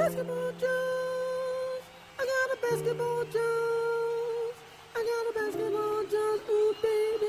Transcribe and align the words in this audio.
basketball 0.00 0.50
Jones. 0.58 1.82
I 2.18 2.24
got 2.24 2.48
a 2.54 2.58
basketball 2.62 3.24
Jones. 3.24 4.54
I 4.96 5.00
got 5.10 5.24
a 5.28 5.32
basketball 5.38 6.04
Jones. 6.10 6.40
Ooh, 6.48 6.74
baby. 6.80 7.28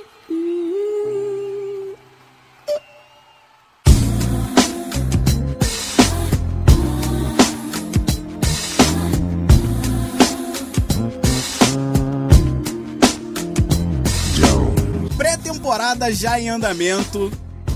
Pré-temporada 15.18 16.14
já 16.14 16.40
em 16.40 16.50
andamento 16.50 17.30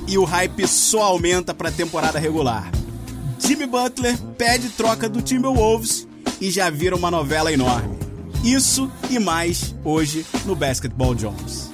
e 0.07 0.17
o 0.17 0.23
hype 0.23 0.65
só 0.65 1.03
aumenta 1.03 1.53
pra 1.53 1.69
temporada 1.69 2.17
regular. 2.17 2.71
Jimmy 3.45 3.67
Butler 3.67 4.17
pede 4.39 4.69
troca 4.69 5.07
do 5.07 5.21
Timberwolves 5.21 6.07
e 6.41 6.49
já 6.49 6.67
vira 6.71 6.95
uma 6.95 7.11
novela 7.11 7.53
enorme. 7.53 7.95
Isso 8.43 8.91
e 9.07 9.19
mais 9.19 9.75
hoje 9.83 10.25
no 10.45 10.55
Basketball 10.55 11.13
Jones. 11.13 11.64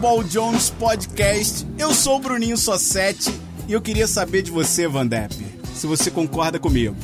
Basketball 0.00 0.24
Jones 0.24 0.70
Podcast. 0.70 1.66
Eu 1.76 1.92
sou 1.92 2.16
o 2.16 2.20
Bruninho 2.20 2.56
Sossetti 2.56 3.30
e 3.68 3.74
eu 3.74 3.82
queria 3.82 4.06
saber 4.06 4.40
de 4.40 4.50
você, 4.50 4.88
Van 4.88 5.06
Depp, 5.06 5.36
se 5.74 5.86
você 5.86 6.10
concorda 6.10 6.58
comigo. 6.58 6.96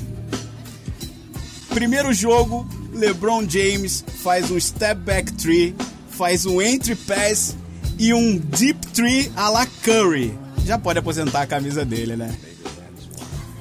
Primeiro 1.69 2.14
jogo, 2.14 2.66
LeBron 2.94 3.47
James 3.47 4.03
faz 4.22 4.50
um 4.50 4.58
step 4.58 4.98
back 5.03 5.30
three, 5.33 5.77
faz 6.08 6.47
um 6.47 6.62
entry 6.62 6.97
pass 6.97 7.55
e 7.98 8.14
um 8.14 8.38
deep 8.38 8.86
three 8.88 9.31
a 9.36 9.50
la 9.50 9.66
Curry. 9.66 10.36
Já 10.64 10.78
pode 10.78 10.98
aposentar 10.98 11.42
a 11.42 11.47
camisa 11.47 11.84
dele, 11.84 12.16
né? 12.16 12.34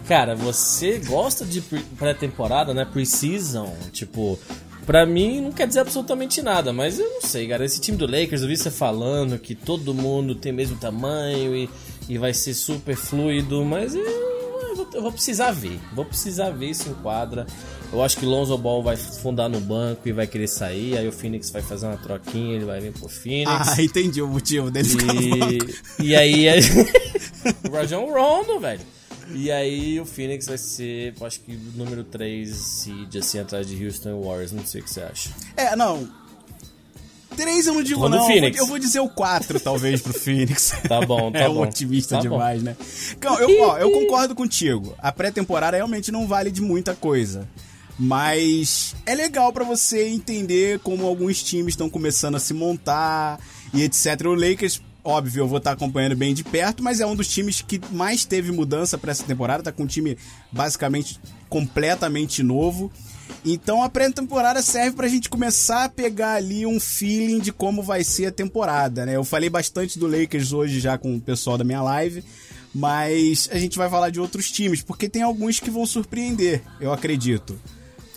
Cara, 0.08 0.34
você 0.34 1.00
gosta 1.00 1.44
de 1.44 1.60
pré-temporada, 1.98 2.74
né? 2.74 2.86
Pre-season, 2.86 3.76
tipo, 3.92 4.40
pra 4.86 5.06
mim 5.06 5.42
não 5.42 5.52
quer 5.52 5.68
dizer 5.68 5.80
absolutamente 5.80 6.42
nada, 6.42 6.72
mas 6.72 7.00
eu 7.00 7.10
não 7.10 7.22
sei, 7.22 7.48
cara. 7.48 7.66
Esse 7.66 7.80
time 7.82 7.98
do 7.98 8.06
Lakers, 8.06 8.42
eu 8.42 8.48
vi 8.48 8.56
você 8.58 8.70
falando 8.72 9.38
que 9.40 9.56
todo 9.56 9.94
mundo 9.94 10.36
tem 10.36 10.52
o 10.52 10.56
mesmo 10.56 10.78
tamanho 10.78 11.56
e, 11.56 11.70
e 12.08 12.18
vai 12.18 12.34
ser 12.34 12.54
super 12.54 12.96
fluido, 12.96 13.64
mas 13.66 13.96
eu, 13.96 14.02
eu 14.04 14.76
vou, 14.76 14.88
eu 14.94 15.02
vou 15.02 15.12
precisar 15.12 15.52
ver. 15.52 15.80
Vou 15.94 16.06
precisar 16.06 16.50
ver 16.52 16.74
se 16.74 16.90
enquadra. 16.90 17.46
Eu 17.94 18.04
acho 18.04 18.18
que 18.18 18.26
Lonzo 18.26 18.58
Ball 18.58 18.84
vai 18.84 18.98
fundar 18.98 19.48
no 19.48 19.60
banco 19.62 20.08
e 20.10 20.12
vai 20.12 20.28
querer 20.28 20.48
sair, 20.48 20.98
aí 20.98 21.08
o 21.08 21.12
Phoenix 21.12 21.50
vai 21.50 21.62
fazer 21.62 21.86
uma 21.86 21.98
troquinha, 21.98 22.56
ele 22.56 22.66
vai 22.66 22.80
vir 22.82 22.92
pro 22.92 23.08
Phoenix. 23.08 23.50
Ah, 23.50 23.82
entendi 23.82 24.22
o 24.22 24.28
motivo 24.28 24.70
dele. 24.72 24.90
E, 26.00 26.06
e 26.08 26.16
aí. 26.16 26.48
é- 26.48 26.60
o 27.70 27.72
Rajon 27.72 28.06
Rondo, 28.12 28.60
velho. 28.60 28.82
E 29.34 29.52
aí 29.52 30.00
o 30.00 30.06
Phoenix 30.06 30.46
vai 30.48 30.58
ser, 30.58 31.14
acho 31.22 31.40
que 31.42 31.56
número 31.76 32.04
3 32.04 32.50
seed, 32.56 33.16
assim, 33.18 33.40
atrás 33.40 33.68
de 33.68 33.84
Houston 33.86 34.10
e 34.10 34.26
Warriors. 34.26 34.52
Não 34.52 34.66
sei 34.66 34.82
o 34.82 34.84
que 34.84 34.90
você 34.94 35.02
acha. 35.02 35.30
É, 35.58 35.76
não. 35.76 36.08
Três 37.36 37.68
eu 37.68 37.74
não 37.74 37.84
digo 37.84 38.00
no 38.08 38.16
não, 38.16 38.28
Phoenix. 38.28 38.58
eu 38.58 38.66
vou 38.66 38.80
dizer 38.80 39.02
o 39.02 39.10
quatro 39.10 39.60
talvez 39.60 40.02
pro 40.02 40.14
Phoenix. 40.14 40.74
Tá 40.88 41.02
bom, 41.02 41.30
tá 41.34 41.40
é 41.44 41.48
bom. 41.50 41.56
um 41.56 41.62
otimista 41.64 42.16
Tá 42.16 42.24
bom. 42.24 42.30
demais, 42.30 42.64
né? 42.64 42.78
Então, 43.12 43.38
eu, 43.40 43.62
ó, 43.64 43.78
eu 43.78 43.92
concordo 43.92 44.34
contigo. 44.34 44.96
A 45.00 45.12
pré-temporada 45.12 45.76
realmente 45.76 46.14
não 46.14 46.28
vale 46.28 46.50
de 46.50 46.62
muita 46.62 46.96
coisa. 46.96 47.46
Mas 48.00 48.96
é 49.06 49.16
legal 49.16 49.52
pra 49.52 49.64
você 49.66 50.08
entender 50.08 50.80
como 50.80 51.06
alguns 51.06 51.42
times 51.44 51.74
estão 51.74 51.90
começando 51.90 52.36
a 52.36 52.40
se 52.40 52.54
montar 52.54 53.40
e 53.74 53.84
etc. 53.84 54.22
O 54.28 54.34
Lakers, 54.34 54.82
óbvio, 55.06 55.44
eu 55.44 55.48
vou 55.48 55.60
estar 55.60 55.72
acompanhando 55.72 56.16
bem 56.16 56.34
de 56.34 56.44
perto, 56.44 56.84
mas 56.84 57.00
é 57.00 57.06
um 57.06 57.16
dos 57.16 57.28
times 57.28 57.62
que 57.62 57.80
mais 57.92 58.26
teve 58.26 58.52
mudança 58.52 58.98
pra 58.98 59.12
essa 59.12 59.24
temporada. 59.24 59.64
Tá 59.64 59.72
com 59.72 59.84
um 59.84 59.88
time 59.88 60.18
basicamente 60.52 61.20
completamente 61.48 62.44
novo. 62.44 62.92
Então 63.46 63.84
a 63.84 63.90
pré-temporada 63.90 64.62
serve 64.62 64.98
pra 64.98 65.08
gente 65.08 65.30
começar 65.30 65.86
a 65.86 65.90
pegar 65.90 66.34
ali 66.34 66.66
um 66.66 66.80
feeling 66.80 67.40
de 67.40 67.54
como 67.54 67.84
vai 67.84 68.04
ser 68.04 68.28
a 68.28 68.32
temporada, 68.32 69.06
né? 69.06 69.16
Eu 69.16 69.24
falei 69.24 69.50
bastante 69.50 70.00
do 70.00 70.08
Lakers 70.08 70.52
hoje 70.52 70.80
já 70.80 70.98
com 70.98 71.16
o 71.16 71.22
pessoal 71.22 71.58
da 71.58 71.64
minha 71.64 71.82
live, 71.82 72.24
mas 72.74 73.48
a 73.52 73.58
gente 73.58 73.78
vai 73.78 73.90
falar 73.90 74.10
de 74.10 74.20
outros 74.20 74.52
times, 74.52 74.82
porque 74.82 75.08
tem 75.08 75.22
alguns 75.22 75.60
que 75.60 75.70
vão 75.70 75.86
surpreender, 75.86 76.64
eu 76.80 76.92
acredito. 76.92 77.58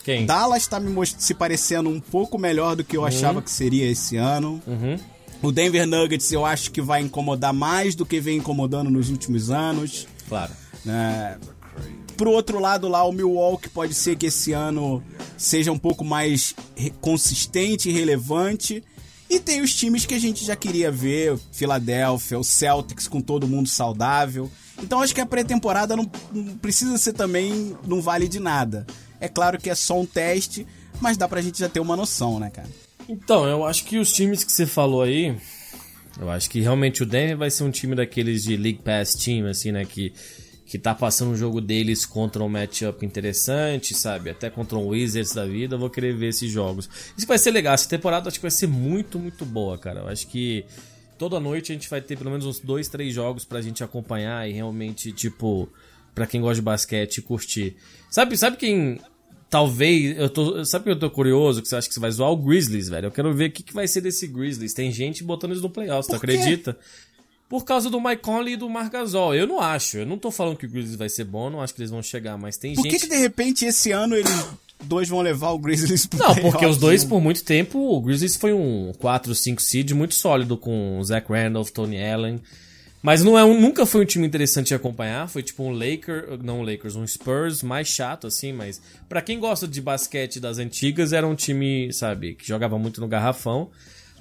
Quem? 0.02 0.24
Dallas 0.24 0.66
tá 0.66 0.80
me 0.80 1.06
se 1.06 1.34
parecendo 1.34 1.90
um 1.90 2.00
pouco 2.00 2.38
melhor 2.38 2.74
do 2.74 2.82
que 2.82 2.96
eu 2.96 3.04
achava 3.04 3.42
que 3.42 3.50
seria 3.50 3.90
esse 3.90 4.16
ano. 4.16 4.62
Uhum. 4.66 4.98
O 5.42 5.52
Denver 5.52 5.86
Nuggets 5.86 6.32
eu 6.32 6.44
acho 6.44 6.70
que 6.70 6.82
vai 6.82 7.00
incomodar 7.00 7.52
mais 7.52 7.94
do 7.94 8.04
que 8.04 8.20
vem 8.20 8.38
incomodando 8.38 8.90
nos 8.90 9.08
últimos 9.08 9.50
anos. 9.50 10.06
Claro. 10.28 10.52
né? 10.84 11.38
Pro 12.16 12.32
outro 12.32 12.58
lado 12.58 12.88
lá, 12.88 13.04
o 13.04 13.12
Milwaukee 13.12 13.68
pode 13.68 13.94
ser 13.94 14.16
que 14.16 14.26
esse 14.26 14.52
ano 14.52 15.02
seja 15.36 15.70
um 15.70 15.78
pouco 15.78 16.04
mais 16.04 16.54
consistente 17.00 17.88
e 17.88 17.92
relevante. 17.92 18.82
E 19.30 19.38
tem 19.38 19.60
os 19.60 19.74
times 19.74 20.04
que 20.04 20.14
a 20.14 20.18
gente 20.18 20.44
já 20.44 20.56
queria 20.56 20.90
ver, 20.90 21.34
o 21.34 21.40
Philadelphia, 21.52 22.38
o 22.38 22.42
Celtics 22.44 23.06
com 23.06 23.20
todo 23.20 23.46
mundo 23.46 23.68
saudável. 23.68 24.50
Então 24.82 25.00
acho 25.00 25.14
que 25.14 25.20
a 25.20 25.26
pré-temporada 25.26 25.94
não, 25.94 26.10
não 26.32 26.56
precisa 26.56 26.96
ser 26.98 27.12
também, 27.12 27.76
não 27.86 28.00
vale 28.00 28.26
de 28.26 28.40
nada. 28.40 28.86
É 29.20 29.28
claro 29.28 29.58
que 29.58 29.70
é 29.70 29.74
só 29.74 30.00
um 30.00 30.06
teste, 30.06 30.66
mas 31.00 31.16
dá 31.16 31.28
pra 31.28 31.42
gente 31.42 31.58
já 31.58 31.68
ter 31.68 31.80
uma 31.80 31.96
noção, 31.96 32.40
né, 32.40 32.50
cara? 32.50 32.68
Então, 33.08 33.46
eu 33.46 33.64
acho 33.64 33.84
que 33.84 33.98
os 33.98 34.12
times 34.12 34.44
que 34.44 34.52
você 34.52 34.66
falou 34.66 35.02
aí. 35.02 35.34
Eu 36.20 36.30
acho 36.30 36.50
que 36.50 36.60
realmente 36.60 37.02
o 37.02 37.06
Denver 37.06 37.36
vai 37.36 37.50
ser 37.50 37.64
um 37.64 37.70
time 37.70 37.94
daqueles 37.94 38.42
de 38.42 38.56
League 38.56 38.80
Pass 38.82 39.14
Team, 39.14 39.46
assim, 39.46 39.72
né? 39.72 39.84
Que, 39.84 40.12
que 40.66 40.78
tá 40.78 40.94
passando 40.94 41.32
o 41.32 41.36
jogo 41.36 41.60
deles 41.60 42.04
contra 42.04 42.42
um 42.42 42.48
matchup 42.48 43.06
interessante, 43.06 43.94
sabe? 43.94 44.30
Até 44.30 44.50
contra 44.50 44.76
um 44.76 44.88
Wizards 44.88 45.32
da 45.32 45.46
vida, 45.46 45.76
eu 45.76 45.78
vou 45.78 45.88
querer 45.88 46.14
ver 46.14 46.28
esses 46.28 46.50
jogos. 46.50 46.90
Isso 47.16 47.26
vai 47.26 47.38
ser 47.38 47.52
legal. 47.52 47.72
Essa 47.72 47.88
temporada 47.88 48.28
acho 48.28 48.38
que 48.38 48.42
vai 48.42 48.50
ser 48.50 48.66
muito, 48.66 49.18
muito 49.18 49.46
boa, 49.46 49.78
cara. 49.78 50.00
Eu 50.00 50.08
acho 50.08 50.26
que 50.26 50.64
toda 51.16 51.40
noite 51.40 51.72
a 51.72 51.74
gente 51.74 51.88
vai 51.88 52.00
ter 52.00 52.18
pelo 52.18 52.30
menos 52.30 52.44
uns 52.44 52.60
dois, 52.60 52.88
três 52.88 53.14
jogos 53.14 53.44
pra 53.44 53.62
gente 53.62 53.82
acompanhar 53.82 54.48
e 54.48 54.52
realmente, 54.52 55.12
tipo, 55.12 55.68
pra 56.14 56.26
quem 56.26 56.40
gosta 56.40 56.56
de 56.56 56.62
basquete, 56.62 57.22
curtir. 57.22 57.76
Sabe, 58.10 58.36
sabe 58.36 58.56
quem. 58.56 59.00
Talvez, 59.50 60.18
eu 60.18 60.28
tô. 60.28 60.64
Sabe 60.64 60.84
que 60.84 60.90
eu 60.90 60.98
tô 60.98 61.10
curioso? 61.10 61.62
Que 61.62 61.68
você 61.68 61.76
acha 61.76 61.88
que 61.88 61.94
você 61.94 62.00
vai 62.00 62.10
zoar 62.10 62.30
o 62.30 62.36
Grizzlies, 62.36 62.88
velho? 62.88 63.06
Eu 63.06 63.10
quero 63.10 63.32
ver 63.32 63.48
o 63.48 63.52
que, 63.52 63.62
que 63.62 63.72
vai 63.72 63.88
ser 63.88 64.02
desse 64.02 64.26
Grizzlies. 64.26 64.74
Tem 64.74 64.92
gente 64.92 65.24
botando 65.24 65.52
eles 65.52 65.62
no 65.62 65.70
playoffs, 65.70 66.06
tu 66.06 66.10
Por 66.10 66.16
acredita? 66.16 66.78
Por 67.48 67.64
causa 67.64 67.88
do 67.88 67.98
Mike 67.98 68.20
Conley 68.20 68.54
e 68.54 68.56
do 68.58 68.68
Marc 68.68 68.92
Gasol. 68.92 69.34
Eu 69.34 69.46
não 69.46 69.58
acho. 69.58 69.96
Eu 69.96 70.06
não 70.06 70.18
tô 70.18 70.30
falando 70.30 70.58
que 70.58 70.66
o 70.66 70.68
Grizzlies 70.68 70.96
vai 70.98 71.08
ser 71.08 71.24
bom, 71.24 71.48
não 71.48 71.62
acho 71.62 71.74
que 71.74 71.80
eles 71.80 71.90
vão 71.90 72.02
chegar, 72.02 72.36
mas 72.36 72.58
tem 72.58 72.74
Por 72.74 72.82
que, 72.82 72.90
gente. 72.90 73.02
que 73.02 73.08
de 73.08 73.16
repente 73.16 73.64
esse 73.64 73.90
ano 73.90 74.14
eles 74.14 74.30
dois 74.84 75.08
vão 75.08 75.22
levar 75.22 75.52
o 75.52 75.58
Grizzlies 75.58 76.04
pro 76.04 76.18
Não, 76.18 76.34
porque 76.34 76.66
os 76.66 76.76
dois, 76.76 77.04
por 77.04 77.20
muito 77.22 77.42
tempo, 77.42 77.78
o 77.78 78.00
Grizzlies 78.02 78.36
foi 78.36 78.52
um 78.52 78.92
4, 78.98 79.34
5 79.34 79.62
seed 79.62 79.92
muito 79.92 80.14
sólido 80.14 80.58
com 80.58 80.98
o 80.98 81.04
Zach 81.04 81.26
Randolph, 81.26 81.70
Tony 81.70 81.96
Allen. 82.02 82.38
Mas 83.08 83.24
não 83.24 83.38
é 83.38 83.42
um, 83.42 83.58
nunca 83.58 83.86
foi 83.86 84.02
um 84.02 84.04
time 84.04 84.26
interessante 84.26 84.66
de 84.66 84.74
acompanhar. 84.74 85.30
Foi 85.30 85.42
tipo 85.42 85.62
um 85.62 85.70
Lakers, 85.70 86.42
não 86.44 86.60
um 86.60 86.62
Lakers, 86.62 86.94
um 86.94 87.06
Spurs 87.06 87.62
mais 87.62 87.88
chato, 87.88 88.26
assim. 88.26 88.52
Mas 88.52 88.82
pra 89.08 89.22
quem 89.22 89.40
gosta 89.40 89.66
de 89.66 89.80
basquete 89.80 90.38
das 90.38 90.58
antigas, 90.58 91.14
era 91.14 91.26
um 91.26 91.34
time, 91.34 91.90
sabe, 91.90 92.34
que 92.34 92.46
jogava 92.46 92.78
muito 92.78 93.00
no 93.00 93.08
garrafão. 93.08 93.70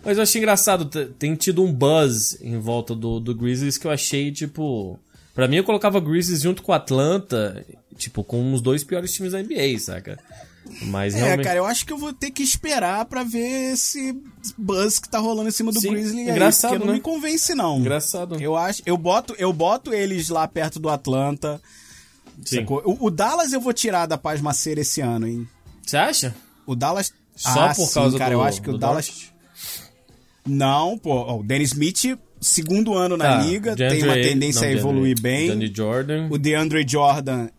Mas 0.06 0.16
eu 0.16 0.24
achei 0.24 0.39
engraçado, 0.39 0.86
tem 1.19 1.36
tido 1.36 1.66
um 1.66 1.74
buzz 1.74 2.42
em 2.42 2.57
volta 2.60 2.95
do, 2.95 3.19
do 3.19 3.36
Grizzlies 3.36 3.78
que 3.78 3.88
eu 3.88 3.92
achei, 3.92 4.31
tipo. 4.31 4.98
Pra 5.36 5.50
mim, 5.50 5.57
eu 5.57 5.66
colocava 5.66 6.00
Grizzlies 6.00 6.44
junto 6.44 6.63
com 6.63 6.72
o 6.72 6.75
Atlanta, 6.75 7.66
tipo, 7.98 8.24
com 8.24 8.54
os 8.54 8.62
dois 8.62 8.86
piores 8.86 9.12
times 9.12 9.33
da 9.33 9.44
NBA, 9.44 9.78
saca? 9.80 10.18
Mas 10.84 11.16
É, 11.16 11.19
realmente. 11.19 11.46
cara, 11.46 11.58
eu 11.58 11.66
acho 11.66 11.86
que 11.86 11.92
eu 11.94 11.98
vou 11.98 12.14
ter 12.14 12.30
que 12.31 12.44
esperar 12.44 13.06
pra 13.06 13.24
ver 13.24 13.74
esse 13.74 14.16
buzz 14.58 15.00
que 15.00 15.10
tá 15.10 15.18
rolando 15.19 15.50
em 15.50 15.52
cima 15.52 15.72
do 15.72 15.80
Sim, 15.80 15.92
Grizzly 15.92 16.22
aí, 16.22 16.30
engraçado, 16.30 16.72
porque 16.72 16.86
não 16.86 16.92
né? 16.94 16.98
me 16.98 17.02
convence 17.02 17.54
não. 17.56 17.80
Engraçado. 17.80 18.40
Eu 18.42 18.56
acho, 18.56 18.81
eu 18.86 18.98
boto, 18.98 19.34
eu 19.38 19.52
boto 19.52 19.94
eles 19.94 20.30
lá 20.30 20.48
perto 20.48 20.80
do 20.80 20.90
Atlanta. 20.90 21.62
Sim. 22.46 22.66
O, 22.86 23.08
o 23.08 23.10
Dallas 23.10 23.54
eu 23.54 23.60
vou 23.60 23.74
tirar 23.74 24.06
da 24.06 24.18
pasmaceira 24.18 24.81
esse 24.81 25.02
ano, 25.02 25.28
hein? 25.28 25.48
Você 25.84 25.98
acha? 25.98 26.36
O 26.66 26.75
Dallas 26.75 27.12
Só 27.36 27.66
Ah, 27.69 27.74
por 27.75 27.88
sim, 27.88 27.94
causa 27.94 28.18
cara, 28.18 28.31
do 28.36 28.42
eu 28.42 28.44
acho 28.44 28.62
que 28.62 28.69
o 28.69 28.78
Dallas? 28.78 29.31
Não, 30.46 30.98
pô, 30.98 31.40
o 31.40 31.44
Dennis 31.44 31.72
Smith, 31.72 32.18
segundo 32.40 32.94
ano 32.94 33.18
na 33.18 33.25
Tá, 33.25 33.38
liga, 33.44 33.75
tem 33.75 34.04
uma 34.04 34.14
tendência 34.14 34.62
não, 34.62 34.68
a 34.68 34.72
evoluir 34.72 35.16
DeAndre- 35.16 35.22
bem. 35.22 35.48
DeAndre 35.48 35.74
Jordan. 35.75 36.28
O 36.31 36.38
DeAndre 36.38 36.86
Jordan 36.88 37.50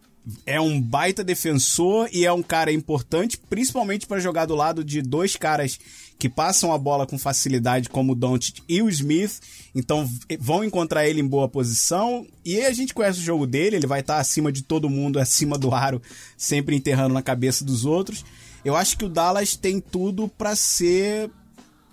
é 0.45 0.61
um 0.61 0.81
baita 0.81 1.25
defensor 1.25 2.09
e 2.13 2.25
é 2.25 2.33
um 2.33 2.43
cara 2.43 2.73
importante, 2.73 3.39
principalmente 3.49 4.07
pra 4.07 4.21
jogar 4.21 4.47
do 4.47 4.55
lado 4.55 4.85
de 4.85 5.01
dois 5.03 5.37
caras 5.37 5.79
que 6.19 6.29
passam 6.29 6.73
a 6.73 6.79
bola 6.79 7.07
com 7.07 7.17
facilidade, 7.17 7.89
como 7.89 8.13
o 8.13 8.15
Doncic 8.15 8.61
e 8.69 8.83
o 8.83 8.89
Smith. 8.89 9.41
Então 9.75 10.11
vão 10.41 10.65
encontrar 10.65 11.07
ele 11.07 11.21
em 11.21 11.27
boa 11.27 11.49
posição. 11.49 12.27
E 12.45 12.61
a 12.61 12.73
gente 12.73 12.93
conhece 12.93 13.21
o 13.21 13.23
jogo 13.23 13.47
dele, 13.47 13.77
ele 13.77 13.87
vai 13.87 14.01
estar 14.01 14.19
acima 14.19 14.51
de 14.51 14.63
todo 14.63 14.91
mundo, 14.91 15.21
acima 15.21 15.57
do 15.57 15.73
aro, 15.73 16.03
sempre 16.37 16.75
enterrando 16.75 17.15
na 17.15 17.23
cabeça 17.23 17.65
dos 17.65 17.85
outros. 17.85 18.25
Eu 18.65 18.75
acho 18.75 18.99
que 18.99 19.05
o 19.05 19.09
Dallas 19.09 19.55
tem 19.57 19.81
tudo 19.81 20.29
para 20.29 20.57
ser 20.57 21.31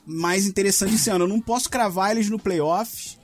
mais 0.05 0.45
interessante 0.47 0.95
esse 0.95 1.09
ano. 1.09 1.25
Eu 1.25 1.29
não 1.29 1.39
posso 1.39 1.69
cravar 1.69 2.11
eles 2.11 2.29
no 2.29 2.39
playoffs, 2.39 3.17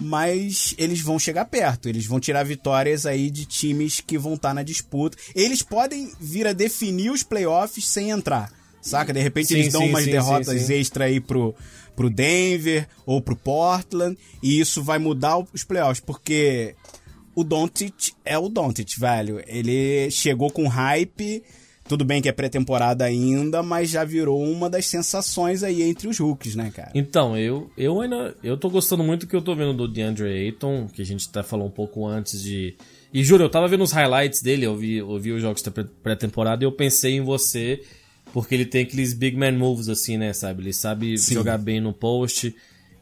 mas 0.00 0.74
eles 0.78 1.00
vão 1.00 1.18
chegar 1.18 1.44
perto. 1.46 1.88
Eles 1.88 2.06
vão 2.06 2.20
tirar 2.20 2.44
vitórias 2.44 3.06
aí 3.06 3.30
de 3.30 3.44
times 3.44 4.00
que 4.00 4.18
vão 4.18 4.34
estar 4.34 4.54
na 4.54 4.62
disputa. 4.62 5.16
Eles 5.34 5.62
podem 5.62 6.10
vir 6.20 6.46
a 6.46 6.52
definir 6.52 7.10
os 7.10 7.22
playoffs 7.22 7.86
sem 7.86 8.10
entrar. 8.10 8.52
Saca? 8.80 9.12
De 9.12 9.20
repente 9.20 9.48
Sim, 9.48 9.54
eles 9.54 9.72
dão 9.72 9.82
sim, 9.82 9.88
umas 9.88 10.04
sim, 10.04 10.10
derrotas 10.10 10.70
extra 10.70 11.06
aí 11.06 11.20
pro, 11.20 11.54
pro 11.96 12.08
Denver 12.08 12.88
ou 13.04 13.20
pro 13.20 13.36
Portland. 13.36 14.16
E 14.42 14.60
isso 14.60 14.82
vai 14.82 14.98
mudar 14.98 15.38
os 15.52 15.64
playoffs, 15.64 16.00
porque 16.00 16.74
o 17.34 17.44
Doncic 17.44 18.12
é 18.24 18.38
o 18.38 18.48
Doncic, 18.48 18.98
velho. 18.98 19.42
Ele 19.46 20.10
chegou 20.10 20.50
com 20.50 20.68
hype. 20.68 21.42
Tudo 21.88 22.04
bem 22.04 22.20
que 22.20 22.28
é 22.28 22.32
pré-temporada 22.32 23.04
ainda, 23.04 23.62
mas 23.62 23.88
já 23.90 24.04
virou 24.04 24.42
uma 24.42 24.68
das 24.68 24.86
sensações 24.86 25.62
aí 25.62 25.82
entre 25.82 26.06
os 26.06 26.18
rookies, 26.18 26.54
né, 26.54 26.70
cara? 26.74 26.90
Então, 26.94 27.36
eu, 27.36 27.70
eu 27.76 28.00
ainda. 28.00 28.36
Eu 28.42 28.56
tô 28.56 28.68
gostando 28.68 29.02
muito 29.02 29.22
do 29.22 29.26
que 29.30 29.34
eu 29.34 29.42
tô 29.42 29.54
vendo 29.54 29.72
do 29.72 29.88
DeAndre 29.88 30.26
Ayton, 30.28 30.86
que 30.86 31.00
a 31.00 31.04
gente 31.04 31.26
até 31.28 31.42
falou 31.42 31.66
um 31.66 31.70
pouco 31.70 32.06
antes 32.06 32.42
de. 32.42 32.76
E 33.12 33.24
juro, 33.24 33.42
eu 33.44 33.48
tava 33.48 33.66
vendo 33.66 33.82
os 33.82 33.92
highlights 33.92 34.42
dele, 34.42 34.66
eu 34.66 34.76
vi, 34.76 34.96
eu 34.96 35.18
vi 35.18 35.32
os 35.32 35.40
jogos 35.40 35.62
da 35.62 35.70
pré- 35.70 35.86
pré-temporada 36.02 36.62
e 36.62 36.66
eu 36.66 36.72
pensei 36.72 37.16
em 37.16 37.22
você, 37.22 37.82
porque 38.34 38.54
ele 38.54 38.66
tem 38.66 38.82
aqueles 38.82 39.14
big 39.14 39.34
man 39.36 39.52
moves, 39.52 39.88
assim, 39.88 40.18
né, 40.18 40.32
sabe? 40.34 40.62
Ele 40.62 40.72
sabe 40.74 41.16
Sim. 41.16 41.34
jogar 41.34 41.56
bem 41.56 41.80
no 41.80 41.92
post. 41.92 42.54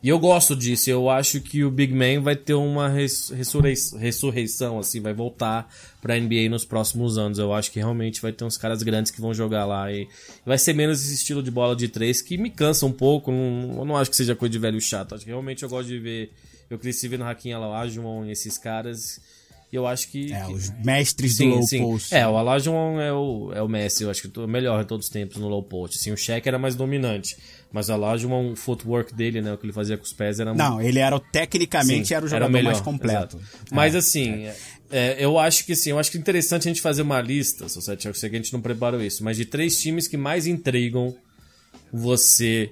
E 0.07 0.09
eu 0.09 0.21
gosto 0.21 0.55
disso, 0.55 0.89
eu 0.89 1.11
acho 1.11 1.41
que 1.41 1.65
o 1.65 1.69
Big 1.69 1.93
Man 1.93 2.21
vai 2.23 2.37
ter 2.37 2.55
uma 2.55 2.89
res- 2.89 3.31
ressurrei- 3.31 3.75
ressurreição, 3.99 4.79
assim, 4.79 5.01
vai 5.01 5.13
voltar 5.13 5.69
pra 6.01 6.15
NBA 6.17 6.49
nos 6.49 6.65
próximos 6.65 7.19
anos. 7.19 7.41
Eu 7.41 7.53
acho 7.53 7.73
que 7.73 7.81
realmente 7.81 8.23
vai 8.23 8.31
ter 8.31 8.45
uns 8.45 8.57
caras 8.57 8.85
grandes 8.85 9.11
que 9.11 9.21
vão 9.21 9.35
jogar 9.35 9.65
lá 9.65 9.91
e 9.91 10.07
vai 10.45 10.59
ser 10.59 10.75
menos 10.75 11.03
esse 11.05 11.15
estilo 11.15 11.43
de 11.43 11.51
bola 11.51 11.75
de 11.75 11.89
três 11.89 12.23
que 12.23 12.39
me 12.39 12.51
cansa 12.51 12.87
um 12.87 12.93
pouco. 12.93 13.33
Não, 13.33 13.79
eu 13.79 13.85
não 13.85 13.97
acho 13.97 14.09
que 14.09 14.17
seja 14.17 14.37
coisa 14.37 14.53
de 14.53 14.61
velho 14.61 14.81
chato. 14.81 15.17
Acho 15.17 15.25
que 15.25 15.31
realmente 15.31 15.65
eu 15.65 15.69
gosto 15.69 15.89
de 15.89 15.99
ver. 15.99 16.31
Eu 16.71 16.79
cresci 16.79 17.09
vendo 17.09 17.25
Hakim 17.25 17.51
Alajuwon 17.51 18.27
e 18.27 18.31
esses 18.31 18.57
caras. 18.59 19.21
E 19.73 19.77
eu 19.77 19.87
acho 19.87 20.09
que. 20.11 20.33
É, 20.33 20.41
que- 20.45 20.53
os 20.53 20.71
mestres 20.85 21.33
do 21.35 21.39
Sim, 21.39 21.51
low 21.51 21.63
sim. 21.67 21.79
post. 21.83 22.15
É, 22.15 22.27
o 22.27 22.37
Alajuwon 22.37 23.01
é 23.01 23.13
o, 23.13 23.53
é 23.53 23.61
o 23.63 23.69
Messi, 23.69 24.05
eu 24.05 24.11
acho 24.11 24.29
que 24.29 24.39
o 24.41 24.47
melhor 24.47 24.83
de 24.83 24.89
todos 24.89 25.07
os 25.07 25.13
tempos 25.13 25.39
no 25.39 25.49
low 25.49 25.63
post. 25.63 25.99
Assim, 25.99 26.13
o 26.13 26.17
Shaq 26.17 26.47
era 26.49 26.59
mais 26.59 26.75
dominante. 26.77 27.37
Mas 27.73 27.89
o 27.89 27.93
Alajuwon, 27.95 28.53
o 28.53 28.57
footwork 28.57 29.13
dele, 29.13 29.43
né, 29.43 29.53
o 29.53 29.59
que 29.59 29.67
ele 29.67 29.73
fazia 29.73 29.97
com 29.99 30.05
os 30.05 30.13
pés 30.13 30.39
era 30.39 30.55
Não, 30.55 30.81
ele 30.81 31.01
era 31.01 31.17
o- 31.17 31.21
tecnicamente 31.21 32.07
Sim, 32.09 32.15
era 32.15 32.25
o 32.25 32.29
era 32.29 32.37
jogador 32.37 32.53
melhor, 32.53 32.71
mais 32.71 32.81
completo. 32.81 33.41
Mas 33.73 33.95
assim, 33.97 34.47
é, 34.89 35.17
eu 35.19 35.37
acho 35.37 35.67
que 35.67 35.75
sim, 35.75 35.91
eu 35.91 35.99
acho 35.99 36.11
que 36.13 36.17
é 36.17 36.21
interessante 36.21 36.69
a 36.69 36.71
gente 36.71 36.81
fazer 36.81 37.03
uma 37.03 37.21
lista, 37.21 37.69
Society, 37.69 38.07
eu 38.07 38.15
sei 38.15 38.31
que 38.31 38.37
a 38.37 38.39
gente 38.39 38.53
não 38.53 38.61
preparou 38.63 39.03
isso, 39.03 39.25
mas 39.25 39.37
de 39.37 39.45
três 39.45 39.79
times 39.81 40.07
que 40.07 40.17
mais 40.17 40.47
intrigam 40.47 41.15
você 41.93 42.71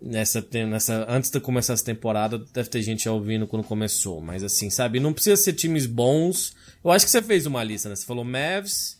nessa, 0.00 0.46
nessa 0.68 1.06
antes 1.08 1.30
de 1.30 1.40
começar 1.40 1.72
essa 1.74 1.84
temporada, 1.84 2.38
deve 2.52 2.68
ter 2.68 2.82
gente 2.82 3.08
ouvindo 3.08 3.46
quando 3.46 3.64
começou, 3.64 4.20
mas 4.20 4.42
assim, 4.44 4.70
sabe, 4.70 5.00
não 5.00 5.12
precisa 5.12 5.36
ser 5.36 5.52
times 5.54 5.86
bons. 5.86 6.54
Eu 6.84 6.90
acho 6.90 7.04
que 7.04 7.10
você 7.10 7.22
fez 7.22 7.46
uma 7.46 7.62
lista, 7.64 7.88
né? 7.88 7.96
Você 7.96 8.04
falou 8.06 8.24
Mavs, 8.24 8.98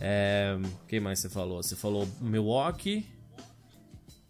é, 0.00 0.56
quem 0.88 1.00
mais 1.00 1.20
você 1.20 1.28
falou? 1.28 1.62
Você 1.62 1.76
falou 1.76 2.08
Milwaukee 2.20 3.06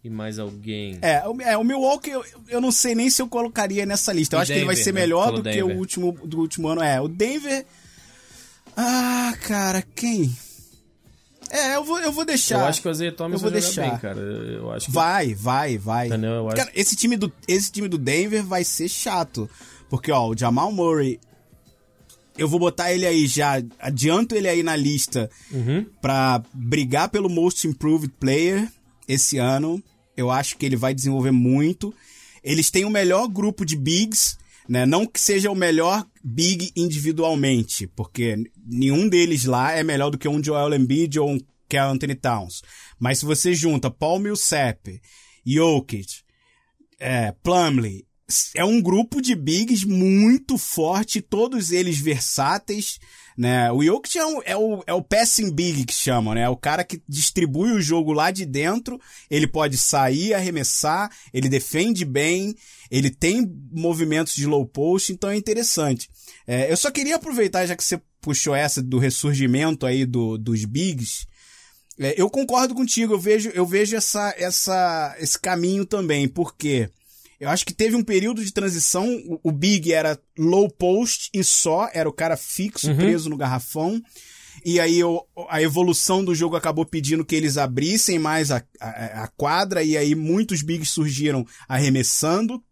e 0.04 0.10
mais 0.10 0.38
alguém. 0.38 0.98
É, 1.02 1.26
o, 1.26 1.40
é, 1.40 1.56
o 1.56 1.64
Milwaukee 1.64 2.10
eu, 2.10 2.24
eu 2.48 2.60
não 2.60 2.70
sei 2.70 2.94
nem 2.94 3.10
se 3.10 3.20
eu 3.22 3.28
colocaria 3.28 3.84
nessa 3.86 4.12
lista. 4.12 4.36
Eu 4.36 4.40
E 4.40 4.42
acho 4.42 4.52
que 4.52 4.58
ele 4.58 4.66
vai 4.66 4.74
Denver, 4.74 4.84
ser 4.84 4.92
né? 4.92 5.00
melhor 5.00 5.24
Falou 5.24 5.42
do 5.42 5.50
que 5.50 5.62
o 5.62 5.66
Denver. 5.66 5.78
último, 5.78 6.12
do 6.12 6.38
último 6.40 6.68
ano. 6.68 6.82
É, 6.82 7.00
o 7.00 7.08
Denver. 7.08 7.64
Ah, 8.76 9.34
cara, 9.42 9.82
quem? 9.82 10.36
É, 11.50 11.76
eu 11.76 11.84
vou, 11.84 11.98
eu 12.00 12.10
vou 12.12 12.24
deixar. 12.24 12.60
Eu 12.60 12.64
acho 12.66 12.82
que 12.82 12.88
o 12.88 12.90
Isaiah 12.90 13.12
Thomas 13.14 13.34
Eu 13.34 13.38
vou 13.40 13.50
vai 13.50 13.60
deixar. 13.60 13.88
bem, 13.90 13.98
cara. 13.98 14.18
Eu 14.20 14.70
acho 14.72 14.86
que 14.86 14.92
Vai, 14.92 15.34
vai, 15.34 15.78
vai. 15.78 16.08
Acho- 16.10 16.56
Cara, 16.56 16.70
esse 16.74 16.96
time, 16.96 17.16
do, 17.16 17.32
esse 17.46 17.70
time 17.70 17.88
do 17.88 17.98
Denver 17.98 18.44
vai 18.44 18.64
ser 18.64 18.88
chato. 18.88 19.48
Porque, 19.88 20.10
ó, 20.10 20.28
o 20.28 20.36
Jamal 20.36 20.72
Murray. 20.72 21.20
Eu 22.38 22.48
vou 22.48 22.58
botar 22.60 22.92
ele 22.92 23.06
aí 23.06 23.26
já. 23.26 23.62
Adianto 23.78 24.34
ele 24.34 24.46
aí 24.48 24.62
na 24.62 24.76
lista 24.76 25.30
Uhum. 25.50 25.86
pra 26.02 26.42
brigar 26.52 27.08
pelo 27.08 27.30
Most 27.30 27.66
Improved 27.66 28.12
Player 28.20 28.68
esse 29.08 29.38
ano. 29.38 29.82
Eu 30.16 30.30
acho 30.30 30.56
que 30.58 30.66
ele 30.66 30.76
vai 30.76 30.92
desenvolver 30.92 31.30
muito. 31.30 31.94
Eles 32.44 32.70
têm 32.70 32.84
o 32.84 32.90
melhor 32.90 33.26
grupo 33.28 33.64
de 33.64 33.74
bigs, 33.76 34.36
né? 34.68 34.84
Não 34.84 35.06
que 35.06 35.18
seja 35.20 35.50
o 35.50 35.54
melhor 35.54 36.04
big 36.28 36.72
individualmente, 36.74 37.86
porque 37.86 38.36
nenhum 38.66 39.08
deles 39.08 39.44
lá 39.44 39.72
é 39.72 39.84
melhor 39.84 40.10
do 40.10 40.18
que 40.18 40.26
um 40.26 40.42
Joel 40.42 40.74
Embiid 40.74 41.20
ou 41.20 41.30
um 41.30 41.40
Carl 41.68 41.92
Anthony 41.92 42.16
Towns. 42.16 42.62
Mas 42.98 43.20
se 43.20 43.24
você 43.24 43.54
junta 43.54 43.92
Paul 43.92 44.18
Millsap, 44.18 45.00
Jokic, 45.46 46.22
é, 46.98 47.32
é 48.56 48.64
um 48.64 48.82
grupo 48.82 49.22
de 49.22 49.36
bigs 49.36 49.84
muito 49.84 50.58
forte, 50.58 51.20
todos 51.20 51.70
eles 51.70 52.00
versáteis, 52.00 52.98
né? 53.38 53.70
O 53.70 53.84
Jokic 53.84 54.18
é, 54.18 54.26
um- 54.26 54.42
é 54.44 54.56
o, 54.56 54.82
é 54.84 54.94
o 54.94 55.02
passing 55.02 55.52
big 55.52 55.84
que 55.84 55.94
chamam, 55.94 56.34
né? 56.34 56.40
É 56.40 56.48
o 56.48 56.56
cara 56.56 56.82
que 56.82 57.00
distribui 57.08 57.70
o 57.70 57.80
jogo 57.80 58.12
lá 58.12 58.32
de 58.32 58.44
dentro, 58.44 59.00
ele 59.30 59.46
pode 59.46 59.78
sair, 59.78 60.34
arremessar, 60.34 61.08
ele 61.32 61.48
defende 61.48 62.04
bem, 62.04 62.56
ele 62.90 63.10
tem 63.10 63.50
movimentos 63.72 64.34
de 64.34 64.46
low 64.46 64.64
post, 64.66 65.12
então 65.12 65.30
é 65.30 65.36
interessante. 65.36 66.08
É, 66.46 66.70
eu 66.70 66.76
só 66.76 66.90
queria 66.90 67.16
aproveitar, 67.16 67.66
já 67.66 67.76
que 67.76 67.84
você 67.84 68.00
puxou 68.20 68.54
essa 68.54 68.82
do 68.82 68.98
ressurgimento 68.98 69.86
aí 69.86 70.04
do, 70.04 70.36
dos 70.38 70.64
bigs, 70.64 71.26
é, 71.98 72.14
eu 72.20 72.28
concordo 72.28 72.74
contigo, 72.74 73.14
eu 73.14 73.18
vejo, 73.18 73.50
eu 73.54 73.64
vejo 73.66 73.96
essa, 73.96 74.34
essa, 74.36 75.16
esse 75.18 75.38
caminho 75.38 75.84
também, 75.86 76.28
porque 76.28 76.90
eu 77.40 77.48
acho 77.48 77.64
que 77.66 77.72
teve 77.74 77.96
um 77.96 78.04
período 78.04 78.44
de 78.44 78.52
transição, 78.52 79.08
o, 79.26 79.40
o 79.44 79.52
Big 79.52 79.92
era 79.92 80.18
low 80.38 80.68
post 80.70 81.30
e 81.34 81.42
só, 81.44 81.88
era 81.92 82.08
o 82.08 82.12
cara 82.12 82.36
fixo, 82.36 82.90
preso 82.96 83.28
no 83.30 83.36
garrafão. 83.36 84.00
E 84.64 84.80
aí 84.80 85.04
o- 85.04 85.22
a 85.50 85.60
evolução 85.62 86.24
do 86.24 86.34
jogo 86.34 86.56
acabou 86.56 86.84
pedindo 86.86 87.24
que 87.26 87.34
eles 87.36 87.56
abrissem 87.58 88.18
mais 88.18 88.50
a, 88.50 88.62
a, 88.80 89.24
a 89.24 89.28
quadra, 89.28 89.82
e 89.82 89.96
aí 89.96 90.14
muitos 90.14 90.62
bigs 90.62 90.88
surgiram 90.90 91.46
arremessando. 91.68 92.62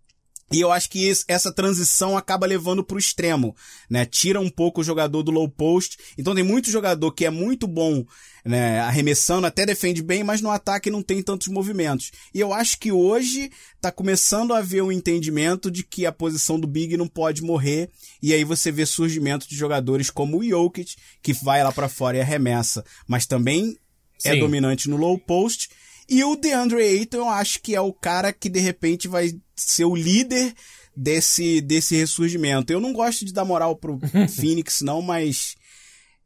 E 0.52 0.60
eu 0.60 0.70
acho 0.70 0.90
que 0.90 1.06
esse- 1.06 1.24
essa 1.26 1.52
transição 1.52 2.16
acaba 2.16 2.46
levando 2.46 2.84
pro 2.84 2.98
extremo, 2.98 3.56
né? 3.90 4.04
Tira 4.04 4.38
um 4.40 4.50
pouco 4.50 4.80
o 4.80 4.84
jogador 4.84 5.22
do 5.22 5.30
low 5.30 5.48
post. 5.48 5.96
Então 6.18 6.34
tem 6.34 6.44
muito 6.44 6.70
jogador 6.70 7.10
que 7.12 7.24
é 7.24 7.30
muito 7.30 7.66
bom, 7.66 8.04
né? 8.44 8.78
Arremessando, 8.80 9.46
até 9.46 9.64
defende 9.64 10.02
bem, 10.02 10.22
mas 10.22 10.40
no 10.42 10.50
ataque 10.50 10.90
não 10.90 11.02
tem 11.02 11.22
tantos 11.22 11.48
movimentos. 11.48 12.12
E 12.32 12.38
eu 12.40 12.52
acho 12.52 12.78
que 12.78 12.92
hoje 12.92 13.50
tá 13.80 13.90
começando 13.90 14.52
a 14.52 14.58
haver 14.58 14.82
um 14.82 14.92
entendimento 14.92 15.70
de 15.70 15.82
que 15.82 16.04
a 16.06 16.12
posição 16.12 16.60
do 16.60 16.66
Big 16.68 16.96
não 16.96 17.08
pode 17.08 17.42
morrer. 17.42 17.90
E 18.22 18.32
aí 18.34 18.44
você 18.44 18.70
vê 18.70 18.84
surgimento 18.86 19.48
de 19.48 19.56
jogadores 19.56 20.10
como 20.10 20.38
o 20.38 20.44
Jokic, 20.48 20.94
que 21.22 21.32
vai 21.32 21.64
lá 21.64 21.72
pra 21.72 21.88
fora 21.88 22.18
e 22.18 22.20
arremessa, 22.20 22.84
mas 23.08 23.24
também 23.26 23.76
é 24.22 24.32
Sim. 24.34 24.40
dominante 24.40 24.88
no 24.88 24.96
low 24.96 25.18
post. 25.18 25.68
E 26.08 26.22
o 26.24 26.36
DeAndre 26.36 26.82
Ayton, 26.82 27.16
eu 27.18 27.28
acho 27.28 27.60
que 27.62 27.74
é 27.74 27.80
o 27.80 27.92
cara 27.92 28.32
que 28.32 28.48
de 28.48 28.60
repente 28.60 29.08
vai 29.08 29.32
ser 29.56 29.84
o 29.84 29.94
líder 29.94 30.52
desse, 30.96 31.60
desse 31.60 31.96
ressurgimento. 31.96 32.72
Eu 32.72 32.80
não 32.80 32.92
gosto 32.92 33.24
de 33.24 33.32
dar 33.32 33.44
moral 33.44 33.74
pro 33.76 33.98
Phoenix, 34.36 34.82
não, 34.82 35.00
mas 35.00 35.56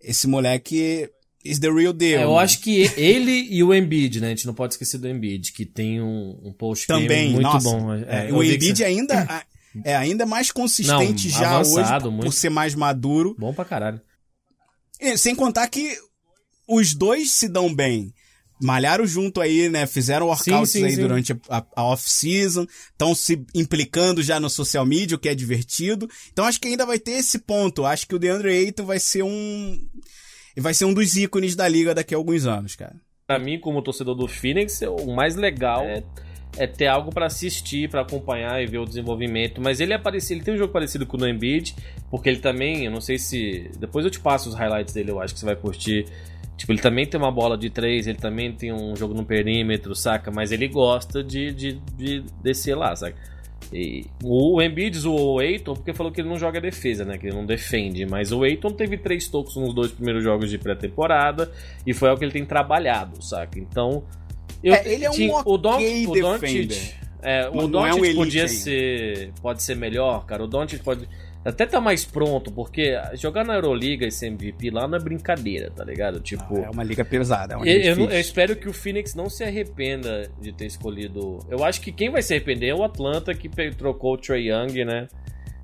esse 0.01 0.27
moleque 0.27 1.09
is 1.45 1.59
the 1.61 1.71
real 1.71 1.93
deal. 1.93 2.21
É, 2.21 2.25
eu 2.25 2.33
né? 2.35 2.39
acho 2.43 2.61
que 2.61 2.91
ele 2.97 3.47
e 3.51 3.63
o 3.63 3.73
Embiid, 3.73 4.21
né? 4.21 4.27
A 4.27 4.31
gente 4.31 4.47
não 4.47 4.55
pode 4.55 4.75
esquecer 4.75 4.99
do 4.99 5.09
Embiid, 5.09 5.53
que 5.53 5.65
tem 5.65 6.01
um, 6.03 6.39
um 6.43 6.53
post 6.53 6.87
também, 6.87 7.31
muito 7.31 7.43
nossa, 7.45 7.71
bom. 7.71 7.95
é, 7.95 8.29
É, 8.29 8.33
o 8.33 8.43
Embiid 8.43 8.79
você- 8.79 8.85
ainda 8.85 9.47
é 9.85 9.95
ainda 9.97 10.27
mais 10.27 10.51
consistente 10.51 11.29
Não, 11.31 11.39
já 11.39 11.51
avançado, 11.57 12.07
hoje 12.07 12.15
muito. 12.17 12.25
por 12.27 12.33
ser 12.33 12.51
mais 12.51 12.75
maduro. 12.75 13.37
Bom 13.39 13.55
pra 13.55 13.65
caralho. 13.65 14.01
E, 15.01 15.17
sem 15.17 15.35
contar 15.37 15.69
que 15.69 15.97
os 16.67 16.95
dois 16.95 17.31
se 17.31 17.49
dão 17.49 17.73
bem. 17.73 18.13
Malharam 18.61 19.07
junto 19.07 19.41
aí, 19.41 19.69
né? 19.69 19.87
Fizeram 19.87 20.27
workouts 20.27 20.71
Sim, 20.71 20.81
sim, 20.81 20.85
aí 20.85 20.93
sim. 20.93 21.01
durante 21.01 21.33
a, 21.49 21.65
a 21.77 21.85
off-season. 21.85 22.67
Estão 22.91 23.15
se 23.15 23.45
implicando 23.55 24.23
já 24.23 24.41
no 24.41 24.51
social 24.51 24.85
media, 24.85 25.17
o 25.17 25.19
que 25.19 25.29
é 25.29 25.35
divertido. 25.35 26.09
Então 26.33 26.45
acho 26.45 26.61
que 26.61 26.69
ainda 26.69 26.85
vai 26.85 26.99
ter 26.99 27.13
esse 27.13 27.39
ponto. 27.39 27.85
Acho 27.85 28.07
que 28.07 28.15
o 28.15 28.19
DeAndre 28.19 28.51
Ayton 28.51 28.85
vai 28.85 28.99
ser 28.99 29.23
um... 29.23 29.79
Vai 30.57 30.75
ser 30.75 30.87
um 30.87 30.93
dos 30.93 31.17
ícones 31.17 31.55
da 31.55 31.69
liga 31.69 31.95
daqui 31.95 32.15
a 32.15 32.19
alguns 32.19 32.45
anos, 32.45 32.75
cara. 32.75 32.97
Pra 33.27 33.39
mim, 33.39 33.61
como 33.61 33.83
torcedor 33.83 34.15
do 34.15 34.27
Phoenix, 34.27 34.81
o 34.83 35.15
mais 35.15 35.37
legal 35.37 35.85
é, 35.85 36.03
é 36.57 36.67
ter 36.67 36.87
algo 36.87 37.13
pra 37.13 37.27
assistir, 37.27 37.89
pra 37.89 38.01
acompanhar 38.01 38.61
e 38.63 38.67
ver 38.67 38.79
o 38.79 38.85
desenvolvimento. 38.85 39.61
Mas 39.61 39.81
ele 39.81 39.93
é 39.93 39.99
parecido, 39.99 40.35
ele 40.35 40.45
tem 40.45 40.55
um 40.55 40.57
jogo 40.57 40.73
parecido 40.73 41.07
com 41.07 41.17
o 41.17 41.21
do 41.21 41.29
Embiid, 41.29 41.77
porque 42.11 42.29
ele 42.29 42.41
também, 42.41 42.87
eu 42.87 42.91
não 42.91 43.01
sei 43.01 43.19
se. 43.19 43.71
Depois 43.79 44.05
eu 44.05 44.11
te 44.11 44.19
passo 44.19 44.49
os 44.49 44.55
highlights 44.55 44.95
dele, 44.95 45.11
eu 45.11 45.21
acho 45.21 45.35
que 45.35 45.41
você 45.41 45.47
vai 45.47 45.57
curtir. 45.57 46.07
Tipo, 46.59 46.73
ele 46.73 46.81
também 46.81 47.07
tem 47.07 47.19
uma 47.19 47.31
bola 47.31 47.57
de 47.57 47.71
três, 47.71 48.09
ele 48.09 48.19
também 48.19 48.53
tem 48.53 48.73
um 48.73 48.97
jogo 48.97 49.15
no 49.15 49.25
perímetro, 49.25 49.95
saca? 49.95 50.29
Mas 50.29 50.51
ele 50.51 50.67
gosta 50.67 51.23
de, 51.23 51.53
de, 51.53 51.73
de 51.97 52.25
descer 52.43 52.75
lá, 52.75 52.95
saca? 52.97 53.17
E 53.73 54.07
o 54.25 54.61
Embiid 54.61 54.99
zoou 54.99 55.37
o 55.37 55.43
Eiton 55.43 55.75
porque 55.75 55.93
falou 55.93 56.11
que 56.11 56.21
ele 56.21 56.29
não 56.29 56.37
joga 56.37 56.61
defesa, 56.61 57.05
né? 57.05 57.17
Que 57.17 57.29
ele 57.29 57.37
não 57.37 57.47
defende. 57.47 58.05
Mas 58.07 58.33
o 58.33 58.45
Eiton 58.45 58.73
teve 58.73 58.99
três 58.99 59.29
tocos 59.29 59.55
nos 59.55 59.73
dois 59.73 59.93
primeiros 59.93 60.25
jogos 60.25 60.51
de 60.51 60.59
pré-temporada 60.59 61.53
e 61.87 61.95
foi 61.95 62.09
algo 62.09 62.19
que 62.19 62.25
ele 62.25 62.33
tem 62.33 62.45
trabalhado, 62.45 63.23
saca? 63.23 63.59
Então. 63.59 64.03
Eu, 64.63 64.75
é, 64.75 64.83
ele 64.93 65.05
é 65.05 65.11
um 65.11 65.13
tinha, 65.13 65.33
okay 65.33 65.53
o 65.53 65.59
Don, 65.59 65.79
o 65.79 66.21
Doncic, 66.21 66.95
é, 67.23 67.49
o 67.49 67.69
Doncic 67.69 68.05
é 68.05 68.11
um 68.11 68.15
podia 68.17 68.49
ser. 68.49 69.33
Pode 69.41 69.63
ser 69.63 69.77
melhor, 69.77 70.27
cara. 70.27 70.43
O 70.43 70.49
Doncic 70.49 70.83
pode 70.83 71.09
até 71.45 71.65
tá 71.65 71.81
mais 71.81 72.05
pronto, 72.05 72.51
porque 72.51 73.01
jogar 73.15 73.45
na 73.45 73.55
Euroliga 73.55 74.07
esse 74.07 74.27
MVP 74.27 74.71
lá 74.71 74.87
não 74.89 74.99
é 74.99 75.01
brincadeira, 75.01 75.71
tá 75.71 75.85
ligado? 75.85 76.21
Tipo, 76.21 76.55
não, 76.55 76.65
é 76.65 76.71
uma 76.71 76.83
liga 76.83 77.05
pesada, 77.05 77.55
é 77.55 77.57
uma 77.57 77.65
liga 77.65 77.87
eu, 77.87 77.97
eu, 77.97 78.11
eu, 78.11 78.21
espero 78.21 78.57
que 78.57 78.69
o 78.69 78.73
Phoenix 78.73 79.15
não 79.15 79.31
se 79.31 79.45
arrependa 79.45 80.31
de 80.41 80.53
ter 80.53 80.67
escolhido. 80.67 81.39
Eu 81.49 81.65
acho 81.65 81.81
que 81.81 81.93
quem 81.93 82.11
vai 82.11 82.23
se 82.23 82.35
arrepender 82.35 82.69
é 82.69 82.75
o 82.75 82.83
Atlanta 82.83 83.35
que 83.35 83.49
trocou 83.73 84.15
o 84.15 84.19
Trey 84.19 84.51
Young, 84.51 84.85
né? 84.85 85.09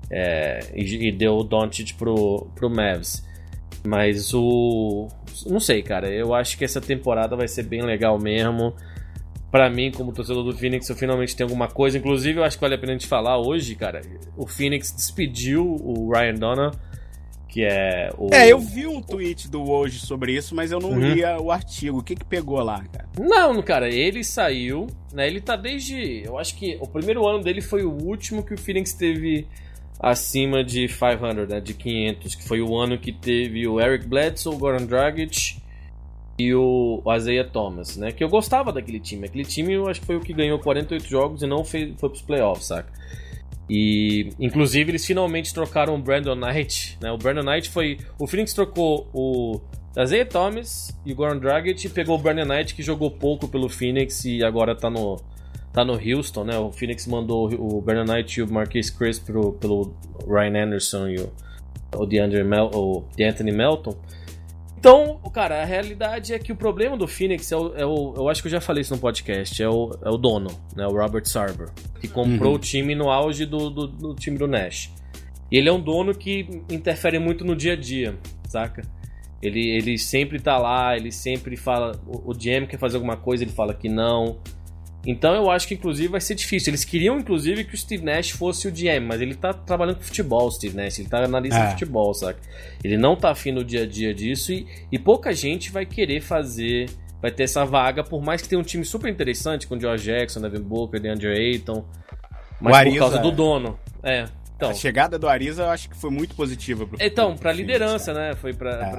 É, 0.09 0.59
e, 0.73 1.07
e, 1.07 1.11
deu 1.11 1.37
o 1.37 1.43
Doncic 1.43 1.93
pro, 1.97 2.47
pro 2.55 2.69
Mavs. 2.69 3.23
Mas 3.85 4.33
o. 4.33 5.07
Não 5.45 5.59
sei, 5.59 5.83
cara. 5.83 6.09
Eu 6.09 6.33
acho 6.33 6.57
que 6.57 6.63
essa 6.63 6.81
temporada 6.81 7.35
vai 7.35 7.47
ser 7.47 7.63
bem 7.63 7.81
legal 7.81 8.19
mesmo 8.19 8.73
para 9.55 9.69
mim, 9.69 9.89
como 9.89 10.11
torcedor 10.11 10.43
do 10.43 10.53
Phoenix, 10.53 10.89
eu 10.89 10.97
finalmente 10.97 11.33
tenho 11.33 11.47
alguma 11.47 11.69
coisa. 11.69 11.97
Inclusive, 11.97 12.39
eu 12.39 12.43
acho 12.43 12.57
que 12.57 12.61
vale 12.61 12.75
a 12.75 12.77
pena 12.77 12.91
a 12.91 12.95
gente 12.95 13.07
falar 13.07 13.37
hoje, 13.37 13.73
cara. 13.73 14.01
O 14.35 14.45
Phoenix 14.45 14.91
despediu 14.91 15.63
o 15.65 16.11
Ryan 16.11 16.33
Donna, 16.33 16.71
que 17.47 17.63
é 17.63 18.09
o. 18.17 18.27
É, 18.33 18.51
eu 18.51 18.59
vi 18.59 18.85
um 18.85 19.01
tweet 19.01 19.49
do 19.49 19.63
hoje 19.63 20.01
sobre 20.01 20.35
isso, 20.35 20.53
mas 20.53 20.73
eu 20.73 20.79
não 20.81 20.89
uhum. 20.89 20.99
li 20.99 21.23
o 21.23 21.51
artigo. 21.51 21.99
O 21.99 22.03
que 22.03 22.17
que 22.17 22.25
pegou 22.25 22.61
lá, 22.61 22.83
cara? 22.83 23.07
Não, 23.17 23.61
cara, 23.61 23.87
ele 23.89 24.25
saiu, 24.25 24.87
né? 25.13 25.25
Ele 25.25 25.39
tá 25.39 25.55
desde. 25.55 26.23
Eu 26.25 26.37
acho 26.37 26.57
que 26.57 26.77
o 26.81 26.87
primeiro 26.89 27.25
ano 27.25 27.41
dele 27.41 27.61
foi 27.61 27.85
o 27.85 27.93
último 27.93 28.43
que 28.43 28.55
o 28.55 28.57
Phoenix 28.57 28.91
teve 28.91 29.47
acima 29.97 30.65
de 30.65 30.89
500, 30.89 31.47
né? 31.47 31.61
De 31.61 31.73
500, 31.73 32.35
que 32.35 32.45
foi 32.45 32.59
o 32.59 32.75
ano 32.75 32.97
que 32.97 33.13
teve 33.13 33.65
o 33.65 33.79
Eric 33.79 34.05
Bledsoe, 34.05 34.53
o 34.53 34.57
Goran 34.57 34.85
Dragic 34.85 35.63
e 36.37 36.53
o, 36.53 37.01
Isaiah 37.15 37.49
Thomas, 37.49 37.95
né? 37.97 38.11
Que 38.11 38.23
eu 38.23 38.29
gostava 38.29 38.71
daquele 38.71 38.99
time. 38.99 39.25
Aquele 39.25 39.45
time 39.45 39.73
eu 39.73 39.87
acho 39.87 40.01
que 40.01 40.05
foi 40.05 40.17
o 40.17 40.19
que 40.19 40.33
ganhou 40.33 40.59
48 40.59 41.07
jogos 41.07 41.41
e 41.41 41.47
não 41.47 41.63
foi, 41.63 41.93
foi 41.97 42.09
pros 42.09 42.21
playoffs, 42.21 42.67
saca? 42.67 42.91
E 43.69 44.29
inclusive 44.39 44.91
eles 44.91 45.05
finalmente 45.05 45.53
trocaram 45.53 45.95
o 45.95 45.97
Brandon 45.97 46.35
Knight, 46.35 46.97
né? 47.01 47.11
O 47.11 47.17
Brandon 47.17 47.43
Knight 47.43 47.69
foi. 47.69 47.97
O 48.19 48.27
Phoenix 48.27 48.53
trocou 48.53 49.09
o 49.13 49.59
Isaiah 49.97 50.25
Thomas 50.25 50.95
e 51.05 51.13
o 51.13 51.15
Goran 51.15 51.37
Dragic 51.37 51.85
e 51.85 51.89
pegou 51.89 52.15
o 52.15 52.21
Brandon 52.21 52.45
Knight 52.45 52.75
que 52.75 52.83
jogou 52.83 53.09
pouco 53.09 53.47
pelo 53.47 53.69
Phoenix 53.69 54.25
e 54.25 54.43
agora 54.43 54.75
tá 54.75 54.89
no 54.89 55.17
tá 55.71 55.83
no 55.83 55.93
Houston, 55.93 56.43
né? 56.43 56.57
O 56.57 56.71
Phoenix 56.71 57.07
mandou 57.07 57.51
o 57.53 57.81
Brandon 57.81 58.13
Knight 58.13 58.39
e 58.39 58.43
o 58.43 58.51
Marquise 58.51 58.95
Chris 58.95 59.19
pro, 59.19 59.53
pelo 59.53 59.93
Ryan 60.27 60.65
Anderson 60.65 61.07
e 61.07 61.19
o, 61.19 61.33
o 61.95 62.05
DeAndre 62.05 62.43
Mel, 62.43 62.69
o 62.73 63.03
DeAnthony 63.17 63.51
Melton. 63.51 63.97
Então, 64.77 65.19
cara, 65.33 65.61
a 65.61 65.65
realidade 65.65 66.33
é 66.33 66.39
que 66.39 66.51
o 66.51 66.55
problema 66.55 66.95
do 66.95 67.07
Phoenix 67.07 67.51
é 67.51 67.57
o, 67.57 67.75
é 67.75 67.85
o, 67.85 68.13
Eu 68.15 68.29
acho 68.29 68.41
que 68.41 68.47
eu 68.47 68.51
já 68.51 68.61
falei 68.61 68.81
isso 68.81 68.93
no 68.93 68.99
podcast. 68.99 69.61
É 69.61 69.67
o, 69.67 69.97
é 70.03 70.09
o 70.09 70.17
dono, 70.17 70.49
né? 70.75 70.85
O 70.85 70.91
Robert 70.91 71.25
Sarver. 71.25 71.69
Que 71.99 72.07
comprou 72.07 72.51
uhum. 72.51 72.57
o 72.57 72.59
time 72.59 72.93
no 72.93 73.09
auge 73.09 73.45
do, 73.45 73.69
do, 73.69 73.87
do, 73.87 74.15
time 74.15 74.37
do 74.37 74.47
Nash. 74.47 74.91
E 75.51 75.57
ele 75.57 75.69
é 75.69 75.73
um 75.73 75.79
dono 75.79 76.13
que 76.13 76.63
interfere 76.69 77.19
muito 77.19 77.43
no 77.43 77.55
dia 77.55 77.73
a 77.73 77.75
dia, 77.75 78.17
saca? 78.47 78.83
Ele, 79.41 79.69
ele 79.69 79.97
sempre 79.97 80.39
tá 80.39 80.57
lá, 80.57 80.95
ele 80.95 81.11
sempre 81.11 81.55
fala. 81.55 81.99
O, 82.07 82.31
o 82.31 82.33
GM 82.33 82.67
quer 82.67 82.77
fazer 82.77 82.97
alguma 82.97 83.17
coisa, 83.17 83.43
ele 83.43 83.51
fala 83.51 83.73
que 83.73 83.89
não. 83.89 84.39
Então 85.05 85.35
eu 85.35 85.49
acho 85.51 85.67
que 85.67 85.75
inclusive 85.75 86.07
vai 86.07 86.21
ser 86.21 86.35
difícil. 86.35 86.71
Eles 86.71 86.83
queriam 86.83 87.19
inclusive 87.19 87.63
que 87.63 87.75
o 87.75 87.77
Steve 87.77 88.03
Nash 88.03 88.31
fosse 88.31 88.67
o 88.67 88.71
GM, 88.71 89.05
mas 89.05 89.21
ele 89.21 89.35
tá 89.35 89.53
trabalhando 89.53 89.97
com 89.97 90.03
futebol, 90.03 90.47
o 90.47 90.51
Steve 90.51 90.75
Nash. 90.75 90.99
Ele 90.99 91.07
tá 91.07 91.23
analista 91.23 91.59
é. 91.59 91.71
futebol, 91.71 92.13
saca? 92.13 92.39
Ele 92.83 92.97
não 92.97 93.15
tá 93.15 93.31
afim 93.31 93.51
no 93.51 93.63
dia 93.63 93.83
a 93.83 93.85
dia 93.85 94.13
disso 94.13 94.51
e, 94.51 94.67
e 94.91 94.97
pouca 94.97 95.33
gente 95.33 95.71
vai 95.71 95.85
querer 95.85 96.21
fazer. 96.21 96.89
Vai 97.21 97.31
ter 97.31 97.43
essa 97.43 97.65
vaga, 97.65 98.03
por 98.03 98.21
mais 98.21 98.41
que 98.41 98.49
tenha 98.49 98.59
um 98.59 98.63
time 98.63 98.85
super 98.85 99.09
interessante 99.09 99.65
com 99.65 99.75
o 99.75 99.79
George 99.79 100.05
Jackson, 100.05 100.41
Devin 100.41 100.61
Booker, 100.61 100.99
DeAndre 100.99 101.27
Ayton. 101.29 101.83
Mas 102.61 102.75
Ariza, 102.75 102.95
por 102.95 102.99
causa 102.99 103.19
do 103.19 103.31
dono. 103.31 103.79
É. 104.03 104.25
Então, 104.55 104.69
a 104.69 104.73
chegada 104.73 105.19
do 105.19 105.27
Ariza 105.27 105.63
eu 105.63 105.69
acho 105.69 105.89
que 105.89 105.97
foi 105.97 106.09
muito 106.09 106.33
positiva 106.33 106.85
pro 106.87 106.97
Então, 107.01 107.35
pra 107.35 107.51
liderança, 107.51 108.13
né? 108.13 108.35
Foi 108.35 108.53
pra, 108.53 108.93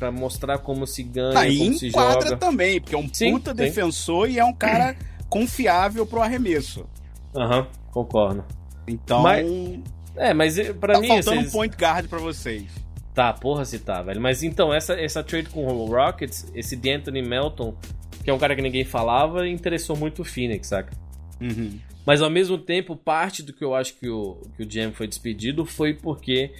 é. 0.00 0.10
mostrar 0.10 0.58
como 0.58 0.86
se 0.86 1.02
ganha, 1.02 1.40
ah, 1.40 1.44
como 1.44 1.74
se 1.74 1.90
joga. 1.90 2.36
também, 2.36 2.80
porque 2.80 2.94
é 2.94 2.98
um 2.98 3.08
sim, 3.12 3.32
puta 3.32 3.50
sim. 3.50 3.56
defensor 3.56 4.30
e 4.30 4.38
é 4.38 4.44
um 4.44 4.52
cara 4.52 4.94
confiável 5.32 6.04
pro 6.04 6.20
arremesso. 6.20 6.86
Aham, 7.34 7.60
uhum, 7.60 7.66
concordo. 7.90 8.44
Então. 8.86 9.22
Mas, 9.22 9.46
é, 10.14 10.34
mas 10.34 10.58
eh, 10.58 10.74
pra 10.74 10.94
tá 10.94 11.00
mim. 11.00 11.08
Tá 11.08 11.14
faltando 11.14 11.40
um 11.40 11.50
point 11.50 11.74
guard 11.74 12.06
pra 12.06 12.18
vocês. 12.18 12.66
Tá, 13.14 13.32
porra 13.32 13.64
se 13.64 13.78
tá, 13.78 14.02
velho. 14.02 14.20
Mas 14.20 14.42
então, 14.42 14.72
essa, 14.72 14.92
essa 14.94 15.22
trade 15.22 15.48
com 15.48 15.64
o 15.66 15.86
Rockets, 15.86 16.50
esse 16.54 16.76
de 16.76 16.90
Anthony 16.90 17.22
Melton, 17.22 17.74
que 18.22 18.28
é 18.28 18.34
um 18.34 18.38
cara 18.38 18.54
que 18.54 18.60
ninguém 18.60 18.84
falava, 18.84 19.48
interessou 19.48 19.96
muito 19.96 20.20
o 20.20 20.24
Phoenix, 20.24 20.68
saca? 20.68 20.92
Uhum. 21.40 21.78
Mas 22.04 22.20
ao 22.20 22.28
mesmo 22.28 22.58
tempo, 22.58 22.94
parte 22.94 23.42
do 23.42 23.52
que 23.52 23.64
eu 23.64 23.74
acho 23.74 23.94
que 23.98 24.08
o, 24.08 24.38
que 24.56 24.62
o 24.62 24.66
GM 24.66 24.92
foi 24.92 25.06
despedido 25.06 25.64
foi 25.64 25.94
porque 25.94 26.52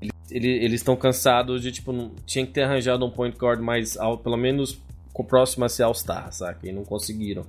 ele, 0.00 0.12
ele, 0.30 0.48
eles 0.48 0.80
estão 0.80 0.94
cansados 0.94 1.62
de, 1.62 1.72
tipo, 1.72 1.92
não, 1.92 2.12
tinha 2.26 2.46
que 2.46 2.52
ter 2.52 2.62
arranjado 2.62 3.04
um 3.04 3.10
point 3.10 3.36
guard 3.36 3.60
mais 3.60 3.96
pelo 4.22 4.36
menos 4.36 4.80
próximo 5.28 5.64
a 5.64 5.68
ser 5.68 5.82
All-Star, 5.82 6.32
saca? 6.32 6.68
E 6.68 6.72
não 6.72 6.84
conseguiram. 6.84 7.44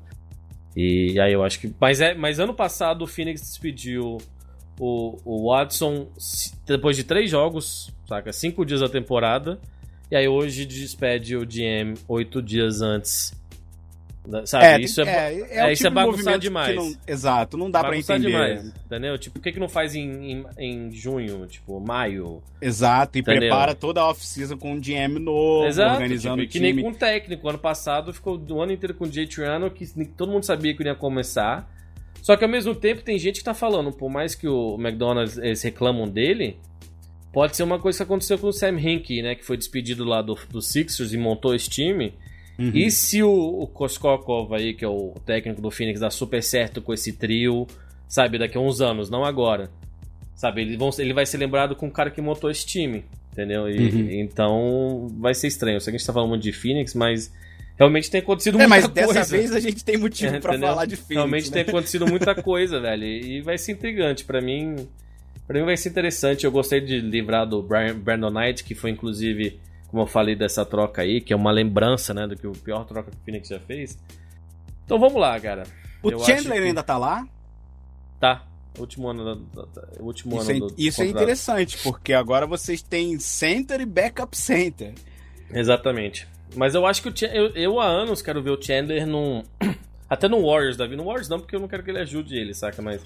E 0.76 1.20
aí 1.20 1.34
eu 1.34 1.44
acho 1.44 1.60
que. 1.60 1.74
Mas, 1.80 2.02
é, 2.02 2.14
mas 2.14 2.40
ano 2.40 2.54
passado 2.54 3.04
o 3.04 3.08
Phoenix 3.08 3.42
despediu 3.42 4.18
o, 4.80 5.20
o 5.24 5.52
Watson 5.52 6.08
depois 6.66 6.96
de 6.96 7.04
três 7.04 7.30
jogos, 7.30 7.92
saca? 8.08 8.32
Cinco 8.34 8.66
dias 8.66 8.82
da 8.82 8.90
temporada. 8.90 9.60
E 10.10 10.16
aí 10.16 10.28
hoje 10.28 10.66
despede 10.66 11.36
o 11.36 11.46
GM 11.46 11.96
oito 12.08 12.42
dias 12.42 12.82
antes 12.82 13.34
Sabe, 14.46 14.66
é, 14.66 14.80
isso 14.80 15.02
é, 15.02 15.04
é, 15.04 15.10
é, 15.10 15.70
é 15.70 15.74
isso 15.74 15.86
é 15.86 15.90
tipo 15.90 16.00
é 16.00 16.04
bagunçar 16.06 16.40
demais. 16.40 16.76
Não, 16.76 16.96
exato, 17.06 17.58
não 17.58 17.70
dá 17.70 17.84
pra 17.84 17.98
entender. 17.98 18.28
Demais, 18.28 18.74
entendeu? 18.86 19.18
Tipo, 19.18 19.34
por 19.34 19.44
que, 19.44 19.52
que 19.52 19.60
não 19.60 19.68
faz 19.68 19.96
em, 19.96 20.32
em, 20.32 20.46
em 20.58 20.92
junho, 20.92 21.46
tipo, 21.46 21.80
maio? 21.82 22.42
Exato, 22.62 23.18
e 23.18 23.22
entendeu? 23.22 23.42
prepara 23.42 23.76
toda 23.76 24.00
a 24.00 24.10
off-season 24.10 24.58
com 24.58 24.74
um 24.74 24.80
GM 24.80 25.20
novo, 25.20 25.68
exato, 25.68 25.96
organizando 25.96 26.38
tipo, 26.38 26.50
o 26.50 26.52
time. 26.52 26.68
Que 26.70 26.74
nem 26.76 26.84
com 26.84 26.92
o 26.92 26.96
técnico. 26.96 27.50
Ano 27.50 27.60
passado 27.60 28.14
ficou 28.14 28.42
o 28.50 28.62
ano 28.62 28.72
inteiro 28.72 28.94
com 28.94 29.04
o 29.04 29.12
Jay 29.12 29.28
Triano, 29.28 29.70
que 29.70 29.86
todo 30.18 30.32
mundo 30.32 30.46
sabia 30.46 30.74
que 30.74 30.84
ia 30.84 30.96
começar. 30.96 31.70
Só 32.22 32.38
que 32.38 32.46
ao 32.46 32.50
mesmo 32.50 32.74
tempo 32.74 33.02
tem 33.02 33.20
gente 33.20 33.40
que 33.40 33.44
tá 33.44 33.54
falando, 33.54 33.92
por 33.92 34.10
mais 34.10 34.34
que 34.34 34.48
o 34.48 34.78
McDonald's 34.80 35.38
eles 35.38 35.62
reclamam 35.62 36.08
dele, 36.08 36.58
pode 37.34 37.58
ser 37.58 37.64
uma 37.64 37.78
coisa 37.78 37.98
que 37.98 38.04
aconteceu 38.04 38.38
com 38.38 38.48
o 38.48 38.54
Sam 38.54 38.80
Hinkie, 38.80 39.22
né? 39.22 39.36
Que 39.36 39.44
foi 39.44 39.58
despedido 39.58 40.06
lá 40.06 40.22
do, 40.22 40.38
do 40.50 40.62
Sixers 40.62 41.12
e 41.12 41.18
montou 41.18 41.54
esse 41.54 41.70
time. 41.70 42.14
Uhum. 42.58 42.72
E 42.74 42.92
se 42.92 43.24
o, 43.24 43.32
o 43.32 43.68
Koskokov 43.68 44.54
aí, 44.54 44.74
que 44.74 44.86
é 44.86 44.88
o 44.88 45.14
técnico 45.26 45.62
do 45.62 45.72
Phoenix, 45.72 46.00
dá 46.00 46.10
super 46.10 46.44
certo 46.44 46.82
com 46.82 46.94
esse 46.94 47.14
trio, 47.14 47.68
sabe, 48.08 48.38
daqui 48.38 48.58
a 48.58 48.62
uns 48.62 48.80
anos, 48.80 49.10
não 49.10 49.26
agora. 49.26 49.70
Sabe, 50.36 50.62
ele, 50.62 50.78
vão, 50.78 50.90
ele 51.00 51.14
vai 51.14 51.26
ser 51.26 51.38
lembrado 51.38 51.76
com 51.76 51.88
o 51.88 51.92
cara 51.92 52.12
que 52.12 52.22
montou 52.22 52.52
esse 52.52 52.66
time, 52.66 53.06
entendeu? 53.32 53.70
E, 53.70 53.78
uhum. 53.78 54.10
Então 54.12 55.08
vai 55.20 55.34
ser 55.34 55.48
estranho. 55.48 55.78
Eu 55.78 55.82
sei 55.82 55.92
que 55.92 55.96
a 55.96 56.00
gente 56.00 56.08
tá 56.08 56.14
falando 56.14 56.30
muito 56.30 56.44
de 56.44 56.52
Phoenix, 56.52 56.94
mas 56.94 57.32
realmente 57.78 58.10
tem 58.12 58.22
acontecido 58.22 58.60
é, 58.62 58.68
muita 58.68 58.90
coisa. 58.90 59.02
É, 59.02 59.06
mas 59.06 59.16
dessa 59.16 59.38
vez 59.38 59.52
a 59.56 59.60
gente 59.60 59.84
tem 59.84 59.98
motivo 59.98 60.36
é, 60.36 60.40
para 60.40 60.60
falar 60.60 60.86
de 60.86 60.96
Phoenix. 60.96 61.16
Realmente 61.16 61.50
né? 61.50 61.54
tem 61.54 61.62
acontecido 61.62 62.08
muita 62.08 62.36
coisa, 62.42 62.80
velho. 62.80 63.04
E 63.04 63.42
vai 63.42 63.58
ser 63.58 63.72
intrigante. 63.72 64.26
para 64.26 64.42
mim, 64.42 64.88
para 65.48 65.60
mim 65.60 65.66
vai 65.66 65.78
ser 65.78 65.90
interessante. 65.90 66.46
Eu 66.46 66.52
gostei 66.52 66.82
de 66.82 67.00
livrar 67.00 67.48
do 67.48 67.64
Brian, 67.64 67.96
Brandon 67.96 68.30
Knight, 68.30 68.64
que 68.64 68.76
foi 68.76 68.92
inclusive 68.92 69.60
como 69.94 70.02
eu 70.02 70.08
falei 70.08 70.36
dessa 70.36 70.66
troca 70.66 71.04
aí, 71.04 71.22
que 71.22 71.32
é 71.32 71.36
uma 71.36 71.52
lembrança, 71.52 72.16
né, 72.16 72.26
do 72.26 72.36
que 72.36 72.48
o 72.48 72.52
pior 72.52 72.84
troca 72.84 73.12
que 73.12 73.18
o 73.18 73.20
Phoenix 73.24 73.48
já 73.48 73.60
fez. 73.60 73.96
Então 74.84 74.98
vamos 74.98 75.22
lá, 75.22 75.40
cara. 75.40 75.66
O 76.02 76.10
eu 76.10 76.18
Chandler 76.18 76.64
que... 76.64 76.68
ainda 76.68 76.82
tá 76.82 76.98
lá? 76.98 77.28
Tá. 78.20 78.44
Último 78.80 79.08
ano, 79.08 79.48
último 80.00 80.42
isso 80.42 80.50
ano 80.50 80.66
é, 80.66 80.68
do 80.68 80.76
Isso 80.80 81.04
é 81.04 81.06
interessante, 81.06 81.78
porque 81.84 82.12
agora 82.12 82.48
vocês 82.48 82.82
têm 82.82 83.20
center 83.20 83.82
e 83.82 83.86
backup 83.86 84.36
center. 84.36 84.96
Exatamente. 85.52 86.28
Mas 86.56 86.74
eu 86.74 86.88
acho 86.88 87.04
que 87.04 87.10
o 87.10 87.28
eu, 87.28 87.50
eu 87.50 87.80
há 87.80 87.86
anos 87.86 88.24
quero 88.24 88.42
ver 88.42 88.50
o 88.50 88.60
Chandler 88.60 89.06
num. 89.06 89.44
Até 90.10 90.28
no 90.28 90.44
Warriors, 90.44 90.76
Davi. 90.76 90.96
No 90.96 91.06
Warriors 91.06 91.30
não, 91.30 91.40
porque 91.40 91.56
eu 91.56 91.60
não 91.60 91.68
quero 91.68 91.84
que 91.84 91.92
ele 91.92 92.00
ajude 92.00 92.36
ele, 92.36 92.56
saca? 92.56 92.82
Mas. 92.82 93.00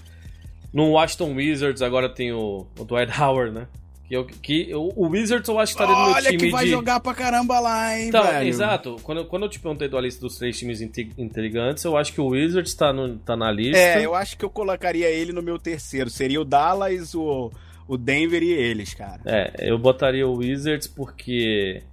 No 0.72 0.92
Washington 0.92 1.34
Wizards 1.34 1.82
agora 1.82 2.08
tem 2.08 2.32
o, 2.32 2.66
o 2.80 2.86
Dwight 2.86 3.12
Howard, 3.22 3.54
né? 3.54 3.68
Que, 4.08 4.16
eu, 4.16 4.26
que 4.26 4.70
eu, 4.70 4.90
o 4.96 5.10
Wizards 5.10 5.50
eu 5.50 5.60
acho 5.60 5.74
que 5.74 5.80
tá 5.80 5.86
dentro 5.86 6.02
do 6.02 6.06
meu 6.06 6.16
time 6.16 6.28
Olha 6.30 6.38
que 6.38 6.50
vai 6.50 6.64
de... 6.64 6.72
jogar 6.72 7.00
pra 7.02 7.14
caramba 7.14 7.60
lá, 7.60 7.98
hein, 8.00 8.08
então, 8.08 8.24
velho. 8.24 8.48
Exato. 8.48 8.96
Quando, 9.04 9.26
quando 9.26 9.44
eu 9.44 9.50
te 9.50 9.60
perguntei 9.60 9.90
da 9.90 10.00
lista 10.00 10.22
dos 10.22 10.38
três 10.38 10.58
times 10.58 10.80
intrigantes, 10.82 11.84
eu 11.84 11.98
acho 11.98 12.14
que 12.14 12.22
o 12.22 12.28
Wizards 12.28 12.74
tá, 12.74 12.94
no, 12.94 13.18
tá 13.18 13.36
na 13.36 13.52
lista. 13.52 13.78
É, 13.78 14.06
eu 14.06 14.16
acho 14.16 14.38
que 14.38 14.46
eu 14.46 14.50
colocaria 14.50 15.10
ele 15.10 15.34
no 15.34 15.42
meu 15.42 15.60
terceiro. 15.60 16.10
Seria 16.10 16.40
o 16.40 16.46
Dallas, 16.46 17.14
o, 17.14 17.52
o 17.86 17.98
Denver 17.98 18.42
e 18.42 18.50
eles, 18.50 18.94
cara. 18.94 19.20
É, 19.26 19.70
eu 19.70 19.78
botaria 19.78 20.26
o 20.26 20.38
Wizards 20.38 20.88
porque... 20.88 21.84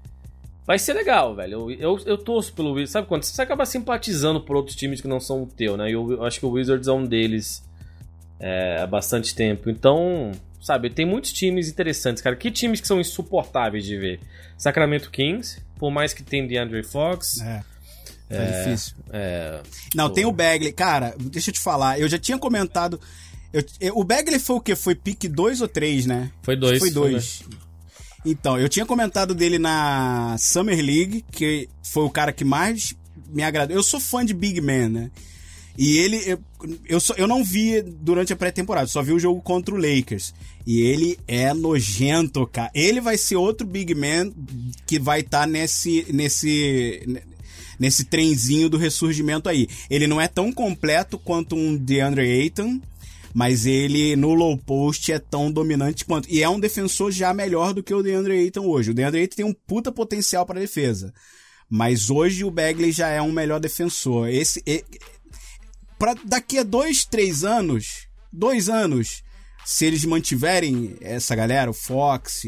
Vai 0.64 0.78
ser 0.78 0.94
legal, 0.94 1.34
velho. 1.34 1.68
Eu, 1.72 1.96
eu, 1.96 2.00
eu 2.06 2.16
torço 2.16 2.54
pelo 2.54 2.70
Wizards. 2.70 2.92
Sabe 2.92 3.08
quando 3.08 3.24
você 3.24 3.42
acaba 3.42 3.66
simpatizando 3.66 4.40
por 4.40 4.54
outros 4.54 4.76
times 4.76 5.00
que 5.00 5.08
não 5.08 5.18
são 5.18 5.42
o 5.42 5.46
teu, 5.46 5.76
né? 5.76 5.90
E 5.90 5.94
eu, 5.94 6.12
eu 6.12 6.24
acho 6.24 6.38
que 6.38 6.46
o 6.46 6.50
Wizards 6.50 6.86
é 6.86 6.92
um 6.92 7.04
deles 7.04 7.68
é, 8.38 8.80
há 8.80 8.86
bastante 8.86 9.34
tempo. 9.34 9.68
Então, 9.68 10.30
sabe, 10.64 10.90
tem 10.90 11.06
muitos 11.06 11.32
times 11.32 11.68
interessantes, 11.68 12.22
cara. 12.22 12.34
Que 12.34 12.50
times 12.50 12.80
que 12.80 12.86
são 12.88 13.00
insuportáveis 13.00 13.84
de 13.84 13.96
ver? 13.96 14.20
Sacramento 14.56 15.10
Kings, 15.10 15.60
por 15.78 15.90
mais 15.90 16.12
que 16.14 16.22
tenha 16.22 16.46
DeAndre 16.46 16.82
Fox. 16.82 17.40
É. 17.40 17.62
É, 18.30 18.64
difícil. 18.64 18.94
É, 19.12 19.60
Não, 19.94 20.08
pô. 20.08 20.14
tem 20.14 20.24
o 20.24 20.32
Bagley. 20.32 20.72
Cara, 20.72 21.14
deixa 21.20 21.50
eu 21.50 21.54
te 21.54 21.60
falar. 21.60 22.00
Eu 22.00 22.08
já 22.08 22.18
tinha 22.18 22.38
comentado. 22.38 22.98
eu- 23.52 23.64
eu- 23.80 23.98
o 23.98 24.02
Bagley 24.02 24.38
foi 24.40 24.56
o 24.56 24.60
quê? 24.60 24.74
Foi 24.74 24.94
pique 24.94 25.28
2 25.28 25.60
ou 25.60 25.68
3, 25.68 26.06
né? 26.06 26.30
Foi 26.42 26.56
dois, 26.56 26.78
Foi 26.80 26.90
foi 26.90 27.10
2. 27.10 27.42
Então, 28.24 28.58
eu 28.58 28.68
tinha 28.68 28.86
comentado 28.86 29.34
dele 29.34 29.58
na 29.58 30.34
Summer 30.38 30.76
League, 30.82 31.24
que 31.30 31.68
foi 31.82 32.04
o 32.04 32.10
cara 32.10 32.32
que 32.32 32.44
mais 32.44 32.94
me 33.28 33.42
agradou. 33.42 33.76
Eu 33.76 33.82
sou 33.82 34.00
fã 34.00 34.24
de 34.24 34.32
Big 34.32 34.60
Man, 34.62 34.88
né? 34.88 35.10
E 35.76 35.98
ele, 35.98 36.22
eu, 36.24 36.38
eu, 36.86 37.00
só, 37.00 37.14
eu 37.14 37.26
não 37.26 37.42
vi 37.42 37.82
durante 37.82 38.32
a 38.32 38.36
pré-temporada, 38.36 38.86
só 38.86 39.02
vi 39.02 39.12
o 39.12 39.18
jogo 39.18 39.40
contra 39.42 39.74
o 39.74 39.78
Lakers. 39.78 40.32
E 40.66 40.80
ele 40.80 41.18
é 41.26 41.52
nojento, 41.52 42.46
cara. 42.46 42.70
Ele 42.74 43.00
vai 43.00 43.18
ser 43.18 43.36
outro 43.36 43.66
Big 43.66 43.94
Man 43.94 44.32
que 44.86 44.98
vai 44.98 45.20
estar 45.20 45.46
nesse, 45.46 46.06
nesse, 46.12 47.22
nesse 47.78 48.04
trenzinho 48.04 48.68
do 48.68 48.78
ressurgimento 48.78 49.48
aí. 49.48 49.68
Ele 49.90 50.06
não 50.06 50.20
é 50.20 50.28
tão 50.28 50.52
completo 50.52 51.18
quanto 51.18 51.56
um 51.56 51.76
DeAndre 51.76 52.22
Ayton, 52.22 52.80
mas 53.34 53.66
ele 53.66 54.14
no 54.14 54.32
low 54.32 54.56
post 54.56 55.10
é 55.12 55.18
tão 55.18 55.50
dominante 55.50 56.04
quanto. 56.04 56.30
E 56.30 56.40
é 56.40 56.48
um 56.48 56.60
defensor 56.60 57.10
já 57.10 57.34
melhor 57.34 57.74
do 57.74 57.82
que 57.82 57.92
o 57.92 58.02
DeAndre 58.02 58.38
Ayton 58.38 58.64
hoje. 58.64 58.92
O 58.92 58.94
DeAndre 58.94 59.22
Ayton 59.22 59.36
tem 59.36 59.44
um 59.44 59.54
puta 59.66 59.90
potencial 59.90 60.46
para 60.46 60.60
defesa. 60.60 61.12
Mas 61.68 62.10
hoje 62.10 62.44
o 62.44 62.50
Bagley 62.50 62.92
já 62.92 63.08
é 63.08 63.20
um 63.20 63.32
melhor 63.32 63.58
defensor. 63.58 64.28
Esse 64.28 64.62
pra 66.04 66.14
daqui 66.22 66.58
a 66.58 66.62
dois, 66.62 67.06
três 67.06 67.44
anos, 67.44 68.08
dois 68.30 68.68
anos, 68.68 69.22
se 69.64 69.86
eles 69.86 70.04
mantiverem 70.04 70.98
essa 71.00 71.34
galera, 71.34 71.70
o 71.70 71.72
Fox, 71.72 72.42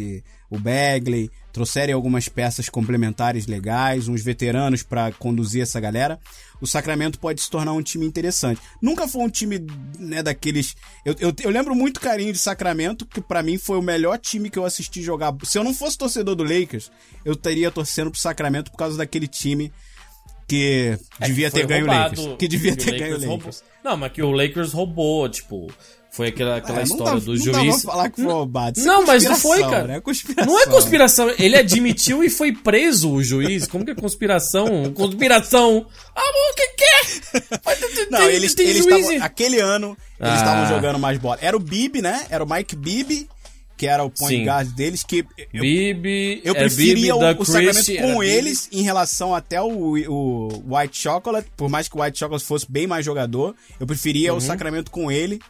o 0.51 0.59
Bagley, 0.59 1.31
trouxerem 1.55 1.95
algumas 1.95 2.29
peças 2.29 2.69
complementares 2.69 3.47
legais, 3.47 4.09
uns 4.09 4.23
veteranos 4.23 4.83
para 4.83 5.11
conduzir 5.13 5.63
essa 5.63 5.81
galera, 5.81 6.21
o 6.61 6.67
Sacramento 6.67 7.19
pode 7.19 7.41
se 7.41 7.49
tornar 7.49 7.73
um 7.73 7.83
time 7.83 8.05
interessante. 8.05 8.61
Nunca 8.83 9.09
foi 9.09 9.23
um 9.23 9.31
time 9.31 9.65
né, 9.99 10.23
daqueles. 10.23 10.77
Eu, 11.03 11.17
eu, 11.19 11.35
eu 11.43 11.51
lembro 11.51 11.75
muito 11.75 11.99
carinho 11.99 12.35
de 12.35 12.39
Sacramento, 12.39 13.07
que 13.07 13.23
para 13.23 13.43
mim 13.43 13.57
foi 13.57 13.79
o 13.79 13.83
melhor 13.83 14.19
time 14.19 14.51
que 14.51 14.59
eu 14.59 14.67
assisti 14.67 15.03
jogar. 15.03 15.35
Se 15.45 15.59
eu 15.59 15.65
não 15.65 15.73
fosse 15.73 15.97
torcedor 15.97 16.35
do 16.35 16.45
Lakers, 16.45 16.93
eu 17.25 17.33
estaria 17.33 17.71
torcendo 17.71 18.11
pro 18.11 18.21
Sacramento 18.21 18.71
por 18.71 18.77
causa 18.77 18.99
daquele 18.99 19.27
time 19.27 19.73
que 20.47 20.99
É, 21.21 21.27
devia 21.27 21.51
foi 21.51 21.61
ter 21.61 21.67
ganho 21.67 21.85
o 21.85 21.89
Lakers. 21.89 22.29
Que 22.39 22.49
devia 22.49 22.77
que 22.77 22.85
ter 22.85 22.95
o 22.95 22.99
ganho 22.99 23.17
o 23.31 23.37
Lakers. 23.37 23.63
Não, 23.85 23.97
mas 23.97 24.13
que 24.13 24.23
o 24.23 24.31
Lakers 24.31 24.73
roubou, 24.73 25.29
tipo. 25.29 25.67
Foi 26.11 26.29
aquela, 26.29 26.57
aquela 26.57 26.79
É, 26.81 26.87
não 26.87 26.97
história 26.97 27.21
dá- 27.21 27.27
do 27.27 27.35
não 27.35 27.37
juiz. 27.37 27.83
Pra 27.83 27.93
falar 27.93 28.09
que 28.09 28.23
foi 28.23 28.33
roubado. 28.33 28.79
Isso 28.79 28.87
Não, 28.89 29.03
é 29.03 29.07
mas 29.07 29.25
não 29.25 29.37
foi, 29.37 29.61
cara. 29.61 29.85
né? 29.85 30.01
É. 30.39 30.47
Não 30.47 30.59
é 30.63 30.67
conspiração, 30.67 31.31
ele 31.39 31.57
admitiu 31.57 32.25
e 32.25 32.31
foi 32.31 32.53
preso, 32.53 33.11
o 33.13 33.23
juiz. 33.23 33.67
Como 33.67 33.85
que 33.85 33.91
é 33.91 33.95
conspiração? 33.95 34.91
Conspiração! 34.95 35.87
Amor, 36.15 36.51
o 36.53 36.55
que 36.55 36.69
que 36.69 36.85
é? 36.85 38.07
Não, 38.11 38.19
tem- 38.21 38.29
eles, 38.31 38.55
tem 38.55 38.67
eles 38.67 38.87
tavam, 38.87 39.23
aquele 39.23 39.61
ano, 39.61 39.89
eles 40.19 40.33
Ah. 40.33 40.37
estavam 40.37 40.67
jogando 40.75 40.99
mais 40.99 41.19
bola. 41.19 41.37
Era 41.43 41.55
o 41.55 41.61
Bibi, 41.61 42.01
né? 42.01 42.25
Era 42.31 42.43
o 42.43 42.49
Mike 42.51 42.77
Bibi, 42.77 43.29
que 43.77 43.87
era 43.87 44.03
o 44.05 44.11
point 44.11 44.37
Sim. 44.39 44.45
guard 44.45 44.69
deles, 44.75 45.03
que 45.03 45.25
eu, 45.53 45.61
Bibi, 45.61 46.41
eu 46.45 46.55
é, 46.55 46.59
preferia 46.59 46.95
Bibi 46.95 47.13
o, 47.13 47.43
o 47.43 47.45
Sacramento 47.45 47.87
com 47.87 47.93
era 47.93 48.19
Bibi. 48.21 48.27
eles 48.33 48.69
em 48.73 48.83
relação 48.83 49.35
até 49.35 49.61
o, 49.61 49.69
o 50.09 50.63
White 50.77 50.97
Chocolate, 50.99 51.49
por 51.57 51.69
mais 51.69 51.89
que 51.89 51.97
o 51.97 52.03
White 52.03 52.19
Chocolate 52.19 52.45
fosse 52.45 52.67
bem 52.71 52.87
mais 52.87 53.05
jogador, 53.05 53.55
eu 53.79 53.87
preferia 53.87 54.33
Uhum. 54.33 54.39
o 54.39 54.41
Sacramento 54.41 54.91
com 54.91 55.11
ele. 55.13 55.41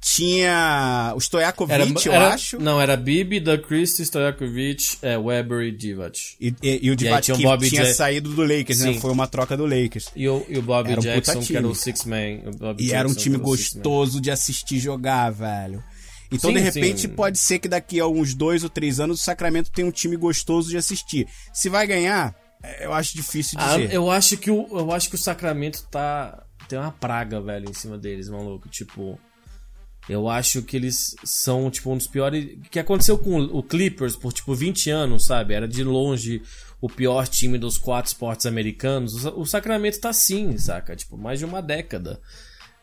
Tinha 0.00 1.12
o 1.14 1.18
Stojakovic, 1.20 2.06
eu 2.06 2.12
era- 2.12 2.34
acho. 2.34 2.58
Não, 2.58 2.80
era 2.80 2.96
Bibi, 2.96 3.38
da 3.38 3.56
Christie, 3.56 4.02
Stojakovic, 4.04 4.96
é, 5.02 5.16
Weber 5.16 5.60
e 5.60 5.70
Divac. 5.70 6.18
E, 6.40 6.52
e, 6.62 6.80
e 6.86 6.90
o 6.90 6.96
Divac 6.96 7.22
tinha 7.22 7.34
o 7.34 7.38
que 7.38 7.44
Bobby 7.44 7.68
tinha 7.68 7.82
Jack- 7.84 7.94
saído 7.94 8.30
do 8.30 8.42
Lakers, 8.42 8.80
né? 8.80 8.94
Sim. 8.94 9.00
Foi 9.00 9.12
uma 9.12 9.26
troca 9.28 9.56
do 9.56 9.64
Lakers. 9.64 10.06
E 10.16 10.28
o, 10.28 10.44
e 10.48 10.58
o 10.58 10.62
Bob 10.62 10.90
Era 10.90 10.98
um 10.98 11.02
Jackson, 11.02 11.40
que 11.40 11.56
era 11.56 11.68
o. 11.68 11.74
Six 11.74 12.04
Man. 12.04 12.16
o 12.16 12.74
E 12.82 12.92
era 12.92 13.06
um 13.06 13.10
Jackson, 13.12 13.14
time 13.22 13.36
o 13.36 13.40
gostoso 13.40 14.20
de 14.20 14.30
assistir 14.30 14.78
jogar, 14.80 15.30
velho. 15.30 15.84
Então, 16.32 16.50
Sim, 16.50 16.56
de 16.56 16.60
repente, 16.62 17.00
sim. 17.02 17.08
pode 17.08 17.38
ser 17.38 17.58
que 17.58 17.68
daqui 17.68 18.00
a 18.00 18.06
uns 18.06 18.34
dois 18.34 18.64
ou 18.64 18.70
três 18.70 18.98
anos 18.98 19.20
o 19.20 19.22
Sacramento 19.22 19.70
tenha 19.70 19.86
um 19.86 19.90
time 19.92 20.16
gostoso 20.16 20.70
de 20.70 20.76
assistir. 20.76 21.28
Se 21.52 21.68
vai 21.68 21.86
ganhar, 21.86 22.34
é, 22.62 22.86
eu 22.86 22.92
acho 22.92 23.14
difícil 23.14 23.58
Ah, 23.60 23.76
dizer. 23.76 23.92
eu 23.92 24.10
acho 24.10 24.36
que 24.36 24.50
o 24.50 24.66
eu 24.70 24.90
acho 24.92 25.08
que 25.08 25.14
o 25.14 25.18
Sacramento 25.18 25.82
tá 25.90 26.44
tem 26.68 26.78
uma 26.78 26.92
praga, 26.92 27.40
velho, 27.40 27.68
em 27.68 27.74
cima 27.74 27.98
deles, 27.98 28.28
maluco, 28.28 28.68
tipo 28.68 29.18
eu 30.08 30.28
acho 30.28 30.62
que 30.62 30.76
eles 30.76 31.14
são 31.24 31.70
tipo 31.70 31.92
um 31.92 31.96
dos 31.96 32.08
piores 32.08 32.58
que 32.70 32.78
aconteceu 32.80 33.16
com 33.16 33.38
o 33.40 33.62
Clippers 33.62 34.16
por 34.16 34.32
tipo 34.32 34.52
20 34.54 34.90
anos, 34.90 35.26
sabe? 35.26 35.54
Era 35.54 35.68
de 35.68 35.84
longe 35.84 36.42
o 36.80 36.88
pior 36.88 37.28
time 37.28 37.56
dos 37.56 37.78
quatro 37.78 38.08
esportes 38.10 38.44
americanos. 38.46 39.14
O 39.14 39.18
Sa- 39.20 39.30
O 39.30 39.46
Sacramento 39.46 40.00
tá 40.00 40.08
assim, 40.08 40.58
saca? 40.58 40.96
Tipo, 40.96 41.16
mais 41.16 41.38
de 41.38 41.44
uma 41.44 41.62
década. 41.62 42.20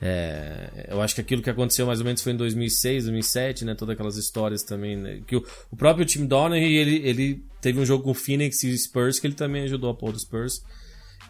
É, 0.02 0.88
eu 0.90 1.02
acho 1.02 1.14
que 1.14 1.22
aquilo 1.22 1.42
que 1.42 1.50
aconteceu 1.50 1.86
mais 1.86 2.00
ou 2.00 2.06
menos 2.06 2.22
foi 2.22 2.32
em 2.32 2.38
2006, 2.38 3.04
2007, 3.04 3.66
né? 3.66 3.76
Todas 3.76 3.94
aquelas 3.94 4.16
histórias 4.16 4.64
também, 4.64 4.96
né? 4.96 5.22
Que 5.28 5.36
o, 5.36 5.46
o 5.72 5.76
próprio 5.76 6.06
Tim 6.06 6.26
Donaghy, 6.26 6.76
ele, 6.76 6.96
ele 7.08 7.44
teve 7.60 7.80
um 7.80 7.86
jogo 7.86 8.04
com 8.06 8.12
o 8.12 8.14
Phoenix 8.16 8.64
e 8.64 8.78
Spurs 8.78 9.20
que 9.20 9.28
ele 9.28 9.34
também 9.34 9.64
ajudou 9.64 9.90
a 9.90 9.94
pôr 9.94 10.14
do 10.14 10.20
Spurs. 10.20 10.64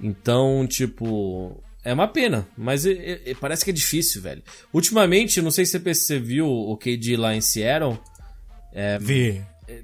Então, 0.01 0.67
tipo, 0.67 1.61
é 1.83 1.93
uma 1.93 2.07
pena, 2.07 2.47
mas 2.57 2.85
é- 2.85 2.91
é- 2.91 3.21
é- 3.31 3.33
parece 3.35 3.65
que 3.65 3.71
é 3.71 3.73
difícil, 3.73 4.21
velho. 4.21 4.43
Ultimamente, 4.71 5.41
não 5.41 5.51
sei 5.51 5.65
se 5.65 5.77
você 5.79 6.19
viu 6.19 6.47
o 6.47 6.77
KD 6.77 7.17
lá 7.17 7.35
em 7.35 7.41
Seattle. 7.41 7.99
É, 8.71 8.99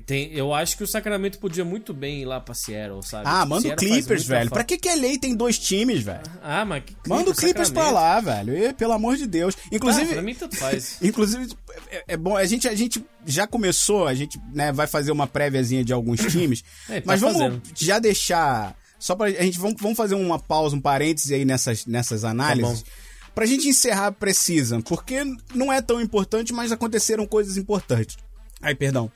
Tem, 0.05 0.31
eu 0.33 0.53
acho 0.53 0.75
que 0.77 0.83
o 0.83 0.87
Sacramento 0.87 1.37
podia 1.39 1.63
muito 1.63 1.93
bem 1.93 2.21
ir 2.21 2.25
lá 2.25 2.39
pra 2.39 2.53
Seattle, 2.55 3.03
sabe? 3.03 3.23
Ah, 3.27 3.39
Tipo, 3.41 3.49
manda 3.49 3.59
o 3.59 3.61
Seattle 3.61 3.89
faz 3.89 3.99
Clippers, 4.05 4.25
velho. 4.25 4.49
Pra 4.49 4.63
que 4.63 4.77
que 4.77 4.89
a 4.89 4.95
lei 4.95 5.17
tem 5.17 5.35
dois 5.35 5.59
times, 5.59 6.01
velho? 6.01 6.23
Ah, 6.43 6.65
mas 6.65 6.83
que 6.83 6.95
Manda 7.07 7.31
o 7.31 7.35
Clippers 7.35 7.69
pra 7.69 7.91
lá, 7.91 8.19
velho. 8.19 8.57
E, 8.57 8.73
pelo 8.73 8.93
amor 8.93 9.15
de 9.17 9.27
Deus. 9.27 9.55
Ah, 9.57 9.67
Inclusive, 9.71 10.13
pra 10.13 10.21
mim 10.21 10.33
tanto 10.35 10.55
faz. 10.57 10.97
Inclusive, 11.03 11.53
é, 11.91 12.03
é 12.09 12.17
bom, 12.17 12.35
a 12.35 12.45
gente, 12.45 12.67
a 12.67 12.73
gente 12.75 13.05
já 13.25 13.45
começou, 13.45 14.07
a 14.07 14.13
gente 14.13 14.39
né, 14.53 14.71
vai 14.71 14.87
fazer 14.87 15.11
uma 15.11 15.27
préviazinha 15.27 15.83
de 15.83 15.93
alguns 15.93 16.19
times, 16.31 16.63
É, 16.89 16.99
tá 17.01 17.03
mas 17.05 17.21
vamos 17.21 17.37
fazendo. 17.37 17.61
já 17.75 17.99
deixar, 17.99 18.75
só 18.97 19.15
pra 19.15 19.27
a 19.27 19.31
gente, 19.31 19.59
vamos, 19.59 19.75
vamos 19.81 19.97
fazer 19.97 20.15
uma 20.15 20.39
pausa, 20.39 20.75
um 20.75 20.81
parêntese 20.81 21.33
aí 21.33 21.45
nessas, 21.45 21.85
nessas 21.85 22.23
análises, 22.23 22.81
Tá 22.83 22.89
pra 23.35 23.45
gente 23.45 23.67
encerrar 23.67 24.13
Precisa, 24.13 24.81
porque 24.81 25.21
não 25.53 25.71
é 25.71 25.81
tão 25.81 25.99
importante, 26.01 26.53
mas 26.53 26.71
aconteceram 26.71 27.27
coisas 27.27 27.57
importantes. 27.57 28.17
Ai, 28.61 28.73
perdão. 28.73 29.11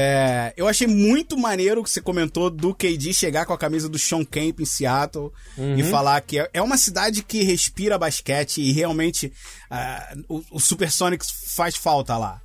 É, 0.00 0.52
eu 0.56 0.68
achei 0.68 0.86
muito 0.86 1.36
maneiro 1.36 1.82
que 1.82 1.90
você 1.90 2.00
comentou 2.00 2.48
do 2.50 2.72
KD 2.72 3.12
chegar 3.12 3.44
com 3.46 3.52
a 3.52 3.58
camisa 3.58 3.88
do 3.88 3.98
Sean 3.98 4.24
Kemp 4.24 4.60
em 4.60 4.64
Seattle 4.64 5.32
e 5.56 5.60
Uhum. 5.82 5.90
falar 5.90 6.20
que 6.20 6.38
é- 6.38 6.48
é 6.52 6.62
uma 6.62 6.76
cidade 6.78 7.20
que 7.24 7.42
respira 7.42 7.98
basquete 7.98 8.60
e 8.60 8.70
realmente 8.70 9.32
ah, 9.68 10.14
o, 10.28 10.40
o 10.52 10.60
Supersonics 10.60 11.28
faz 11.56 11.74
falta 11.74 12.16
lá. 12.16 12.40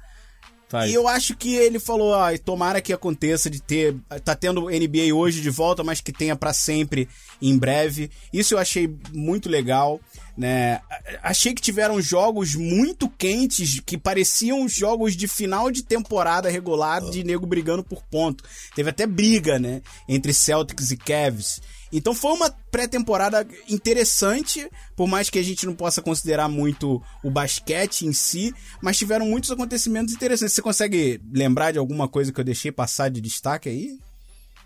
Faz. 0.68 0.90
E 0.90 0.96
eu 0.96 1.08
acho 1.08 1.38
que 1.38 1.54
ele 1.56 1.78
falou, 1.80 2.16
ah, 2.16 2.32
tomara 2.44 2.82
que 2.82 2.92
aconteça 2.92 3.48
de 3.48 3.62
ter, 3.62 3.96
tá 4.26 4.34
tendo 4.36 4.68
NBA 4.72 5.14
hoje 5.14 5.40
de 5.40 5.52
volta, 5.52 5.84
mas 5.84 6.02
que 6.02 6.12
tenha 6.12 6.36
pra 6.36 6.52
sempre 6.52 7.08
em 7.40 7.56
breve. 7.56 8.10
Isso 8.34 8.56
eu 8.56 8.58
achei 8.58 8.92
muito 9.14 9.48
legal, 9.48 10.02
né? 10.38 10.82
Achei 11.22 11.54
que 11.54 11.62
tiveram 11.62 12.02
jogos 12.02 12.56
muito 12.56 13.10
quentes 13.10 13.80
que 13.80 13.98
pareciam 13.98 14.68
jogos 14.68 15.16
de 15.16 15.28
final 15.28 15.70
de 15.70 15.84
temporada 15.84 16.50
regular 16.50 17.02
de 17.02 17.24
nego 17.24 17.46
brigando 17.46 17.84
por 17.84 18.04
ponto. 18.04 18.44
Teve 18.76 18.90
até 18.90 19.06
briga, 19.06 19.60
né, 19.60 19.82
entre 20.08 20.34
Celtics 20.34 20.92
e 20.92 20.98
Cavs. 20.98 21.62
Então 21.92 22.16
foi 22.16 22.32
uma 22.32 22.50
pré-temporada 22.72 23.48
interessante, 23.70 24.68
por 24.96 25.08
mais 25.08 25.30
que 25.30 25.38
a 25.38 25.44
gente 25.44 25.68
não 25.68 25.76
possa 25.76 26.02
considerar 26.02 26.50
muito 26.50 27.00
o 27.24 27.30
basquete 27.30 28.08
em 28.08 28.14
si, 28.14 28.52
mas 28.82 28.98
tiveram 28.98 29.28
muitos 29.28 29.52
acontecimentos 29.52 30.12
interessantes. 30.16 30.56
Você 30.56 30.62
consegue 30.64 31.22
lembrar 31.32 31.72
de 31.72 31.78
alguma 31.78 32.08
coisa 32.08 32.34
que 32.34 32.40
eu 32.40 32.44
deixei 32.44 32.72
passar 32.72 33.10
de 33.10 33.22
destaque 33.22 33.70
aí? 33.70 34.00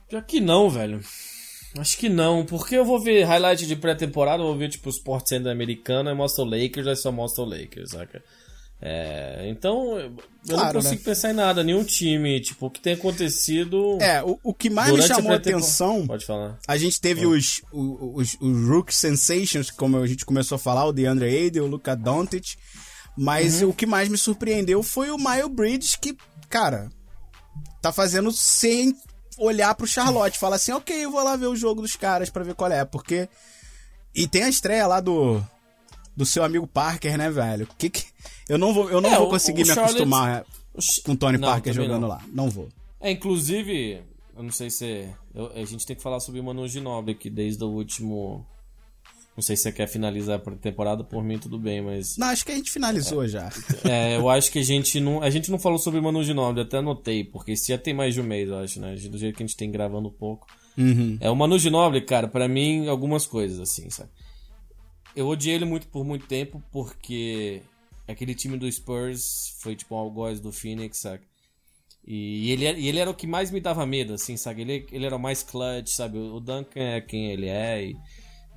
Pior 0.08 0.23
que 0.23 0.39
não, 0.39 0.69
velho. 0.69 1.01
Acho 1.77 1.97
que 1.97 2.10
não, 2.10 2.45
porque 2.45 2.75
eu 2.75 2.86
vou 2.86 2.99
ver 2.99 3.23
highlight 3.23 3.65
de 3.67 3.75
pré-temporada, 3.75 4.41
vou 4.43 4.56
ver 4.58 4.69
tipo 4.69 4.88
o 4.88 4.91
Sport 4.91 5.27
Center 5.27 5.51
americano, 5.51 6.10
aí 6.10 6.15
mostra 6.15 6.43
o 6.43 6.47
Lakers, 6.49 6.88
aí 6.88 6.95
só 6.95 7.12
mostra 7.12 7.43
o 7.43 7.47
Lakers, 7.47 7.91
saca? 7.91 8.23
É, 8.80 9.47
então, 9.49 9.97
eu 9.99 10.12
Claro, 10.47 10.65
não 10.65 10.73
consigo 10.82 10.95
né? 10.95 11.01
pensar 11.03 11.32
em 11.32 11.34
nada, 11.34 11.63
nenhum 11.63 11.84
time, 11.84 12.39
tipo, 12.39 12.67
o 12.67 12.69
que 12.69 12.80
tem 12.80 12.93
acontecido. 12.93 13.97
É, 13.99 14.23
o, 14.23 14.39
o 14.43 14.53
que 14.53 14.69
mais 14.69 14.91
me 14.91 15.01
chamou 15.01 15.32
a 15.32 15.36
atenção 15.36 16.06
Pode 16.06 16.25
falar. 16.25 16.60
A 16.67 16.77
gente 16.77 17.01
teve 17.01 17.25
os, 17.25 17.62
os, 17.71 18.38
os 18.39 18.67
Rook 18.69 18.93
Sensations, 18.93 19.71
como 19.71 19.97
a 19.97 20.06
gente 20.08 20.25
começou 20.25 20.58
a 20.58 20.60
falar, 20.60 20.86
o 20.86 20.93
DeAndre 20.93 21.27
Ayton, 21.27 21.62
o 21.62 21.67
Luka 21.67 21.95
Doncic. 21.95 22.56
Mas 23.17 23.63
Uhum. 23.63 23.69
o 23.69 23.73
que 23.73 23.88
mais 23.88 24.10
me 24.10 24.17
surpreendeu 24.17 24.84
foi 24.84 25.10
o 25.10 25.17
Miles 25.17 25.49
Bridges, 25.51 25.95
que, 25.95 26.15
cara, 26.47 26.88
tá 27.82 27.91
fazendo 27.91 28.32
sem 28.32 28.93
olhar 29.38 29.73
pro 29.76 29.88
Charlotte, 29.88 30.38
falar 30.38 30.56
assim, 30.58 30.71
ok, 30.71 31.06
eu 31.06 31.12
vou 31.12 31.23
lá 31.23 31.36
ver 31.36 31.47
o 31.47 31.56
jogo 31.56 31.82
dos 31.82 31.95
caras 31.95 32.30
pra 32.30 32.43
ver 32.43 32.56
qual 32.56 32.71
é, 32.71 32.84
porque... 32.86 33.28
E 34.15 34.28
tem 34.28 34.43
a 34.43 34.50
estreia 34.50 34.88
lá 34.88 35.00
do, 35.00 35.41
do 36.15 36.26
seu 36.26 36.43
amigo 36.43 36.65
Parker, 36.65 37.17
né, 37.17 37.30
velho? 37.30 37.67
Que 37.78 37.89
que... 37.89 38.06
Eu 38.50 38.58
não 38.58 38.73
vou, 38.73 38.89
eu 38.89 39.00
não 39.02 39.12
É, 39.12 39.17
vou 39.17 39.28
o- 39.28 39.30
conseguir 39.30 39.63
o 39.63 39.67
me 39.67 39.73
Charlotte- 39.73 39.91
acostumar 39.97 40.45
O 40.73 41.04
com 41.04 41.12
o 41.12 41.17
Tony 41.17 41.38
Não, 41.38 41.47
Parker 41.47 41.73
jogando 41.73 42.02
não. 42.02 42.08
lá. 42.08 42.21
Não 42.34 42.50
vou. 42.50 42.69
É, 43.00 43.12
inclusive, 43.12 44.02
eu 44.36 44.41
não 44.43 44.52
sei 44.52 44.69
se. 44.71 45.08
eu- 45.36 45.52
a 45.54 45.65
gente 45.65 45.86
tem 45.86 45.95
que 45.95 46.02
falar 46.02 46.19
sobre 46.19 46.39
o 46.39 46.43
Manu 46.43 46.67
Ginobili 46.67 47.15
aqui 47.15 47.30
desde 47.30 47.63
o 47.63 47.67
último. 47.67 48.45
Não 49.38 49.43
sei 49.43 49.56
se 49.56 49.62
você 49.62 49.71
quer 49.71 49.88
finalizar 49.88 50.41
a 50.43 50.52
temporada, 50.56 51.04
por 51.04 51.23
mim 51.23 51.38
tudo 51.38 51.60
bem, 51.60 51.80
mas. 51.80 52.17
Não, 52.17 52.26
acho 52.28 52.43
que 52.43 52.52
a 52.52 52.56
gente 52.56 52.71
finalizou 52.71 53.28
já. 53.28 53.50
É, 53.88 54.15
eu 54.17 54.28
acho 54.28 54.52
que 54.52 54.58
a 54.58 54.63
gente 54.63 55.00
não. 55.00 55.21
A 55.21 55.30
gente 55.30 55.52
não 55.52 55.60
falou 55.60 55.78
sobre 55.78 56.00
o 56.00 56.04
Manu 56.04 56.23
Ginobili, 56.23 56.65
até 56.65 56.78
anotei, 56.78 57.23
porque 57.23 57.52
isso 57.52 57.67
já 57.67 57.78
tem 57.78 57.93
mais 57.93 58.15
de 58.15 58.19
um 58.21 58.23
mês, 58.23 58.50
eu 58.50 58.58
acho, 58.58 58.80
né? 58.82 58.95
Do 58.95 59.15
jeito 59.17 59.38
que 59.38 59.43
a 59.43 59.45
gente 59.45 59.56
tem 59.56 59.69
gravando 59.69 60.08
um 60.08 60.12
pouco. 60.12 60.47
Uhum. 60.76 61.17
É, 61.21 61.30
o 61.30 61.36
Manu 61.36 61.60
Ginobili, 61.60 62.04
cara, 62.04 62.28
pra 62.28 62.47
mim, 62.47 62.88
algumas 62.88 63.28
coisas, 63.28 63.60
assim, 63.60 63.89
sabe? 63.91 64.10
Eu 65.15 65.28
odiei 65.28 65.56
ele 65.56 65.65
muito 65.65 65.88
por 65.88 66.04
muito 66.04 66.26
tempo, 66.26 66.62
porque 66.71 67.62
aquele 68.08 68.34
time 68.34 68.58
do 68.58 68.71
Spurs 68.71 69.56
foi 69.62 69.76
tipo 69.76 69.93
o 69.93 69.97
algoz 70.00 70.39
do 70.39 70.52
Phoenix, 70.52 70.97
sabe? 70.97 71.21
E 72.08 72.52
ele, 72.52 72.65
era- 72.65 72.78
e 72.80 72.88
ele 72.88 73.00
era 73.00 73.10
o 73.12 73.13
que 73.13 73.28
mais 73.28 73.52
me 73.52 73.60
dava 73.60 73.86
medo, 73.86 74.13
assim, 74.13 74.36
sabe? 74.38 74.62
Ele, 74.62 74.86
ele 74.91 75.06
era 75.06 75.15
o 75.15 75.19
mais 75.19 75.43
clutch, 75.43 75.89
sabe? 75.89 76.17
O 76.17 76.39
Duncan 76.39 76.80
é 76.82 77.02
quem 77.02 77.32
ele 77.32 77.47
é, 77.47 77.84
e- 77.86 77.95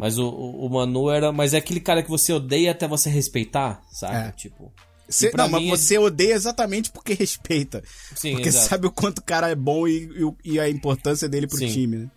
mas 0.01 0.19
o, 0.19 0.29
o, 0.29 0.67
o 0.67 0.71
Manu 0.71 1.11
era... 1.11 1.31
Mas 1.33 1.55
é 1.55 1.59
aquele 1.59 1.81
cara 1.81 2.03
que 2.03 2.11
você 2.11 2.33
odeia 2.33 2.73
até 2.73 2.89
você 2.89 3.09
respeitar, 3.11 3.83
sabe? 3.93 4.29
É. 4.29 4.33
Tipo... 4.33 4.73
Cê- 5.09 5.33
não, 5.37 5.49
mas 5.49 5.67
você 5.69 5.99
odeia 5.99 6.35
exatamente 6.35 6.91
porque 6.93 7.15
respeita. 7.15 7.83
Sim, 8.15 8.33
porque 8.35 8.49
exato. 8.49 8.69
sabe 8.69 8.87
o 8.87 8.93
quanto 8.93 9.19
o 9.19 9.25
cara 9.25 9.49
é 9.51 9.57
bom 9.57 9.87
e, 9.89 10.09
e 10.45 10.53
e 10.53 10.61
a 10.61 10.71
importância 10.71 11.29
dele 11.29 11.49
pro 11.49 11.59
Sim. 11.59 11.67
time, 11.67 11.97
né? 11.97 12.11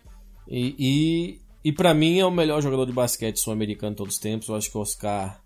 E, 0.46 0.74
e, 0.78 1.40
e 1.64 1.72
para 1.72 1.92
mim 1.92 2.20
é 2.20 2.24
o 2.24 2.30
melhor 2.30 2.62
jogador 2.62 2.86
de 2.86 2.92
basquete 2.92 3.38
sul-americano 3.38 3.90
de 3.92 3.96
todos 3.96 4.14
os 4.14 4.20
tempos. 4.20 4.48
Eu 4.48 4.54
acho 4.54 4.70
que 4.70 4.78
o 4.78 4.80
Oscar 4.80 5.42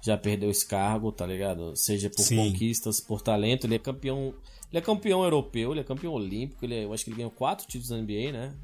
já 0.00 0.16
perdeu 0.16 0.48
esse 0.48 0.64
cargo, 0.64 1.10
tá 1.10 1.26
ligado? 1.26 1.74
Seja 1.74 2.08
por 2.08 2.22
Sim. 2.22 2.36
conquistas, 2.36 3.00
por 3.00 3.20
talento. 3.20 3.66
Ele 3.66 3.74
é 3.74 3.78
campeão. 3.80 4.32
Ele 4.70 4.78
é 4.78 4.80
campeão 4.80 5.24
europeu, 5.24 5.72
ele 5.72 5.80
é 5.80 5.84
campeão 5.84 6.12
olímpico. 6.12 6.64
Ele 6.64 6.74
é- 6.76 6.84
eu 6.84 6.92
acho 6.92 7.02
que 7.02 7.10
ele 7.10 7.16
ganhou 7.16 7.32
quatro 7.32 7.66
títulos 7.66 7.88
da 7.88 7.96
NBA, 7.96 8.30
né? 8.30 8.54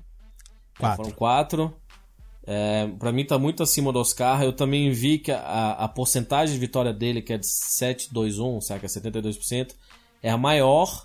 Quatro. 0.79 1.05
Foram 1.05 1.16
quatro. 1.16 1.75
É, 2.46 2.88
para 2.98 3.12
mim 3.12 3.24
tá 3.24 3.38
muito 3.38 3.62
acima 3.62 3.92
do 3.92 3.98
Oscar. 4.00 4.42
Eu 4.42 4.52
também 4.52 4.90
vi 4.90 5.18
que 5.18 5.31
a, 5.31 5.72
a 5.72 5.88
porcentagem 5.88 6.55
de 6.55 6.61
vitória 6.61 6.92
dele, 6.92 7.22
que 7.22 7.33
é 7.33 7.38
de 7.38 7.46
7-2-1, 7.46 8.61
saca? 8.61 8.87
72%, 8.87 9.74
é 10.22 10.31
a 10.31 10.37
maior 10.37 11.02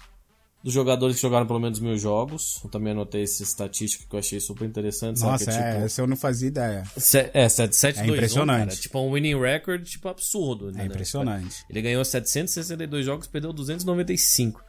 dos 0.64 0.74
jogadores 0.74 1.16
que 1.16 1.22
jogaram 1.22 1.46
pelo 1.46 1.60
menos 1.60 1.80
mil 1.80 1.98
jogos. 1.98 2.60
Eu 2.64 2.70
também 2.70 2.92
anotei 2.92 3.24
essa 3.24 3.44
estatística 3.44 4.04
que 4.10 4.16
eu 4.16 4.20
achei 4.20 4.40
super 4.40 4.66
interessante. 4.66 5.20
sabe? 5.20 5.32
Nossa, 5.32 5.46
Que 5.46 5.52
é, 5.52 5.72
tipo, 5.74 5.86
essa 5.86 6.02
eu 6.02 6.08
não 6.08 6.18
fazia 6.18 6.48
ideia. 6.48 6.84
se- 6.98 7.30
é, 7.34 7.48
7 7.48 8.00
É 8.00 8.08
impressionante. 8.08 8.70
Cara. 8.70 8.82
Tipo, 8.82 9.00
um 9.00 9.14
winning 9.14 9.40
record, 9.40 9.84
tipo, 9.86 10.10
absurdo. 10.10 10.70
É 10.70 10.74
né? 10.74 10.86
impressionante. 10.86 11.64
Ele 11.70 11.82
ganhou 11.82 12.04
762 12.04 13.06
jogos, 13.06 13.28
perdeu 13.28 13.54
295. 13.54 14.62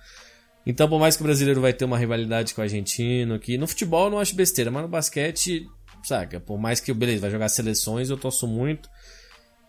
Então, 0.66 0.86
por 0.88 1.00
mais 1.00 1.16
que 1.16 1.22
o 1.22 1.24
brasileiro 1.24 1.62
vai 1.62 1.72
ter 1.72 1.86
uma 1.86 1.96
rivalidade 1.96 2.52
com 2.52 2.60
o 2.60 2.64
argentino, 2.64 3.38
que 3.38 3.56
no 3.56 3.66
futebol 3.66 4.04
eu 4.04 4.10
não 4.10 4.18
acho 4.18 4.34
besteira, 4.36 4.70
mas 4.70 4.82
no 4.82 4.88
basquete, 4.88 5.66
saca? 6.04 6.40
Por 6.40 6.58
mais 6.58 6.80
que, 6.80 6.92
beleza, 6.92 7.22
vai 7.22 7.30
jogar 7.30 7.48
seleções, 7.48 8.10
eu 8.10 8.16
torço 8.16 8.46
muito. 8.46 8.88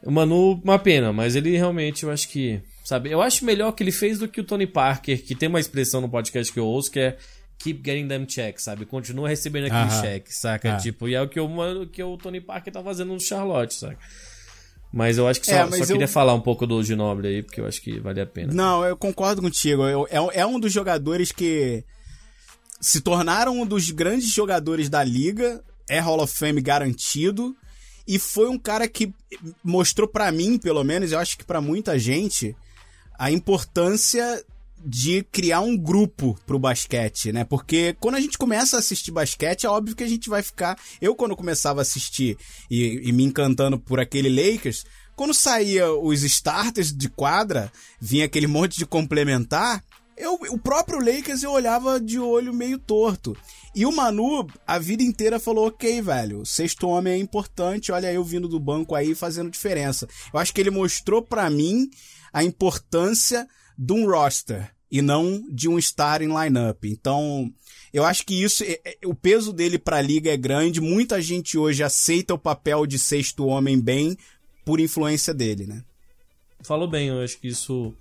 O 0.04 0.12
Manu, 0.12 0.54
uma 0.64 0.80
pena, 0.80 1.12
mas 1.12 1.36
ele 1.36 1.58
realmente, 1.58 2.04
eu 2.04 2.12
acho 2.12 2.30
que, 2.30 2.62
sabe? 2.86 3.12
Eu 3.12 3.22
acho 3.22 3.44
melhor 3.44 3.70
o 3.70 3.74
que 3.74 3.84
ele 3.84 3.92
fez 3.92 4.18
do 4.20 4.28
que 4.28 4.40
o 4.40 4.44
Tony 4.46 4.66
Parker, 4.66 5.22
que 5.24 5.36
tem 5.36 5.50
uma 5.50 5.60
expressão 5.60 6.00
no 6.00 6.08
podcast 6.10 6.52
que 6.54 6.60
eu 6.60 6.66
ouço 6.66 6.90
que 6.90 7.00
é 7.00 7.18
keep 7.58 7.82
getting 7.84 8.08
them 8.08 8.26
checks, 8.28 8.64
sabe? 8.64 8.86
Continua 8.86 9.28
recebendo 9.28 9.66
aquele 9.66 9.82
Aham. 9.82 10.02
cheque, 10.02 10.34
saca? 10.34 10.76
Ah. 10.76 10.78
Tipo, 10.78 11.10
e 11.10 11.16
é 11.16 11.22
o 11.22 11.28
que 11.28 11.38
o, 11.40 11.86
que 11.88 12.02
o 12.02 12.18
Tony 12.18 12.40
Parker 12.40 12.72
tá 12.72 12.82
fazendo 12.82 13.12
no 13.14 13.20
Charlotte, 13.20 13.74
saca? 13.74 13.98
Mas 14.94 15.18
eu 15.18 15.28
acho 15.28 15.42
que 15.42 15.46
só, 15.46 15.52
É, 15.54 15.70
só 15.70 15.76
eu- 15.76 15.88
queria 15.88 16.08
falar 16.08 16.34
um 16.34 16.40
pouco 16.42 16.66
do 16.66 16.82
Ginobili 16.82 17.28
aí, 17.28 17.44
porque 17.44 17.60
eu 17.60 17.66
acho 17.68 17.82
que 17.82 18.00
vale 18.00 18.22
a 18.22 18.26
pena. 18.26 18.54
Não, 18.54 18.86
eu 18.86 18.96
concordo 18.96 19.42
contigo. 19.42 19.84
Eu- 19.84 20.08
é, 20.10 20.40
é 20.40 20.46
um 20.46 20.58
dos 20.60 20.72
jogadores 20.72 21.32
que 21.34 21.84
se 22.80 23.02
tornaram 23.02 23.60
um 23.60 23.66
dos 23.66 23.92
grandes 23.92 24.32
jogadores 24.32 24.88
da 24.90 25.04
liga. 25.04 25.62
É 25.90 26.00
Hall 26.00 26.22
of 26.22 26.34
Fame 26.34 26.62
garantido. 26.62 27.56
E 28.08 28.18
foi 28.18 28.48
um 28.48 28.58
cara 28.58 28.88
que 28.88 29.14
mostrou 29.64 30.08
pra 30.08 30.32
mim, 30.32 30.58
pelo 30.58 30.84
menos, 30.84 31.12
eu 31.12 31.20
acho 31.20 31.38
que 31.38 31.44
pra 31.44 31.62
muita 31.62 32.00
gente, 32.00 32.56
a 33.18 33.30
importância 33.32 34.44
de 34.84 35.24
criar 35.32 35.60
um 35.60 35.78
grupo 35.78 36.40
pro 36.46 36.58
basquete, 36.58 37.32
né? 37.32 37.44
Porque 37.44 37.96
quando 38.00 38.16
a 38.16 38.20
gente 38.20 38.38
começa 38.38 38.78
a 38.78 38.80
assistir 38.80 39.12
basquete, 39.12 39.66
é 39.66 39.70
óbvio 39.70 39.96
que 39.96 40.04
a 40.04 40.08
gente 40.08 40.30
vai 40.30 40.42
ficar. 40.42 40.80
Eu, 41.02 41.16
quando 41.16 41.36
começava 41.36 41.82
a 41.82 41.84
assistir 41.84 42.38
e, 42.72 43.02
e 43.04 43.12
me 43.12 43.24
encantando 43.24 43.78
por 43.78 44.00
aquele 44.00 44.30
Lakers, 44.30 44.86
quando 45.16 45.34
saía 45.34 45.92
os 45.92 46.24
starters 46.24 46.94
de 46.94 47.10
quadra, 47.10 47.72
vinha 48.00 48.26
aquele 48.26 48.48
monte 48.48 48.78
de 48.78 48.86
complementar. 48.86 49.84
Eu, 50.20 50.34
o 50.50 50.58
próprio 50.60 51.00
Lakers 51.00 51.44
eu 51.44 51.52
olhava 51.52 52.00
de 52.00 52.20
olho 52.20 52.54
meio 52.54 52.78
torto. 52.78 53.36
E 53.74 53.86
o 53.86 53.96
Manu, 53.96 54.46
a 54.68 54.78
vida 54.78 55.02
inteira, 55.02 55.40
falou: 55.40 55.68
ok, 55.68 56.02
velho, 56.02 56.46
sexto 56.46 56.88
homem 56.90 57.14
é 57.14 57.18
importante, 57.18 57.92
olha 57.92 58.12
eu 58.12 58.24
vindo 58.24 58.48
do 58.48 58.60
banco 58.60 58.96
aí 58.96 59.16
fazendo 59.16 59.50
diferença. 59.50 60.08
Eu 60.34 60.40
acho 60.40 60.54
que 60.54 60.60
ele 60.60 60.70
mostrou 60.70 61.22
pra 61.22 61.50
mim 61.50 61.90
a 62.34 62.44
importância 62.44 63.48
de 63.78 63.94
um 63.94 64.06
roster 64.06 64.70
e 64.92 65.02
não 65.02 65.42
de 65.50 65.70
um 65.70 65.80
starting 65.80 66.28
lineup. 66.28 66.84
Então, 66.84 67.50
eu 67.94 68.04
acho 68.04 68.26
que 68.26 68.44
isso, 68.44 68.64
é- 68.64 68.80
é- 68.84 68.98
o 69.06 69.16
peso 69.16 69.54
dele 69.54 69.80
pra 69.80 70.02
liga 70.02 70.30
é 70.32 70.38
grande. 70.38 70.82
Muita 70.82 71.22
gente 71.22 71.58
hoje 71.58 71.82
aceita 71.82 72.34
o 72.34 72.40
papel 72.40 72.86
de 72.86 73.00
sexto 73.00 73.46
homem 73.46 73.80
bem 73.80 74.18
por 74.66 74.82
influência 74.82 75.34
dele, 75.34 75.66
né? 75.66 75.82
Falou 76.62 76.90
bem, 76.90 77.08
eu 77.08 77.22
acho 77.22 77.40
que 77.40 77.48
isso. 77.48 77.96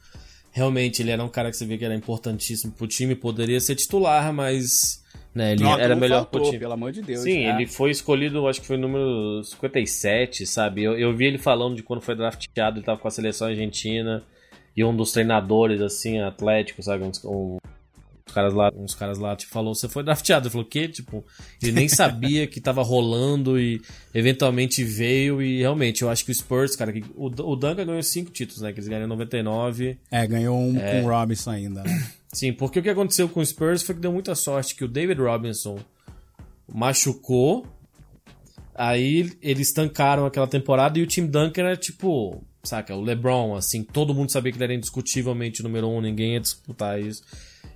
Realmente, 0.52 1.02
ele 1.02 1.10
era 1.10 1.22
um 1.22 1.28
cara 1.28 1.50
que 1.50 1.56
você 1.56 1.64
vê 1.66 1.76
que 1.78 1.84
era 1.84 1.94
importantíssimo 1.94 2.72
pro 2.72 2.86
time, 2.86 3.14
poderia 3.14 3.60
ser 3.60 3.74
titular, 3.74 4.32
mas. 4.32 5.04
Né, 5.34 5.52
ele 5.52 5.62
era 5.68 5.94
melhor 5.94 6.24
pro 6.26 6.42
time. 6.42 6.58
pelo 6.58 6.72
amor 6.72 6.90
de 6.90 7.00
Deus. 7.02 7.20
Sim, 7.20 7.44
É. 7.44 7.54
ele 7.54 7.66
foi 7.66 7.90
escolhido, 7.90 8.46
acho 8.48 8.60
que 8.60 8.66
foi 8.66 8.76
o 8.76 8.80
número 8.80 9.42
57, 9.44 10.46
sabe? 10.46 10.82
Eu, 10.82 10.98
eu 10.98 11.14
vi 11.14 11.26
ele 11.26 11.38
falando 11.38 11.76
de 11.76 11.82
quando 11.82 12.00
foi 12.00 12.16
drafteado, 12.16 12.78
ele 12.78 12.84
tava 12.86 12.98
com 12.98 13.06
a 13.06 13.10
seleção 13.10 13.46
argentina 13.48 14.24
e 14.76 14.82
um 14.82 14.96
dos 14.96 15.12
treinadores, 15.12 15.80
assim, 15.80 16.18
atléticos, 16.20 16.86
sabe? 16.86 17.04
Uns, 17.04 17.22
um- 17.24 17.58
caras 18.32 18.54
lá, 18.54 18.70
uns 18.74 18.94
caras 18.94 19.18
lá, 19.18 19.34
tipo, 19.36 19.52
falou, 19.52 19.74
você 19.74 19.88
foi 19.88 20.02
drafteado. 20.02 20.46
Ele 20.46 20.52
falou, 20.52 20.66
o 20.66 20.68
quê? 20.68 20.88
Tipo, 20.88 21.24
ele 21.62 21.72
nem 21.72 21.88
sabia 21.88 22.46
que 22.46 22.60
tava 22.60 22.82
rolando 22.82 23.58
e 23.58 23.80
eventualmente 24.14 24.82
veio 24.84 25.42
e 25.42 25.58
realmente, 25.60 26.02
eu 26.02 26.10
acho 26.10 26.24
que 26.24 26.30
o 26.30 26.34
Spurs, 26.34 26.76
cara, 26.76 26.92
que, 26.92 27.04
o, 27.14 27.26
o 27.26 27.56
Duncan 27.56 27.86
ganhou 27.86 28.02
cinco 28.02 28.30
títulos, 28.30 28.62
né? 28.62 28.72
Que 28.72 28.78
eles 28.78 28.88
ganharam 28.88 29.06
em 29.06 29.10
99. 29.10 29.98
É, 30.10 30.26
ganhou 30.26 30.58
um 30.58 30.74
com 30.74 31.04
o 31.04 31.08
Robinson 31.08 31.50
ainda. 31.50 31.82
né? 31.82 32.12
Sim, 32.32 32.52
porque 32.52 32.78
o 32.78 32.82
que 32.82 32.90
aconteceu 32.90 33.28
com 33.28 33.40
o 33.40 33.46
Spurs 33.46 33.82
foi 33.82 33.94
que 33.94 34.00
deu 34.00 34.12
muita 34.12 34.34
sorte 34.34 34.74
que 34.74 34.84
o 34.84 34.88
David 34.88 35.20
Robinson 35.20 35.78
machucou. 36.72 37.66
Aí 38.74 39.32
eles 39.42 39.72
tancaram 39.72 40.24
aquela 40.24 40.46
temporada 40.46 40.98
e 40.98 41.02
o 41.02 41.06
Tim 41.06 41.26
Duncan 41.26 41.62
era 41.62 41.76
tipo, 41.76 42.44
saca, 42.62 42.94
o 42.94 43.00
LeBron, 43.00 43.56
assim, 43.56 43.82
todo 43.82 44.14
mundo 44.14 44.30
sabia 44.30 44.52
que 44.52 44.58
ele 44.58 44.64
era 44.64 44.74
indiscutivelmente 44.74 45.60
o 45.60 45.64
número 45.64 45.88
um, 45.88 46.00
ninguém 46.00 46.34
ia 46.34 46.40
disputar 46.40 47.00
isso. 47.00 47.22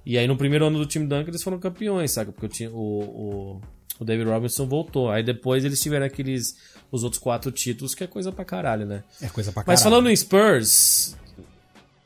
E 0.05 0.19
aí 0.19 0.27
no 0.27 0.37
primeiro 0.37 0.67
ano 0.67 0.79
do 0.79 0.87
Tim 0.87 1.07
Duncan 1.07 1.29
eles 1.29 1.43
foram 1.43 1.59
campeões, 1.59 2.11
saca? 2.11 2.33
Porque 2.33 2.47
o, 2.47 2.49
Tim- 2.49 2.67
o, 2.69 2.73
o, 2.79 3.61
o 4.01 4.05
David 4.05 4.29
Robinson 4.29 4.67
voltou. 4.67 5.11
Aí 5.11 5.23
depois 5.23 5.65
eles 5.65 5.81
tiveram 5.81 6.07
aqueles, 6.07 6.57
os 6.91 7.05
outros 7.05 7.23
quatro 7.23 7.51
títulos, 7.53 7.95
que 7.95 8.03
é 8.03 8.07
coisa 8.07 8.33
pra 8.33 8.45
caralho, 8.45 8.85
né? 8.87 9.05
É 9.21 9.29
coisa 9.29 9.53
pra 9.53 9.63
caralho. 9.63 9.73
Mas 9.79 9.83
falando 9.83 10.11
em 10.11 10.17
Spurs, 10.17 11.17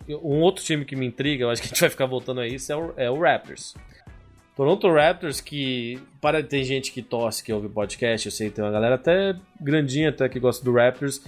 um 0.08 0.40
outro 0.40 0.62
time 0.64 0.84
que 0.84 0.94
me 0.94 1.06
intriga, 1.06 1.44
eu 1.44 1.50
acho 1.50 1.62
que 1.62 1.68
a 1.68 1.70
gente 1.70 1.80
vai 1.80 1.90
ficar 1.90 2.06
voltando 2.06 2.40
a 2.40 2.46
isso, 2.46 2.70
é 2.70 2.76
o, 2.76 2.92
é 2.96 3.10
o 3.10 3.18
Raptors. 3.18 3.74
Toronto 4.54 4.90
Raptors, 4.90 5.40
que 5.40 5.98
para 6.20 6.42
ter 6.42 6.64
gente 6.64 6.90
que 6.90 7.02
torce, 7.02 7.42
que 7.44 7.52
ouve 7.52 7.68
podcast, 7.68 8.26
eu 8.26 8.32
sei 8.32 8.48
tem 8.50 8.64
uma 8.64 8.70
galera 8.70 8.94
até 8.94 9.34
grandinha 9.60 10.08
até 10.08 10.28
que 10.28 10.40
gosta 10.40 10.64
do 10.64 10.72
Raptors. 10.72 11.20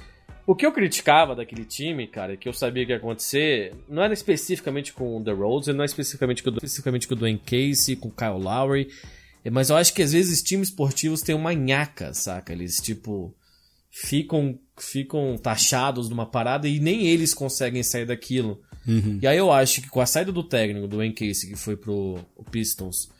O 0.49 0.57
que 0.57 0.65
eu 0.65 0.73
criticava 0.73 1.37
daquele 1.37 1.67
time, 1.67 2.07
cara, 2.07 2.35
que 2.35 2.49
eu 2.49 2.55
sabia 2.55 2.87
que 2.87 2.91
ia 2.93 2.97
acontecer, 2.97 3.75
não 3.87 4.03
era 4.03 4.15
especificamente 4.15 4.95
com 4.95 5.19
o 5.19 5.23
DeRozan, 5.23 5.75
não 5.75 5.83
é 5.83 5.85
especificamente 5.85 6.43
com, 6.43 6.49
o- 6.49 6.55
especificamente 6.55 7.07
com 7.07 7.13
o 7.13 7.17
Dwayne 7.19 7.39
Casey, 7.45 7.95
com 7.97 8.09
o 8.09 8.11
Kyle 8.11 8.43
Lowry, 8.43 8.89
mas 9.53 9.69
eu 9.69 9.77
acho 9.77 9.93
que 9.93 10.01
às 10.03 10.13
vezes 10.13 10.43
times 10.43 10.69
esportivos 10.71 11.21
têm 11.21 11.35
uma 11.35 11.53
nhaca, 11.53 12.15
saca? 12.15 12.51
Eles, 12.53 12.77
tipo, 12.77 13.35
ficam, 13.91 14.59
ficam 14.79 15.37
taxados 15.37 16.09
numa 16.09 16.25
parada 16.25 16.67
e 16.67 16.81
nem 16.81 17.07
eles 17.07 17.35
conseguem 17.35 17.83
sair 17.83 18.07
daquilo. 18.07 18.61
Uhum. 18.87 19.19
E 19.21 19.27
aí 19.27 19.37
eu 19.37 19.53
acho 19.53 19.83
que 19.83 19.89
com 19.91 20.01
a 20.01 20.07
saída 20.07 20.33
do 20.33 20.43
técnico, 20.43 20.89
do 20.89 20.97
Wayne 20.97 21.15
Casey, 21.15 21.51
que 21.51 21.57
foi 21.57 21.77
pro 21.77 22.19
Pistons, 22.51 23.11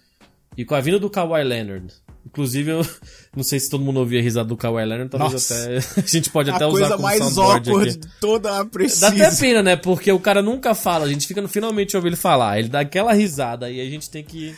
e 0.57 0.65
com 0.65 0.75
a 0.75 0.81
vinda 0.81 0.99
do 0.99 1.11
Kawhi 1.11 1.45
Leonard, 1.45 1.93
Inclusive, 2.29 2.71
eu 2.71 2.87
não 3.35 3.43
sei 3.43 3.59
se 3.59 3.71
todo 3.71 3.83
mundo 3.83 3.99
ouvia 4.01 4.21
a 4.21 4.23
risada 4.23 4.49
do 4.49 4.57
Kawhi 4.57 4.85
Leonard, 4.85 5.11
talvez 5.11 5.33
Nossa. 5.33 5.55
até. 5.55 5.79
A 6.03 6.07
gente 6.07 6.31
pode 6.31 6.51
até 6.51 6.65
a 6.65 6.69
usar 6.69 6.79
coisa 6.81 6.91
como 6.97 7.03
mais 7.03 7.19
soundboard 7.19 7.71
awkward 7.71 7.91
aqui. 7.91 7.99
de 7.99 8.21
toda 8.21 8.51
a 8.51 8.63
Dá 8.63 8.65
precisa. 8.65 9.09
até 9.09 9.31
pena, 9.37 9.63
né? 9.63 9.77
Porque 9.77 10.13
o 10.13 10.21
cara 10.21 10.43
nunca 10.43 10.75
fala, 10.75 11.07
a 11.07 11.09
gente 11.09 11.27
fica 11.27 11.41
no 11.41 11.49
finalmente 11.49 11.97
ouvir 11.97 12.09
ele 12.11 12.17
falar. 12.17 12.59
Ele 12.59 12.69
dá 12.69 12.81
aquela 12.81 13.13
risada 13.13 13.71
e 13.71 13.81
a 13.81 13.85
gente 13.91 14.11
tem 14.11 14.23
que. 14.23 14.55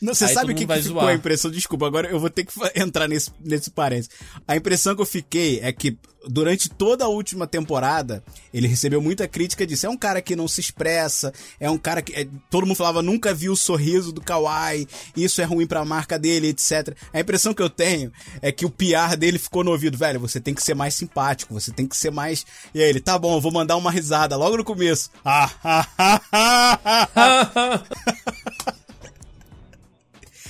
Não, 0.00 0.12
você 0.14 0.24
Aí 0.24 0.34
sabe 0.34 0.52
o 0.52 0.54
que, 0.56 0.66
que 0.66 0.74
ficou 0.74 0.92
zoar. 0.94 1.08
a 1.08 1.14
impressão? 1.14 1.50
Desculpa, 1.50 1.86
agora 1.86 2.08
eu 2.08 2.18
vou 2.18 2.28
ter 2.28 2.44
que 2.44 2.52
entrar 2.74 3.08
nesse, 3.08 3.30
nesse 3.44 3.70
parênteses. 3.70 4.10
A 4.46 4.56
impressão 4.56 4.94
que 4.94 5.02
eu 5.02 5.06
fiquei 5.06 5.60
é 5.62 5.72
que 5.72 5.96
durante 6.28 6.68
toda 6.68 7.04
a 7.04 7.08
última 7.08 7.46
temporada, 7.46 8.22
ele 8.52 8.66
recebeu 8.66 9.00
muita 9.00 9.26
crítica 9.26 9.66
disso. 9.66 9.86
É 9.86 9.88
um 9.90 9.96
cara 9.96 10.20
que 10.20 10.36
não 10.36 10.46
se 10.48 10.60
expressa, 10.60 11.32
é 11.58 11.70
um 11.70 11.78
cara 11.78 12.02
que. 12.02 12.12
é- 12.12 12.28
todo 12.50 12.66
mundo 12.66 12.76
falava, 12.76 13.02
nunca 13.02 13.34
viu 13.34 13.52
o 13.52 13.56
sorriso 13.56 14.12
do 14.12 14.20
Kawhi, 14.20 14.86
isso 15.16 15.40
é 15.40 15.44
ruim 15.44 15.66
pra 15.66 15.84
marca 15.84 16.18
dele, 16.18 16.48
etc. 16.48 16.96
A 17.12 17.20
impressão 17.20 17.54
que 17.54 17.62
eu 17.62 17.70
tenho 17.70 18.12
é 18.40 18.52
que 18.52 18.64
o 18.66 18.70
PR 18.70 19.16
dele 19.18 19.38
ficou 19.38 19.64
no 19.64 19.70
ouvido, 19.70 19.96
velho, 19.98 20.20
você 20.20 20.40
tem 20.40 20.54
que 20.54 20.62
ser 20.62 20.74
mais 20.74 20.94
simpático, 20.94 21.54
você 21.54 21.72
tem 21.72 21.86
que 21.86 21.96
ser 21.96 22.10
mais. 22.10 22.44
E 22.74 22.82
aí 22.82 22.88
ele, 22.88 23.00
tá 23.00 23.18
bom, 23.18 23.36
eu 23.36 23.40
vou 23.40 23.52
mandar 23.52 23.76
uma 23.76 23.90
risada 23.90 24.36
logo 24.36 24.56
no 24.56 24.64
começo. 24.64 25.10
Ah, 25.24 25.50
ah, 25.64 25.88
ah, 25.98 26.20
ah, 26.32 27.50
ah. 27.54 27.82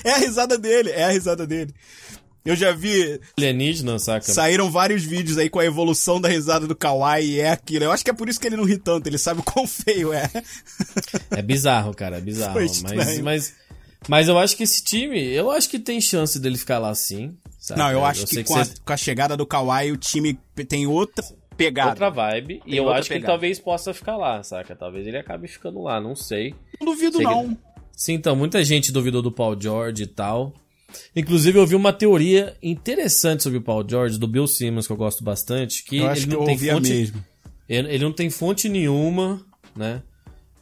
É 0.04 0.10
a 0.12 0.16
risada 0.16 0.58
dele, 0.58 0.90
é 0.90 1.04
a 1.04 1.10
risada 1.10 1.46
dele. 1.46 1.72
Eu 2.44 2.56
já 2.56 2.72
vi, 2.72 3.20
Alienígena, 3.38 3.98
saca? 4.00 4.32
saíram 4.32 4.68
vários 4.70 5.04
vídeos 5.04 5.38
aí 5.38 5.48
com 5.48 5.60
a 5.60 5.64
evolução 5.64 6.20
da 6.20 6.28
risada 6.28 6.66
do 6.66 6.74
Kawaii 6.74 7.34
e 7.36 7.40
é 7.40 7.50
aquilo. 7.50 7.84
Eu 7.84 7.92
acho 7.92 8.04
que 8.04 8.10
é 8.10 8.14
por 8.14 8.28
isso 8.28 8.40
que 8.40 8.46
ele 8.48 8.56
não 8.56 8.64
ri 8.64 8.76
tanto, 8.78 9.06
ele 9.06 9.16
sabe 9.18 9.40
o 9.40 9.44
quão 9.44 9.66
feio 9.66 10.12
é. 10.12 10.28
É 11.30 11.40
bizarro, 11.42 11.94
cara, 11.94 12.18
é 12.18 12.20
bizarro. 12.20 12.54
Mas, 12.82 13.18
mas, 13.20 13.54
mas 14.08 14.28
eu 14.28 14.38
acho 14.38 14.56
que 14.56 14.64
esse 14.64 14.82
time, 14.82 15.22
eu 15.32 15.50
acho 15.52 15.68
que 15.70 15.78
tem 15.78 16.00
chance 16.00 16.38
dele 16.40 16.58
ficar 16.58 16.78
lá 16.80 16.92
sim. 16.94 17.36
saca? 17.58 17.80
Não, 17.80 17.90
eu 17.92 18.04
acho 18.04 18.26
sei 18.26 18.42
que, 18.42 18.48
com, 18.48 18.56
a, 18.56 18.64
você- 18.64 18.74
com 18.84 18.92
a 18.92 18.96
chegada 18.96 19.36
do 19.36 19.46
Kawaii 19.46 19.92
o 19.92 19.96
time 19.96 20.36
tem 20.68 20.86
outra 20.86 21.24
pegada. 21.56 21.90
outra 21.90 22.10
vibe. 22.10 22.60
Tem 22.64 22.74
e 22.74 22.76
eu 22.76 22.90
acho 22.90 23.06
que 23.06 23.14
ele 23.14 23.20
pegada. 23.20 23.32
talvez 23.34 23.60
possa 23.60 23.94
ficar 23.94 24.16
lá, 24.16 24.42
saca? 24.42 24.74
Talvez 24.74 25.06
ele 25.06 25.18
acabe 25.18 25.46
ficando 25.46 25.80
lá, 25.80 26.00
não 26.00 26.16
sei. 26.16 26.54
Não 26.80 26.86
duvido 26.92 27.18
Sei 27.18 27.24
que- 27.26 27.32
não. 27.32 27.56
Sim, 27.94 28.14
então, 28.14 28.34
muita 28.34 28.64
gente 28.64 28.90
duvidou 28.90 29.22
do 29.22 29.30
Paul 29.30 29.56
George 29.60 30.02
e 30.02 30.06
tal. 30.08 30.52
Inclusive, 31.14 31.58
eu 31.58 31.66
vi 31.66 31.74
uma 31.74 31.92
teoria 31.92 32.56
interessante 32.62 33.42
sobre 33.42 33.58
o 33.58 33.62
Paul 33.62 33.84
George, 33.88 34.18
do 34.18 34.26
Bill 34.26 34.46
Simmons, 34.46 34.86
que 34.86 34.92
eu 34.92 34.96
gosto 34.96 35.22
bastante, 35.22 35.84
que 35.84 35.96
ele 35.98 36.20
que 36.20 36.26
não 36.26 36.40
eu 36.40 36.44
tem 36.46 36.58
fonte. 36.58 37.14
Ele, 37.68 37.88
ele 37.88 38.04
não 38.04 38.12
tem 38.12 38.30
fonte 38.30 38.68
nenhuma, 38.68 39.44
né? 39.74 40.02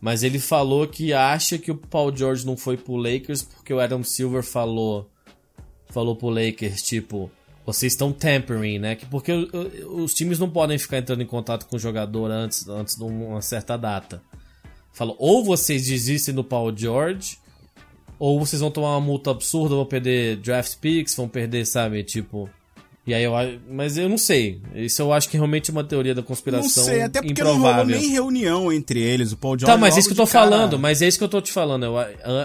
Mas 0.01 0.23
ele 0.23 0.39
falou 0.39 0.87
que 0.87 1.13
acha 1.13 1.59
que 1.59 1.71
o 1.71 1.77
Paul 1.77 2.17
George 2.17 2.47
não 2.47 2.57
foi 2.57 2.77
pro 2.77 2.97
Lakers 2.97 3.43
porque 3.43 3.73
o 3.73 3.81
Adam 3.81 4.03
Silver 4.03 4.43
falou 4.43 5.11
falou 5.91 6.15
pro 6.15 6.29
Lakers, 6.29 6.83
tipo, 6.83 7.31
vocês 7.67 7.93
estão 7.93 8.13
tampering, 8.13 8.79
né? 8.79 8.95
Que 8.95 9.05
porque 9.07 9.33
os 9.89 10.15
times 10.15 10.39
não 10.39 10.49
podem 10.49 10.79
ficar 10.79 10.99
entrando 10.99 11.23
em 11.23 11.27
contato 11.27 11.67
com 11.67 11.77
o 11.77 11.79
jogador 11.79 12.31
antes, 12.31 12.67
antes 12.69 12.97
de 12.97 13.03
uma 13.03 13.43
certa 13.43 13.77
data. 13.77 14.23
Falou, 14.93 15.17
ou 15.19 15.45
vocês 15.45 15.87
desistem 15.87 16.35
do 16.35 16.43
Paul 16.43 16.77
George, 16.77 17.39
ou 18.21 18.39
vocês 18.39 18.61
vão 18.61 18.71
tomar 18.71 18.91
uma 18.97 19.01
multa 19.01 19.33
absurda, 19.33 19.75
vão 19.75 19.85
perder 19.87 20.37
draft 20.37 20.77
picks, 20.81 21.17
vão 21.17 21.27
perder, 21.29 21.67
sabe, 21.67 22.05
tipo... 22.05 22.49
E 23.07 23.15
aí 23.15 23.25
eu. 23.25 23.33
Mas 23.69 23.97
eu 23.97 24.09
não 24.11 24.19
sei. 24.19 24.61
Isso 24.75 25.01
eu 25.03 25.13
acho 25.13 25.29
que 25.29 25.37
realmente 25.37 25.71
é 25.71 25.73
uma 25.73 25.83
teoria 25.83 26.15
da 26.15 26.21
Não 26.21 26.29
conspiração 26.29 26.85
sei, 26.85 27.01
até 27.01 27.21
porque 27.23 27.43
não 27.43 27.53
improvável. 27.55 27.85
rolou 27.87 27.99
nem 28.01 28.11
reunião 28.11 28.71
entre 28.71 29.01
eles. 29.01 29.33
O 29.33 29.39
Paul 29.39 29.59
George 29.59 29.67
Tá, 29.75 29.77
mas 29.81 29.95
logo 29.95 29.99
isso 30.01 30.09
que 30.09 30.13
eu 30.21 30.25
tô 30.25 30.31
cara- 30.31 30.45
falando, 30.51 30.79
mas 30.79 31.01
é 31.03 31.09
isso 31.09 31.17
que 31.19 31.25
eu 31.25 31.29
tô 31.29 31.41
te 31.41 31.51
falando. 31.51 31.85
Eu, 31.87 31.95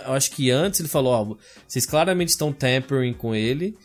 eu 0.08 0.14
acho 0.14 0.32
que 0.32 0.50
antes 0.50 0.80
ele 0.80 0.88
falou, 0.90 1.14
ó, 1.14 1.36
vocês 1.68 1.86
claramente 1.86 2.30
estão 2.30 2.54
tampering 2.54 3.14
com 3.14 3.36
ele. 3.36 3.76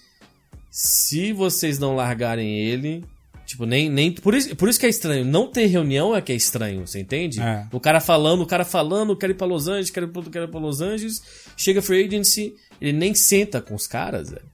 Se 0.70 1.32
vocês 1.32 1.78
não 1.78 1.96
largarem 1.96 2.56
ele, 2.60 3.04
tipo, 3.50 3.66
nem 3.66 3.90
nem 3.90 4.12
por 4.12 4.32
isso, 4.32 4.54
por 4.54 4.68
isso 4.68 4.78
que 4.78 4.86
é 4.86 4.88
estranho, 4.88 5.24
não 5.24 5.48
ter 5.48 5.66
reunião 5.66 6.14
é 6.14 6.22
que 6.22 6.30
é 6.30 6.36
estranho, 6.36 6.86
você 6.86 7.00
entende? 7.00 7.40
É. 7.40 7.66
O 7.72 7.80
cara 7.80 8.00
falando, 8.00 8.42
o 8.42 8.46
cara 8.46 8.64
falando, 8.64 9.16
quero 9.16 9.32
ir 9.32 9.34
pra 9.34 9.46
Los 9.46 9.66
Angeles, 9.66 9.90
quero 9.90 10.06
ir 10.06 10.12
pra, 10.12 10.22
quero 10.22 10.44
ir 10.44 10.50
pra 10.50 10.60
Los 10.60 10.80
Angeles, 10.80 11.52
chega 11.56 11.82
free 11.82 12.04
agency, 12.04 12.54
ele 12.80 12.92
nem 12.92 13.12
senta 13.12 13.60
com 13.60 13.74
os 13.74 13.88
caras, 13.88 14.30
velho. 14.30 14.44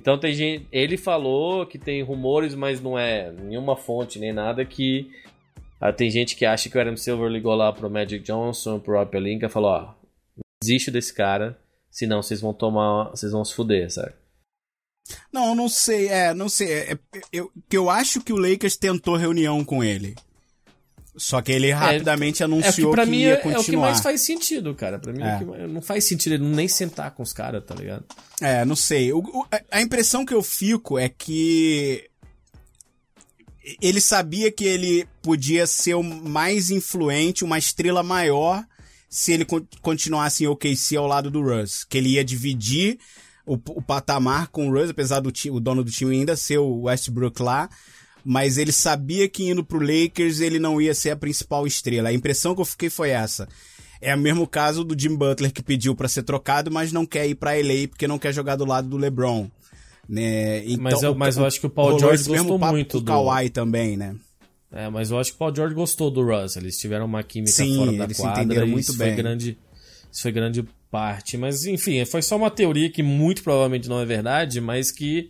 Então 0.00 0.18
tem 0.18 0.32
gente, 0.34 0.68
ele 0.70 0.96
falou 0.96 1.66
que 1.66 1.78
tem 1.78 2.02
rumores, 2.02 2.54
mas 2.54 2.80
não 2.80 2.96
é 2.96 3.32
nenhuma 3.32 3.76
fonte 3.76 4.20
nem 4.20 4.32
nada 4.32 4.64
que 4.64 5.10
ah, 5.80 5.92
tem 5.92 6.08
gente 6.08 6.36
que 6.36 6.46
acha 6.46 6.68
que 6.68 6.78
o 6.78 6.80
Adam 6.80 6.96
Silver 6.96 7.28
ligou 7.28 7.54
lá 7.56 7.72
pro 7.72 7.90
Magic 7.90 8.24
Johnson, 8.24 8.78
pro 8.78 8.94
Rob 8.94 9.10
Pelinka 9.10 9.46
e 9.46 9.50
falou, 9.50 9.70
ó, 9.70 9.94
desiste 10.62 10.92
desse 10.92 11.12
cara, 11.12 11.58
senão 11.90 12.22
vocês 12.22 12.40
vão 12.40 12.54
tomar, 12.54 13.10
vocês 13.10 13.32
vão 13.32 13.44
se 13.44 13.52
fuder, 13.52 13.90
sabe? 13.90 14.12
Não, 15.32 15.54
não 15.54 15.68
sei, 15.68 16.08
é, 16.08 16.32
não 16.34 16.48
sei. 16.48 16.72
É, 16.72 16.92
é, 16.92 16.98
eu, 17.32 17.50
que 17.68 17.76
eu 17.76 17.90
acho 17.90 18.20
que 18.20 18.32
o 18.32 18.36
Lakers 18.36 18.76
tentou 18.76 19.16
reunião 19.16 19.64
com 19.64 19.82
ele. 19.84 20.14
Só 21.16 21.40
que 21.40 21.52
ele 21.52 21.70
rapidamente 21.70 22.42
É 22.42 22.46
o 22.46 22.48
que 22.48 22.54
anunciou 22.54 22.90
pra 22.90 23.04
que 23.04 23.10
mim 23.10 23.18
ia 23.20 23.34
é, 23.34 23.36
continuar. 23.36 23.56
é 23.56 23.60
o 23.60 23.64
que 23.64 23.76
mais 23.76 24.00
faz 24.00 24.22
sentido, 24.22 24.74
cara. 24.74 24.98
Pra 24.98 25.12
mim 25.12 25.22
é. 25.22 25.26
É. 25.28 25.36
o 25.36 25.38
que 25.38 25.66
não 25.72 25.80
faz 25.82 26.04
sentido 26.04 26.32
ele 26.34 26.44
nem 26.44 26.66
sentar 26.66 27.12
com 27.12 27.22
os 27.22 27.32
caras, 27.32 27.62
tá 27.64 27.74
ligado? 27.74 28.04
É, 28.40 28.64
não 28.64 28.74
sei. 28.74 29.12
O- 29.12 29.18
o- 29.18 29.46
a- 29.70 29.80
impressão 29.80 30.24
que 30.24 30.34
eu 30.34 30.42
fico 30.42 30.98
é 30.98 31.08
que 31.08 32.08
ele 33.80 34.00
sabia 34.00 34.50
que 34.50 34.64
ele 34.64 35.06
podia 35.22 35.66
ser 35.66 35.94
o 35.94 36.02
mais 36.02 36.70
influente, 36.70 37.44
uma 37.44 37.58
estrela 37.58 38.02
maior, 38.02 38.64
se 39.08 39.32
ele 39.32 39.44
con- 39.44 39.64
continuasse 39.80 40.44
em 40.44 40.48
OKC 40.48 40.96
ao 40.96 41.06
lado 41.06 41.30
do 41.30 41.40
Russ. 41.42 41.84
Que 41.84 41.98
ele 41.98 42.10
ia 42.10 42.24
dividir 42.24 42.98
o, 43.46 43.54
o 43.54 43.82
patamar 43.82 44.48
com 44.48 44.68
o 44.68 44.72
Russ, 44.72 44.90
apesar 44.90 45.20
do 45.20 45.30
ti- 45.32 45.50
o 45.50 45.60
dono 45.60 45.82
do 45.84 45.90
time 45.90 46.14
ainda 46.16 46.36
ser 46.36 46.58
o 46.58 46.82
Westbrook 46.82 47.42
lá. 47.42 47.68
Mas 48.24 48.56
ele 48.56 48.72
sabia 48.72 49.28
que 49.28 49.44
indo 49.50 49.62
pro 49.62 49.78
Lakers 49.78 50.40
ele 50.40 50.58
não 50.58 50.80
ia 50.80 50.94
ser 50.94 51.10
a 51.10 51.16
principal 51.16 51.66
estrela. 51.66 52.08
A 52.08 52.12
impressão 52.12 52.54
que 52.54 52.60
eu 52.62 52.64
fiquei 52.64 52.88
foi 52.88 53.10
essa. 53.10 53.46
É 54.00 54.14
o 54.14 54.18
mesmo 54.18 54.46
caso 54.46 54.82
do 54.82 54.98
Jim 54.98 55.14
Butler 55.14 55.52
que 55.52 55.62
pediu 55.62 55.94
pra 55.94 56.08
ser 56.08 56.22
trocado, 56.22 56.70
mas 56.70 56.90
não 56.92 57.04
quer 57.04 57.26
ir 57.28 57.34
pra 57.34 57.52
LA 57.52 57.86
porque 57.88 58.08
não 58.08 58.18
quer 58.18 58.32
jogar 58.32 58.56
do 58.56 58.64
lado 58.64 58.88
do 58.88 58.96
LeBron. 58.96 59.50
Né? 60.08 60.64
Então, 60.66 60.82
Mas 60.82 61.02
eu- 61.02 61.14
mas 61.14 61.36
eu 61.36 61.46
acho 61.46 61.60
que 61.60 61.66
o 61.66 61.70
Paul 61.70 61.98
George 61.98 62.24
gostou 62.28 62.58
muito 62.58 63.00
do- 63.00 63.06
Kawhi 63.06 63.48
também, 63.50 63.96
né? 63.96 64.14
É, 64.72 64.88
mas 64.90 65.10
eu 65.10 65.18
acho 65.18 65.30
que 65.30 65.36
o 65.36 65.38
Paul 65.38 65.54
George 65.54 65.74
gostou 65.74 66.10
do 66.10 66.22
Russ. 66.22 66.56
Eles 66.56 66.76
tiveram 66.78 67.04
uma 67.06 67.22
química 67.22 67.52
Sim, 67.52 67.76
fora 67.76 67.92
da 67.92 68.04
eles 68.04 68.16
se 68.16 68.22
quadra. 68.22 68.42
entenderam 68.42 68.66
e 68.66 68.70
muito 68.70 68.84
isso 68.88 68.98
bem. 68.98 69.08
Foi 69.14 69.16
grande, 69.22 69.58
isso 70.12 70.22
foi 70.22 70.32
grande 70.32 70.64
parte. 70.94 71.36
Mas, 71.36 71.66
enfim, 71.66 72.04
foi 72.04 72.22
só 72.22 72.36
uma 72.36 72.52
teoria 72.52 72.88
que 72.88 73.02
muito 73.02 73.42
provavelmente 73.42 73.88
não 73.88 74.00
é 74.00 74.04
verdade, 74.04 74.60
mas 74.60 74.92
que, 74.92 75.28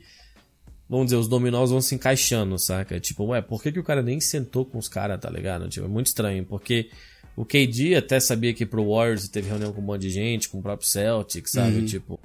vamos 0.86 1.06
dizer, 1.06 1.16
os 1.16 1.26
dominós 1.26 1.70
vão 1.70 1.80
se 1.80 1.94
encaixando, 1.94 2.58
saca? 2.58 3.00
Tipo, 3.00 3.24
ué, 3.28 3.40
por 3.40 3.62
que, 3.62 3.72
que 3.72 3.78
o 3.78 3.84
cara 3.84 4.02
nem 4.02 4.20
sentou 4.20 4.66
com 4.66 4.76
os 4.76 4.88
caras, 4.88 5.18
tá 5.18 5.30
ligado? 5.30 5.66
Tipo, 5.70 5.86
é 5.86 5.88
muito 5.88 6.08
estranho, 6.08 6.44
porque 6.44 6.90
o 7.34 7.46
KD 7.46 7.94
até 7.94 8.20
sabia 8.20 8.52
que 8.52 8.66
pro 8.66 8.90
Warriors 8.90 9.26
teve 9.26 9.48
reunião 9.48 9.72
com 9.72 9.80
um 9.80 9.84
monte 9.84 10.02
de 10.02 10.10
gente, 10.10 10.50
com 10.50 10.58
o 10.58 10.62
próprio 10.62 10.86
Celtic, 10.86 11.48
sabe? 11.48 11.78
Uhum. 11.78 11.86
Tipo. 11.86 12.20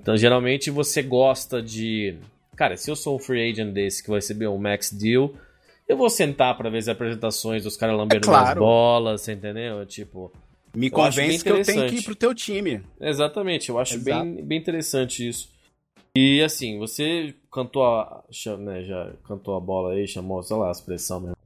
Então, 0.00 0.16
geralmente 0.16 0.72
você 0.72 1.04
gosta 1.04 1.62
de. 1.62 2.16
Cara, 2.56 2.76
se 2.76 2.90
eu 2.90 2.96
sou 2.96 3.14
um 3.14 3.20
free 3.20 3.48
agent 3.48 3.72
desse 3.72 4.02
que 4.02 4.10
vai 4.10 4.18
receber 4.18 4.48
um 4.48 4.58
max 4.58 4.90
deal, 4.92 5.32
eu 5.88 5.96
vou 5.96 6.10
sentar 6.10 6.56
pra 6.56 6.68
ver 6.68 6.78
as 6.78 6.88
apresentações 6.88 7.62
dos 7.62 7.76
caras 7.76 7.96
lambendo 7.96 8.26
É 8.26 8.28
claro. 8.28 8.42
minhas 8.42 8.58
bolas, 8.58 9.28
entendeu? 9.28 9.86
Tipo. 9.86 10.32
Me 10.74 10.86
Eu 10.86 10.92
convence 10.92 11.42
que 11.42 11.50
eu 11.50 11.62
tenho 11.64 11.88
que 11.88 11.96
ir 11.96 12.02
pro 12.04 12.14
teu 12.14 12.34
time. 12.34 12.82
Exatamente, 13.00 13.68
eu 13.70 13.78
acho 13.78 13.94
Exato. 13.94 14.24
bem, 14.24 14.44
bem 14.44 14.58
interessante 14.58 15.26
isso. 15.28 15.48
E 16.16 16.42
assim, 16.42 16.78
você 16.78 17.34
cantou 17.52 17.84
a. 17.84 18.24
Né, 18.58 18.84
já 18.84 19.12
cantou 19.26 19.56
a 19.56 19.60
bola 19.60 19.92
aí, 19.94 20.06
chamou, 20.06 20.42
sei 20.42 20.56
lá, 20.56 20.68
a 20.68 20.72
expressão 20.72 21.20
mesmo. 21.20 21.36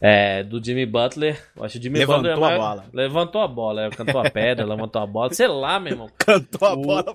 É, 0.00 0.42
do 0.42 0.62
Jimmy 0.64 0.86
Butler. 0.86 1.42
Eu 1.54 1.64
acho 1.64 1.76
que 1.78 1.84
Jimmy 1.84 1.98
Levantou 1.98 2.30
Butler. 2.34 2.50
é 2.50 2.54
a 2.54 2.58
bola. 2.58 2.84
Levantou 2.92 3.40
a 3.42 3.48
bola, 3.48 3.84
é, 3.86 3.90
cantou 3.90 4.18
a 4.20 4.30
pedra, 4.30 4.64
levantou 4.64 5.02
a 5.02 5.06
bola. 5.06 5.32
Sei 5.34 5.46
lá, 5.46 5.78
meu 5.78 5.92
irmão. 5.92 6.10
Cantou 6.16 6.66
a 6.68 6.72
O- 6.72 6.80
bola. 6.82 7.04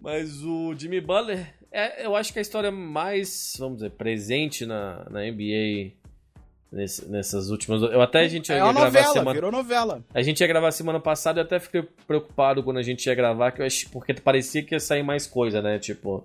Mas 0.00 0.42
o 0.42 0.74
Jimmy 0.76 1.00
Butler, 1.00 1.54
é, 1.70 2.04
eu 2.04 2.16
acho 2.16 2.32
que 2.32 2.38
a 2.38 2.42
história 2.42 2.70
mais, 2.72 3.54
vamos 3.58 3.76
dizer, 3.78 3.90
presente 3.90 4.66
na, 4.66 5.06
na 5.10 5.20
NBA 5.22 5.92
nesse- 6.72 7.08
nessas 7.10 7.50
últimas. 7.50 7.82
Eu 7.82 8.00
até 8.00 8.20
a 8.20 8.28
gente 8.28 8.50
é 8.50 8.56
ia 8.56 8.60
gravar 8.64 8.84
novela, 8.86 9.12
semana. 9.12 9.32
virou 9.34 9.52
novela. 9.52 10.02
A 10.14 10.22
gente 10.22 10.40
ia 10.40 10.46
gravar 10.46 10.70
semana 10.72 10.98
passada 10.98 11.38
e 11.38 11.42
eu 11.42 11.44
até 11.44 11.60
fiquei 11.60 11.82
preocupado 12.06 12.62
quando 12.62 12.78
a 12.78 12.82
gente 12.82 13.06
ia 13.06 13.14
gravar, 13.14 13.52
que 13.52 13.60
eu 13.62 13.66
achei, 13.66 13.88
porque 13.92 14.14
parecia 14.14 14.62
que 14.62 14.74
ia 14.74 14.80
sair 14.80 15.02
mais 15.02 15.26
coisa, 15.26 15.60
né? 15.60 15.78
Tipo. 15.78 16.24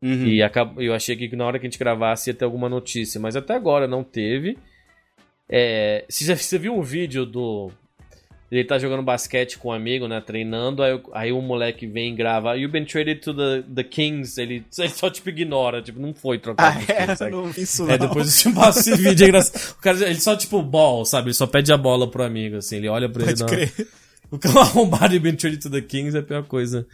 Uhum. 0.00 0.26
E 0.26 0.42
acab- 0.42 0.80
eu 0.80 0.92
achei 0.94 1.14
que 1.16 1.36
na 1.36 1.46
hora 1.46 1.58
que 1.60 1.66
a 1.66 1.70
gente 1.70 1.78
gravasse 1.78 2.30
ia 2.30 2.34
ter 2.34 2.44
alguma 2.44 2.68
notícia, 2.68 3.20
mas 3.20 3.36
até 3.36 3.54
agora 3.54 3.86
não 3.86 4.02
teve. 4.02 4.58
É, 5.48 6.04
você, 6.08 6.24
já, 6.24 6.36
você 6.36 6.58
viu 6.58 6.74
um 6.74 6.82
vídeo 6.82 7.24
do. 7.26 7.70
Ele 8.54 8.64
tá 8.64 8.78
jogando 8.78 9.02
basquete 9.02 9.56
com 9.56 9.68
um 9.68 9.72
amigo, 9.72 10.06
né? 10.06 10.20
Treinando, 10.20 10.82
aí, 10.82 10.92
o- 10.92 11.02
aí 11.14 11.32
um 11.32 11.40
moleque 11.40 11.86
vem 11.86 12.12
e 12.12 12.14
grava. 12.14 12.54
You've 12.54 12.70
been 12.70 12.84
traded 12.84 13.20
to 13.22 13.32
the, 13.32 13.62
the 13.74 13.82
Kings. 13.82 14.38
Ele, 14.38 14.62
ele 14.78 14.88
só 14.90 15.08
tipo 15.08 15.30
ignora, 15.30 15.80
tipo, 15.80 15.98
não 15.98 16.12
foi 16.12 16.38
trocado. 16.38 16.76
Ah, 16.78 16.80
Kings, 16.84 16.92
é? 17.12 17.16
sabe? 17.16 17.30
Não 17.30 17.48
isso 17.56 17.84
não. 17.86 17.92
É, 17.94 17.96
depois 17.96 18.44
eu 18.44 18.52
te 18.52 18.54
passo 18.54 18.80
esse 18.80 18.94
vídeo, 18.96 19.24
é 19.24 19.28
engraçado. 19.28 19.72
O 19.72 19.80
cara, 19.80 20.06
ele 20.06 20.20
só, 20.20 20.36
tipo, 20.36 20.60
ball, 20.62 21.06
sabe? 21.06 21.28
Ele 21.28 21.34
só 21.34 21.46
pede 21.46 21.72
a 21.72 21.78
bola 21.78 22.10
pro 22.10 22.22
amigo, 22.24 22.56
assim. 22.56 22.76
Ele 22.76 22.88
olha 22.88 23.08
pra 23.08 23.24
Pode 23.24 23.42
ele. 23.42 23.50
crer. 23.50 23.72
Não. 23.78 23.86
O 24.32 24.38
cara 24.38 24.60
arrombado 24.60 25.14
e 25.14 25.18
been 25.18 25.34
traded 25.36 25.60
to 25.62 25.68
the 25.70 25.80
Kings 25.82 26.16
é 26.16 26.20
a 26.20 26.22
pior 26.22 26.42
coisa. 26.44 26.86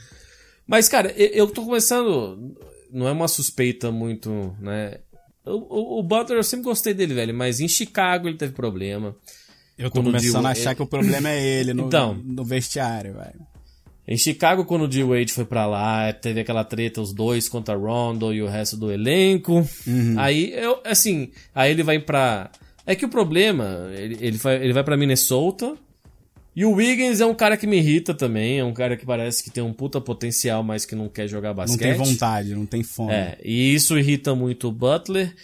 Mas, 0.67 0.89
cara, 0.89 1.13
eu, 1.17 1.29
eu 1.29 1.47
tô 1.47 1.65
começando. 1.65 2.57
Não 2.93 3.07
é 3.07 3.13
uma 3.13 3.29
suspeita 3.29 3.91
muito, 3.93 4.57
né? 4.61 4.99
O, 5.45 5.53
o, 5.53 5.99
o 6.01 6.03
Butler 6.03 6.39
eu 6.39 6.43
sempre 6.43 6.65
gostei 6.65 6.93
dele, 6.95 7.15
velho, 7.15 7.33
mas 7.35 7.61
em 7.61 7.69
Chicago 7.69 8.27
ele 8.29 8.37
teve 8.37 8.53
problema. 8.53 9.15
Eu 9.79 9.91
tô 9.91 10.03
começando 10.03 10.47
a 10.47 10.51
achar 10.51 10.75
que 10.75 10.83
o 10.83 10.87
problema 10.87 11.31
é 11.31 11.41
ele 11.41 11.73
no, 11.73 11.87
Então. 11.87 12.15
no 12.25 12.45
vestiário, 12.45 13.15
velho. 13.15 13.41
Em 14.07 14.17
Chicago, 14.17 14.65
quando 14.65 14.83
o 14.83 14.89
D-Wade 14.89 15.33
foi 15.33 15.45
pra 15.45 15.67
lá, 15.67 16.13
teve 16.13 16.41
aquela 16.41 16.65
treta, 16.65 17.01
os 17.01 17.13
dois 17.13 17.47
contra 17.49 17.77
Rondo 17.77 18.33
e 18.33 18.43
o 18.43 18.49
resto 18.49 18.77
do 18.77 18.91
elenco. 18.91 19.67
Aí, 20.17 20.53
eu, 20.55 20.81
assim, 20.85 21.31
aí 21.55 21.71
ele 21.71 21.83
vai 21.83 21.99
pra... 21.99 22.51
É 22.87 22.95
que 22.95 23.05
o 23.05 23.09
problema, 23.11 23.87
ele, 23.95 24.17
ele, 24.21 24.39
vai, 24.39 24.57
ele 24.65 24.73
vai 24.73 24.83
pra 24.83 24.97
Minnesota, 24.97 25.77
e 26.57 26.65
o 26.65 26.73
Wiggins 26.73 27.21
é 27.21 27.27
um 27.27 27.35
cara 27.35 27.55
que 27.55 27.67
me 27.67 27.77
irrita 27.77 28.15
também, 28.15 28.59
é 28.59 28.65
um 28.65 28.73
cara 28.73 28.97
que 28.97 29.05
parece 29.05 29.45
que 29.45 29.51
tem 29.51 29.63
um 29.63 29.75
puta 29.75 30.01
potencial, 30.01 30.63
mas 30.65 30.87
que 30.87 30.97
não 30.97 31.07
quer 31.09 31.29
jogar 31.29 31.51
Não 31.51 31.57
basquete. 31.57 31.79
tem 31.79 31.93
vontade, 31.93 32.55
não 32.55 32.65
tem 32.65 32.83
fome. 32.83 33.13
É, 33.13 33.39
e 33.45 33.75
isso 33.75 33.99
irrita 33.99 34.35
muito 34.35 34.69
o 34.69 34.73
Butler. 34.73 35.35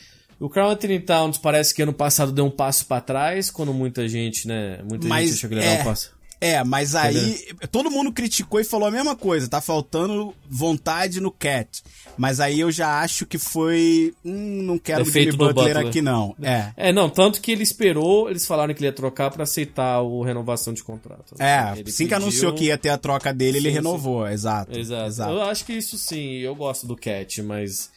O 0.44 0.48
Carl 0.50 0.68
Anthony 0.70 1.00
Towns 1.00 1.38
parece 1.38 1.74
que 1.74 1.80
ano 1.82 1.92
passado 1.92 2.30
deu 2.30 2.44
um 2.44 2.50
passo 2.50 2.84
pra 2.84 3.00
trás, 3.00 3.50
quando 3.50 3.72
muita 3.72 4.06
gente, 4.06 4.46
né, 4.46 4.78
muita 4.88 5.08
Mas 5.08 5.30
gente 5.30 5.38
achou 5.38 5.48
que 5.48 5.54
ele 5.56 5.64
é, 5.64 5.80
um 5.80 5.84
passo. 5.84 6.12
É, 6.40 6.62
mas 6.62 6.94
aí 6.94 7.42
todo 7.70 7.90
mundo 7.90 8.12
criticou 8.12 8.60
e 8.60 8.64
falou 8.64 8.86
a 8.86 8.90
mesma 8.90 9.16
coisa. 9.16 9.48
Tá 9.48 9.62
faltando 9.62 10.34
vontade 10.50 11.18
no 11.18 11.30
Cat. 11.30 11.82
Mas 12.18 12.38
aí 12.40 12.60
eu 12.60 12.70
já 12.70 13.00
acho 13.00 13.24
que 13.24 13.38
foi. 13.38 14.12
Hum, 14.22 14.60
não 14.62 14.78
quero 14.78 15.02
o 15.02 15.06
Jimmy 15.06 15.32
Butler, 15.32 15.54
Butler. 15.54 15.86
aqui, 15.86 16.02
não. 16.02 16.36
É. 16.42 16.72
É, 16.76 16.92
não, 16.92 17.08
tanto 17.08 17.40
que 17.40 17.50
ele 17.50 17.62
esperou, 17.62 18.28
eles 18.28 18.46
falaram 18.46 18.74
que 18.74 18.80
ele 18.80 18.88
ia 18.88 18.92
trocar 18.92 19.30
pra 19.30 19.44
aceitar 19.44 20.02
o 20.02 20.22
renovação 20.22 20.74
de 20.74 20.84
contrato. 20.84 21.34
É, 21.38 21.72
Ele 21.78 21.88
assim 21.88 22.04
que 22.04 22.10
pediu- 22.10 22.16
anunciou 22.16 22.52
que 22.52 22.64
ia 22.64 22.76
ter 22.76 22.90
a 22.90 22.98
troca 22.98 23.32
dele, 23.32 23.56
ele 23.56 23.70
Sim, 23.70 23.76
renovou. 23.76 24.28
Exato. 24.28 24.78
Exato. 24.78 25.22
Eu 25.32 25.40
acho 25.40 25.64
que 25.64 25.72
isso 25.72 25.96
sim, 25.96 26.34
eu 26.40 26.54
gosto 26.54 26.86
do 26.86 26.94
Cat, 26.94 27.40
mas. 27.42 27.93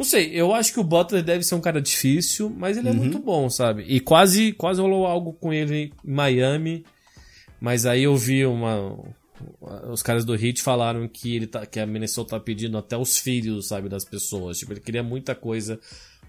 Não 0.00 0.04
sei, 0.06 0.30
eu 0.32 0.54
acho 0.54 0.72
que 0.72 0.80
o 0.80 0.82
Butler 0.82 1.22
deve 1.22 1.44
ser 1.44 1.54
um 1.54 1.60
cara 1.60 1.78
difícil, 1.78 2.48
mas 2.48 2.78
ele 2.78 2.88
é 2.88 2.90
Uhum. 2.90 2.96
muito 2.96 3.18
bom, 3.18 3.50
sabe? 3.50 3.84
E 3.86 4.00
quase, 4.00 4.50
quase 4.54 4.80
rolou 4.80 5.04
algo 5.06 5.34
com 5.34 5.52
ele 5.52 5.92
em 6.02 6.10
Miami, 6.10 6.86
mas 7.60 7.84
aí 7.84 8.04
eu 8.04 8.16
vi 8.16 8.46
uma. 8.46 8.98
Os 9.92 10.02
caras 10.02 10.24
do 10.24 10.34
Heat 10.34 10.62
falaram 10.62 11.06
que, 11.06 11.36
ele 11.36 11.46
tá, 11.46 11.66
que 11.66 11.78
a 11.78 11.84
Minnesota 11.86 12.30
tá 12.30 12.40
pedindo 12.40 12.78
até 12.78 12.96
os 12.96 13.18
filhos, 13.18 13.68
sabe, 13.68 13.90
das 13.90 14.02
pessoas. 14.06 14.56
Tipo, 14.58 14.72
ele 14.72 14.80
queria 14.80 15.02
muita 15.02 15.34
coisa 15.34 15.78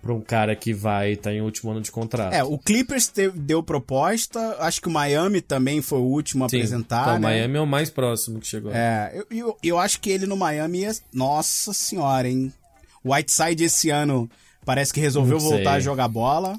pra 0.01 0.13
um 0.13 0.19
cara 0.19 0.53
que 0.53 0.73
vai 0.73 1.13
estar 1.13 1.31
em 1.33 1.39
último 1.41 1.71
ano 1.71 1.79
de 1.79 1.91
contrato. 1.91 2.33
É, 2.33 2.43
o 2.43 2.57
Clippers 2.57 3.07
teve- 3.07 3.39
deu 3.39 3.63
proposta. 3.63 4.57
Acho 4.59 4.81
que 4.81 4.89
o 4.89 4.91
Miami 4.91 5.39
também 5.39 5.81
foi 5.81 5.99
o 5.99 6.03
último 6.03 6.43
a 6.43 6.49
Sim. 6.49 6.57
apresentar. 6.57 7.03
Então, 7.03 7.13
né? 7.13 7.19
Miami 7.19 7.57
é 7.57 7.61
o 7.61 7.67
mais 7.67 7.89
próximo 7.89 8.37
que 8.41 8.47
chegou. 8.47 8.73
É, 8.73 9.11
eu, 9.13 9.25
eu, 9.31 9.57
eu 9.63 9.79
acho 9.79 10.01
que 10.01 10.09
ele 10.09 10.25
no 10.25 10.35
Miami 10.35 10.79
ia. 10.81 10.91
Nossa 11.13 11.71
senhora, 11.71 12.27
hein? 12.27 12.51
Whiteside 13.05 13.63
esse 13.63 13.89
ano 13.89 14.29
parece 14.65 14.93
que 14.93 14.99
resolveu 14.99 15.39
voltar 15.39 15.73
a 15.73 15.79
jogar 15.79 16.07
bola. 16.07 16.55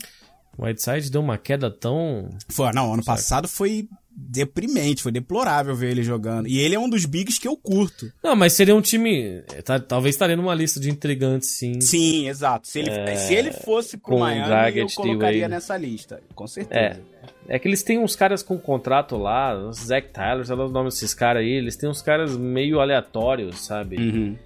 O 0.58 0.64
Whiteside 0.64 1.10
deu 1.10 1.20
uma 1.20 1.38
queda 1.38 1.70
tão. 1.70 2.28
Foi, 2.48 2.72
não, 2.72 2.92
ano 2.92 3.04
passado 3.04 3.48
foi 3.48 3.88
deprimente, 4.14 5.02
foi 5.02 5.10
deplorável 5.10 5.74
ver 5.74 5.90
ele 5.92 6.02
jogando. 6.02 6.46
E 6.46 6.58
ele 6.58 6.74
é 6.74 6.78
um 6.78 6.88
dos 6.88 7.06
bigs 7.06 7.38
que 7.38 7.48
eu 7.48 7.56
curto. 7.56 8.12
Não, 8.22 8.36
mas 8.36 8.52
seria 8.52 8.76
um 8.76 8.80
time. 8.82 9.40
tá- 9.64 9.80
talvez 9.80 10.14
estaria 10.14 10.36
numa 10.36 10.54
lista 10.54 10.78
de 10.78 10.90
intrigantes, 10.90 11.50
sim. 11.56 11.80
Sim, 11.80 12.28
exato. 12.28 12.68
Se 12.68 12.80
ele, 12.80 13.16
se 13.16 13.34
ele 13.34 13.52
fosse 13.52 13.96
pro 13.96 14.12
com 14.12 14.18
Miami, 14.18 14.78
eu 14.78 14.86
colocaria 14.94 15.48
nessa 15.48 15.76
lista. 15.78 16.22
Com 16.34 16.44
É. 16.44 16.48
certeza. 16.48 17.00
É 17.48 17.58
que 17.58 17.66
eles 17.66 17.82
têm 17.82 17.98
uns 17.98 18.14
caras 18.14 18.42
com 18.42 18.58
contrato 18.58 19.16
lá, 19.16 19.54
os 19.56 19.78
Zach 19.78 20.08
Tyler, 20.12 20.44
sei 20.46 20.54
lá 20.54 20.64
os 20.66 20.72
nomes 20.72 20.94
desses 20.94 21.14
caras 21.14 21.42
aí, 21.42 21.50
eles 21.50 21.76
têm 21.76 21.88
uns 21.88 22.02
caras 22.02 22.36
meio 22.36 22.80
aleatórios, 22.80 23.60
sabe? 23.64 23.96
Uhum. 23.96 24.36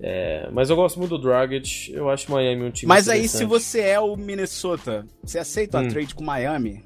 É, 0.00 0.48
mas 0.52 0.68
eu 0.68 0.74
gosto 0.76 0.98
muito 0.98 1.16
do 1.16 1.22
Dragic, 1.22 1.92
eu 1.92 2.10
acho 2.10 2.30
Miami 2.30 2.64
um 2.64 2.70
time 2.70 2.88
Mas 2.88 3.08
aí, 3.08 3.28
se 3.28 3.44
você 3.44 3.80
é 3.80 4.00
o 4.00 4.16
Minnesota, 4.16 5.06
você 5.22 5.38
aceita 5.38 5.78
Hum. 5.80 5.86
a 5.86 5.88
trade 5.90 6.14
com 6.14 6.24
Miami? 6.24 6.84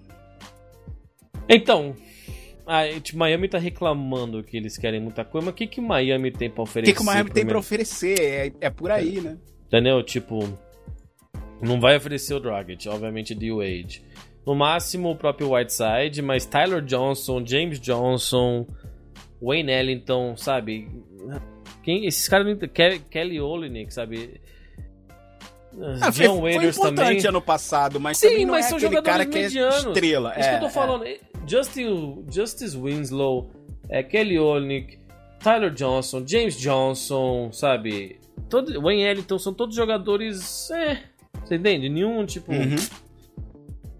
Então, 1.49 1.95
a, 2.67 2.83
Miami 3.15 3.49
tá 3.49 3.59
reclamando 3.59 4.43
que 4.43 4.57
eles 4.57 4.77
querem 4.77 5.01
muita 5.01 5.25
coisa, 5.25 5.47
mas 5.47 5.53
o 5.55 5.57
que 5.57 5.67
que 5.67 5.81
Miami 5.81 6.31
tem 6.31 6.51
pra 6.51 6.61
O 6.61 6.65
oferecer? 6.65 6.93
que, 6.93 6.97
que 6.97 7.03
o 7.03 7.07
Miami 7.07 7.25
tem 7.31 7.33
pra 7.33 7.41
primeiro? 7.41 7.59
oferecer? 7.59 8.21
É, 8.21 8.53
é 8.67 8.71
por 8.71 8.91
aí, 8.91 9.21
né? 9.21 9.39
Entendeu? 9.67 10.03
Tipo, 10.03 10.41
não 11.63 11.81
vai 11.81 11.97
oferecer 11.97 12.35
o 12.35 12.41
Dragic, 12.41 12.89
obviamente 12.89 13.35
D 13.35 13.51
Wade. 13.53 14.03
No 14.45 14.55
máximo 14.55 15.11
o 15.11 15.17
próprio 15.17 15.55
Whiteside, 15.55 16.21
mas 16.23 16.45
Tyler 16.45 16.83
Johnson, 16.83 17.45
James 17.47 17.81
Johnson, 17.81 18.67
Wayne 19.43 19.73
Ellington, 19.73 20.37
sabe? 20.37 20.89
Quem, 21.87 22.05
esses 22.05 22.27
caras 22.29 22.59
Kelly, 22.75 22.99
Kelly 22.99 23.41
Olynyk, 23.41 23.95
sabe? 23.95 24.41
Ah, 26.03 26.11
foi, 26.11 26.27
John 26.27 26.41
foi 26.41 26.51
Waiters 26.55 26.77
importante 26.77 27.07
também. 27.07 27.27
ano 27.29 27.41
passado, 27.41 28.01
mas 28.01 28.19
Sim, 28.19 28.45
mas 28.47 28.67
é 28.67 28.69
são 28.71 28.79
jogadores 28.81 29.27
que 29.29 29.39
medianos. 29.39 29.75
é 29.85 29.89
estrela. 29.89 30.31
Isso 30.31 30.41
que 30.41 30.55
eu 30.55 30.57
É, 30.57 30.59
tô 30.59 30.67
é. 30.67 30.71
falando. 30.71 31.05
Justin, 31.47 32.25
Justice 32.29 32.77
Winslow, 32.77 33.51
é, 33.89 34.03
Kelly 34.03 34.37
Olynyk, 34.37 34.99
Tyler 35.39 35.71
Johnson, 35.73 36.25
James 36.27 36.59
Johnson, 36.59 37.51
sabe? 37.53 38.19
Todo, 38.51 38.83
Wayne 38.83 39.03
Ellington 39.03 39.39
são 39.39 39.55
todos 39.55 39.77
jogadores. 39.77 40.69
É. 40.73 40.99
Você 41.45 41.55
entende? 41.55 41.89
Nenhum 41.89 42.27
tipo. 42.27 42.51
Uhum. 42.53 42.75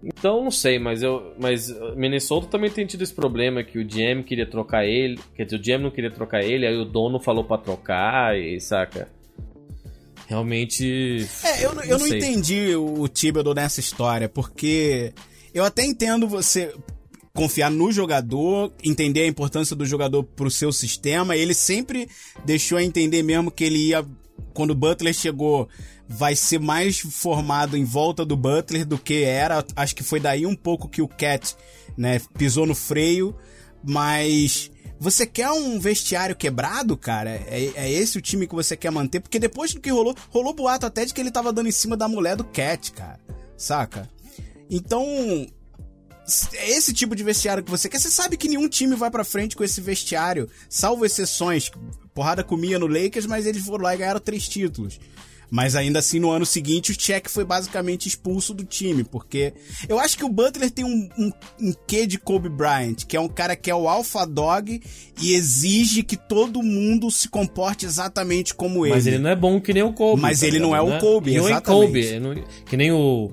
Então 0.07 0.43
não 0.43 0.51
sei, 0.51 0.79
mas 0.79 1.03
eu. 1.03 1.33
Mas 1.37 1.69
Minnesota 1.95 2.47
também 2.47 2.69
tem 2.71 2.85
tido 2.85 3.03
esse 3.03 3.13
problema 3.13 3.63
que 3.63 3.77
o 3.77 3.85
GM 3.85 4.23
queria 4.25 4.45
trocar 4.49 4.85
ele. 4.85 5.19
Quer 5.35 5.43
dizer, 5.45 5.57
o 5.57 5.61
GM 5.61 5.83
não 5.83 5.91
queria 5.91 6.09
trocar 6.09 6.41
ele, 6.43 6.65
aí 6.65 6.75
o 6.77 6.85
dono 6.85 7.19
falou 7.19 7.43
pra 7.43 7.57
trocar 7.57 8.37
e 8.39 8.59
saca. 8.61 9.09
Realmente. 10.27 11.25
É, 11.43 11.65
eu, 11.65 11.73
não- 11.75 11.83
eu 11.83 11.97
não 11.99 12.07
entendi 12.07 12.75
o 12.75 13.07
Thibodeau 13.07 13.53
nessa 13.55 13.79
história, 13.79 14.27
porque 14.27 15.13
eu 15.53 15.63
até 15.63 15.85
entendo 15.85 16.27
você 16.27 16.73
confiar 17.33 17.69
no 17.69 17.91
jogador, 17.91 18.73
entender 18.83 19.21
a 19.21 19.27
importância 19.27 19.75
do 19.75 19.85
jogador 19.85 20.23
pro 20.23 20.49
seu 20.49 20.71
sistema. 20.71 21.35
Ele 21.35 21.53
sempre 21.53 22.09
deixou 22.43 22.77
a 22.77 22.83
entender 22.83 23.23
mesmo 23.23 23.51
que 23.51 23.63
ele 23.63 23.89
ia, 23.89 24.03
quando 24.53 24.71
o 24.71 24.75
Butler 24.75 25.13
chegou, 25.13 25.69
vai 26.07 26.35
ser 26.35 26.59
mais 26.59 26.99
formado 26.99 27.75
em 27.75 27.83
volta 27.83 28.25
do 28.25 28.37
Butler 28.37 28.85
do 28.85 28.97
que 28.97 29.23
era. 29.23 29.65
Acho 29.75 29.95
que 29.95 30.03
foi 30.03 30.19
daí 30.19 30.45
um 30.45 30.55
pouco 30.55 30.87
que 30.87 31.01
o 31.01 31.07
Cat, 31.07 31.55
né, 31.97 32.21
pisou 32.37 32.65
no 32.65 32.75
freio, 32.75 33.35
mas 33.83 34.71
você 34.99 35.25
quer 35.25 35.49
um 35.51 35.79
vestiário 35.79 36.35
quebrado, 36.35 36.97
cara? 36.97 37.31
É, 37.31 37.71
é 37.75 37.91
esse 37.91 38.17
o 38.17 38.21
time 38.21 38.47
que 38.47 38.55
você 38.55 38.75
quer 38.75 38.91
manter? 38.91 39.19
Porque 39.19 39.39
depois 39.39 39.73
do 39.73 39.81
que 39.81 39.91
rolou, 39.91 40.15
rolou 40.29 40.53
boato 40.53 40.85
até 40.85 41.05
de 41.05 41.13
que 41.13 41.21
ele 41.21 41.31
tava 41.31 41.53
dando 41.53 41.67
em 41.67 41.71
cima 41.71 41.97
da 41.97 42.07
mulher 42.07 42.35
do 42.35 42.43
Cat, 42.43 42.91
cara. 42.93 43.19
Saca? 43.57 44.09
Então, 44.69 45.05
é 46.53 46.69
esse 46.71 46.93
tipo 46.93 47.15
de 47.15 47.23
vestiário 47.23 47.63
que 47.63 47.71
você 47.71 47.87
quer. 47.87 47.99
Você 47.99 48.09
sabe 48.09 48.37
que 48.37 48.49
nenhum 48.49 48.67
time 48.67 48.95
vai 48.95 49.09
pra 49.09 49.23
frente 49.23 49.55
com 49.55 49.63
esse 49.63 49.79
vestiário, 49.81 50.49
salvo 50.69 51.05
exceções. 51.05 51.71
Porrada 52.13 52.43
comia 52.43 52.79
no 52.79 52.87
Lakers, 52.87 53.25
mas 53.25 53.45
eles 53.45 53.63
foram 53.63 53.83
lá 53.83 53.93
e 53.93 53.97
ganharam 53.97 54.19
três 54.19 54.47
títulos. 54.47 54.99
Mas 55.49 55.75
ainda 55.77 55.99
assim, 55.99 56.19
no 56.19 56.29
ano 56.29 56.45
seguinte, 56.45 56.91
o 56.91 56.95
Check 56.95 57.29
foi 57.29 57.45
basicamente 57.45 58.07
expulso 58.07 58.53
do 58.53 58.65
time, 58.65 59.03
porque 59.03 59.53
eu 59.87 59.97
acho 59.97 60.17
que 60.17 60.25
o 60.25 60.29
Butler 60.29 60.69
tem 60.69 60.83
um, 60.83 61.07
um, 61.17 61.31
um 61.61 61.73
quê 61.87 62.05
de 62.05 62.17
Kobe 62.19 62.49
Bryant, 62.49 63.05
que 63.07 63.15
é 63.15 63.19
um 63.19 63.29
cara 63.29 63.55
que 63.55 63.71
é 63.71 63.75
o 63.75 63.87
alpha 63.87 64.25
dog 64.25 64.81
e 65.21 65.33
exige 65.33 66.03
que 66.03 66.17
todo 66.17 66.61
mundo 66.61 67.09
se 67.09 67.29
comporte 67.29 67.85
exatamente 67.85 68.53
como 68.53 68.85
ele. 68.85 68.93
Mas 68.95 69.07
ele 69.07 69.19
não 69.19 69.29
é 69.29 69.35
bom 69.37 69.61
que 69.61 69.73
nem 69.73 69.83
o 69.83 69.93
Kobe. 69.93 70.21
Mas 70.21 70.41
tá 70.41 70.47
ele 70.47 70.59
não 70.59 70.75
é 70.75 70.81
o? 70.81 70.99
Kobe, 70.99 71.37
não 71.37 71.47
é 71.47 71.51
exatamente. 71.51 71.85
Kobe, 71.87 72.07
é 72.07 72.19
não- 72.19 72.43
que 72.65 72.75
nem 72.75 72.91
o. 72.91 73.31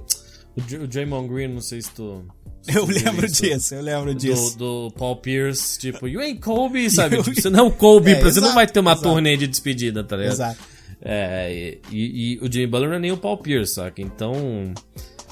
O, 0.56 0.60
Dr- 0.60 0.82
o 0.82 0.86
Draymond 0.86 1.28
Green, 1.28 1.48
não 1.48 1.60
sei 1.60 1.82
se 1.82 1.90
tu. 1.90 2.24
Eu 2.66 2.86
lembro 2.86 3.26
isso. 3.26 3.42
disso, 3.42 3.74
eu 3.74 3.82
lembro 3.82 4.14
disso. 4.14 4.56
Do, 4.56 4.88
do 4.88 4.94
Paul 4.94 5.16
Pierce, 5.16 5.78
tipo, 5.80 6.06
you 6.08 6.20
ain't 6.20 6.40
Kobe, 6.40 6.88
sabe? 6.94 7.20
Tipo, 7.22 7.34
você 7.42 7.50
não 7.50 7.58
é 7.58 7.62
o 7.62 7.70
Kobe, 7.72 8.12
É, 8.12 8.14
você 8.14 8.38
não 8.40 8.46
exato, 8.48 8.54
vai 8.54 8.66
ter 8.68 8.78
uma 8.80 8.92
exato. 8.92 9.08
turnê 9.08 9.36
de 9.36 9.46
despedida, 9.48 10.02
tá 10.04 10.16
ligado? 10.16 10.32
Exato. 10.32 10.73
É, 11.04 11.78
e, 11.90 12.34
e- 12.34 12.38
o 12.40 12.50
Jimmy 12.50 12.66
Butler 12.66 12.88
não 12.90 12.96
é 12.96 13.00
nem 13.00 13.12
o 13.12 13.16
Paul 13.16 13.36
Pierce, 13.38 13.74
saca? 13.74 14.00
Então. 14.00 14.72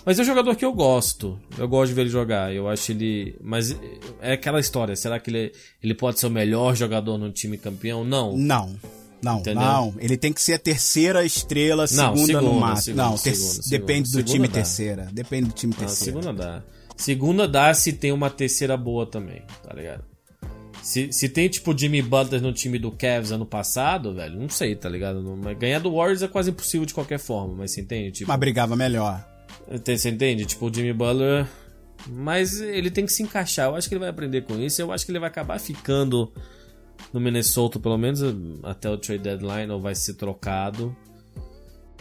Mas 0.05 0.19
é 0.19 0.23
um 0.23 0.25
jogador 0.25 0.57
que 0.57 0.65
eu 0.65 0.73
gosto. 0.73 1.39
Eu 1.57 1.69
gosto 1.69 1.91
de 1.91 1.95
ver 1.95 2.01
ele 2.03 2.11
jogar. 2.11 2.53
Eu 2.53 2.69
acho 2.69 2.91
ele. 2.93 3.37
Mas 3.41 3.75
é 4.21 4.33
aquela 4.33 4.59
história. 4.61 4.95
Será 4.97 5.19
que 5.21 5.31
ele, 5.31 5.53
ele 5.83 5.95
pode 5.95 6.19
ser 6.19 6.27
o 6.27 6.31
melhor 6.31 6.75
jogador 6.75 7.17
no 7.17 7.31
time 7.31 7.57
campeão? 7.57 8.05
Não. 8.05 8.37
Não. 8.37 8.75
Não, 9.23 9.39
Entendeu? 9.39 9.63
não. 9.63 9.95
Ele 10.01 10.17
tem 10.17 10.33
que 10.33 10.43
ser 10.43 10.55
a 10.55 10.59
terceira 10.59 11.25
estrela, 11.25 11.83
Não, 11.83 11.89
segunda, 12.17 12.19
no 12.19 12.27
segunda, 12.27 12.61
máximo. 12.61 12.83
segunda, 12.97 13.05
não, 13.05 13.17
ter- 13.17 13.35
segunda, 13.37 13.69
depende 13.71 14.09
segunda. 14.09 14.23
do 14.25 14.27
time 14.27 14.33
Segunda 14.33 14.49
dá. 14.49 14.53
terceira. 14.55 15.09
Depende 15.13 15.47
do 15.49 15.55
time 15.55 15.73
Não, 15.73 15.79
terceira. 15.79 16.21
segunda 16.21 16.33
dá. 16.45 16.63
Segunda 16.97 17.49
dá 17.49 17.73
se 17.75 17.93
tem 17.93 18.11
uma 18.11 18.29
terceira 18.29 18.77
boa 18.77 19.07
também, 19.07 19.43
tá 19.63 19.73
ligado? 19.73 20.03
Se, 20.83 21.13
se 21.13 21.29
tem, 21.29 21.49
tipo, 21.49 21.77
Jimmy 21.79 22.03
Butler 22.03 22.43
no 22.43 22.53
time 22.53 22.79
do 22.79 22.91
Cavs 22.91 23.31
ano 23.31 23.47
passado, 23.47 24.15
velho, 24.15 24.39
não 24.39 24.49
sei, 24.49 24.75
tá 24.75 24.89
ligado? 24.89 25.23
Não- 25.23 25.37
mas 25.37 25.57
ganhar 25.57 25.79
do 25.79 25.95
Warriors 25.95 26.23
é 26.23 26.29
quase 26.29 26.51
impossível 26.51 26.85
de 26.85 26.93
qualquer 26.93 27.19
forma, 27.19 27.55
mas 27.55 27.71
você 27.71 27.81
entende? 27.83 28.11
Tipo, 28.11 28.29
Mas 28.29 28.41
brigava 28.41 28.75
melhor. 28.75 29.25
Você 29.85 30.11
entende? 30.11 30.45
Tipo, 30.45 30.69
o 30.69 30.75
Jimmy 30.75 30.93
Butler. 30.93 31.47
Mas 32.09 32.61
ele 32.61 32.91
tem 32.91 33.07
que 33.07 33.13
se 33.13 33.23
encaixar. 33.23 33.69
Eu 33.69 33.77
acho 33.77 33.89
que 33.89 33.95
ele 33.95 34.01
vai 34.01 34.09
aprender 34.09 34.43
com 34.43 34.59
isso. 34.59 34.83
Eu 34.83 34.91
acho 34.91 35.07
que 35.07 35.13
ele 35.13 35.21
vai 35.21 35.29
acabar 35.29 35.59
ficando 35.61 36.33
no 37.13 37.21
Minnesota, 37.21 37.79
pelo 37.79 37.97
menos 37.97 38.21
até 38.65 38.91
o 38.91 38.99
trade 38.99 39.23
deadline, 39.23 39.71
ou 39.71 39.81
vai 39.81 39.95
ser 39.95 40.15
trocado. 40.15 40.97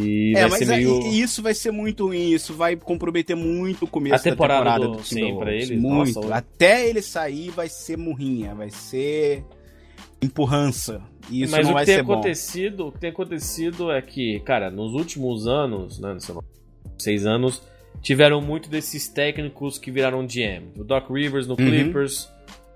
E 0.02 0.34
é, 0.36 0.42
vai 0.48 0.50
mas 0.50 0.60
ser 0.60 0.78
meio... 0.78 1.00
isso 1.08 1.42
vai 1.42 1.54
ser 1.54 1.72
muito 1.72 2.08
ruim, 2.08 2.32
isso 2.32 2.54
vai 2.54 2.76
comprometer 2.76 3.36
muito 3.36 3.86
o 3.86 3.88
começo 3.88 4.16
A 4.16 4.20
temporada 4.20 4.64
da 4.64 4.72
temporada 4.76 4.92
do- 4.94 4.98
do, 4.98 5.04
sim, 5.04 5.36
pra 5.38 5.54
eles, 5.54 5.72
Muito. 5.82 6.20
nossa, 6.22 6.36
Até 6.36 6.90
ele 6.90 7.02
sair 7.02 7.50
vai 7.52 7.68
ser 7.70 7.98
murrinha, 7.98 8.54
vai 8.56 8.70
ser 8.70 9.44
empurrança. 10.22 11.02
E 11.30 11.44
isso 11.44 11.52
Mas 11.52 11.64
não 11.66 11.72
o 11.72 11.74
vai 11.74 11.84
que 11.86 11.92
tem 11.92 11.96
ser 11.98 12.04
bom. 12.04 12.14
acontecido, 12.14 12.88
o 12.88 12.92
que 12.92 13.00
tem 13.00 13.10
acontecido 13.10 13.92
é 13.92 14.02
que, 14.02 14.40
cara, 14.42 14.70
nos 14.70 14.94
últimos 14.94 15.48
anos, 15.48 16.00
né, 16.00 16.16
sei 16.20 16.36
lá, 16.36 16.42
seis 16.98 17.26
anos, 17.26 17.62
tiveram 18.02 18.42
muito 18.42 18.70
desses 18.70 19.08
técnicos 19.08 19.78
que 19.78 19.92
viraram 19.92 20.26
GM. 20.26 20.72
O 20.78 20.84
Doc 20.84 21.10
Rivers 21.10 21.46
Uhum. 21.48 21.52
no 21.52 21.56
Clippers, 21.58 22.30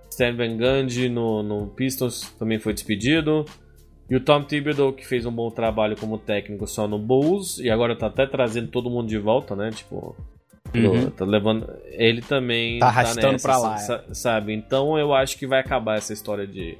Stan 0.09 0.35
Van 0.35 0.55
Gundy 0.57 1.09
no, 1.09 1.43
no 1.43 1.67
Pistons 1.67 2.31
também 2.39 2.59
foi 2.59 2.73
despedido. 2.73 3.45
E 4.09 4.15
o 4.15 4.19
Tom 4.19 4.43
Thibodeau, 4.43 4.93
que 4.93 5.05
fez 5.05 5.25
um 5.25 5.31
bom 5.31 5.49
trabalho 5.49 5.95
como 5.97 6.17
técnico 6.17 6.67
só 6.67 6.87
no 6.87 6.99
Bulls, 6.99 7.57
e 7.59 7.69
agora 7.69 7.95
tá 7.95 8.05
até 8.07 8.25
trazendo 8.27 8.67
todo 8.67 8.89
mundo 8.89 9.07
de 9.07 9.17
volta, 9.17 9.55
né? 9.55 9.71
Tipo, 9.71 10.15
Uhum. 10.75 11.09
tá 11.09 11.25
levando. 11.25 11.67
Ele 11.91 12.21
também 12.21 12.79
Tá 12.79 12.87
arrastando 12.87 13.31
nessa, 13.33 13.47
pra 13.47 13.57
lá, 13.57 13.77
sa- 13.77 14.03
sabe? 14.13 14.53
Então 14.53 14.97
eu 14.99 15.13
acho 15.13 15.37
que 15.39 15.47
vai 15.47 15.59
acabar 15.59 15.97
essa 15.97 16.11
história 16.13 16.45
de 16.45 16.77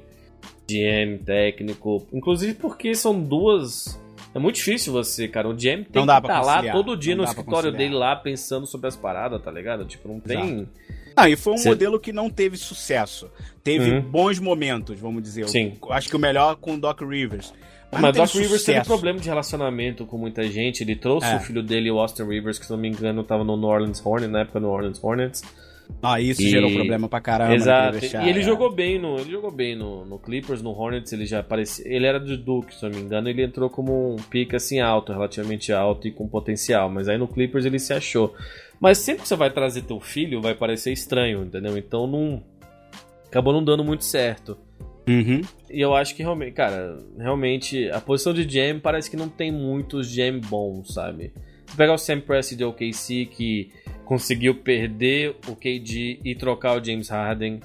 GM 0.68 1.18
técnico. 1.24 2.06
Inclusive 2.12 2.54
porque 2.54 2.94
são 2.94 3.20
duas. 3.20 4.00
É 4.36 4.38
muito 4.38 4.56
difícil 4.56 4.92
você, 4.92 5.26
cara. 5.26 5.48
O 5.48 5.54
GM 5.54 5.84
tem 5.84 6.04
Não 6.04 6.06
que 6.06 6.12
estar 6.12 6.40
lá 6.42 6.52
conciliar, 6.56 6.74
todo 6.76 6.96
dia 6.96 7.16
não 7.16 7.24
no 7.24 7.30
escritório 7.30 7.72
dele 7.72 7.94
lá 7.94 8.14
pensando 8.14 8.66
sobre 8.66 8.86
as 8.88 8.94
paradas, 8.96 9.40
tá 9.42 9.50
ligado? 9.50 9.84
Tipo, 9.86 10.08
não 10.08 10.20
tem. 10.20 10.68
Ah, 11.16 11.30
e 11.30 11.36
foi 11.36 11.54
um 11.54 11.58
Cê- 11.58 11.70
modelo 11.70 11.98
que 11.98 12.12
não 12.12 12.28
teve 12.28 12.56
sucesso. 12.58 13.30
Teve 13.64 13.90
Uhum. 13.92 14.00
bons 14.02 14.38
momentos, 14.38 15.00
vamos 15.00 15.22
dizer. 15.22 15.42
Eu 15.44 15.48
Sim. 15.48 15.78
acho 15.90 16.10
que 16.10 16.16
o 16.16 16.18
melhor 16.18 16.56
com 16.56 16.74
o 16.74 16.78
Doc 16.78 17.00
Rivers. 17.00 17.54
Mas, 17.90 18.02
o 18.02 18.12
Doc 18.12 18.26
teve 18.30 18.44
Rivers 18.44 18.62
teve 18.64 18.78
sucesso. 18.78 18.86
problema 18.86 19.18
de 19.18 19.26
relacionamento 19.28 20.04
com 20.04 20.18
muita 20.18 20.42
gente. 20.44 20.82
Ele 20.82 20.94
trouxe 20.96 21.28
É. 21.28 21.36
o 21.36 21.40
filho 21.40 21.62
dele, 21.62 21.90
o 21.90 21.98
Austin 21.98 22.24
Rivers, 22.24 22.58
que 22.58 22.66
se 22.66 22.70
não 22.72 22.78
me 22.78 22.88
engano 22.88 23.24
tava 23.24 23.42
no 23.44 23.56
New 23.56 23.68
Orleans 23.68 24.04
Hornets, 24.04 24.30
na 24.30 24.40
época 24.40 24.60
no 24.60 24.68
Orleans 24.68 25.02
Hornets. 25.02 25.42
Ah, 26.02 26.20
isso 26.20 26.42
E- 26.42 26.48
gerou 26.48 26.70
problema 26.72 27.08
pra 27.08 27.20
caramba. 27.20 27.54
Exato. 27.54 27.98
E 28.04 28.28
ele 28.28 28.42
jogou 28.42 28.70
bem 28.70 28.98
no, 28.98 29.18
ele 29.18 29.30
jogou 29.30 29.50
bem 29.50 29.74
no, 29.74 30.04
no 30.04 30.18
Clippers, 30.18 30.62
no 30.62 30.70
Hornets, 30.70 31.12
ele 31.12 31.26
já 31.26 31.40
aparecia, 31.40 31.84
ele 31.88 32.06
era 32.06 32.20
de 32.20 32.36
Duke, 32.36 32.74
se 32.74 32.84
eu 32.84 32.90
não 32.90 32.98
me 32.98 33.04
engano, 33.04 33.28
ele 33.28 33.42
entrou 33.42 33.68
como 33.70 34.14
um 34.14 34.16
pique 34.16 34.54
assim 34.56 34.80
alto, 34.80 35.12
relativamente 35.12 35.72
alto 35.72 36.06
e 36.06 36.10
com 36.10 36.28
potencial, 36.28 36.88
mas 36.88 37.08
aí 37.08 37.18
no 37.18 37.26
Clippers 37.28 37.64
ele 37.64 37.78
se 37.78 37.92
achou. 37.92 38.34
Mas 38.80 38.98
sempre 38.98 39.22
que 39.22 39.28
você 39.28 39.36
vai 39.36 39.50
trazer 39.50 39.82
teu 39.82 39.98
filho, 40.00 40.40
vai 40.40 40.54
parecer 40.54 40.92
estranho, 40.92 41.42
entendeu? 41.44 41.76
Então 41.78 42.06
não 42.06 42.42
acabou 43.26 43.52
não 43.52 43.64
dando 43.64 43.82
muito 43.84 44.04
certo. 44.04 44.56
Uhum. 45.08 45.40
E 45.70 45.80
eu 45.80 45.94
acho 45.94 46.14
que 46.14 46.22
realmente, 46.22 46.52
cara, 46.52 46.98
realmente 47.16 47.88
a 47.90 48.00
posição 48.00 48.34
de 48.34 48.44
GM 48.44 48.80
parece 48.82 49.10
que 49.10 49.16
não 49.16 49.28
tem 49.28 49.52
muitos 49.52 50.12
GM 50.14 50.40
bons, 50.40 50.92
sabe? 50.94 51.32
Se 51.66 51.76
pegar 51.76 51.94
o 51.94 51.98
Sam 51.98 52.20
Presti 52.20 52.56
de 52.56 52.64
OKC 52.64 53.26
que 53.26 53.70
conseguiu 54.06 54.54
perder 54.54 55.36
o 55.48 55.54
KD 55.54 56.20
e 56.24 56.34
trocar 56.34 56.80
o 56.80 56.82
James 56.82 57.08
Harden 57.08 57.60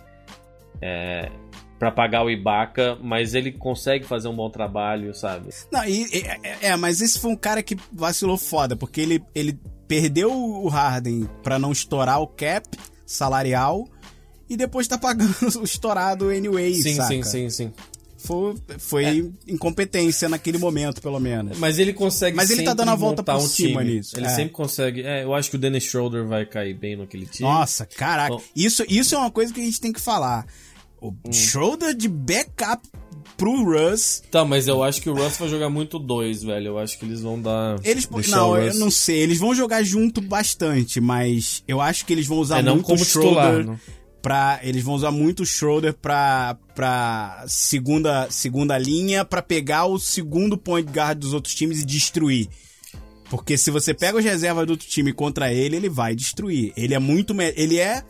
é, 0.82 1.32
para 1.80 1.92
pagar 1.92 2.24
o 2.24 2.30
Ibaka, 2.30 2.98
mas 3.02 3.34
ele 3.34 3.52
consegue 3.52 4.06
fazer 4.06 4.28
um 4.28 4.36
bom 4.36 4.50
trabalho, 4.50 5.14
sabe? 5.14 5.50
Não, 5.72 5.86
e, 5.86 6.06
é, 6.44 6.70
é, 6.70 6.76
mas 6.76 7.00
esse 7.00 7.20
foi 7.20 7.32
um 7.32 7.36
cara 7.36 7.64
que 7.64 7.78
vacilou 7.94 8.38
foda, 8.38 8.76
porque 8.76 9.00
ele, 9.00 9.24
ele 9.34 9.58
perdeu 9.88 10.34
o 10.34 10.68
Harden 10.68 11.30
pra 11.44 11.60
não 11.60 11.72
estourar 11.72 12.20
o 12.22 12.28
cap 12.28 12.68
salarial 13.06 13.88
e 14.50 14.58
depois 14.58 14.88
tá 14.88 14.98
pagando 14.98 15.34
o 15.62 15.64
estourado 15.64 16.30
anyway, 16.30 16.74
sim, 16.74 16.96
saca? 16.96 17.08
sim, 17.08 17.24
sim, 17.24 17.50
sim. 17.50 17.74
Foi, 18.24 18.56
foi 18.78 19.32
incompetência 19.48 20.30
naquele 20.30 20.58
momento, 20.58 21.02
pelo 21.02 21.20
menos. 21.20 21.58
Mas 21.58 21.80
ele 21.80 21.92
consegue 21.94 22.36
Mas 22.38 22.50
ele 22.50 22.64
tá 22.64 22.74
dando 22.74 22.90
a 22.92 22.96
volta 22.96 23.24
por 23.24 23.36
um 23.36 23.40
cima 23.40 23.82
time. 23.82 23.96
nisso, 23.96 24.16
Ele 24.18 24.26
é. 24.28 24.30
sempre 24.30 24.52
consegue. 24.52 25.02
É, 25.02 25.24
eu 25.24 25.34
acho 25.34 25.50
que 25.50 25.56
o 25.56 25.60
Dennis 25.60 25.84
Schroeder 25.84 26.26
vai 26.26 26.46
cair 26.46 26.74
bem 26.74 26.96
naquele 26.96 27.26
time. 27.26 27.48
Nossa, 27.50 27.86
caraca. 27.86 28.36
Bom. 28.36 28.42
Isso, 28.56 28.84
isso 28.88 29.16
é 29.16 29.18
uma 29.18 29.32
coisa 29.32 29.54
que 29.54 29.60
a 29.60 29.64
gente 29.64 29.82
tem 29.82 29.92
que 29.92 30.00
falar. 30.02 30.46
O 31.02 31.08
Hum. 31.10 31.34
shoulder 31.34 31.96
de 31.96 32.08
backup 32.08 32.88
pro 33.36 33.64
Russ. 33.64 34.22
Tá, 34.30 34.46
mas 34.46 34.68
eu 34.68 34.84
acho 34.84 35.02
que 35.02 35.10
o 35.10 35.16
Russ 35.16 35.36
vai 35.38 35.50
jogar 35.50 35.68
muito 35.70 35.98
dois, 35.98 36.44
velho. 36.44 36.68
Eu 36.68 36.78
acho 36.78 37.00
que 37.00 37.06
eles 37.06 37.22
vão 37.22 37.42
dar. 37.42 37.80
Eles, 37.84 38.08
não, 38.30 38.56
eu 38.56 38.74
não 38.76 38.92
sei. 38.92 39.18
Eles 39.18 39.40
vão 39.40 39.56
jogar 39.56 39.82
junto 39.82 40.22
bastante, 40.22 41.02
mas 41.02 41.64
eu 41.68 41.82
acho 41.82 42.06
que 42.06 42.14
eles 42.14 42.28
vão 42.28 42.38
usar 42.38 42.60
É, 42.60 42.62
não 42.62 42.76
muito 42.76 42.86
como 42.86 43.02
o 43.02 43.06
titular. 43.06 43.46
Schroeder 43.46 43.66
não. 43.66 43.80
Pra. 44.22 44.60
Eles 44.64 44.84
vão 44.84 44.94
usar 44.96 45.12
muito 45.12 45.44
o 45.44 45.46
Schroeder 45.46 45.94
pra, 45.94 46.58
pra 46.76 47.44
segunda, 47.48 48.30
segunda 48.30 48.78
linha 48.78 49.24
pra 49.26 49.42
pegar 49.42 49.86
o 49.86 49.98
segundo 50.00 50.58
point 50.58 50.90
guard 50.92 51.18
dos 51.20 51.34
outros 51.34 51.56
times 51.56 51.82
e 51.82 51.86
destruir. 51.86 52.48
Porque 53.30 53.58
se 53.58 53.72
você 53.72 53.94
pega 53.94 54.18
os 54.18 54.24
reservas 54.26 54.66
do 54.68 54.72
outro 54.72 54.88
time 54.88 55.14
contra 55.14 55.54
ele, 55.54 55.76
ele 55.78 55.90
vai 55.90 56.14
destruir. 56.16 56.74
Ele 56.76 56.94
é 56.94 57.00
muito. 57.00 57.34
Ele 57.56 57.78
é. 57.80 58.04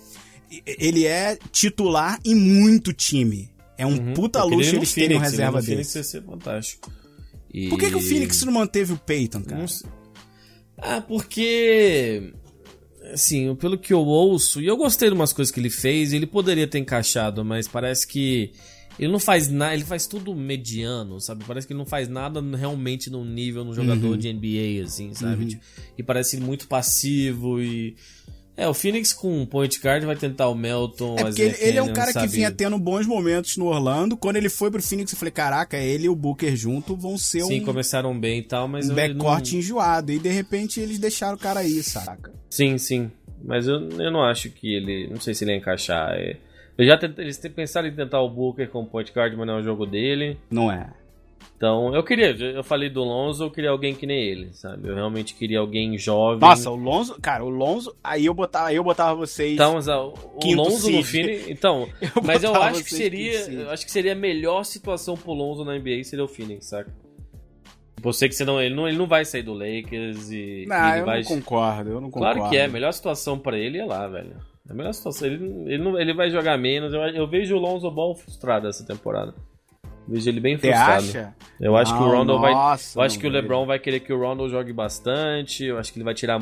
Ele 0.66 1.05
é 1.05 1.38
titular 1.51 2.20
em 2.26 2.36
muito 2.36 2.91
time. 2.91 3.49
É 3.78 3.86
um 3.86 3.91
Uhum. 3.91 4.14
puta 4.14 4.41
queria 4.41 4.57
luxo 4.57 4.76
eles 4.76 4.93
terem 4.93 5.18
um 5.18 5.20
Phoenix, 5.22 5.34
ele 5.34 5.38
reserva 5.43 5.57
no 5.59 5.64
Phoenix 5.66 5.95
ia 5.95 6.03
ser 6.03 6.24
fantástico. 6.24 6.91
E- 7.53 7.70
Por 7.70 7.80
que, 7.80 7.89
que 7.89 7.95
o 7.95 8.01
Phoenix 8.01 8.43
não 8.43 8.53
manteve 8.53 8.93
o 8.93 8.97
Peyton, 8.97 9.41
cara? 9.43 9.62
Não 9.62 9.68
sei. 9.68 9.89
Ah, 10.78 11.01
porque. 11.01 12.34
Assim, 13.14 13.53
pelo 13.55 13.78
que 13.78 13.93
eu 13.93 13.99
ouço, 14.05 14.62
e 14.62 14.68
eu 14.68 14.78
gostei 14.78 15.09
de 15.09 15.16
umas 15.16 15.34
coisas 15.34 15.51
que 15.53 15.59
ele 15.59 15.70
fez, 15.70 16.14
ele 16.14 16.26
poderia 16.26 16.68
ter 16.68 16.80
encaixado, 16.80 17.43
mas 17.43 17.68
parece 17.68 18.07
que 18.07 18.51
ele 18.99 19.12
não 19.12 19.20
faz 19.20 19.47
nada, 19.49 19.74
ele 19.74 19.84
faz 19.86 20.05
tudo 20.05 20.36
mediano, 20.36 21.20
sabe? 21.20 21.43
Parece 21.45 21.66
que 21.66 21.74
ele 21.74 21.80
não 21.80 21.86
faz 21.86 22.07
nada 22.07 22.41
realmente 22.55 23.09
no 23.09 23.24
nível 23.26 23.64
no 23.64 23.74
jogador 23.74 24.12
Uhum. 24.12 24.18
de 24.18 24.32
NBA, 24.34 24.84
assim, 24.86 25.14
sabe? 25.14 25.45
Tipo, 25.45 25.62
E 25.97 26.03
parece 26.03 26.38
muito 26.38 26.68
passivo 26.68 27.62
e. 27.62 27.95
É, 28.62 28.68
o 28.68 28.76
Phoenix 28.76 29.12
com 29.12 29.43
point 29.43 29.80
guard 29.82 30.03
vai 30.03 30.16
tentar 30.16 30.47
o 30.47 30.53
Melton, 30.53 31.16
É 31.18 31.24
o 31.24 31.26
porque 31.26 31.41
ele, 31.41 31.55
ele 31.59 31.78
é 31.80 31.82
um 31.82 31.91
cara 31.91 32.14
que 32.14 32.28
vinha 32.28 32.51
tendo 32.51 32.78
bons 32.78 33.07
momentos 33.07 33.57
no 33.57 33.66
Orlando. 33.66 34.16
Quando 34.16 34.36
ele 34.36 34.49
foi 34.49 34.70
pro 34.70 34.80
Phoenix, 34.80 35.12
eu 35.12 35.18
falei, 35.18 35.32
caraca, 35.32 35.78
ele 35.78 36.05
e 36.05 36.09
o 36.09 36.16
Booker 36.16 36.55
junto 36.55 36.95
vão 36.95 37.18
ser 37.18 37.41
Sim, 37.41 37.62
um, 37.62 37.66
começaram 37.66 38.18
bem 38.20 38.38
e 38.38 38.43
tal, 38.43 38.68
mas 38.68 38.88
um 38.88 38.93
backcourt 38.93 39.51
não... 39.51 39.57
enjoado. 39.57 40.12
E 40.12 40.20
de 40.20 40.30
repente 40.30 40.80
eles 40.80 40.99
deixaram 40.99 41.34
o 41.38 41.39
cara 41.39 41.62
aí, 41.62 41.82
saca? 41.82 42.32
Sim, 42.51 42.78
sim. 42.78 43.09
Mas 43.43 43.68
eu, 43.68 43.89
eu 43.97 44.12
não 44.12 44.24
acho 44.24 44.51
que 44.51 44.76
ele. 44.76 45.07
Não 45.09 45.20
sei 45.20 45.34
se 45.34 45.43
ele 45.43 45.53
ia 45.53 45.57
encaixar. 45.57 46.14
é. 46.20 46.38
Eu 46.78 46.86
já 46.86 46.99
tentei, 46.99 47.26
eles 47.26 47.38
pensado 47.38 47.88
em 47.88 47.95
tentar 47.95 48.22
o 48.22 48.30
Booker 48.30 48.70
com 48.70 48.86
point 48.86 49.12
guard, 49.12 49.34
mas 49.36 49.47
não 49.47 49.55
é 49.55 49.59
o 49.59 49.64
jogo 49.64 49.88
dele. 49.88 50.38
Não 50.51 50.72
é. 50.72 50.88
Então, 51.62 51.94
eu 51.94 52.04
queria, 52.04 52.32
eu 52.32 52.64
falei 52.64 52.89
do 52.89 53.04
Lonzo, 53.04 53.44
eu 53.44 53.52
queria 53.52 53.70
alguém 53.70 53.94
que 53.94 54.08
nem 54.08 54.20
ele, 54.20 54.52
sabe? 54.52 54.88
Eu 54.88 54.96
realmente 54.96 55.36
queria 55.36 55.60
alguém 55.60 55.96
jovem. 55.96 56.39
Nossa, 56.39 56.72
o 56.72 56.76
Lonzo, 56.76 57.22
cara, 57.22 57.44
o 57.44 57.50
Lonzo, 57.50 57.96
aí 58.04 58.26
eu 58.26 58.34
botava, 58.34 58.70
aí 58.70 58.76
eu 58.76 58.84
botava 58.84 59.14
vocês. 59.14 59.54
Então, 59.54 59.78
o 59.78 60.39
Quinto 60.39 60.58
Lonzo 60.58 60.89
no 60.89 61.04
seed. 61.04 61.06
Phoenix. 61.06 61.50
Então, 61.50 61.88
Eu 62.02 62.24
mas 62.24 62.44
eu 62.44 62.56
acho 62.56 62.84
que 62.84 62.89
seria. 62.89 63.70
acho 63.70 63.86
que 63.86 63.92
seria 63.92 64.14
a 64.14 64.16
melhor 64.16 64.64
situação 64.64 65.16
pro 65.16 65.34
Lonzo 65.34 65.64
na 65.64 65.78
NBA 65.78 66.04
seria 66.04 66.26
o 66.26 66.28
Phoenix, 66.28 66.66
saca? 66.66 66.92
Você 68.02 68.28
que 68.28 68.34
senão 68.34 68.60
ele 68.60 68.74
não, 68.74 68.88
ele 68.88 68.98
não 68.98 69.06
vai 69.06 69.24
sair 69.24 69.44
do 69.44 69.54
Lakers 69.54 70.32
e. 70.32 70.66
não, 70.68 70.89
ele 70.89 71.02
eu 71.02 71.06
vai... 71.06 71.22
não 71.22 71.28
concordo, 71.28 71.89
eu 71.92 72.02
não 72.02 72.10
concordo. 72.10 72.38
Claro 72.38 72.50
que 72.50 72.58
é, 72.58 72.66
a 72.66 72.70
melhor 72.70 72.92
situação 72.92 73.38
pra 73.38 73.56
ele 73.58 73.78
é 73.78 73.86
lá, 73.86 74.08
velho. 74.08 74.36
A 74.68 74.74
melhor 74.74 74.94
situação. 74.94 75.28
Ele, 75.28 75.46
ele, 75.68 75.84
não, 75.84 76.00
ele 76.00 76.14
vai 76.14 76.32
jogar 76.32 76.58
menos. 76.58 76.92
Eu, 76.92 77.02
eu 77.02 77.28
vejo 77.28 77.56
o 77.56 77.60
Lonzo 77.60 77.92
Ball 77.92 78.16
frustrado 78.16 78.68
essa 78.68 78.84
temporada. 78.84 79.36
Vejo 80.08 80.30
ele 80.30 80.39
bem 80.39 80.58
Você 80.58 80.68
frustrado. 80.68 81.04
acha? 81.04 81.36
Eu 81.60 81.76
acho 81.78 81.95
que 81.95 82.04
o 82.04 82.06
Rondo 82.10 82.39
vai. 82.39 82.52
Eu 82.54 83.02
acho 83.02 83.20
que 83.20 83.28
o. 83.28 83.30
LeBron 83.30 83.66
vai 83.66 83.80
querer 83.80 83.99
que 83.99 84.12
o 84.12 84.20
Rondo 84.20 84.49
jogue 84.49 84.74
bastante. 84.74 85.64
Eu 85.66 85.78
acho 85.78 85.91
que 85.93 85.99
ele 85.99 86.04
vai 86.06 86.14
tirar. 86.14 86.41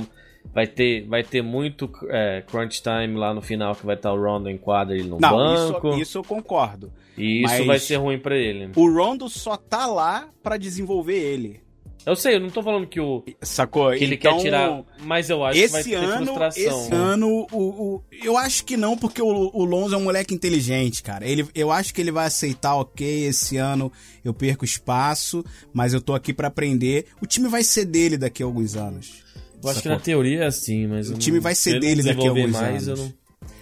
Vai 0.54 0.66
ter, 0.66 1.06
vai 1.06 1.22
ter 1.22 1.42
muito 1.42 1.92
é, 2.10 2.42
crunch 2.48 2.82
time 2.82 3.16
lá 3.16 3.34
no 3.34 3.42
final 3.42 3.76
que 3.76 3.86
vai 3.86 3.96
estar 3.96 4.14
o 4.14 4.20
Rondo 4.22 4.50
em 4.50 4.58
quadra 4.58 4.96
e 4.96 5.02
ele 5.02 5.10
no 5.10 5.20
Não, 5.20 5.30
banco. 5.36 5.90
isso, 5.90 6.02
isso 6.02 6.18
eu 6.20 6.24
concordo. 6.24 6.92
E 7.18 7.44
isso 7.44 7.66
vai 7.66 7.78
ser 7.78 7.98
ruim 7.98 8.18
pra 8.18 8.38
ele. 8.38 8.72
O 8.76 8.90
Rondo 8.90 9.28
só 9.28 9.58
tá 9.58 9.86
lá 9.86 10.30
pra 10.42 10.56
desenvolver 10.56 11.18
ele. 11.18 11.62
Eu 12.06 12.16
sei, 12.16 12.36
eu 12.36 12.40
não 12.40 12.50
tô 12.50 12.64
falando 12.64 12.88
que, 12.88 13.00
o, 13.00 13.24
Sacou? 13.42 13.92
que 13.92 14.04
ele 14.04 14.16
então, 14.16 14.38
quer 14.38 14.44
tirar. 14.44 14.84
Mas 15.04 15.30
eu 15.30 15.44
acho 15.44 15.60
que 15.60 15.68
vai 15.68 15.82
Esse 15.82 15.90
ter 15.90 15.96
ano, 15.96 16.26
frustração. 16.26 16.82
esse 16.82 16.94
ano, 16.94 17.48
o, 17.52 17.58
o- 17.96 18.02
eu 18.24 18.38
acho 18.38 18.64
que 18.66 18.76
não, 18.78 18.98
porque 18.98 19.22
o, 19.22 19.28
o 19.54 19.64
Lonzo 19.66 19.94
é 19.96 19.98
um 19.98 20.04
moleque 20.04 20.34
inteligente, 20.34 21.04
cara. 21.04 21.28
Ele, 21.28 21.48
eu 21.54 21.72
acho 21.72 21.94
que 21.94 22.02
ele 22.02 22.12
vai 22.12 22.26
aceitar, 22.26 22.76
ok, 22.76 23.26
esse 23.26 23.58
ano 23.58 23.92
eu 24.24 24.34
perco 24.34 24.64
espaço, 24.66 25.44
mas 25.74 25.94
eu 25.94 26.02
tô 26.02 26.16
aqui 26.16 26.34
pra 26.34 26.48
aprender. 26.48 27.06
O 27.22 27.28
time 27.28 27.48
vai 27.48 27.64
ser 27.64 27.86
dele 27.86 28.18
daqui 28.18 28.42
a 28.42 28.46
alguns 28.46 28.76
anos. 28.76 29.24
Eu 29.62 29.70
acho 29.70 29.80
que 29.82 29.84
Sacou? 29.84 29.92
na 29.92 30.00
teoria 30.00 30.44
é 30.44 30.46
assim, 30.48 30.88
mas. 30.88 31.10
O 31.12 31.16
time 31.18 31.38
não- 31.38 31.44
vai 31.44 31.54
ser 31.54 31.80
dele 31.82 32.02
daqui 32.02 32.26
a 32.26 32.30
alguns 32.30 32.52
mais, 32.52 32.88
anos. 32.88 33.00
Eu 33.00 33.06
não... 33.06 33.14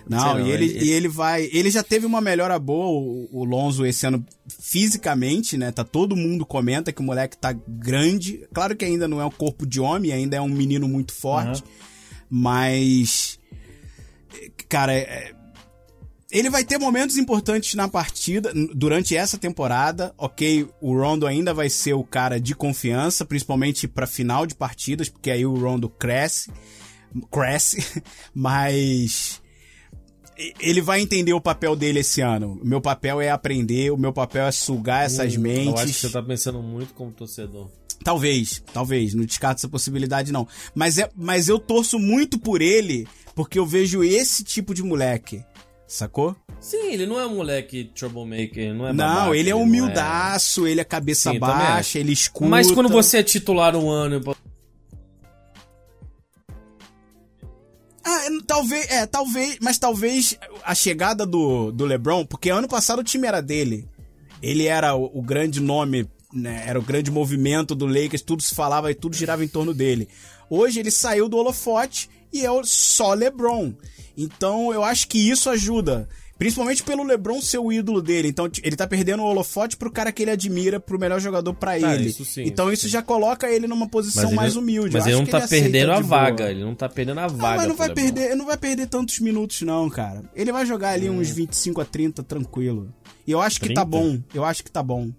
Não, 0.09 0.39
não, 0.39 0.47
e, 0.47 0.51
ele, 0.51 0.65
ele- 0.65 0.85
e 0.85 0.91
ele 0.91 1.07
vai. 1.07 1.49
Ele 1.51 1.69
já 1.71 1.83
teve 1.83 2.05
uma 2.05 2.21
melhora 2.21 2.57
boa, 2.59 2.87
o, 2.87 3.29
o 3.41 3.43
Lonzo, 3.43 3.85
esse 3.85 4.05
ano, 4.05 4.25
fisicamente, 4.47 5.57
né? 5.57 5.71
Tá 5.71 5.83
todo 5.83 6.15
mundo 6.15 6.45
comenta 6.45 6.91
que 6.91 7.01
o 7.01 7.03
moleque 7.03 7.37
tá 7.37 7.53
grande. 7.67 8.47
Claro 8.53 8.75
que 8.75 8.85
ainda 8.85 9.07
não 9.07 9.19
é 9.21 9.25
um 9.25 9.31
corpo 9.31 9.65
de 9.65 9.79
homem, 9.79 10.11
ainda 10.11 10.37
é 10.37 10.41
um 10.41 10.47
menino 10.49 10.87
muito 10.87 11.13
forte. 11.13 11.63
Mas. 12.29 13.39
Cara, 14.69 14.93
é- 14.93 15.33
ele 16.29 16.49
vai 16.49 16.63
ter 16.65 16.77
momentos 16.77 17.17
importantes 17.17 17.73
na 17.73 17.87
partida, 17.87 18.51
durante 18.75 19.15
essa 19.15 19.37
temporada. 19.37 20.13
Ok, 20.17 20.67
o 20.81 20.93
Rondo 20.97 21.25
ainda 21.25 21.53
vai 21.53 21.69
ser 21.69 21.93
o 21.93 22.03
cara 22.03 22.37
de 22.39 22.53
confiança, 22.53 23.23
principalmente 23.25 23.87
pra 23.87 24.05
final 24.05 24.45
de 24.45 24.53
partidas, 24.53 25.07
porque 25.07 25.31
aí 25.31 25.45
o 25.45 25.55
Rondo 25.55 25.87
cresce, 25.87 26.51
cresce, 27.31 28.03
mas 28.35 29.41
ele 30.59 30.81
vai 30.81 31.01
entender 31.01 31.33
o 31.33 31.41
papel 31.41 31.75
dele 31.75 31.99
esse 31.99 32.21
ano. 32.21 32.59
O 32.61 32.65
meu 32.65 32.79
papel 32.79 33.19
é 33.19 33.29
aprender, 33.29 33.91
o 33.91 33.97
meu 33.97 34.13
papel 34.13 34.45
é 34.45 34.51
sugar 34.51 35.05
essas 35.05 35.35
Hum, 35.35 35.41
mentes. 35.41 35.67
Eu 35.67 35.75
acho 35.75 35.85
que 35.93 35.93
você 35.93 36.09
tá 36.09 36.21
pensando 36.21 36.61
muito 36.61 36.93
como 36.93 37.11
torcedor. 37.11 37.69
Talvez, 38.03 38.63
talvez, 38.71 39.13
não 39.13 39.25
descarto 39.25 39.59
essa 39.59 39.67
possibilidade 39.67 40.31
não. 40.31 40.47
Mas, 40.75 40.97
é, 40.97 41.09
mas 41.15 41.49
eu 41.49 41.57
torço 41.57 41.97
muito 41.97 42.37
por 42.37 42.61
ele, 42.61 43.07
porque 43.35 43.57
eu 43.57 43.65
vejo 43.65 44.03
esse 44.03 44.43
tipo 44.43 44.73
de 44.73 44.83
moleque, 44.83 45.43
sacou? 45.87 46.35
Sim, 46.59 46.91
ele 46.91 47.05
não 47.05 47.19
é 47.19 47.25
um 47.25 47.35
moleque 47.35 47.91
troublemaker, 47.95 48.73
não 48.73 48.87
é 48.87 48.93
não, 48.93 49.05
babaca, 49.05 49.35
ele 49.35 49.49
é 49.49 49.53
não 49.53 49.63
humildaço, 49.63 50.67
ele 50.67 50.79
é 50.79 50.83
cabeça 50.83 51.31
Sim, 51.31 51.39
baixa, 51.39 51.99
ele 51.99 52.11
escuta. 52.11 52.49
Mas 52.49 52.71
quando 52.71 52.89
você 52.89 53.17
é 53.17 53.23
titular 53.23 53.75
um 53.75 53.89
ano, 53.89 54.21
talvez, 58.57 58.89
é, 58.89 59.05
talvez, 59.05 59.57
mas 59.61 59.77
talvez 59.77 60.37
a 60.63 60.73
chegada 60.73 61.25
do, 61.25 61.71
do 61.71 61.85
LeBron, 61.85 62.25
porque 62.25 62.49
ano 62.49 62.67
passado 62.67 62.99
o 62.99 63.03
time 63.03 63.27
era 63.27 63.41
dele. 63.41 63.87
Ele 64.41 64.65
era 64.65 64.95
o, 64.95 65.19
o 65.19 65.21
grande 65.21 65.59
nome, 65.59 66.07
né, 66.33 66.63
era 66.65 66.79
o 66.79 66.83
grande 66.83 67.11
movimento 67.11 67.75
do 67.75 67.85
Lakers, 67.85 68.21
tudo 68.21 68.41
se 68.41 68.55
falava 68.55 68.89
e 68.91 68.95
tudo 68.95 69.15
girava 69.15 69.43
em 69.43 69.47
torno 69.47 69.73
dele. 69.73 70.07
Hoje 70.49 70.79
ele 70.79 70.89
saiu 70.89 71.29
do 71.29 71.37
holofote 71.37 72.09
e 72.33 72.45
é 72.45 72.49
só 72.63 73.13
LeBron. 73.13 73.73
Então 74.15 74.73
eu 74.73 74.83
acho 74.83 75.07
que 75.07 75.29
isso 75.29 75.49
ajuda. 75.49 76.09
Principalmente 76.37 76.83
pelo 76.83 77.03
LeBron 77.03 77.41
ser 77.41 77.57
o 77.57 77.71
ídolo 77.71 78.01
dele. 78.01 78.27
Então 78.27 78.47
ele 78.61 78.75
tá 78.75 78.85
perdendo 78.85 79.23
o 79.23 79.25
holofote 79.25 79.75
pro 79.75 79.91
cara 79.91 80.11
que 80.11 80.21
ele 80.21 80.31
admira, 80.31 80.79
pro 80.79 80.99
melhor 80.99 81.19
jogador 81.19 81.53
pra 81.53 81.71
Ah, 81.71 81.77
ele. 81.95 82.09
isso 82.09 82.23
sim, 82.23 82.43
então 82.43 82.71
isso 82.71 82.77
isso 82.85 82.89
já 82.89 83.01
coloca 83.01 83.49
ele 83.49 83.65
numa 83.67 83.87
posição 83.89 84.27
ele- 84.27 84.35
mais 84.35 84.55
humilde. 84.55 84.93
Mas 84.93 85.05
Eu 85.05 85.07
ele 85.07 85.13
acho 85.13 85.19
não 85.19 85.25
que 85.25 85.31
tá 85.31 85.37
aceita 85.39 85.63
perdendo 85.63 85.91
a 85.91 85.95
de 85.95 86.03
boa. 86.03 86.21
vaga, 86.21 86.51
ele 86.51 86.63
não 86.63 86.75
tá 86.75 86.87
perdendo 86.87 87.19
a 87.21 87.27
vaga. 87.27 87.57
mas 87.57 87.67
não 87.67 87.75
vai 87.75 87.87
LeBron. 87.87 88.03
perder, 88.03 88.25
ele 88.27 88.35
não 88.35 88.45
vai 88.45 88.57
perder 88.57 88.87
tantos 88.87 89.19
minutos 89.19 89.61
não, 89.63 89.89
cara. 89.89 90.23
Ele 90.35 90.51
vai 90.51 90.65
jogar 90.65 90.89
ali 90.91 91.09
Hum. 91.09 91.17
uns 91.19 91.29
25 91.29 91.81
a 91.81 91.85
30 91.85 92.21
tranquilo. 92.21 92.93
E 93.25 93.31
eu 93.31 93.41
acho 93.41 93.59
que 93.59 93.73
tá 93.73 93.83
30? 93.83 93.85
bom. 93.85 94.19
Eu 94.33 94.45
acho 94.45 94.63
que 94.63 94.69
tá 94.71 94.83
bom. 94.83 95.09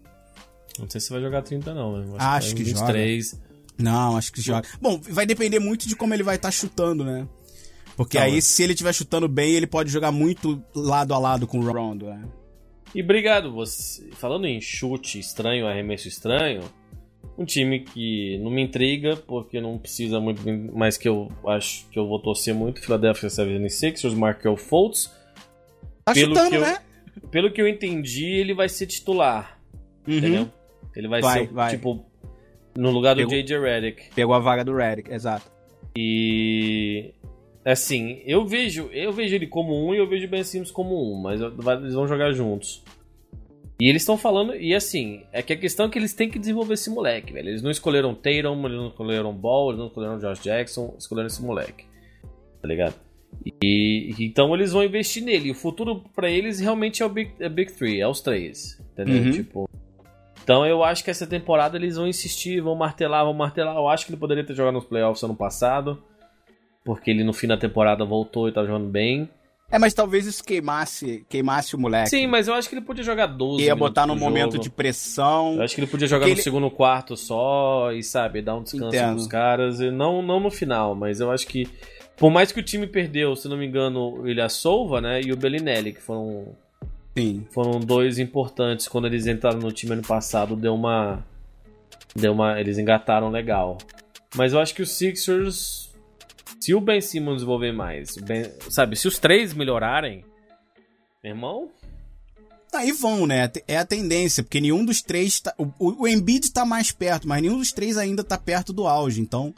Não 0.78 0.88
sei 0.88 1.00
se 1.00 1.10
vai 1.10 1.20
jogar 1.20 1.42
30 1.42 1.74
não, 1.74 1.98
né? 1.98 2.14
Acho 2.18 2.54
que 2.54 2.62
vai 2.62 2.70
em 2.72 2.74
joga. 2.76 2.86
23. 2.92 3.40
Não, 3.76 4.16
acho 4.16 4.32
que 4.32 4.40
joga. 4.40 4.66
Bom, 4.80 5.00
vai 5.10 5.26
depender 5.26 5.58
muito 5.58 5.88
de 5.88 5.94
como 5.96 6.14
ele 6.14 6.22
vai 6.22 6.36
estar 6.36 6.50
chutando, 6.52 7.04
né? 7.04 7.26
Porque 7.98 8.16
aí, 8.16 8.34
mas- 8.36 8.44
se 8.46 8.62
ele 8.62 8.72
estiver 8.72 8.94
chutando 8.94 9.28
bem, 9.28 9.52
ele 9.54 9.66
pode 9.66 9.90
jogar 9.90 10.10
muito 10.12 10.62
lado 10.74 11.12
a 11.12 11.18
lado 11.18 11.46
com 11.46 11.58
o 11.58 11.70
Rondo, 11.70 12.06
né? 12.06 12.22
E 12.94 13.02
obrigado, 13.02 13.52
você. 13.52 14.08
Falando 14.12 14.46
em 14.46 14.58
chute 14.60 15.18
estranho, 15.18 15.66
arremesso 15.66 16.08
estranho, 16.08 16.62
um 17.36 17.44
time 17.44 17.80
que 17.80 18.38
não 18.38 18.50
me 18.50 18.62
intriga, 18.62 19.16
porque 19.16 19.60
não 19.60 19.76
precisa 19.76 20.18
muito, 20.20 20.40
mas 20.72 20.96
que 20.96 21.08
eu 21.08 21.30
acho 21.48 21.86
que 21.90 21.98
eu 21.98 22.06
vou 22.08 22.18
torcer 22.18 22.54
muito, 22.54 22.80
Philadelphia 22.80 23.28
76ers, 23.28 24.14
Markel 24.14 24.56
Fultz. 24.56 25.12
Tá 26.04 26.14
Pelo 26.14 26.28
chutando, 26.34 26.50
que 26.50 26.56
eu- 26.56 26.60
né? 26.62 26.78
Pelo 27.30 27.52
que 27.52 27.60
eu 27.60 27.68
entendi, 27.68 28.24
ele 28.26 28.54
vai 28.54 28.68
ser 28.68 28.86
titular, 28.86 29.60
Uhum. 30.06 30.16
entendeu? 30.16 30.48
Ele 30.96 31.08
vai, 31.08 31.20
Vai, 31.20 31.40
ser, 31.46 31.52
vai. 31.52 31.70
tipo, 31.72 32.06
no 32.76 32.90
lugar 32.90 33.14
do 33.14 33.18
Pegou- 33.18 33.32
J.J. 33.34 33.58
Redick. 33.60 34.14
Pegou 34.14 34.34
a 34.34 34.38
vaga 34.38 34.64
do 34.64 34.74
Redick, 34.74 35.10
exato. 35.12 35.50
E 35.96 37.12
assim, 37.64 38.22
eu 38.24 38.46
vejo, 38.46 38.88
eu 38.92 39.12
vejo 39.12 39.34
ele 39.34 39.46
como 39.46 39.74
um 39.74 39.94
e 39.94 39.98
eu 39.98 40.08
vejo 40.08 40.26
o 40.26 40.30
Ben 40.30 40.44
Simmons 40.44 40.70
como 40.70 41.12
um, 41.12 41.20
mas 41.20 41.40
eles 41.40 41.94
vão 41.94 42.06
jogar 42.06 42.32
juntos. 42.32 42.82
E 43.80 43.88
eles 43.88 44.02
estão 44.02 44.18
falando, 44.18 44.56
e 44.56 44.74
assim, 44.74 45.22
é 45.32 45.40
que 45.40 45.52
a 45.52 45.56
questão 45.56 45.86
é 45.86 45.88
que 45.88 45.98
eles 45.98 46.12
têm 46.12 46.28
que 46.28 46.38
desenvolver 46.38 46.74
esse 46.74 46.90
moleque, 46.90 47.32
velho. 47.32 47.48
Eles 47.48 47.62
não 47.62 47.70
escolheram 47.70 48.12
Tatum, 48.12 48.66
eles 48.66 48.76
não 48.76 48.88
escolheram 48.88 49.32
Ball, 49.32 49.70
eles 49.70 49.78
não 49.78 49.86
escolheram 49.86 50.18
Josh 50.18 50.42
Jackson, 50.42 50.96
escolheram 50.98 51.28
esse 51.28 51.40
moleque. 51.40 51.84
Tá 52.60 52.66
ligado? 52.66 52.94
E 53.62 54.14
então 54.18 54.52
eles 54.52 54.72
vão 54.72 54.82
investir 54.82 55.22
nele. 55.22 55.52
O 55.52 55.54
futuro 55.54 56.02
pra 56.14 56.28
eles 56.28 56.58
realmente 56.58 57.02
é 57.02 57.06
o 57.06 57.08
Big, 57.08 57.32
é 57.38 57.48
Big 57.48 57.72
Three, 57.72 58.00
é 58.00 58.08
os 58.08 58.20
três. 58.20 58.82
Entendeu? 58.92 59.22
Uhum. 59.22 59.30
Tipo. 59.30 59.70
Então 60.42 60.66
eu 60.66 60.82
acho 60.82 61.04
que 61.04 61.10
essa 61.10 61.26
temporada 61.26 61.76
eles 61.76 61.96
vão 61.96 62.08
insistir, 62.08 62.60
vão 62.60 62.74
martelar, 62.74 63.24
vão 63.24 63.34
martelar. 63.34 63.76
Eu 63.76 63.86
acho 63.88 64.06
que 64.06 64.10
ele 64.10 64.18
poderia 64.18 64.44
ter 64.44 64.54
jogado 64.54 64.74
nos 64.74 64.84
playoffs 64.84 65.22
ano 65.22 65.36
passado. 65.36 66.02
Porque 66.88 67.10
ele 67.10 67.22
no 67.22 67.34
fim 67.34 67.46
da 67.46 67.58
temporada 67.58 68.02
voltou 68.02 68.48
e 68.48 68.52
tá 68.52 68.64
jogando 68.64 68.88
bem. 68.88 69.28
É, 69.70 69.78
mas 69.78 69.92
talvez 69.92 70.24
isso 70.24 70.42
queimasse, 70.42 71.26
queimasse 71.28 71.76
o 71.76 71.78
moleque. 71.78 72.08
Sim, 72.08 72.26
mas 72.26 72.48
eu 72.48 72.54
acho 72.54 72.66
que 72.66 72.74
ele 72.74 72.80
podia 72.80 73.04
jogar 73.04 73.26
12. 73.26 73.62
Ia 73.64 73.76
botar 73.76 74.06
num 74.06 74.14
por 74.14 74.20
momento 74.20 74.52
jogo. 74.52 74.62
de 74.62 74.70
pressão. 74.70 75.56
Eu 75.56 75.62
acho 75.62 75.74
que 75.74 75.82
ele 75.82 75.86
podia 75.86 76.08
jogar 76.08 76.24
no 76.24 76.32
ele- 76.32 76.40
segundo 76.40 76.70
quarto 76.70 77.14
só 77.14 77.92
e, 77.92 78.02
sabe, 78.02 78.40
dar 78.40 78.56
um 78.56 78.62
descanso 78.62 78.86
Entendo. 78.96 79.12
pros 79.16 79.26
caras. 79.26 79.80
E 79.80 79.90
não, 79.90 80.22
não 80.22 80.40
no 80.40 80.50
final, 80.50 80.94
mas 80.94 81.20
eu 81.20 81.30
acho 81.30 81.46
que. 81.46 81.68
Por 82.16 82.30
mais 82.30 82.50
que 82.50 82.60
o 82.60 82.62
time 82.62 82.86
perdeu, 82.86 83.36
se 83.36 83.46
não 83.46 83.58
me 83.58 83.66
engano, 83.66 84.22
o 84.22 84.26
Ilha 84.26 84.48
Solva, 84.48 85.02
né? 85.02 85.20
E 85.20 85.30
o 85.30 85.36
Bellinelli, 85.36 85.92
que 85.92 86.00
foram, 86.00 86.46
Sim. 87.14 87.46
foram 87.50 87.78
dois 87.78 88.18
importantes 88.18 88.88
quando 88.88 89.06
eles 89.06 89.26
entraram 89.26 89.58
no 89.58 89.70
time 89.70 89.92
ano 89.92 90.02
passado, 90.02 90.56
deu 90.56 90.74
uma. 90.74 91.22
Deu 92.16 92.32
uma. 92.32 92.58
Eles 92.58 92.78
engataram 92.78 93.28
legal. 93.28 93.76
Mas 94.34 94.54
eu 94.54 94.60
acho 94.60 94.74
que 94.74 94.80
os 94.80 94.92
Sixers. 94.92 95.87
Se 96.60 96.74
o 96.74 96.80
Ben 96.80 97.00
Simmons 97.00 97.36
desenvolver 97.36 97.72
mais, 97.72 98.16
Ben- 98.16 98.52
sabe, 98.70 98.96
se 98.96 99.06
os 99.08 99.18
três 99.18 99.52
melhorarem, 99.52 100.24
meu 101.22 101.32
irmão, 101.32 101.70
Aí 102.74 102.92
vão, 102.92 103.26
né? 103.26 103.50
É 103.66 103.78
a 103.78 103.84
tendência, 103.84 104.42
porque 104.42 104.60
nenhum 104.60 104.84
dos 104.84 105.00
três. 105.00 105.40
Tá, 105.40 105.54
o, 105.56 106.02
o 106.02 106.06
Embiid 106.06 106.52
tá 106.52 106.64
mais 106.64 106.92
perto, 106.92 107.26
mas 107.26 107.40
nenhum 107.40 107.58
dos 107.58 107.72
três 107.72 107.96
ainda 107.96 108.22
tá 108.22 108.36
perto 108.36 108.72
do 108.72 108.86
auge. 108.86 109.20
Então, 109.20 109.54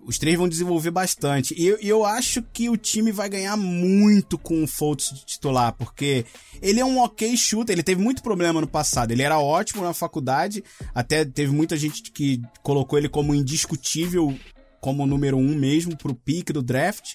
os 0.00 0.18
três 0.18 0.38
vão 0.38 0.48
desenvolver 0.48 0.90
bastante. 0.90 1.54
E 1.58 1.66
eu, 1.66 1.76
eu 1.80 2.04
acho 2.04 2.42
que 2.42 2.70
o 2.70 2.76
time 2.76 3.10
vai 3.10 3.28
ganhar 3.28 3.56
muito 3.56 4.38
com 4.38 4.62
o 4.62 4.66
Fultz 4.68 5.10
titular, 5.26 5.72
porque 5.72 6.24
ele 6.62 6.80
é 6.80 6.84
um 6.84 6.98
ok 6.98 7.36
shooter. 7.36 7.74
Ele 7.74 7.82
teve 7.82 8.00
muito 8.00 8.22
problema 8.22 8.60
no 8.60 8.68
passado. 8.68 9.10
Ele 9.10 9.22
era 9.22 9.38
ótimo 9.38 9.82
na 9.82 9.92
faculdade, 9.92 10.62
até 10.94 11.24
teve 11.24 11.52
muita 11.52 11.76
gente 11.76 12.10
que 12.12 12.40
colocou 12.62 12.98
ele 12.98 13.08
como 13.08 13.34
indiscutível, 13.34 14.34
como 14.80 15.06
número 15.06 15.36
um 15.36 15.54
mesmo, 15.54 15.96
pro 15.96 16.14
pique 16.14 16.52
do 16.52 16.62
draft. 16.62 17.14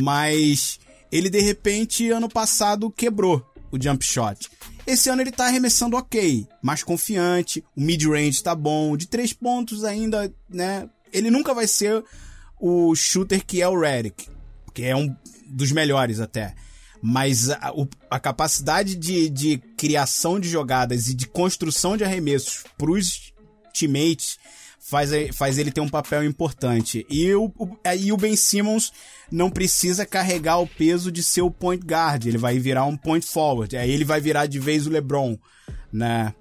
Mas 0.00 0.78
ele 1.10 1.28
de 1.28 1.40
repente, 1.40 2.10
ano 2.10 2.28
passado, 2.28 2.90
quebrou 2.90 3.44
o 3.70 3.82
jump 3.82 4.04
shot. 4.04 4.48
Esse 4.86 5.08
ano 5.08 5.22
ele 5.22 5.30
tá 5.30 5.46
arremessando 5.46 5.96
ok, 5.96 6.46
mais 6.62 6.82
confiante, 6.82 7.64
o 7.76 7.80
mid-range 7.80 8.42
tá 8.42 8.54
bom, 8.54 8.96
de 8.96 9.06
três 9.06 9.32
pontos 9.32 9.84
ainda, 9.84 10.32
né? 10.48 10.88
Ele 11.12 11.30
nunca 11.30 11.54
vai 11.54 11.66
ser 11.66 12.04
o 12.58 12.94
shooter 12.94 13.44
que 13.44 13.62
é 13.62 13.68
o 13.68 13.78
Redick, 13.78 14.28
que 14.74 14.84
é 14.84 14.96
um 14.96 15.14
dos 15.46 15.72
melhores 15.72 16.20
até. 16.20 16.54
Mas 17.02 17.50
a, 17.50 17.72
a 18.10 18.20
capacidade 18.20 18.94
de, 18.94 19.30
de 19.30 19.58
criação 19.76 20.38
de 20.38 20.48
jogadas 20.48 21.08
e 21.08 21.14
de 21.14 21.26
construção 21.26 21.96
de 21.96 22.04
arremessos 22.04 22.64
pros 22.76 23.32
teammates 23.72 24.38
faz, 24.80 25.10
faz 25.34 25.58
ele 25.58 25.70
ter 25.70 25.80
um 25.80 25.88
papel 25.88 26.24
importante. 26.24 27.06
E 27.08 27.32
o, 27.34 27.52
o, 27.58 27.76
aí 27.84 28.10
o 28.12 28.16
Ben 28.16 28.34
Simmons 28.34 28.92
não 29.30 29.50
precisa 29.50 30.06
carregar 30.06 30.58
o 30.58 30.66
peso 30.66 31.12
de 31.12 31.22
ser 31.22 31.42
o 31.42 31.50
point 31.50 31.84
guard, 31.84 32.26
ele 32.26 32.38
vai 32.38 32.58
virar 32.58 32.86
um 32.86 32.96
point 32.96 33.24
forward. 33.24 33.76
Aí 33.76 33.90
ele 33.90 34.04
vai 34.04 34.20
virar 34.20 34.46
de 34.46 34.58
vez 34.58 34.86
o 34.86 34.90
LeBron, 34.90 35.38
né? 35.92 36.34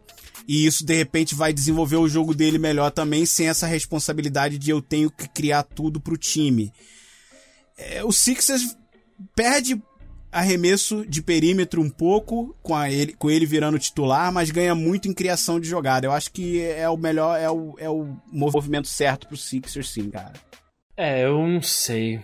E 0.47 0.65
isso 0.65 0.83
de 0.83 0.95
repente 0.95 1.35
vai 1.35 1.53
desenvolver 1.53 1.97
o 1.97 2.09
jogo 2.09 2.33
dele 2.33 2.57
melhor 2.57 2.89
também, 2.89 3.23
sem 3.23 3.47
essa 3.47 3.67
responsabilidade 3.67 4.57
de 4.57 4.71
eu 4.71 4.81
tenho 4.81 5.11
que 5.11 5.27
criar 5.27 5.61
tudo 5.61 5.99
pro 5.99 6.17
time. 6.17 6.73
É, 7.77 8.03
o 8.03 8.11
Sixers 8.11 8.75
perde 9.35 9.79
arremesso 10.31 11.05
de 11.05 11.21
perímetro 11.21 11.81
um 11.81 11.89
pouco, 11.89 12.55
com, 12.61 12.81
ele, 12.85 13.13
com 13.13 13.29
ele 13.29 13.45
virando 13.45 13.79
titular, 13.79 14.31
mas 14.31 14.51
ganha 14.51 14.75
muito 14.75 15.07
em 15.07 15.13
criação 15.13 15.59
de 15.59 15.67
jogada. 15.67 16.05
Eu 16.05 16.11
acho 16.11 16.31
que 16.31 16.61
é 16.61 16.87
o 16.89 16.97
melhor, 16.97 17.39
é 17.39 17.49
o, 17.49 17.75
é 17.77 17.89
o 17.89 18.15
movimento 18.31 18.87
certo 18.87 19.27
pro 19.27 19.37
Sixers, 19.37 19.89
sim, 19.89 20.09
cara. 20.09 20.33
É, 20.95 21.25
eu 21.25 21.47
não 21.47 21.61
sei. 21.61 22.19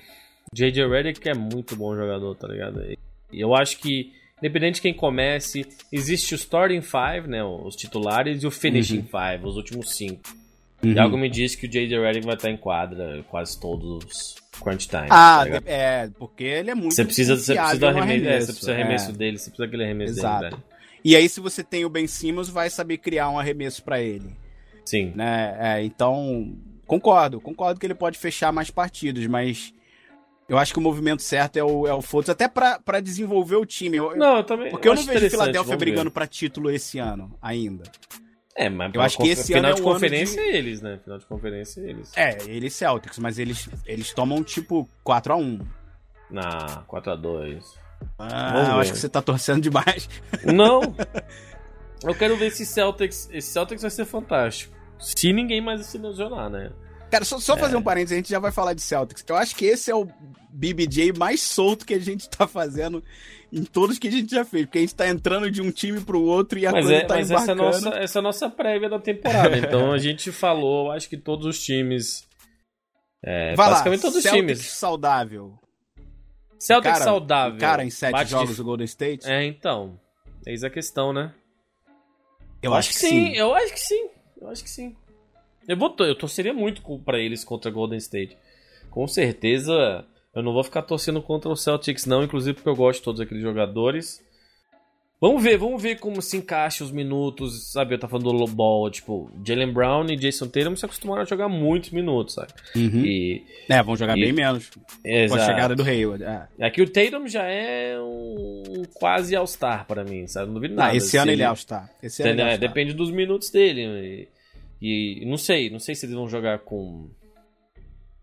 J.J. 0.54 0.88
Redick 0.88 1.28
é 1.28 1.34
muito 1.34 1.76
bom 1.76 1.96
jogador, 1.96 2.36
tá 2.36 2.48
ligado? 2.48 2.82
E 2.82 2.98
eu 3.32 3.56
acho 3.56 3.80
que, 3.80 4.12
independente 4.38 4.76
de 4.76 4.82
quem 4.82 4.94
comece, 4.94 5.66
existe 5.92 6.34
o 6.34 6.36
starting 6.36 6.82
five, 6.82 7.28
né? 7.28 7.44
Os 7.44 7.76
titulares, 7.76 8.44
e 8.44 8.48
o 8.48 8.52
finishing 8.52 9.04
five, 9.04 9.46
os 9.46 9.56
últimos 9.56 9.96
cinco. 9.96 10.22
Uhum. 10.86 10.94
E 10.94 11.00
algo 11.00 11.18
me 11.18 11.30
diz 11.30 11.56
que 11.56 11.66
o 11.66 11.70
J.J. 11.70 12.00
Redick 12.00 12.26
vai 12.26 12.36
estar 12.36 12.50
em 12.50 12.58
quadra 12.58 13.24
quase 13.30 13.60
todos 13.60 14.04
os 14.06 14.36
crunch 14.62 14.88
time. 14.88 15.08
Ah, 15.10 15.46
tá 15.50 15.62
é, 15.66 16.10
porque 16.18 16.44
ele 16.44 16.72
é 16.72 16.76
muito 16.76 16.94
Você 16.94 17.04
precisa, 17.04 17.36
você 17.36 17.54
precisa 17.56 17.78
do 17.80 17.86
confiável 17.86 17.98
no 17.98 18.04
arremesso, 18.04 18.30
é, 18.30 18.40
você 18.40 18.46
precisa 18.54 18.72
do 18.72 18.78
é. 18.78 18.82
arremesso 18.82 19.12
dele, 19.14 19.38
você 19.38 19.50
precisa 19.50 19.66
daquele 19.66 19.84
arremesso 19.84 20.14
Exato. 20.14 20.40
dele, 20.42 20.52
velho. 20.52 20.64
E 21.04 21.16
aí, 21.16 21.30
se 21.30 21.40
você 21.40 21.64
tem 21.64 21.86
o 21.86 21.90
Ben 21.90 22.08
Simmons, 22.08 22.50
vai 22.50 22.70
saber 22.70 22.98
criar 22.98 23.30
um 23.30 23.38
arremesso 23.38 23.84
pra 23.84 24.02
ele. 24.02 24.36
Sim. 24.86 25.14
né? 25.16 25.56
É, 25.60 25.84
então, 25.84 26.56
concordo, 26.86 27.42
concordo 27.42 27.80
que 27.80 27.86
ele 27.86 27.96
pode 27.96 28.18
fechar 28.20 28.52
mais 28.52 28.70
partidas, 28.70 29.26
mas 29.28 29.74
Eu 30.48 30.60
acho 30.60 30.72
que 30.72 30.78
o 30.78 30.82
movimento 30.82 31.24
certo 31.24 31.58
é 31.58 31.64
o, 31.64 31.88
é 31.88 31.94
o 31.94 32.04
Fultz, 32.04 32.30
até 32.30 32.48
pra, 32.48 32.78
pra 32.80 33.00
desenvolver 33.00 33.56
o 33.56 33.66
time. 33.66 33.98
Eu- 33.98 34.16
Não, 34.16 34.38
eu 34.38 34.44
também. 34.44 34.70
porque 34.70 34.88
eu, 34.88 34.94
não 34.94 35.02
acho 35.02 35.10
vejo 35.10 35.28
ver. 35.64 35.78
brigando 35.78 36.12
pra 36.12 36.28
título 36.28 36.70
esse 36.70 37.00
ano, 37.00 37.36
ainda. 37.42 37.82
É, 38.58 38.70
mas 38.70 38.94
Eu 38.94 39.02
acho 39.02 39.18
que 39.18 39.28
esse 39.28 39.48
final 39.54 39.60
ano 39.66 39.70
é 39.70 39.74
de 39.74 39.82
ano 39.82 39.92
conferência 39.94 40.42
de- 40.42 40.50
é 40.50 40.56
eles, 40.58 40.82
né? 40.82 40.98
Final 41.04 41.20
de 41.20 41.26
conferência 41.26 41.82
é 41.82 41.90
eles. 41.90 42.12
É, 42.16 42.38
eles 42.48 42.74
Celtics, 42.74 43.20
mas 43.20 43.38
eles, 43.38 43.68
eles 43.86 44.14
tomam 44.14 44.42
tipo 44.44 44.88
4x1. 45.06 45.60
Na 46.32 46.84
4x2. 46.88 47.64
Ah, 48.18 48.52
Vamos 48.54 48.68
eu 48.70 48.76
ver. 48.76 48.82
acho 48.82 48.92
que 48.94 48.98
você 48.98 49.10
tá 49.10 49.22
torcendo 49.22 49.62
demais. 49.62 50.10
Não! 50.46 50.82
Eu 52.04 52.14
quero 52.14 52.36
ver 52.38 52.48
esse 52.48 52.66
Celtics. 52.66 53.28
Esse 53.32 53.50
Celtics 53.52 53.82
vai 53.82 53.90
ser 53.92 54.06
fantástico. 54.06 54.74
Se 55.00 55.34
ninguém 55.34 55.60
mais 55.62 55.86
se 55.86 55.98
lesionar, 55.98 56.50
né? 56.50 56.72
Cara, 57.12 57.24
só, 57.24 57.40
só 57.40 57.56
fazer 57.58 57.76
um 57.78 57.82
parênteses, 57.82 58.14
a 58.14 58.16
gente 58.18 58.30
já 58.30 58.40
vai 58.40 58.52
falar 58.52 58.74
de 58.74 58.82
Celtics. 58.82 59.24
Eu 59.28 59.36
acho 59.36 59.56
que 59.56 59.66
esse 59.66 59.90
é 59.92 59.96
o 59.96 60.08
BBJ 60.50 61.14
mais 61.14 61.42
solto 61.42 61.86
que 61.86 61.94
a 61.94 62.00
gente 62.00 62.30
tá 62.30 62.48
fazendo 62.48 63.04
em 63.54 63.64
todos 63.64 63.98
que 64.00 64.08
a 64.08 64.12
gente 64.12 64.32
já 64.34 64.44
fez. 64.44 64.66
Porque 64.66 64.80
a 64.80 64.82
gente 64.82 64.96
tá 64.96 65.08
entrando 65.08 65.50
de 65.50 65.62
um 65.62 65.72
time 65.72 66.02
pro 66.02 66.22
outro 66.22 66.58
e 66.60 66.66
a 66.66 66.72
Mas, 66.72 66.86
coisa 66.86 67.02
é, 67.02 67.06
tá 67.06 67.16
mas 67.16 67.32
essa, 67.32 67.52
é 67.52 67.56
nossa, 67.56 67.90
essa 67.90 68.18
é 68.18 68.20
a 68.20 68.24
nossa 68.24 68.50
prévia 68.50 68.90
da 68.90 69.00
temporada. 69.00 69.56
Então 69.58 69.92
a 69.92 69.98
gente 69.98 70.32
falou, 70.32 70.92
acho 70.92 71.08
que 71.08 71.16
todos 71.18 71.46
os 71.46 71.64
times. 71.64 72.28
É, 73.24 73.56
Vai 73.56 73.66
lá, 73.68 73.72
basicamente 73.74 74.02
todos 74.02 74.18
os 74.18 74.24
Celtics 74.24 74.42
times. 74.60 74.72
saudável. 74.72 75.58
Celtics 76.60 76.94
Cara, 76.94 77.04
saudável. 77.04 77.60
Cara, 77.60 77.84
em 77.84 77.90
sete 77.90 78.12
bate 78.12 78.32
jogos 78.32 78.50
de- 78.52 78.56
do 78.58 78.64
Golden 78.64 78.86
State? 78.86 79.28
É, 79.30 79.44
então. 79.46 80.00
Eis 80.46 80.64
a 80.64 80.70
questão, 80.70 81.12
né? 81.14 81.34
eu 82.62 82.74
acho 82.74 82.90
que 82.90 82.96
sim. 82.96 83.34
Eu 83.36 83.54
acho 83.54 83.74
que 83.74 83.80
sim. 83.80 84.10
Eu 84.42 84.50
acho 84.50 84.64
que 84.64 84.70
sim. 84.70 84.96
Eu, 85.68 85.78
vou, 85.78 85.96
eu 86.00 86.16
torceria 86.16 86.54
muito 86.54 86.82
pra 87.00 87.20
eles 87.20 87.44
contra 87.44 87.72
Golden 87.72 87.98
State. 87.98 88.38
Com 88.90 89.08
certeza, 89.08 90.06
eu 90.34 90.42
não 90.44 90.54
vou 90.54 90.64
ficar 90.64 90.82
torcendo 90.84 91.22
contra 91.22 91.50
o 91.50 91.56
Celtics, 91.56 92.06
não, 92.06 92.24
inclusive 92.24 92.54
porque 92.56 92.70
eu 92.70 92.76
gosto 92.76 93.00
de 93.00 93.04
todos 93.06 93.22
aqueles 93.22 93.44
jogadores. 93.44 94.24
Vamos 95.20 95.42
ver, 95.42 95.58
vamos 95.58 95.82
ver 95.82 95.98
como 95.98 96.22
se 96.22 96.36
encaixa 96.38 96.84
os 96.84 96.92
minutos, 96.92 97.72
sabe? 97.72 97.96
Eu 97.96 98.00
tava 98.00 98.12
falando 98.12 98.26
do 98.26 98.32
Lobol, 98.38 98.92
tipo, 98.92 99.32
Jalen 99.46 99.72
Brown 99.72 100.06
e 100.10 100.16
Jason 100.18 100.46
Tatum 100.48 100.76
se 100.76 100.86
acostumaram 100.86 101.22
a 101.22 101.26
jogar 101.26 101.48
muitos 101.48 101.90
minutos, 101.92 102.36
sabe? 102.36 102.52
Uhum. 102.76 103.04
E. 103.06 103.44
É, 103.70 103.82
vão 103.82 103.96
jogar 103.96 104.18
E- 104.18 104.22
bem 104.22 104.34
menos. 104.34 104.70
Com 104.70 104.82
a 105.06 105.10
Exato. 105.10 105.46
chegada 105.46 105.74
do 105.76 105.84
Hayward. 105.84 106.22
É. 106.24 106.48
Aqui 106.60 106.82
o 106.82 106.90
Tatum 106.90 107.28
já 107.28 107.44
é 107.44 107.98
um 108.00 108.84
quase 108.94 109.34
All-Star 109.36 109.88
pra 109.88 110.04
mim, 110.04 110.28
sabe? 110.28 110.48
Não 110.48 110.56
duvido 110.56 110.76
nada. 110.76 110.96
esse 110.96 111.16
ano 111.18 111.32
ele 111.32 111.42
é 111.42 111.46
All-Star. 111.46 111.90
Esse 112.04 112.22
ano 112.22 112.32
ele 112.34 112.42
é 112.42 112.44
É, 112.44 112.48
All-Star. 112.50 112.68
depende 112.70 112.94
dos 112.94 113.10
minutos 113.10 113.50
dele. 113.50 114.28
E, 114.82 115.24
não 115.26 115.38
sei, 115.38 115.70
não 115.70 115.80
sei 115.80 115.96
se 115.96 116.06
eles 116.06 116.16
vão 116.16 116.28
jogar 116.28 116.60
com. 116.60 117.10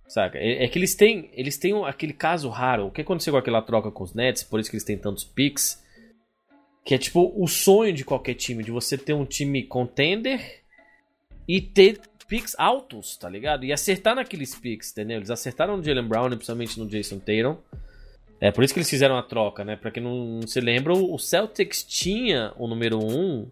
Saca? 0.06 0.38
É, 0.38 0.64
é 0.64 0.68
que 0.68 0.78
eles 0.78 0.94
têm, 0.94 1.30
eles 1.32 1.56
têm 1.56 1.72
um- 1.74 1.84
aquele 1.84 2.12
caso 2.12 2.48
raro. 2.48 2.86
O 2.86 2.90
que 2.90 3.00
aconteceu 3.00 3.32
com 3.32 3.38
aquela 3.38 3.62
troca 3.62 3.90
com 3.90 4.04
os 4.04 4.14
Nets, 4.14 4.42
por 4.42 4.60
isso 4.60 4.68
que 4.70 4.76
eles 4.76 4.84
têm 4.84 4.98
tantos 4.98 5.24
picks. 5.24 5.82
Que 6.84 6.94
é 6.94 6.98
tipo 6.98 7.32
o 7.36 7.46
sonho 7.46 7.92
de 7.92 8.04
qualquer 8.04 8.34
time, 8.34 8.62
de 8.64 8.70
você 8.70 8.98
ter 8.98 9.14
um 9.14 9.24
time 9.24 9.62
contender 9.62 10.62
e 11.46 11.60
ter 11.60 12.00
picks 12.28 12.54
altos, 12.58 13.16
tá 13.16 13.28
ligado? 13.28 13.64
E 13.64 13.72
acertar 13.72 14.14
naqueles 14.16 14.54
picks, 14.54 14.90
entendeu? 14.90 15.18
Eles 15.18 15.30
acertaram 15.30 15.76
no 15.76 15.82
Jalen 15.84 16.06
Brown, 16.08 16.28
principalmente 16.30 16.78
no 16.78 16.86
Jason 16.86 17.18
Tatum. 17.18 17.56
É 18.40 18.50
por 18.50 18.64
isso 18.64 18.74
que 18.74 18.80
eles 18.80 18.90
fizeram 18.90 19.16
a 19.16 19.22
troca, 19.22 19.64
né? 19.64 19.76
Pra 19.76 19.90
quem 19.92 20.02
não 20.02 20.40
se 20.46 20.60
lembra, 20.60 20.92
o 20.92 21.16
Celtics 21.18 21.84
tinha 21.84 22.52
o 22.56 22.66
número 22.66 22.98
1 22.98 23.48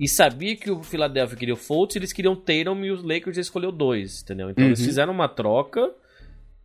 e 0.00 0.08
sabia 0.08 0.56
que 0.56 0.70
o 0.70 0.82
Philadelphia 0.82 1.36
queria 1.36 1.54
o 1.54 1.56
Fultz, 1.56 1.96
eles 1.96 2.12
queriam 2.12 2.34
o 2.34 2.36
Tatum 2.36 2.84
e 2.84 2.90
os 2.90 3.02
Lakers 3.02 3.36
escolheu 3.36 3.70
dois, 3.70 4.22
entendeu? 4.22 4.50
Então 4.50 4.64
eles 4.64 4.80
Uhum. 4.80 4.86
fizeram 4.86 5.12
uma 5.12 5.28
troca 5.28 5.92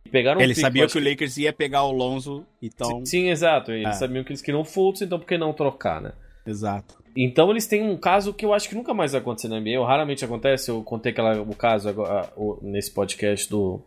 e 0.04 0.08
pegaram 0.08 0.40
um 0.40 0.42
Ele 0.42 0.54
pick, 0.54 0.62
sabia 0.62 0.84
acho 0.84 0.92
que 0.94 0.98
o 0.98 1.10
Lakers 1.10 1.36
ia 1.36 1.52
pegar 1.52 1.82
o 1.84 1.92
Lonzo, 1.92 2.44
então. 2.62 3.04
Sim, 3.04 3.28
exato. 3.30 3.70
Eles 3.72 3.88
É. 3.88 3.92
sabiam 3.92 4.24
que 4.24 4.30
eles 4.30 4.42
queriam 4.42 4.62
o 4.62 4.64
Fultz, 4.64 5.02
então 5.02 5.18
por 5.18 5.26
que 5.26 5.38
não 5.38 5.52
trocar, 5.52 6.00
né? 6.00 6.12
Exato. 6.46 6.96
Então 7.16 7.50
eles 7.50 7.66
têm 7.66 7.82
um 7.82 7.96
caso 7.96 8.32
que 8.32 8.44
eu 8.44 8.54
acho 8.54 8.68
que 8.68 8.74
nunca 8.74 8.94
mais 8.94 9.12
vai 9.12 9.20
acontecer 9.20 9.48
na 9.48 9.56
NBA, 9.60 9.84
raramente 9.86 10.24
acontece. 10.24 10.70
Eu 10.70 10.82
contei 10.82 11.12
aquela, 11.12 11.40
o 11.40 11.54
caso 11.54 11.88
agora, 11.88 12.32
o- 12.36 12.58
nesse 12.62 12.90
podcast 12.92 13.48
do 13.50 13.80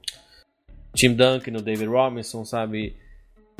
Tim 0.93 1.13
Duncan, 1.13 1.51
do 1.53 1.61
David 1.61 1.87
Robinson, 1.89 2.43
sabe? 2.45 2.95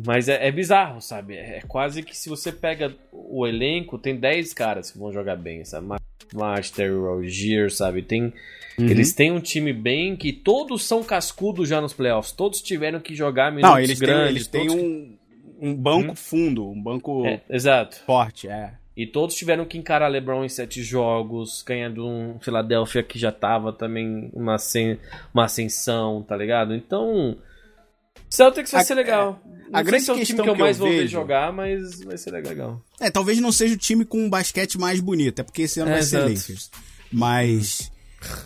Mas 0.04 0.28
é, 0.28 0.46
é 0.48 0.50
bizarro, 0.50 1.00
sabe? 1.00 1.36
É, 1.36 1.58
é 1.58 1.60
quase 1.66 2.02
que 2.02 2.16
se 2.16 2.28
você 2.28 2.50
pega 2.50 2.94
o 3.12 3.46
elenco, 3.46 3.98
tem 3.98 4.16
10 4.16 4.52
caras 4.54 4.90
que 4.90 4.98
vão 4.98 5.12
jogar 5.12 5.36
bem, 5.36 5.64
sabe? 5.64 5.86
March, 6.34 6.70
Terry 6.70 6.94
Rozier, 6.94 7.70
sabe? 7.70 8.02
Tem, 8.02 8.32
Uhum. 8.78 8.88
Eles 8.88 9.12
têm 9.12 9.30
um 9.30 9.38
time 9.38 9.70
bem 9.70 10.16
que 10.16 10.32
todos 10.32 10.82
são 10.84 11.04
cascudos 11.04 11.68
já 11.68 11.78
nos 11.78 11.92
playoffs. 11.92 12.32
Todos 12.32 12.62
tiveram 12.62 13.00
que 13.00 13.14
jogar 13.14 13.52
minutos 13.52 13.70
Não, 13.70 13.78
eles 13.78 13.98
têm, 13.98 14.08
grandes. 14.08 14.30
eles 14.36 14.46
têm 14.46 14.66
todos 14.66 14.80
que- 14.82 15.18
um, 15.60 15.68
um 15.70 15.74
banco 15.74 16.12
Hum? 16.12 16.16
fundo, 16.16 16.70
um 16.70 16.82
banco 16.82 17.26
É, 17.26 17.40
exato. 17.50 17.98
forte, 18.06 18.48
é. 18.48 18.72
E 18.96 19.06
todos 19.06 19.36
tiveram 19.36 19.66
que 19.66 19.76
encarar 19.76 20.08
LeBron 20.08 20.42
em 20.42 20.48
sete 20.48 20.82
jogos, 20.82 21.62
ganhando 21.66 22.06
um 22.06 22.38
Philadelphia 22.40 23.02
que 23.02 23.18
já 23.18 23.30
tava 23.30 23.74
também 23.74 24.30
uma, 24.32 24.56
uma 25.34 25.44
ascensão, 25.44 26.22
tá 26.22 26.34
ligado? 26.34 26.74
Então, 26.74 27.36
Celtics 28.30 28.70
vai 28.72 28.80
A- 28.80 28.84
ser 28.84 28.94
legal. 28.94 29.38
A 29.72 29.82
Não 29.82 29.84
sei 29.84 29.84
grande 29.84 30.04
se 30.04 30.10
é 30.10 30.12
o 30.12 30.16
time 30.16 30.26
questão 30.26 30.44
que 30.44 30.50
eu 30.50 30.54
que 30.54 30.60
eu 30.60 30.64
mais 30.64 30.78
vou 30.78 30.88
ver 30.88 30.96
vejo- 30.98 31.12
jogar, 31.12 31.52
mas 31.52 32.00
vai 32.02 32.16
ser 32.18 32.30
legal. 32.30 32.82
É, 33.00 33.10
talvez 33.10 33.38
não 33.40 33.50
seja 33.52 33.74
o 33.74 33.78
time 33.78 34.04
com 34.04 34.18
um 34.18 34.28
basquete 34.30 34.78
mais 34.78 35.00
bonito, 35.00 35.40
é 35.40 35.42
porque 35.42 35.62
esse 35.62 35.80
ano 35.80 35.90
É, 35.90 35.94
vai 35.94 36.02
ser. 36.02 36.18
Lakers. 36.20 36.70
Mas 37.10 37.90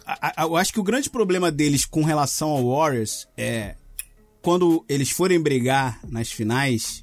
a- 0.06 0.42
a- 0.42 0.44
eu 0.46 0.56
acho 0.56 0.72
que 0.72 0.80
o 0.80 0.84
grande 0.84 1.08
problema 1.10 1.50
deles 1.50 1.84
com 1.84 2.02
relação 2.02 2.48
ao 2.50 2.68
Warriors 2.70 3.28
é 3.36 3.74
quando 4.42 4.84
eles 4.88 5.10
forem 5.10 5.40
brigar 5.40 6.00
nas 6.08 6.30
finais, 6.30 7.00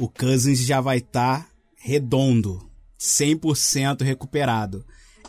o 0.00 0.08
Cousins 0.08 0.60
já 0.64 0.80
vai 0.80 0.98
estar 0.98 1.48
redondo, 1.76 2.68
100% 2.98 4.02
recuperado. 4.02 4.84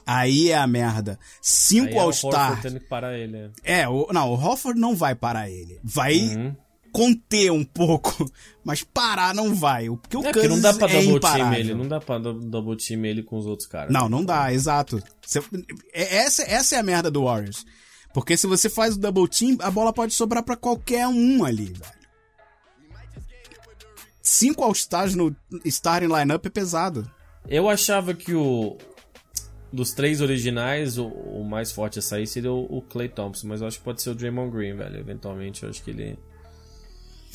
Aí 0.05 0.49
é 0.49 0.57
a 0.57 0.65
merda. 0.65 1.19
Cinco 1.41 1.93
é 1.93 1.97
o 1.97 1.99
All-Star. 1.99 2.51
Horford 2.51 2.61
tendo 2.63 2.79
que 2.79 2.87
parar 2.87 3.15
ele. 3.17 3.37
é. 3.63 3.81
É, 3.81 3.87
o, 3.87 4.07
não, 4.11 4.29
o 4.29 4.33
Hofford 4.33 4.79
não 4.79 4.95
vai 4.95 5.13
parar 5.13 5.49
ele. 5.51 5.79
Vai 5.83 6.17
Uhum. 6.19 6.55
Conter 6.99 7.51
um 7.51 7.63
pouco, 7.63 8.29
mas 8.63 8.83
parar 8.83 9.33
não 9.33 9.53
vai. 9.55 9.87
Porque 9.89 10.17
o 10.17 10.25
É 10.25 10.31
porque 10.33 10.47
não 10.47 10.59
dá 10.59 10.73
pra 10.73 10.89
é 10.89 11.01
double 11.01 11.19
team 11.19 11.53
ele, 11.53 11.73
não 11.73 11.87
dá 11.87 11.99
pra 11.99 12.17
dou- 12.17 12.33
double 12.33 12.75
team 12.77 13.05
ele 13.05 13.23
com 13.23 13.37
os 13.37 13.45
outros 13.45 13.67
caras. 13.67 13.91
Não, 13.93 14.09
não 14.09 14.23
dá, 14.25 14.51
exato. 14.53 15.01
É- 15.93 16.17
essa, 16.17 16.43
essa 16.43 16.75
é 16.75 16.79
a 16.79 16.83
merda 16.83 17.09
do 17.09 17.23
Warriors. 17.23 17.65
Porque 18.13 18.35
se 18.35 18.47
você 18.47 18.69
faz 18.69 18.95
o 18.95 18.99
double 18.99 19.27
team, 19.27 19.57
a 19.61 19.69
bola 19.71 19.93
pode 19.93 20.13
sobrar 20.13 20.43
pra 20.43 20.55
qualquer 20.55 21.07
um 21.07 21.45
ali, 21.45 21.65
velho. 21.67 21.99
Cinco 24.21 24.63
All-Stars 24.63 25.15
no 25.15 25.35
starting 25.65 26.07
lineup 26.07 26.45
é 26.45 26.49
pesado. 26.49 27.09
Eu 27.47 27.67
achava 27.69 28.13
que 28.13 28.33
o. 28.33 28.77
Dos 29.71 29.91
três 29.93 30.19
originais, 30.19 30.97
o, 30.97 31.05
o 31.05 31.45
mais 31.47 31.71
forte 31.71 31.99
a 31.99 32.01
sair 32.01 32.25
seria 32.25 32.51
o, 32.51 32.77
o 32.77 32.81
Clay 32.81 33.07
Thompson, 33.07 33.47
mas 33.47 33.61
eu 33.61 33.67
acho 33.67 33.77
que 33.77 33.83
pode 33.83 34.01
ser 34.01 34.09
o 34.09 34.15
Draymond 34.15 34.51
Green, 34.51 34.75
velho. 34.75 34.97
Eventualmente, 34.99 35.61
eu 35.63 35.69
acho 35.69 35.83
que 35.83 35.91
ele. 35.91 36.17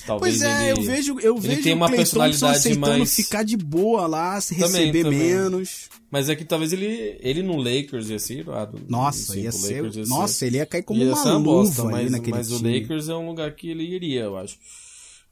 Talvez 0.06 0.38
Pois 0.38 0.42
é, 0.42 0.70
ele... 0.70 0.78
eu 0.78 0.82
vejo, 0.82 1.20
eu 1.20 1.36
ele 1.36 1.48
vejo 1.48 1.62
tem 1.62 1.72
uma 1.74 1.86
o 1.86 1.90
personalidade 1.90 2.44
aceitando 2.56 2.98
mais- 2.98 3.14
ficar 3.14 3.42
de 3.42 3.56
boa 3.56 4.06
lá, 4.06 4.40
se 4.40 4.54
Também, 4.54 4.86
receber 4.86 5.02
também. 5.04 5.18
menos. 5.18 5.88
Mas 6.10 6.28
é 6.28 6.36
que 6.36 6.44
talvez 6.44 6.72
ele, 6.72 7.16
ele 7.20 7.42
no 7.42 7.56
Lakers 7.56 8.10
ia 8.10 8.18
ser 8.18 8.40
irado. 8.40 8.80
Nossa, 8.88 9.38
ia 9.38 9.50
ser, 9.50 9.76
Lakers 9.82 9.96
ia 9.96 10.04
nossa, 10.06 10.46
ele 10.46 10.58
ia 10.58 10.66
cair 10.66 10.82
como 10.82 11.00
ia 11.02 11.12
uma 11.12 11.24
uma 11.24 11.40
bosta, 11.40 11.84
mas, 11.84 12.10
naquele 12.10 12.36
mas 12.36 12.52
o 12.52 12.58
time. 12.58 12.80
Lakers 12.80 13.08
é 13.08 13.14
um 13.14 13.26
lugar 13.26 13.52
que 13.54 13.70
ele 13.70 13.82
iria, 13.84 14.22
eu 14.24 14.36
acho. 14.36 14.56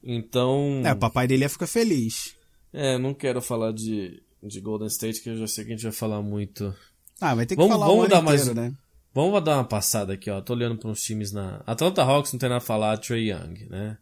Então. 0.02 0.82
É, 0.84 0.92
o 0.92 0.96
papai 0.96 1.26
dele 1.26 1.44
ia 1.44 1.48
ficar 1.48 1.66
feliz. 1.66 2.34
É, 2.72 2.98
não 2.98 3.14
quero 3.14 3.40
falar 3.42 3.72
de, 3.72 4.22
de 4.42 4.60
Golden 4.60 4.88
State, 4.88 5.20
que 5.20 5.30
eu 5.30 5.36
já 5.36 5.46
sei 5.46 5.64
que 5.64 5.72
a 5.72 5.76
gente 5.76 5.82
vai 5.84 5.92
falar 5.92 6.22
muito. 6.22 6.74
Ah, 7.20 7.34
vai 7.34 7.46
ter 7.46 7.54
que 7.54 7.60
Vamos- 7.62 7.76
falar 7.76 7.86
vamos 7.86 8.06
o 8.06 8.08
dar 8.08 8.22
mais- 8.22 8.40
inteiro, 8.42 8.60
né? 8.60 8.72
Vamos 9.14 9.44
dar 9.44 9.58
uma 9.58 9.64
passada 9.64 10.14
aqui, 10.14 10.30
ó. 10.30 10.40
Tô 10.40 10.54
olhando 10.54 10.78
para 10.78 10.88
uns 10.90 11.02
times 11.02 11.32
na. 11.32 11.62
Atlanta 11.66 12.02
Hawks 12.02 12.32
não 12.32 12.40
tem 12.40 12.48
nada 12.48 12.58
a 12.58 12.64
falar, 12.64 12.96
Trey 12.96 13.30
Young, 13.30 13.66
né? 13.68 13.98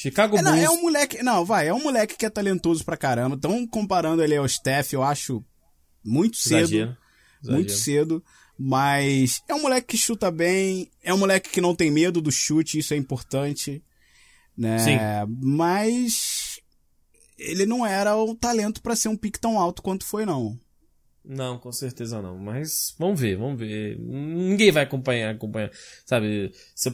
Chicago 0.00 0.36
É, 0.38 0.42
não, 0.42 0.52
Bulls. 0.52 0.64
é 0.64 0.70
um 0.70 0.80
moleque. 0.80 1.22
Não, 1.24 1.44
vai, 1.44 1.66
é 1.66 1.74
um 1.74 1.82
moleque 1.82 2.16
que 2.16 2.24
é 2.24 2.30
talentoso 2.30 2.84
pra 2.84 2.96
caramba. 2.96 3.34
Estão 3.34 3.66
comparando 3.66 4.22
ele 4.22 4.36
ao 4.36 4.48
Steph, 4.48 4.92
eu 4.92 5.02
acho 5.02 5.44
muito 6.04 6.36
cedo. 6.36 6.58
Exagero. 6.58 6.96
Muito 7.42 7.72
Exagero. 7.72 7.78
cedo. 7.80 8.24
Mas 8.56 9.42
é 9.48 9.54
um 9.56 9.62
moleque 9.62 9.88
que 9.88 9.96
chuta 9.98 10.30
bem. 10.30 10.88
É 11.02 11.12
um 11.12 11.18
moleque 11.18 11.50
que 11.50 11.60
não 11.60 11.74
tem 11.74 11.90
medo 11.90 12.20
do 12.20 12.30
chute, 12.30 12.78
isso 12.78 12.94
é 12.94 12.96
importante. 12.96 13.82
Né? 14.56 14.78
Sim. 14.78 14.96
Mas 15.42 16.60
ele 17.36 17.66
não 17.66 17.84
era 17.84 18.16
o 18.16 18.36
talento 18.36 18.80
pra 18.80 18.94
ser 18.94 19.08
um 19.08 19.16
pique 19.16 19.40
tão 19.40 19.58
alto 19.58 19.82
quanto 19.82 20.04
foi, 20.06 20.24
não. 20.24 20.56
Não, 21.28 21.58
com 21.58 21.70
certeza 21.70 22.22
não. 22.22 22.38
Mas 22.38 22.94
vamos 22.98 23.20
ver, 23.20 23.36
vamos 23.36 23.58
ver. 23.58 23.98
Ninguém 23.98 24.72
vai 24.72 24.84
acompanhar, 24.84 25.34
acompanhar. 25.34 25.70
Sabe? 26.06 26.50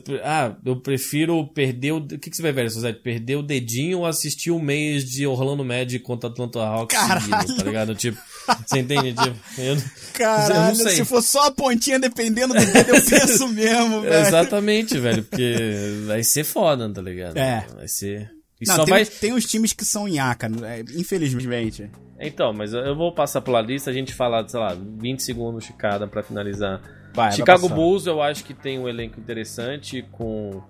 Eu, 0.09 0.21
ah, 0.25 0.57
eu 0.67 0.81
prefiro 0.81 1.47
perder 1.47 1.93
o. 1.93 1.99
O 1.99 2.19
que, 2.19 2.31
que 2.31 2.37
você 2.37 2.43
vai 2.43 2.51
ver, 2.51 2.69
José? 2.69 2.93
Perder 2.93 3.37
o 3.37 3.43
dedinho 3.45 4.01
ou 4.01 4.07
assistir 4.07 4.51
o 4.51 4.57
um 4.57 4.61
mês 4.61 5.05
de 5.05 5.25
Orlando 5.25 5.65
Magic 5.65 6.01
contra 6.01 6.29
Atlanta 6.29 6.59
Hawks 6.59 6.99
seguido, 6.99 7.57
tá 7.57 7.63
ligado? 7.63 7.95
Tipo, 7.95 8.21
você 8.67 8.81
entende? 8.81 9.15
Tipo, 9.15 9.37
eu, 9.57 9.77
Caralho, 10.15 10.81
eu 10.81 10.89
se 10.89 11.05
for 11.05 11.23
só 11.23 11.47
a 11.47 11.51
pontinha 11.53 12.01
dependendo 12.01 12.55
do 12.55 12.73
dedo, 12.73 12.91
eu 12.91 13.05
penso 13.05 13.47
mesmo, 13.47 14.01
velho. 14.03 14.27
Exatamente, 14.27 14.99
velho. 14.99 15.23
Porque 15.23 16.03
vai 16.07 16.25
ser 16.25 16.43
foda, 16.43 16.93
tá 16.93 17.01
ligado? 17.01 17.37
É. 17.37 17.65
Vai 17.77 17.87
ser. 17.87 18.34
E 18.65 18.69
não, 18.69 18.77
só 18.77 18.85
tem, 18.85 18.95
vai... 18.95 19.05
tem 19.05 19.33
uns 19.33 19.45
times 19.45 19.73
que 19.73 19.85
são 19.85 20.09
nhaca, 20.09 20.49
infelizmente. 20.97 21.91
Então, 22.19 22.53
mas 22.53 22.73
eu 22.73 22.97
vou 22.97 23.13
passar 23.13 23.41
pela 23.41 23.61
lista, 23.61 23.91
a 23.91 23.93
gente 23.93 24.15
falar, 24.15 24.49
sei 24.49 24.59
lá, 24.59 24.75
20 24.75 25.23
segundos 25.23 25.65
de 25.65 25.73
cada 25.73 26.07
pra 26.07 26.23
finalizar. 26.23 26.81
Vai, 27.13 27.33
Chicago 27.33 27.69
vai 27.69 27.77
Bulls 27.77 28.07
eu 28.07 28.23
acho 28.23 28.45
que 28.45 28.55
tem 28.55 28.79
um 28.79 28.89
elenco 28.89 29.21
interessante 29.21 30.03
com... 30.13 30.63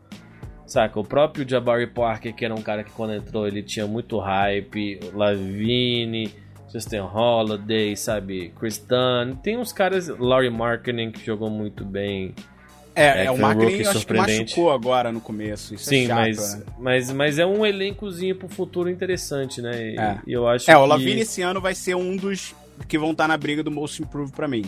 Saca, 0.67 0.99
o 0.99 1.05
próprio 1.05 1.47
Jabari 1.47 1.87
Parker, 1.87 2.35
que 2.35 2.45
era 2.45 2.55
um 2.55 2.63
cara 2.63 2.83
que 2.83 2.91
quando 2.91 3.13
entrou 3.13 3.47
ele 3.47 3.63
tinha 3.63 3.87
muito 3.87 4.19
hype, 4.19 4.99
Lavine, 5.13 6.35
Justin 6.73 7.01
Holiday, 7.01 7.95
sabe, 7.97 8.53
Chris 8.59 8.79
Dunn. 8.79 9.37
Tem 9.43 9.59
uns 9.59 9.73
caras, 9.73 10.09
Laurie 10.09 10.51
Markkinen, 10.51 11.13
que 11.13 11.25
jogou 11.25 11.51
muito 11.51 11.85
bem. 11.85 12.35
É, 12.95 13.23
é, 13.23 13.25
é 13.27 13.31
o 13.31 13.39
Macri 13.39 13.87
acho 13.87 14.07
que 14.07 14.15
machucou 14.15 14.73
agora 14.73 15.11
no 15.11 15.21
começo. 15.21 15.75
Isso 15.75 15.87
Sim, 15.87 16.05
é 16.05 16.07
chato, 16.07 16.19
mas, 16.19 16.55
né? 16.55 16.65
mas, 16.79 17.13
mas 17.13 17.39
é 17.39 17.47
um 17.47 17.67
elencozinho 17.67 18.37
pro 18.37 18.49
futuro 18.49 18.89
interessante, 18.89 19.61
né? 19.61 19.91
E, 19.91 19.99
é. 19.99 20.19
e 20.27 20.33
eu 20.33 20.47
acho 20.47 20.71
é, 20.71 20.75
que... 20.75 20.81
o 20.81 20.87
Lavine 20.87 21.23
esse 21.23 21.43
ano 21.43 21.61
vai 21.61 21.75
ser 21.75 21.97
um 21.97 22.17
dos 22.17 22.55
que 22.87 22.99
vão 22.99 23.11
estar 23.11 23.27
na 23.27 23.37
briga 23.37 23.63
do 23.63 23.71
Most 23.71 24.01
Improved 24.03 24.35
pra 24.35 24.47
mim. 24.47 24.65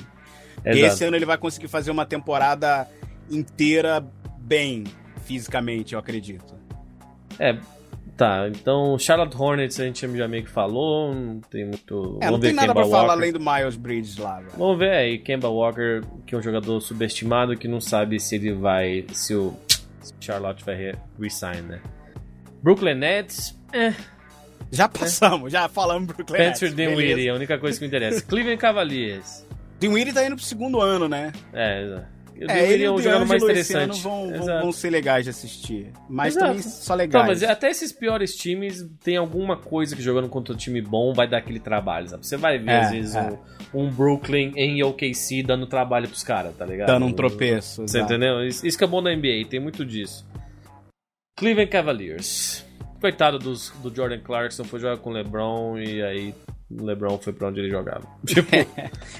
Exato. 0.64 0.86
Esse 0.86 1.04
ano 1.04 1.16
ele 1.16 1.26
vai 1.26 1.38
conseguir 1.38 1.68
fazer 1.68 1.90
uma 1.90 2.04
temporada 2.04 2.88
inteira 3.30 4.04
bem, 4.38 4.84
fisicamente, 5.24 5.94
eu 5.94 5.98
acredito. 5.98 6.54
É, 7.38 7.56
Tá, 8.16 8.48
então 8.48 8.98
Charlotte 8.98 9.36
Hornets 9.36 9.78
a 9.78 9.84
gente 9.84 10.06
já 10.16 10.26
meio 10.26 10.42
que 10.44 10.50
falou, 10.50 11.14
não 11.14 11.38
tem 11.40 11.66
muito. 11.66 12.18
É, 12.22 12.26
Vamos 12.26 12.30
não 12.32 12.40
ver 12.40 12.46
tem 12.46 12.54
nada 12.56 12.68
Kemba 12.68 12.74
pra 12.80 12.82
Walker. 12.84 13.00
falar 13.00 13.12
além 13.12 13.30
do 13.32 13.38
Miles 13.40 13.76
Bridges 13.76 14.16
lá, 14.16 14.38
velho. 14.38 14.52
Vamos 14.56 14.78
ver 14.78 14.90
aí, 14.92 15.18
Kemba 15.18 15.48
Walker, 15.48 16.00
que 16.26 16.34
é 16.34 16.38
um 16.38 16.42
jogador 16.42 16.80
subestimado 16.80 17.54
que 17.58 17.68
não 17.68 17.78
sabe 17.80 18.18
se 18.18 18.36
ele 18.36 18.54
vai. 18.54 19.04
se 19.12 19.34
o 19.34 19.54
Charlotte 20.18 20.64
vai 20.64 20.74
re- 20.76 20.94
resign, 21.20 21.60
né? 21.62 21.80
Brooklyn 22.62 22.94
Nets, 22.94 23.54
é. 23.72 23.92
Já 24.72 24.88
passamos, 24.88 25.52
já 25.52 25.68
falamos 25.68 26.12
pro 26.12 26.24
Clemente. 26.24 26.56
Spencer 26.56 26.74
Dinwiddie, 26.74 27.28
é 27.28 27.30
a 27.30 27.34
única 27.34 27.58
coisa 27.58 27.78
que 27.78 27.84
me 27.84 27.88
interessa. 27.88 28.22
Cleveland 28.22 28.58
Cavaliers. 28.60 29.46
Dinwiddie 29.78 30.14
tá 30.14 30.24
indo 30.26 30.36
pro 30.36 30.44
segundo 30.44 30.80
ano, 30.80 31.06
né? 31.06 31.32
É, 31.52 31.82
exato. 31.84 32.06
O 32.40 32.50
É, 32.50 32.70
ele 32.70 32.84
é 32.84 32.86
e 32.86 32.90
um 32.90 32.96
o 32.96 33.26
mais 33.26 33.42
esse 33.42 33.44
interessante. 33.44 33.82
ano 33.84 33.94
vão, 33.94 34.32
vão, 34.32 34.46
vão 34.62 34.72
ser 34.72 34.90
legais 34.90 35.24
de 35.24 35.30
assistir. 35.30 35.92
Mas 36.08 36.34
Exato. 36.36 36.46
também 36.46 36.62
só 36.62 36.94
legais. 36.94 37.26
mas 37.26 37.42
até 37.42 37.70
esses 37.70 37.92
piores 37.92 38.34
times 38.34 38.86
tem 39.02 39.16
alguma 39.16 39.56
coisa 39.56 39.96
que 39.96 40.02
jogando 40.02 40.28
contra 40.28 40.52
um 40.54 40.56
time 40.56 40.80
bom 40.82 41.12
vai 41.14 41.28
dar 41.28 41.38
aquele 41.38 41.60
trabalho, 41.60 42.08
sabe? 42.08 42.26
Você 42.26 42.36
vai 42.36 42.58
ver, 42.58 42.70
É, 42.70 42.80
às 42.80 42.90
vezes, 42.90 43.14
é. 43.14 43.38
um, 43.72 43.84
um 43.84 43.90
Brooklyn 43.90 44.52
em 44.56 44.82
OKC 44.82 45.42
dando 45.42 45.66
trabalho 45.66 46.08
pros 46.08 46.22
caras, 46.22 46.54
tá 46.56 46.64
ligado? 46.66 46.88
Dando 46.88 47.06
um 47.06 47.12
tropeço. 47.12 47.82
Você 47.82 47.98
exato. 47.98 48.12
entendeu? 48.12 48.44
Isso, 48.46 48.66
isso 48.66 48.76
que 48.76 48.84
é 48.84 48.86
bom 48.86 49.00
na 49.00 49.14
NBA, 49.14 49.46
tem 49.48 49.60
muito 49.60 49.84
disso. 49.84 50.26
Cleveland 51.38 51.70
Cavaliers. 51.70 52.64
Coitado 53.00 53.38
dos, 53.38 53.70
do 53.82 53.94
Jordan 53.94 54.20
Clarkson, 54.20 54.64
foi 54.64 54.80
jogar 54.80 54.96
com 54.98 55.10
o 55.10 55.12
LeBron 55.12 55.78
e 55.78 56.02
aí 56.02 56.34
o 56.70 56.84
LeBron 56.84 57.16
foi 57.18 57.32
pra 57.32 57.48
onde 57.48 57.60
ele 57.60 57.70
jogava. 57.70 58.02
Tipo, 58.26 58.48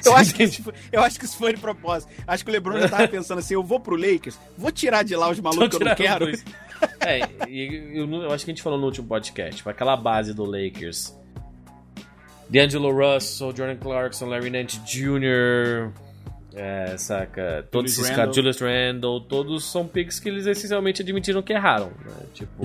Eu 0.04 0.16
acho, 0.16 0.34
que 0.34 0.42
isso 0.44 0.62
foi, 0.62 0.72
eu 0.90 1.00
acho 1.02 1.18
que 1.18 1.24
isso 1.24 1.36
foi 1.36 1.54
de 1.54 1.60
propósito. 1.60 2.12
Acho 2.26 2.44
que 2.44 2.50
o 2.50 2.52
LeBron 2.52 2.78
já 2.80 2.88
tava 2.88 3.08
pensando 3.08 3.38
assim: 3.38 3.54
eu 3.54 3.62
vou 3.62 3.78
pro 3.80 3.96
Lakers, 3.96 4.38
vou 4.58 4.70
tirar 4.72 5.02
de 5.04 5.14
lá 5.14 5.30
os 5.30 5.38
malucos 5.40 5.76
que 5.78 5.82
eu 5.82 5.88
não 5.88 5.94
quero. 5.94 6.30
É, 7.00 7.20
e 7.48 7.92
eu, 7.98 8.10
eu 8.10 8.32
acho 8.32 8.44
que 8.44 8.50
a 8.50 8.54
gente 8.54 8.62
falou 8.62 8.78
no 8.78 8.84
último 8.86 9.06
podcast, 9.06 9.56
tipo, 9.56 9.70
aquela 9.70 9.96
base 9.96 10.34
do 10.34 10.44
Lakers. 10.44 11.16
D'Angelo 12.48 12.92
Russell, 12.92 13.54
Jordan 13.56 13.76
Clarkson, 13.76 14.26
Larry 14.26 14.50
Nance 14.50 14.78
Jr., 14.80 15.90
é, 16.54 16.96
saca? 16.96 17.66
Todos 17.70 17.92
Julius 17.92 17.92
esses 17.92 18.08
Randle. 18.08 18.16
caras, 18.16 18.36
Julius 18.36 18.60
Randle, 18.60 19.20
todos 19.22 19.64
são 19.70 19.86
picks 19.86 20.20
que 20.20 20.28
eles 20.28 20.46
essencialmente 20.46 21.02
admitiram 21.02 21.42
que 21.42 21.52
erraram, 21.52 21.88
né? 22.04 22.12
Tipo, 22.32 22.64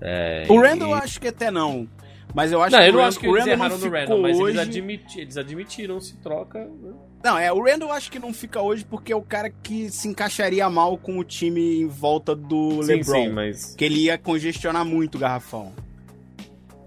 é, 0.00 0.44
O 0.48 0.60
Randall 0.60 0.88
e- 0.88 0.92
eu 0.92 0.94
acho 0.96 1.20
que 1.20 1.28
até 1.28 1.50
não. 1.50 1.88
Mas 2.34 2.52
eu 2.52 2.62
acho 2.62 2.76
Não, 2.76 2.82
que 2.82 2.88
eu 2.88 2.92
não 2.92 3.00
acho 3.02 3.18
que 3.18 3.26
o 3.26 3.30
eles 3.36 3.46
Randall 3.46 3.54
erraram 3.66 3.78
no 3.78 3.90
Randall, 3.90 4.22
mas 4.22 4.38
hoje... 4.38 4.56
eles, 4.58 4.68
admiti- 4.68 5.20
eles 5.20 5.36
admitiram 5.36 6.00
se 6.00 6.16
troca. 6.18 6.58
né? 6.58 6.92
Não, 7.24 7.38
é, 7.38 7.52
o 7.52 7.62
Randall 7.64 7.90
acho 7.92 8.10
que 8.12 8.18
não 8.18 8.32
fica 8.32 8.60
hoje 8.62 8.84
porque 8.84 9.12
é 9.12 9.16
o 9.16 9.22
cara 9.22 9.50
que 9.50 9.90
se 9.90 10.06
encaixaria 10.08 10.68
mal 10.70 10.96
com 10.98 11.18
o 11.18 11.24
time 11.24 11.80
em 11.80 11.86
volta 11.88 12.36
do 12.36 12.82
Sim, 12.82 12.92
LeBron. 12.96 13.24
sim, 13.24 13.28
mas. 13.30 13.74
Que 13.74 13.84
ele 13.84 14.00
ia 14.04 14.16
congestionar 14.18 14.84
muito 14.84 15.14
o 15.16 15.18
garrafão. 15.18 15.72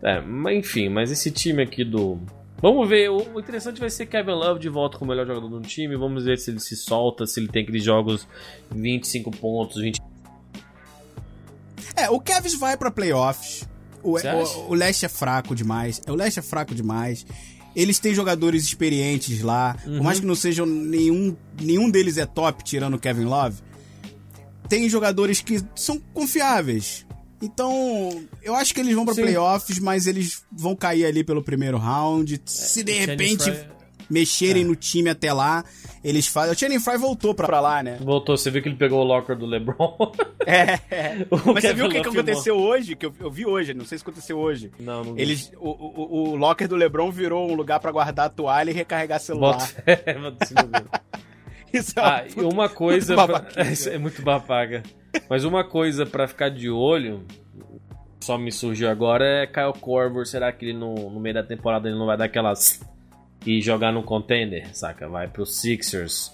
É, 0.03 0.21
mas 0.21 0.57
enfim, 0.57 0.89
mas 0.89 1.11
esse 1.11 1.29
time 1.31 1.61
aqui 1.63 1.83
do. 1.83 2.19
Vamos 2.61 2.87
ver, 2.87 3.09
o 3.09 3.39
interessante 3.39 3.79
vai 3.79 3.89
ser 3.89 4.05
Kevin 4.05 4.31
Love 4.33 4.59
de 4.59 4.69
volta 4.69 4.97
como 4.97 5.11
o 5.11 5.15
melhor 5.15 5.25
jogador 5.27 5.47
do 5.49 5.61
time. 5.61 5.95
Vamos 5.97 6.23
ver 6.25 6.37
se 6.37 6.51
ele 6.51 6.59
se 6.59 6.75
solta, 6.75 7.25
se 7.25 7.39
ele 7.39 7.47
tem 7.47 7.63
aqueles 7.63 7.83
jogos 7.83 8.27
25 8.69 9.31
pontos, 9.31 9.81
20. 9.81 9.99
É, 11.95 12.09
o 12.09 12.19
Kevs 12.19 12.53
vai 12.57 12.77
pra 12.77 12.91
playoffs. 12.91 13.67
O, 14.03 14.17
o, 14.17 14.69
o 14.71 14.73
leste 14.73 15.05
é 15.05 15.09
fraco 15.09 15.55
demais. 15.55 16.01
O 16.07 16.13
leste 16.15 16.39
é 16.39 16.41
fraco 16.41 16.73
demais. 16.75 17.25
Eles 17.75 17.99
têm 17.99 18.13
jogadores 18.13 18.63
experientes 18.63 19.41
lá. 19.41 19.77
Uhum. 19.85 19.97
Por 19.97 20.03
mais 20.03 20.19
que 20.19 20.25
não 20.25 20.35
sejam 20.35 20.65
nenhum. 20.65 21.35
Nenhum 21.61 21.89
deles 21.89 22.17
é 22.17 22.25
top, 22.25 22.63
tirando 22.63 22.95
o 22.95 22.99
Kevin 22.99 23.25
Love. 23.25 23.61
Tem 24.67 24.87
jogadores 24.89 25.41
que 25.41 25.61
são 25.75 25.99
confiáveis. 26.13 27.05
Então, 27.41 28.23
eu 28.43 28.53
acho 28.55 28.73
que 28.73 28.79
eles 28.79 28.93
vão 28.93 29.05
Sim. 29.13 29.21
playoffs, 29.23 29.79
mas 29.79 30.05
eles 30.05 30.43
vão 30.51 30.75
cair 30.75 31.05
ali 31.05 31.23
pelo 31.23 31.41
primeiro 31.43 31.77
round. 31.77 32.39
Se 32.45 32.83
de 32.83 32.91
repente 32.93 33.51
mexerem 34.09 34.63
É. 34.63 34.65
no 34.65 34.75
time 34.75 35.09
até 35.09 35.33
lá, 35.33 35.63
eles 36.03 36.27
fazem. 36.27 36.53
O 36.53 36.57
Channing 36.57 36.79
Fry 36.79 36.97
voltou 36.97 37.33
pra, 37.33 37.47
pra 37.47 37.59
lá, 37.59 37.83
né? 37.83 37.97
Voltou, 38.01 38.35
você 38.37 38.49
viu 38.49 38.61
que 38.61 38.69
ele 38.69 38.75
pegou 38.75 39.01
o 39.01 39.03
locker 39.03 39.35
do 39.37 39.45
LeBron? 39.45 39.95
É, 40.43 40.79
é. 40.89 41.17
Mas 41.53 41.63
você 41.63 41.71
viu 41.73 41.85
o 41.85 41.89
que, 41.89 42.01
que 42.01 42.07
aconteceu 42.09 42.57
hoje? 42.57 42.95
Que 42.95 43.05
eu, 43.05 43.13
eu 43.19 43.29
vi 43.29 43.45
hoje, 43.45 43.75
não 43.75 43.85
sei 43.85 43.99
se 43.99 44.01
aconteceu 44.03 44.39
hoje. 44.39 44.71
Não, 44.79 45.03
não 45.03 45.13
vi. 45.13 45.21
Eles, 45.21 45.51
o, 45.59 45.69
o, 45.69 46.29
o 46.31 46.35
locker 46.35 46.67
do 46.67 46.75
LeBron 46.75 47.11
virou 47.11 47.47
um 47.47 47.53
lugar 47.53 47.79
pra 47.79 47.91
guardar 47.91 48.25
a 48.25 48.29
toalha 48.29 48.71
e 48.71 48.73
recarregar 48.73 49.19
celular. 49.19 49.57
Bota 49.59 50.47
número. 50.63 50.89
Isso 51.71 51.97
é 51.99 52.03
Ah, 52.03 52.25
uma 52.35 52.43
e 52.43 52.53
uma 52.53 52.69
coisa. 52.69 53.15
pra- 53.15 53.45
é 53.91 53.97
muito 53.99 54.21
babaca. 54.23 54.81
Mas 55.29 55.43
uma 55.45 55.63
coisa 55.63 56.05
pra 56.07 56.27
ficar 56.27 56.49
de 56.49 56.69
olho. 56.71 57.23
Só 58.19 58.37
me 58.37 58.51
surgiu 58.51 58.89
agora 58.89 59.23
é 59.43 59.47
Kyle 59.47 59.73
Korver. 59.79 60.25
Será 60.25 60.51
que 60.51 60.65
ele 60.65 60.73
no, 60.77 60.93
no 61.11 61.19
meio 61.19 61.35
da 61.35 61.43
temporada 61.43 61.87
ele 61.87 61.97
não 61.97 62.07
vai 62.07 62.17
dar 62.17 62.25
aquelas. 62.25 62.81
E 63.45 63.61
jogar 63.61 63.91
no 63.91 64.03
contender, 64.03 64.75
saca? 64.75 65.07
Vai 65.07 65.27
pro 65.27 65.45
Sixers, 65.45 66.31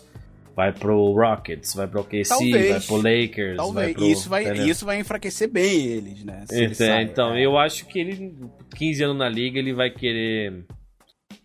vai 0.57 0.71
pro 0.73 1.13
Rockets, 1.13 1.75
vai 1.75 1.87
pro 1.87 2.01
OKC, 2.01 2.29
Talvez. 2.29 2.69
vai 2.69 2.81
pro 2.81 2.95
Lakers. 2.95 3.57
Talvez. 3.57 3.85
Vai 3.85 3.93
pro, 3.93 4.05
isso, 4.07 4.29
vai, 4.29 4.43
entendeu? 4.43 4.65
isso 4.65 4.85
vai 4.87 4.99
enfraquecer 4.99 5.47
bem 5.47 5.85
eles, 5.85 6.25
né? 6.25 6.45
ele 6.49 6.65
Então, 6.65 6.75
sai, 6.75 7.03
então, 7.03 7.35
é. 7.35 7.45
eu 7.45 7.57
acho 7.59 7.85
que 7.85 7.99
ele, 7.99 8.35
15 8.75 9.03
anos 9.03 9.17
na 9.17 9.29
liga, 9.29 9.59
ele 9.59 9.71
vai 9.71 9.91
querer. 9.91 10.65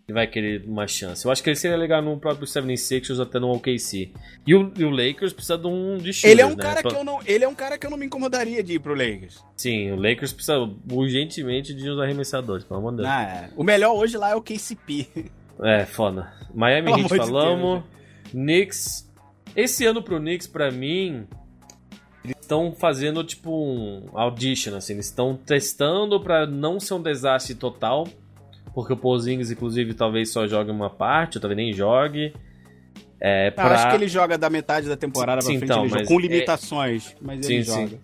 Ele 0.08 0.14
vai 0.14 0.26
querer 0.26 0.64
uma 0.66 0.88
chance. 0.88 1.24
Eu 1.24 1.30
acho 1.30 1.42
que 1.42 1.48
ele 1.48 1.56
seria 1.56 1.76
legal 1.76 2.02
no 2.02 2.18
próprio 2.18 2.46
76ers 2.46 3.20
até 3.20 3.38
no 3.38 3.52
OKC. 3.52 4.12
E 4.46 4.54
o, 4.54 4.72
e 4.76 4.84
o 4.84 4.90
Lakers 4.90 5.32
precisa 5.32 5.56
de 5.56 5.66
um 5.66 5.96
de 5.96 6.12
shooters, 6.12 6.32
Ele 6.32 6.40
é 6.40 6.46
um 6.46 6.56
né? 6.56 6.62
cara 6.62 6.82
que 6.82 6.94
eu 6.94 7.04
não, 7.04 7.20
ele 7.24 7.44
é 7.44 7.48
um 7.48 7.54
cara 7.54 7.78
que 7.78 7.86
eu 7.86 7.90
não 7.90 7.96
me 7.96 8.06
incomodaria 8.06 8.62
de 8.64 8.74
ir 8.74 8.78
pro 8.80 8.94
Lakers. 8.94 9.44
Sim, 9.56 9.92
o 9.92 9.96
Lakers 9.96 10.32
precisa 10.32 10.58
urgentemente 10.90 11.72
de 11.72 11.88
uns 11.88 12.00
arremessadores, 12.00 12.64
pelo 12.64 12.80
amor 12.80 12.92
de 12.92 12.96
Deus. 12.98 13.08
Ah, 13.08 13.22
é. 13.22 13.50
O 13.54 13.62
melhor 13.62 13.94
hoje 13.94 14.16
lá 14.16 14.30
é 14.30 14.34
o 14.34 14.42
KCP. 14.42 15.30
É, 15.62 15.84
foda. 15.86 16.32
Miami 16.54 16.86
Pelo 16.86 16.98
Heat 16.98 17.06
amor 17.06 17.18
de 17.18 17.26
falamos. 17.32 17.84
Knicks. 18.30 19.10
Esse 19.54 19.84
ano 19.86 20.02
pro 20.02 20.18
Knicks, 20.18 20.46
pra 20.46 20.70
mim, 20.70 21.26
eles 22.24 22.36
estão 22.40 22.72
fazendo 22.72 23.22
tipo 23.22 23.50
um 23.50 24.08
audition, 24.14 24.74
assim. 24.76 24.94
Eles 24.94 25.06
estão 25.06 25.36
testando 25.36 26.20
pra 26.20 26.46
não 26.46 26.80
ser 26.80 26.94
um 26.94 27.02
desastre 27.02 27.54
total. 27.54 28.06
Porque 28.74 28.92
o 28.94 28.96
Porzingis, 28.96 29.50
inclusive, 29.50 29.92
talvez 29.92 30.32
só 30.32 30.46
jogue 30.46 30.70
uma 30.70 30.88
parte, 30.88 31.36
ou 31.36 31.42
talvez 31.42 31.56
nem 31.56 31.72
jogue. 31.74 32.32
É, 33.20 33.48
Eu 33.48 33.52
pra... 33.52 33.74
acho 33.74 33.88
que 33.90 33.94
ele 33.96 34.08
joga 34.08 34.38
da 34.38 34.48
metade 34.48 34.88
da 34.88 34.96
temporada 34.96 35.42
Sim, 35.42 35.58
pra 35.58 35.58
frente, 35.58 35.64
então, 35.70 35.80
ele 35.82 35.88
joga 35.90 36.00
mas 36.00 36.08
com 36.08 36.18
é- 36.18 36.22
limitações, 36.22 37.16
mas 37.20 37.48
ele 37.48 37.64
Sim, 37.64 37.88
sim. 37.88 38.00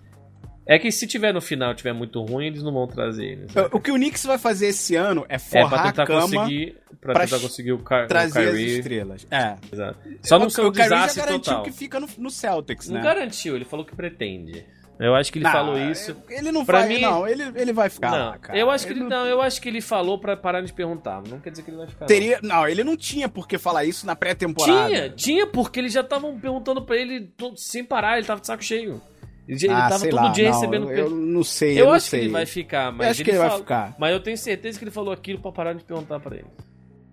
É 0.71 0.79
que 0.79 0.93
se 0.93 1.07
tiver 1.07 1.33
no 1.33 1.41
final 1.41 1.75
tiver 1.75 1.95
muito 1.95 2.23
ruim, 2.23 2.47
eles 2.47 2.63
não 2.63 2.71
vão 2.73 2.87
trazer 2.87 3.25
ele. 3.25 3.47
sabe? 3.49 3.71
O 3.73 3.81
que 3.81 3.91
o 3.91 3.95
Knicks 3.95 4.27
vai 4.27 4.37
fazer 4.37 4.67
esse 4.67 4.95
ano 4.95 5.25
é 5.27 5.37
É 5.37 5.39
forrar 5.39 5.69
pra 5.71 5.83
tentar 5.85 6.03
a 6.03 6.07
cama, 6.07 6.21
conseguir, 6.21 6.77
pra 7.01 7.13
pra 7.15 7.25
tentar 7.25 7.39
conseguir 7.41 7.73
o, 7.73 7.79
Ky- 7.79 7.95
o 7.95 8.07
trazer 8.07 8.39
as 8.49 8.51
Kyrie. 8.55 8.79
estrelas. 8.79 9.27
É. 9.31 9.57
Exato. 9.73 9.99
Só 10.23 10.39
não 10.39 10.47
o, 10.49 10.51
ser 10.51 10.61
um 10.61 10.67
o 10.67 10.73
Kyrie 10.73 10.89
já 10.91 10.97
desastre 10.97 11.21
garantiu 11.23 11.43
total. 11.53 11.63
que 11.63 11.73
fica 11.73 11.99
no, 11.99 12.07
no 12.19 12.31
Celtics, 12.31 12.89
Não 12.89 12.97
né? 12.99 13.03
garantiu, 13.03 13.57
ele 13.57 13.65
falou 13.65 13.83
que 13.87 13.97
pretende. 13.97 14.63
Eu 15.01 15.15
acho 15.15 15.33
que 15.33 15.39
ele 15.39 15.45
Não, 15.45 15.53
falou 15.53 15.79
isso. 15.79 16.15
Ele 16.29 16.51
não 16.53 16.67
Pra 16.67 16.81
vai, 16.81 16.89
mim- 16.89 17.01
não, 17.01 17.27
ele, 17.27 17.45
ele 17.55 17.73
vai 17.73 17.89
ficar 17.89 18.11
não, 18.11 18.19
lá, 18.19 18.37
cara. 18.39 18.59
eu 18.59 18.69
acho 18.69 18.85
que 18.85 18.93
ele, 18.93 19.01
não 19.01 19.09
não, 19.09 19.27
eu 19.27 19.41
acho 19.41 19.63
que 19.63 19.69
ele 19.69 19.81
falou 19.81 20.19
pra 20.19 20.37
parar 20.37 20.61
de 20.61 20.73
perguntar. 20.73 21.23
Não 21.27 21.39
quer 21.39 21.51
dizer 21.51 21.63
que 21.63 21.71
ele 21.71 21.77
vai 21.79 21.87
ficar. 21.87 22.01
não. 22.01 22.07
teria, 22.09 22.41
não, 22.43 22.69
ele 22.69 22.83
não 22.85 22.97
tinha 22.97 23.29
por 23.29 23.47
que 23.49 23.57
falar 23.57 23.85
isso 23.85 24.05
na 24.05 24.17
pré-temporada. 24.17 24.89
Tinha, 24.89 25.09
tinha, 25.09 25.47
porque 25.47 25.79
eles 25.79 25.93
já 25.93 26.01
estavam 26.01 26.37
perguntando 26.39 26.83
pra 26.83 26.97
ele 26.97 27.21
todo- 27.39 27.57
sem 27.57 27.85
parar, 27.85 28.19
ele 28.19 28.27
tava 28.27 28.41
de 28.41 28.49
saco 28.49 28.63
cheio. 28.63 29.01
Ele, 29.49 29.67
Ah, 29.71 29.89
tava 29.89 30.05
todo 30.05 30.15
lá, 30.15 30.29
dia 30.29 30.51
não, 30.51 30.55
recebendo. 30.61 30.91
Eu 30.93 31.09
não 31.11 31.43
sei, 31.43 31.73
Eu 31.73 31.79
eu, 31.79 31.87
não 31.87 31.93
acho 31.95 32.07
sei. 32.09 32.21
que 32.21 32.25
ele 32.27 32.33
vai 32.33 32.45
ficar, 32.47 32.93
mas 32.93 33.07
Eu 33.07 33.11
acho 33.13 33.25
que 33.25 33.31
ele 33.31 33.39
vai 33.39 33.49
fala- 33.49 33.61
ficar. 33.61 33.97
Mas 33.99 34.13
eu 34.13 34.21
tenho 34.21 34.37
certeza 34.37 34.79
que 34.79 34.85
ele 34.85 34.91
falou 34.91 35.11
aquilo 35.13 35.41
pra 35.41 35.51
parar 35.51 35.73
de 35.73 35.83
perguntar 35.83 36.21
pra 36.21 36.37
ele. 36.37 36.47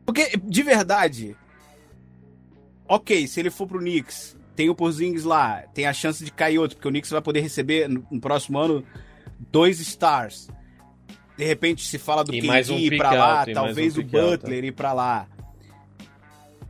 Porque, 0.06 0.32
de 0.44 0.62
verdade, 0.64 1.36
ok, 2.88 3.26
se 3.28 3.40
ele 3.40 3.50
for 3.50 3.66
pro 3.68 3.80
Knicks, 3.80 4.38
tem 4.56 4.70
o 4.70 4.76
Porzingis 4.76 5.24
lá, 5.24 5.64
tem 5.74 5.86
a 5.88 5.94
chance 5.94 6.24
de 6.24 6.32
cair 6.32 6.60
outro, 6.60 6.76
porque 6.78 6.88
o 6.88 6.92
Knicks 6.92 7.10
vai 7.10 7.22
poder 7.22 7.40
receber 7.40 7.88
no, 7.90 8.06
próximo 8.20 8.60
ano 8.60 8.84
dois 9.52 9.80
stars. 9.80 10.50
De 11.38 11.44
repente 11.46 11.86
se 11.86 11.98
fala 11.98 12.24
do 12.24 12.32
KD 12.32 12.72
um 12.74 12.78
ir 12.78 12.98
pra 12.98 13.12
lá, 13.14 13.40
alto, 13.40 13.54
talvez 13.54 13.98
um 13.98 14.02
o 14.02 14.04
alto. 14.04 14.12
Butler 14.42 14.64
ir 14.66 14.72
pra 14.72 14.94
lá. 14.94 15.28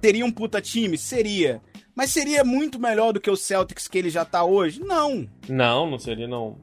Teria 0.01 0.25
um 0.25 0.31
puta 0.31 0.61
time? 0.61 0.97
Seria. 0.97 1.61
Mas 1.95 2.11
seria 2.11 2.43
muito 2.43 2.77
melhor 2.79 3.13
do 3.13 3.21
que 3.21 3.29
o 3.31 3.35
Celtics 3.37 3.87
que 3.87 3.97
ele 3.97 4.09
já 4.09 4.25
tá 4.25 4.43
hoje? 4.43 4.81
Não. 4.81 5.27
Não, 5.47 5.89
não 5.89 5.97
seria 5.97 6.27
não. 6.27 6.57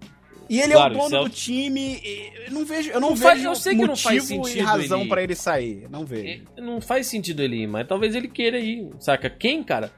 E 0.50 0.60
ele 0.60 0.74
Claro, 0.74 0.92
é 0.92 0.96
o 0.96 1.00
dono 1.00 1.10
Celt- 1.10 1.24
do 1.28 1.30
time. 1.34 2.00
e 2.04 2.32
Eu 2.46 2.52
não 2.52 2.64
vejo, 2.66 2.90
eu 2.90 3.00
não, 3.00 3.10
Não 3.10 3.16
vejo 3.16 3.28
faz- 3.30 3.44
eu 3.44 3.54
sei 3.54 3.74
que 3.74 3.86
não 3.86 3.96
faz 3.96 4.24
e 4.24 4.26
sentido 4.26 4.64
razão 4.64 5.00
ele- 5.00 5.08
pra 5.08 5.22
ele 5.22 5.34
sair. 5.34 5.88
Não 5.90 6.04
vejo. 6.04 6.42
É, 6.56 6.60
Não 6.60 6.80
faz 6.82 7.06
sentido 7.06 7.40
ele 7.42 7.62
ir, 7.62 7.66
mas 7.66 7.88
talvez 7.88 8.14
ele 8.14 8.28
queira 8.28 8.58
ir, 8.58 8.90
saca? 9.00 9.30
Quem, 9.30 9.62
cara? 9.62 9.90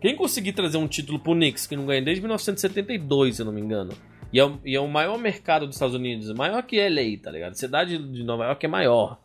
Quem 0.00 0.16
conseguir 0.16 0.54
trazer 0.54 0.78
um 0.78 0.88
título 0.88 1.20
pro 1.20 1.34
Knicks, 1.34 1.66
que 1.66 1.76
não 1.76 1.86
ganha 1.86 2.02
desde 2.02 2.20
1972, 2.22 3.36
se 3.36 3.42
eu 3.42 3.46
não 3.46 3.52
me 3.52 3.60
engano, 3.60 3.92
e 4.32 4.40
é, 4.40 4.44
o, 4.44 4.58
e 4.64 4.74
é 4.74 4.80
o 4.80 4.88
maior 4.88 5.18
mercado 5.18 5.66
dos 5.66 5.76
Estados 5.76 5.94
Unidos, 5.94 6.32
maior 6.32 6.62
que 6.62 6.76
LA, 6.80 7.18
tá 7.22 7.30
ligado? 7.30 7.52
A 7.52 7.54
cidade 7.54 7.98
de 7.98 8.24
Nova 8.24 8.46
York 8.46 8.64
é 8.64 8.68
maior. 8.68 9.20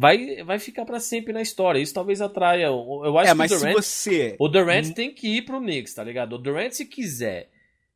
Vai, 0.00 0.42
vai 0.44 0.58
ficar 0.58 0.84
pra 0.86 0.98
sempre 0.98 1.32
na 1.32 1.42
história. 1.42 1.78
Isso 1.78 1.92
talvez 1.92 2.20
atraia. 2.22 2.64
Eu 2.66 3.18
acho 3.18 3.32
É, 3.32 3.34
que 3.34 3.42
o 3.42 3.48
se 3.48 3.58
Durant, 3.58 3.74
você. 3.76 4.36
o 4.38 4.48
Durant 4.48 4.94
tem 4.94 5.12
que 5.12 5.28
ir 5.36 5.42
pro 5.42 5.60
Knicks, 5.60 5.92
tá 5.94 6.02
ligado? 6.02 6.34
O 6.34 6.38
Durant, 6.38 6.72
se 6.72 6.86
quiser. 6.86 7.50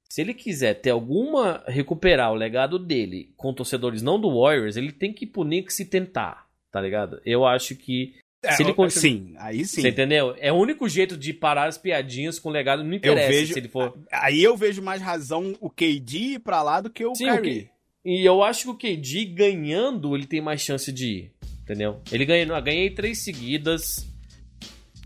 Se 0.08 0.20
ele 0.20 0.34
quiser 0.34 0.74
ter 0.74 0.90
alguma. 0.90 1.64
recuperar 1.66 2.30
o 2.30 2.36
legado 2.36 2.78
dele 2.78 3.32
com 3.36 3.54
torcedores 3.54 4.02
não 4.02 4.20
do 4.20 4.40
Warriors, 4.40 4.76
ele 4.76 4.92
tem 4.92 5.12
que 5.12 5.24
ir 5.24 5.28
pro 5.28 5.44
Knicks 5.44 5.80
e 5.80 5.84
tentar, 5.86 6.46
tá 6.70 6.80
ligado? 6.80 7.20
Eu 7.24 7.44
acho 7.46 7.74
que. 7.74 8.14
É, 8.42 8.52
se 8.52 8.62
ele 8.62 8.72
eu- 8.72 8.74
continu- 8.74 9.00
Sim, 9.00 9.34
aí 9.38 9.64
sim. 9.64 9.80
Você 9.80 9.88
entendeu? 9.88 10.34
É 10.38 10.52
o 10.52 10.56
único 10.56 10.86
jeito 10.86 11.16
de 11.16 11.32
parar 11.32 11.64
as 11.66 11.78
piadinhas 11.78 12.38
com 12.38 12.50
o 12.50 12.52
legado. 12.52 12.84
Não 12.84 12.90
Eu 12.90 12.96
interessa 12.98 13.28
vejo. 13.30 13.52
se 13.54 13.58
ele 13.58 13.68
for. 13.68 13.96
Aí 14.12 14.42
eu 14.44 14.54
vejo 14.54 14.82
mais 14.82 15.00
razão 15.00 15.54
o 15.58 15.70
KD 15.70 16.18
ir 16.34 16.38
pra 16.40 16.62
lá 16.62 16.82
do 16.82 16.90
que 16.90 17.04
o 17.06 17.14
Sim, 17.14 17.30
o 17.30 17.36
Kyrie. 17.40 17.62
K- 17.62 17.70
E 18.04 18.22
eu 18.22 18.42
acho 18.42 18.64
que 18.64 18.70
o 18.70 18.74
KD 18.76 19.24
ganhando, 19.24 20.14
ele 20.14 20.26
tem 20.26 20.42
mais 20.42 20.60
chance 20.60 20.92
de 20.92 21.06
ir. 21.06 21.32
Entendeu? 21.64 22.00
Ele 22.12 22.24
ganhou. 22.24 22.62
Ganhei 22.62 22.90
três 22.90 23.24
seguidas. 23.24 24.06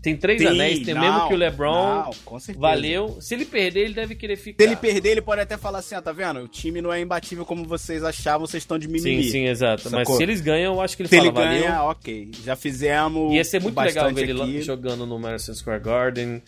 Tem 0.01 0.15
três 0.15 0.45
anéis, 0.45 0.79
tem 0.85 0.93
o 0.93 0.97
não, 0.97 1.03
mesmo 1.03 1.27
que 1.27 1.33
o 1.33 1.37
LeBron. 1.37 2.03
não, 2.05 2.11
com 2.23 2.39
certeza. 2.39 2.57
Valeu. 2.61 3.17
Se 3.19 3.33
ele 3.33 3.43
perder, 3.43 3.81
ele 3.81 3.93
deve 3.93 4.15
querer 4.15 4.37
ficar. 4.37 4.63
Se 4.63 4.69
ele 4.69 4.77
perder, 4.77 5.09
ele 5.09 5.21
pode 5.21 5.41
até 5.41 5.57
falar 5.57 5.79
assim, 5.79 5.93
ó, 5.93 6.01
tá 6.01 6.13
vendo? 6.13 6.39
O 6.39 6.47
time 6.47 6.81
não 6.81 6.91
é 6.93 7.01
imbatível 7.01 7.45
como 7.45 7.65
vocês 7.65 8.01
achavam, 8.01 8.47
vocês 8.47 8.63
estão 8.63 8.79
de 8.79 8.87
mimimi. 8.87 9.23
Sim, 9.25 9.29
sim, 9.29 9.45
exato. 9.47 9.83
Mas 9.91 10.03
Sacou? 10.07 10.15
se 10.15 10.23
eles 10.23 10.39
ganham, 10.39 10.75
eu 10.75 10.81
acho 10.81 10.95
que 10.95 11.01
ele 11.03 11.09
Se 11.09 11.17
fala, 11.17 11.27
ele 11.27 11.35
ganha, 11.35 11.71
valeu. 11.73 11.89
ok. 11.91 12.31
Já 12.45 12.55
fizemos 12.55 13.33
Ia 13.33 13.43
ser 13.43 13.61
muito 13.61 13.77
legal 13.77 14.13
ver 14.13 14.29
ele 14.29 14.41
aqui. 14.41 14.61
jogando 14.61 15.05
no 15.05 15.19
Madison 15.19 15.53
Square 15.53 15.83
Garden. 15.83 16.41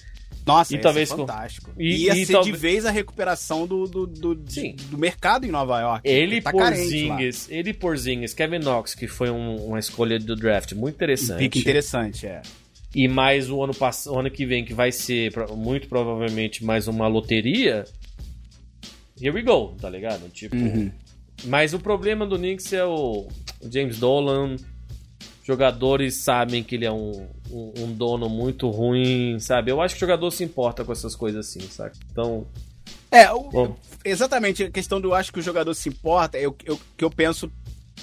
Nossa, 0.45 0.73
E 0.73 0.77
ia 0.77 0.81
talvez 0.81 1.09
ser 1.09 1.15
com- 1.15 1.27
fantástico. 1.27 1.71
e- 1.77 2.05
ia 2.05 2.15
e 2.17 2.25
ser 2.25 2.33
talvez- 2.33 2.55
de 2.55 2.59
vez 2.61 2.85
a 2.85 2.91
recuperação 2.91 3.67
do, 3.67 3.85
do, 3.85 4.07
do, 4.07 4.35
de- 4.35 4.73
do 4.89 4.97
mercado 4.97 5.45
em 5.45 5.51
Nova 5.51 5.79
York. 5.79 6.07
Ele 6.09 6.41
tá 6.41 6.51
por 6.51 6.59
carente 6.63 7.05
lá. 7.07 7.17
Zingis, 7.17 7.47
ele 7.51 7.73
por 7.73 7.95
Zingis, 7.97 8.33
Kevin 8.33 8.59
Knox, 8.59 8.95
que 8.95 9.07
foi 9.07 9.29
um- 9.29 9.57
uma 9.67 9.77
escolha 9.79 10.17
do 10.19 10.35
draft 10.35 10.73
muito 10.73 10.95
interessante. 10.95 11.39
Pique 11.39 11.59
interessante, 11.59 12.25
é. 12.25 12.41
e 12.95 13.07
mais 13.07 13.49
o 13.49 13.63
ano, 13.63 13.73
pass- 13.73 14.07
o 14.07 14.17
ano 14.19 14.29
que 14.31 14.45
vem, 14.45 14.65
que 14.65 14.73
vai 14.73 14.91
ser 14.91 15.31
muito 15.55 15.87
provavelmente 15.87 16.63
mais 16.65 16.87
uma 16.87 17.07
loteria. 17.07 17.85
Here 19.21 19.29
we 19.31 19.43
go, 19.43 19.75
tá 19.79 19.89
ligado? 19.89 20.27
Tipo. 20.29 20.55
Uhum. 20.55 20.91
Mas 21.45 21.73
o 21.73 21.79
problema 21.79 22.25
do 22.25 22.37
Knicks 22.37 22.73
é 22.73 22.83
o 22.83 23.27
o 23.63 23.71
James 23.71 23.99
Dolan. 23.99 24.55
Jogadores 25.43 26.15
sabem 26.15 26.63
que 26.63 26.75
ele 26.75 26.85
é 26.85 26.91
um, 26.91 27.27
um, 27.51 27.73
um 27.83 27.93
dono 27.93 28.29
muito 28.29 28.69
ruim, 28.69 29.39
sabe? 29.39 29.71
Eu 29.71 29.81
acho 29.81 29.95
que 29.95 29.99
o 29.99 30.07
jogador 30.07 30.31
se 30.31 30.43
importa 30.43 30.83
com 30.83 30.91
essas 30.91 31.15
coisas 31.15 31.47
assim, 31.47 31.61
sabe? 31.61 31.95
Então. 32.11 32.45
É, 33.11 33.31
o- 33.31 33.75
exatamente, 34.05 34.63
a 34.63 34.71
questão 34.71 35.01
do 35.01 35.09
eu 35.09 35.13
acho 35.13 35.31
que 35.33 35.39
o 35.39 35.43
jogador 35.43 35.73
se 35.73 35.89
importa, 35.89 36.37
é 36.37 36.47
o 36.47 36.55
eu, 36.65 36.79
que 36.97 37.03
eu 37.03 37.09
penso 37.09 37.51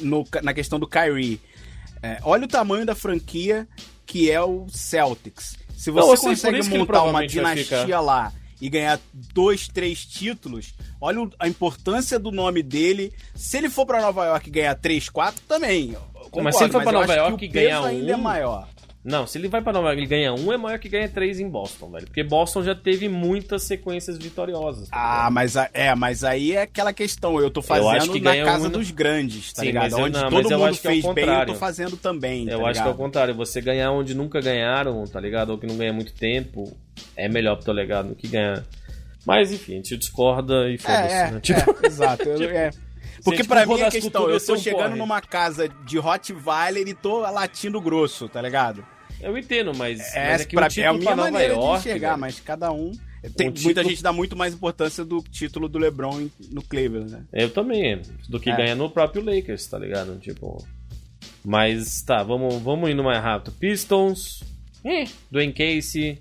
no- 0.01 0.27
na 0.43 0.53
questão 0.53 0.79
do 0.79 0.87
Kyrie. 0.87 1.41
É, 2.03 2.19
olha 2.23 2.45
o 2.45 2.49
tamanho 2.49 2.85
da 2.87 2.95
franquia 2.95 3.67
que 4.07 4.31
é 4.31 4.41
o 4.41 4.67
Celtics. 4.71 5.57
Se 5.77 5.91
Não, 5.91 5.97
você 6.07 6.13
eu 6.13 6.17
por 6.17 6.29
consegue 6.31 6.79
montar 6.79 7.03
uma 7.05 7.27
dinastia 7.27 8.01
lá 8.01 8.33
e 8.61 8.69
ganhar 8.69 8.99
dois, 9.35 9.69
três 9.69 10.05
títulos, 10.05 10.75
olha 11.01 11.29
a 11.39 11.47
importância 11.49 12.19
do 12.19 12.31
nome 12.31 12.63
dele. 12.63 13.13
Se 13.35 13.57
ele 13.59 13.69
for 13.71 13.87
pra 13.87 14.01
Nova 14.01 14.25
York 14.27 14.49
e 14.49 14.53
ganhar 14.53 14.75
três, 14.75 15.09
quatro, 15.09 15.41
também. 15.49 15.93
eu 15.93 16.01
concordo, 16.15 16.43
mas 16.43 16.57
se 16.57 16.65
ele 16.65 16.73
for 16.73 16.83
pra 16.83 16.93
eu 16.93 17.01
Nova 17.01 17.15
York 17.15 17.45
e 17.45 17.49
ganhar 17.49 17.85
ainda 17.85 18.13
é 18.13 18.17
um, 18.17 18.21
maior. 18.21 18.68
Não, 19.05 19.27
se 19.27 19.39
ele 19.39 19.49
vai 19.49 19.63
pra 19.63 19.73
Nova 19.73 19.87
York 19.89 20.01
e 20.01 20.05
ele 20.05 20.09
ganha 20.11 20.35
um, 20.35 20.53
é 20.53 20.57
maior 20.57 20.79
que 20.79 20.89
ganha 20.89 21.09
três 21.09 21.39
em 21.41 21.49
Boston, 21.49 21.91
velho. 21.91 22.07
Porque 22.07 22.23
Boston 22.23 22.63
já 22.63 22.75
teve 22.75 23.09
muitas 23.09 23.63
sequências 23.63 24.19
vitoriosas. 24.19 24.89
tá 24.89 24.97
Ah, 24.97 25.17
ligado? 25.17 25.33
mas 25.35 25.57
a- 25.57 25.71
é, 25.73 25.95
mas 25.95 26.25
aí 26.25 26.53
é 26.53 26.63
aquela 26.63 26.93
questão. 26.93 27.41
Eu 27.41 27.51
tô 27.51 27.63
fazendo 27.63 28.13
que 28.13 28.21
na 28.21 28.37
casa 28.45 28.69
um- 28.69 28.71
dos 28.71 28.91
grandes, 28.91 29.53
tá 29.53 29.61
Sim, 29.63 29.69
ligado? 29.69 29.83
mas 29.85 29.93
eu- 29.93 29.99
Onde 30.05 30.13
não, 30.19 30.23
mas 30.31 30.31
todo 30.43 30.53
eu 30.53 30.59
mundo 30.59 30.69
acho 30.69 30.81
que 30.83 30.87
é 30.87 30.91
o 30.91 30.93
fez 30.93 31.03
bem, 31.05 31.11
eu 31.11 31.15
tô 31.15 31.21
contrário. 31.31 31.55
fazendo 31.55 31.97
também. 31.97 32.49
Eu 32.49 32.59
tá 32.61 32.65
acho 32.67 32.73
que 32.73 32.79
é 32.79 32.83
o 32.83 32.85
ligado? 32.87 32.97
contrário. 32.97 33.35
Você 33.37 33.61
ganhar 33.61 33.93
onde 33.93 34.15
nunca 34.15 34.41
ganharam, 34.41 35.05
tá 35.07 35.21
ligado? 35.21 35.51
Ou 35.51 35.59
que 35.59 35.67
não 35.67 35.77
ganha 35.79 35.93
muito 35.93 36.13
tempo, 36.13 36.77
é 37.17 37.29
melhor 37.29 37.57
pro 37.57 37.73
legado 37.73 38.09
do 38.11 38.15
que 38.15 38.29
ganhar. 38.29 38.65
Mas 39.25 39.53
enfim, 39.53 39.73
a 39.75 39.77
gente 39.77 39.97
discorda 39.97 40.69
e 40.71 40.77
foda-se. 40.77 41.15
É, 41.15 41.21
é, 41.29 41.31
né? 41.31 41.41
Tipo, 41.41 41.77
é, 41.83 41.87
exato. 41.87 42.29
eu- 42.29 42.51
é. 42.51 42.71
Porque 43.25 43.45
for 43.45 43.57
mim 43.67 43.75
a 43.75 43.85
das 43.85 43.95
questão, 43.95 44.29
eu 44.31 44.45
tô 44.45 44.57
chegando 44.57 44.97
numa 44.97 45.21
casa 45.21 45.69
de 45.69 45.99
Rottweiler 45.99 46.87
e 46.87 46.95
tô 46.95 47.21
latindo 47.21 47.81
grosso, 47.81 48.29
tá 48.29 48.41
ligado? 48.43 48.85
eu 49.21 49.37
entendo, 49.37 49.73
mas 49.77 49.99
É, 50.15 50.31
mas 50.33 50.43
é 50.43 50.45
pra, 50.47 50.63
é 50.63 50.67
a 50.67 50.69
título 50.71 50.99
minha 50.99 51.17
Nova 51.17 51.31
maneira 51.33 51.55
York, 51.55 51.83
de 51.83 51.89
enxergar, 51.89 52.09
velho, 52.11 52.21
mas 52.21 52.41
cada 52.41 52.71
um... 52.73 52.93
Tem, 53.37 53.49
Um 53.49 53.51
Muita 53.51 53.59
título- 53.59 53.89
gente 53.91 54.03
dá 54.03 54.13
muito 54.13 54.37
mais 54.37 54.55
importância 54.55 55.05
do 55.05 55.21
título 55.23 55.69
do 55.69 55.77
LeBron 55.77 56.29
no 56.53 56.63
Cleveland, 56.63 57.11
né? 57.11 57.25
Eu 57.33 57.51
também, 57.51 58.01
do 58.29 58.39
que 58.39 58.49
É. 58.49 58.57
ganha 58.57 58.75
no 58.77 58.89
próprio 58.89 59.25
Lakers, 59.25 59.67
tá 59.67 59.77
ligado? 59.77 60.17
Tipo. 60.21 60.65
Mas 61.45 62.01
tá, 62.03 62.23
vamos, 62.23 62.63
vamos 62.63 62.89
indo 62.89 63.03
mais 63.03 63.21
rápido. 63.21 63.53
Pistons. 63.59 64.45
Eh, 64.85 65.07
Dwayne 65.33 65.53
Casey. 65.53 66.21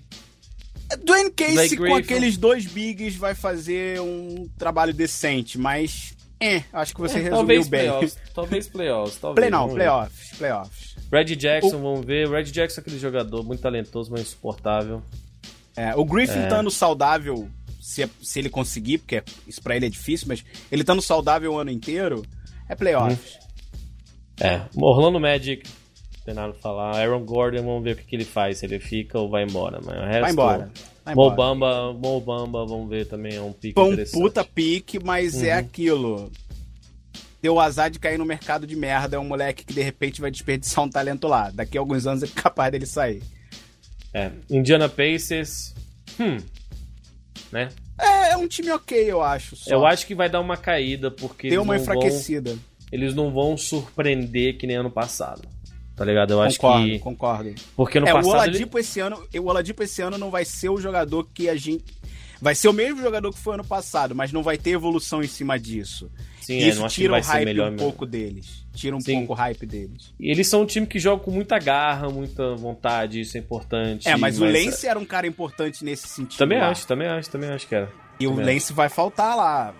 Dwayne 1.04 1.30
Casey 1.32 1.54
Blake 1.54 1.78
com 1.78 1.84
Griffin. 1.84 2.00
aqueles 2.02 2.36
dois 2.36 2.66
bigs 2.66 3.16
vai 3.16 3.36
fazer 3.36 4.02
um 4.02 4.50
trabalho 4.58 4.92
decente, 4.92 5.60
mas... 5.60 6.17
É, 6.40 6.64
acho 6.72 6.94
que 6.94 7.02
você 7.02 7.16
Eh, 7.16 7.22
resumiu 7.24 7.38
talvez 7.38 7.68
bem. 7.68 7.80
playoffs. 7.82 8.18
Talvez 8.34 8.70
playoffs. 8.70 9.18
Talvez, 9.20 9.36
Play 9.42 9.50
não, 9.50 9.68
ver. 9.70 9.74
playoffs, 9.76 10.38
playoffs. 10.38 10.96
Red 11.12 11.36
Jackson, 11.36 11.82
vamos 11.82 12.06
ver. 12.06 12.30
Red 12.30 12.44
Jackson 12.46 12.80
é 12.80 12.82
aquele 12.82 13.00
jogador 13.00 13.44
muito 13.44 13.62
talentoso, 13.62 14.12
mas 14.12 14.22
insuportável. 14.22 15.02
É, 15.76 15.96
o 15.96 16.04
Griffin 16.06 16.40
É. 16.40 16.44
estando 16.44 16.70
saudável, 16.70 17.48
se, 17.82 18.08
se 18.22 18.40
ele 18.40 18.50
conseguir, 18.50 19.00
porque 19.00 19.24
isso 19.48 19.62
pra 19.62 19.76
ele 19.76 19.86
é 19.86 19.90
difícil, 19.90 20.28
mas 20.28 20.44
ele 20.72 20.82
estando 20.84 21.02
saudável 21.02 21.54
o 21.54 21.58
ano 21.58 21.72
inteiro, 21.72 22.24
é 22.70 22.76
playoffs. 22.76 23.40
É, 24.40 24.62
Orlando 24.76 25.20
Magic, 25.20 25.64
não 26.18 26.24
tem 26.26 26.34
nada 26.36 26.54
pra 26.54 26.62
falar. 26.62 26.96
Aaron 26.98 27.24
Gordon, 27.26 27.64
vamos 27.64 27.84
ver 27.84 27.94
o 27.94 27.96
que, 27.96 28.04
que 28.04 28.16
ele 28.16 28.26
faz, 28.26 28.60
se 28.60 28.66
ele 28.66 28.80
fica 28.80 29.18
ou 29.18 29.30
vai 29.30 29.44
embora. 29.44 29.80
Mas 29.84 29.98
o 29.98 30.02
resto, 30.04 30.22
Vai 30.22 30.32
embora. 30.32 30.72
Vai 31.08 31.14
embora. 31.14 31.30
Mobamba, 31.30 31.94
Mobamba, 31.94 32.66
vamos 32.66 32.90
ver 32.90 33.08
também, 33.08 33.36
é 33.36 33.42
um 33.42 33.54
pique 33.54 33.80
interessante. 33.80 34.20
puta 34.22 34.44
pique, 34.44 35.00
mas 35.02 35.42
é 35.42 35.54
Uhum. 35.54 35.60
aquilo. 35.60 36.32
Deu 37.42 37.54
o 37.54 37.60
azar 37.62 37.90
de 37.90 37.98
cair 38.00 38.18
no 38.18 38.26
mercado 38.26 38.68
de 38.68 38.76
merda, 38.76 39.16
é 39.16 39.20
um 39.20 39.24
moleque 39.24 39.64
que 39.64 39.74
de 39.74 39.82
repente 39.82 40.20
vai 40.20 40.30
desperdiçar 40.30 40.84
um 40.84 40.90
talento 40.90 41.28
lá. 41.28 41.50
Daqui 41.54 41.78
a 41.78 41.82
alguns 41.82 42.06
anos 42.06 42.24
é 42.24 42.28
capaz 42.28 42.72
dele 42.72 42.86
sair. 42.86 43.22
É, 44.14 44.32
Indiana 44.50 44.90
Pacers, 44.90 45.74
hum, 46.20 46.38
né? 47.52 47.70
É, 48.00 48.32
é 48.32 48.38
um 48.38 48.48
time 48.48 48.70
ok, 48.72 49.10
eu 49.10 49.22
acho. 49.22 49.56
Só. 49.56 49.72
Eu 49.72 49.86
acho 49.86 50.06
que 50.06 50.14
vai 50.16 50.30
dar 50.30 50.42
uma 50.42 50.58
caída, 50.58 51.10
porque 51.10 51.50
Deu 51.50 51.62
uma 51.62 51.78
não, 51.78 51.84
vão, 51.86 51.96
enfraquecida. 51.96 52.58
eles 52.92 53.14
não 53.16 53.32
vão 53.32 53.56
surpreender 53.56 54.58
que 54.58 54.68
nem 54.68 54.76
ano 54.76 54.92
passado. 54.92 55.48
Tá 55.98 56.06
ligado? 56.06 56.32
Eu 56.32 56.42
acho 56.42 56.58
concordo, 56.60 56.86
que. 56.86 57.00
concordo. 57.00 57.56
Porque 57.76 57.98
ano 57.98 58.08
é, 58.08 58.12
o 58.14 58.16
passado. 58.18 58.30
ele- 58.34 58.38
Oladipo 58.50 58.80
esse 58.80 59.00
ano, 59.00 59.28
o 59.36 59.46
Oladipo 59.48 59.84
esse 59.84 60.02
ano 60.02 60.18
não 60.18 60.30
vai 60.32 60.46
ser 60.46 60.70
o 60.70 60.78
jogador 60.80 61.28
que 61.34 61.50
a 61.50 61.56
gente 61.56 61.84
vai 62.40 62.54
ser 62.54 62.68
o 62.68 62.74
mesmo 62.74 63.02
jogador 63.02 63.34
que 63.34 63.40
foi 63.40 63.56
ano 63.56 63.66
passado, 63.66 64.14
mas 64.14 64.32
não 64.32 64.44
vai 64.44 64.60
ter 64.60 64.70
evolução 64.70 65.24
em 65.24 65.28
cima 65.28 65.58
disso. 65.60 66.08
Sim, 66.40 66.60
é, 66.62 66.68
Isso 66.70 66.86
acho 66.86 66.96
que 66.96 67.02
tira 67.02 67.12
vai 67.14 67.22
o 67.22 67.24
hype 67.26 67.62
um 67.62 67.76
pouco 67.76 68.06
deles. 68.06 68.64
Tira 68.76 68.96
um 68.96 69.02
Sim. 69.02 69.16
pouco 69.18 69.34
o 69.34 69.36
hype 69.36 69.66
deles. 69.66 70.14
E 70.20 70.30
eles 70.30 70.48
são 70.48 70.62
um 70.62 70.66
time 70.68 70.86
que 70.86 71.00
joga 71.00 71.24
com 71.24 71.32
muita 71.32 71.58
garra, 71.58 72.10
muita 72.10 72.56
vontade, 72.56 73.20
isso 73.20 73.36
é 73.36 73.40
importante. 73.40 74.08
É, 74.08 74.16
mas 74.16 74.38
o 74.40 74.46
mas- 74.46 74.66
Lance 74.66 74.86
era 74.88 75.00
um 75.00 75.04
cara 75.06 75.26
importante 75.26 75.84
nesse 75.84 76.08
sentido. 76.08 76.38
Também 76.38 76.60
lá. 76.60 76.70
acho, 76.70 76.86
também 76.86 77.08
acho, 77.08 77.28
também 77.30 77.50
acho 77.50 77.68
que 77.68 77.74
era. 77.74 77.92
E 78.20 78.28
o 78.28 78.36
Também 78.36 78.54
Lance 78.54 78.72
vai 78.72 78.88
faltar 78.88 79.36
lá. 79.36 79.74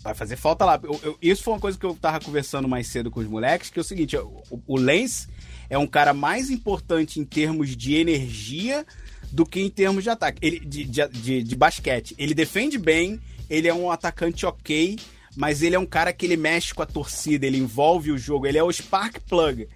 Vai 0.00 0.14
fazer 0.14 0.36
falta 0.36 0.64
lá. 0.64 0.78
Eu- 0.82 1.00
eu- 1.02 1.18
isso 1.20 1.42
foi 1.42 1.54
uma 1.54 1.60
coisa 1.60 1.76
que 1.78 1.84
eu 1.84 1.94
tava 1.94 2.20
conversando 2.20 2.68
mais 2.68 2.86
cedo 2.86 3.10
com 3.10 3.20
os 3.20 3.26
moleques, 3.26 3.68
que 3.70 3.78
é 3.78 3.82
o 3.82 3.84
seguinte, 3.84 4.16
o, 4.16 4.42
o 4.66 4.78
Lance 4.78 5.26
é 5.68 5.76
um 5.76 5.86
cara 5.86 6.14
mais 6.14 6.50
importante 6.50 7.18
em 7.20 7.24
termos 7.24 7.76
de 7.76 7.94
energia 7.96 8.86
do 9.32 9.44
que 9.44 9.60
em 9.60 9.68
termos 9.68 10.04
de 10.04 10.10
ataque, 10.10 10.38
ele, 10.46 10.60
de, 10.60 10.84
de, 10.84 11.08
de- 11.08 11.42
de 11.42 11.56
basquete. 11.56 12.14
Ele 12.16 12.32
defende 12.32 12.78
bem, 12.78 13.20
ele 13.50 13.66
é 13.68 13.74
um 13.74 13.90
atacante 13.90 14.46
ok, 14.46 14.96
mas 15.36 15.62
ele 15.62 15.74
é 15.74 15.78
um 15.78 15.84
cara 15.86 16.12
que 16.12 16.24
ele 16.24 16.36
mexe 16.36 16.72
com 16.72 16.82
a 16.82 16.86
torcida, 16.86 17.44
ele 17.46 17.58
envolve 17.58 18.10
o 18.12 18.16
jogo, 18.18 18.46
ele 18.46 18.56
é 18.56 18.62
o 18.62 18.72
spark 18.72 19.18
plug. 19.28 19.68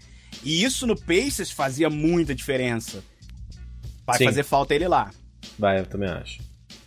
E 0.43 0.63
isso 0.65 0.87
no 0.87 0.97
Pacers 0.99 1.51
fazia 1.51 1.91
muita 1.91 2.35
diferença. 2.35 3.05
Vai 4.07 4.19
Sim. 4.19 4.25
fazer 4.25 4.43
falta 4.45 4.75
ele 4.75 4.89
lá. 4.89 5.11
Vai, 5.59 5.81
eu 5.81 5.87
também 5.87 6.09
acho. 6.09 6.41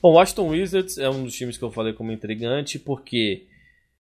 Bom, 0.06 0.12
o 0.12 0.14
Washington 0.18 0.50
Wizards 0.50 1.00
é 1.00 1.10
um 1.10 1.24
dos 1.24 1.34
times 1.34 1.58
que 1.58 1.64
eu 1.64 1.72
falei 1.72 1.92
como 1.92 2.12
intrigante, 2.12 2.78
porque 2.78 3.48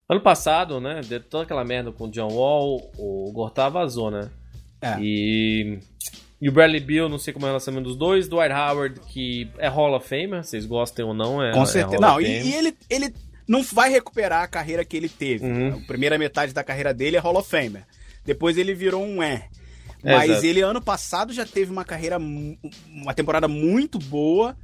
ano 0.07 0.21
passado, 0.21 0.79
né, 0.79 1.01
deu 1.05 1.19
toda 1.19 1.43
aquela 1.43 1.65
merda 1.65 1.91
com 1.91 2.05
o 2.05 2.09
John 2.09 2.31
Wall, 2.31 2.89
o 2.97 3.29
Gortá 3.33 3.67
vazou, 3.67 4.09
né? 4.09 4.29
É. 4.81 4.95
E, 5.01 5.79
e 6.39 6.47
o 6.47 6.51
Bradley 6.53 6.79
Beal, 6.79 7.09
não 7.09 7.19
sei 7.19 7.33
como 7.33 7.45
é 7.45 7.49
o 7.49 7.51
relacionamento 7.51 7.89
dos 7.89 7.97
dois, 7.97 8.29
Dwight 8.29 8.53
Howard, 8.53 9.01
que 9.01 9.51
é 9.57 9.67
Hall 9.67 9.93
of 9.93 10.07
Famer, 10.07 10.45
vocês 10.45 10.65
gostem 10.65 11.03
ou 11.03 11.13
não, 11.13 11.43
é 11.43 11.51
Com 11.51 11.63
é 11.63 11.65
certeza. 11.65 12.01
Hall 12.01 12.21
Não, 12.21 12.21
e, 12.21 12.41
e 12.41 12.55
ele, 12.55 12.73
ele 12.89 13.13
não 13.45 13.61
vai 13.61 13.89
recuperar 13.89 14.43
a 14.43 14.47
carreira 14.47 14.85
que 14.85 14.95
ele 14.95 15.09
teve. 15.09 15.45
Uhum. 15.45 15.73
A 15.73 15.87
primeira 15.87 16.17
metade 16.17 16.53
da 16.53 16.63
carreira 16.63 16.93
dele 16.93 17.17
é 17.17 17.19
Hall 17.19 17.35
of 17.35 17.49
Famer. 17.49 17.85
Depois 18.23 18.57
ele 18.57 18.73
virou 18.73 19.03
um 19.03 19.21
é. 19.21 19.49
É, 20.03 20.15
Mas 20.15 20.29
exato. 20.31 20.45
ele, 20.45 20.61
ano 20.61 20.81
passado, 20.81 21.31
já 21.33 21.45
teve 21.45 21.71
uma 21.71 21.83
carreira, 21.85 22.17
uma 22.17 23.13
temporada 23.13 23.47
muito 23.47 23.99
boa. 23.99 24.55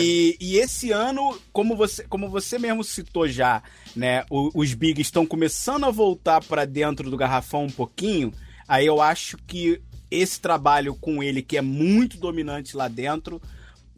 E, 0.00 0.36
e 0.40 0.56
esse 0.58 0.92
ano, 0.92 1.36
como 1.52 1.74
você, 1.74 2.04
como 2.04 2.28
você 2.28 2.58
mesmo 2.58 2.84
citou 2.84 3.26
já, 3.26 3.62
né? 3.96 4.24
o- 4.30 4.50
os 4.54 4.72
Bigs 4.74 5.00
estão 5.08 5.26
começando 5.26 5.84
a 5.84 5.90
voltar 5.90 6.42
para 6.44 6.64
dentro 6.64 7.10
do 7.10 7.16
garrafão 7.16 7.64
um 7.64 7.70
pouquinho. 7.70 8.32
Aí 8.68 8.86
eu 8.86 9.00
acho 9.00 9.36
que 9.46 9.80
esse 10.10 10.40
trabalho 10.40 10.94
com 10.94 11.20
ele, 11.22 11.42
que 11.42 11.56
é 11.56 11.62
muito 11.62 12.16
dominante 12.16 12.76
lá 12.76 12.86
dentro, 12.86 13.40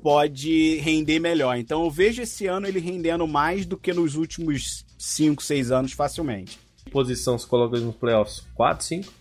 pode 0.02 0.76
render 0.76 1.18
melhor. 1.18 1.56
Então 1.56 1.84
eu 1.84 1.90
vejo 1.90 2.22
esse 2.22 2.46
ano 2.46 2.66
ele 2.66 2.78
rendendo 2.80 3.26
mais 3.26 3.66
do 3.66 3.76
que 3.76 3.92
nos 3.92 4.14
últimos 4.14 4.84
5, 4.98 5.42
6 5.42 5.70
anos 5.70 5.92
facilmente. 5.92 6.58
que 6.84 6.90
posição 6.90 7.36
se 7.38 7.46
coloca 7.46 7.78
nos 7.78 7.94
playoffs? 7.96 8.42
4, 8.54 8.84
5? 8.86 9.12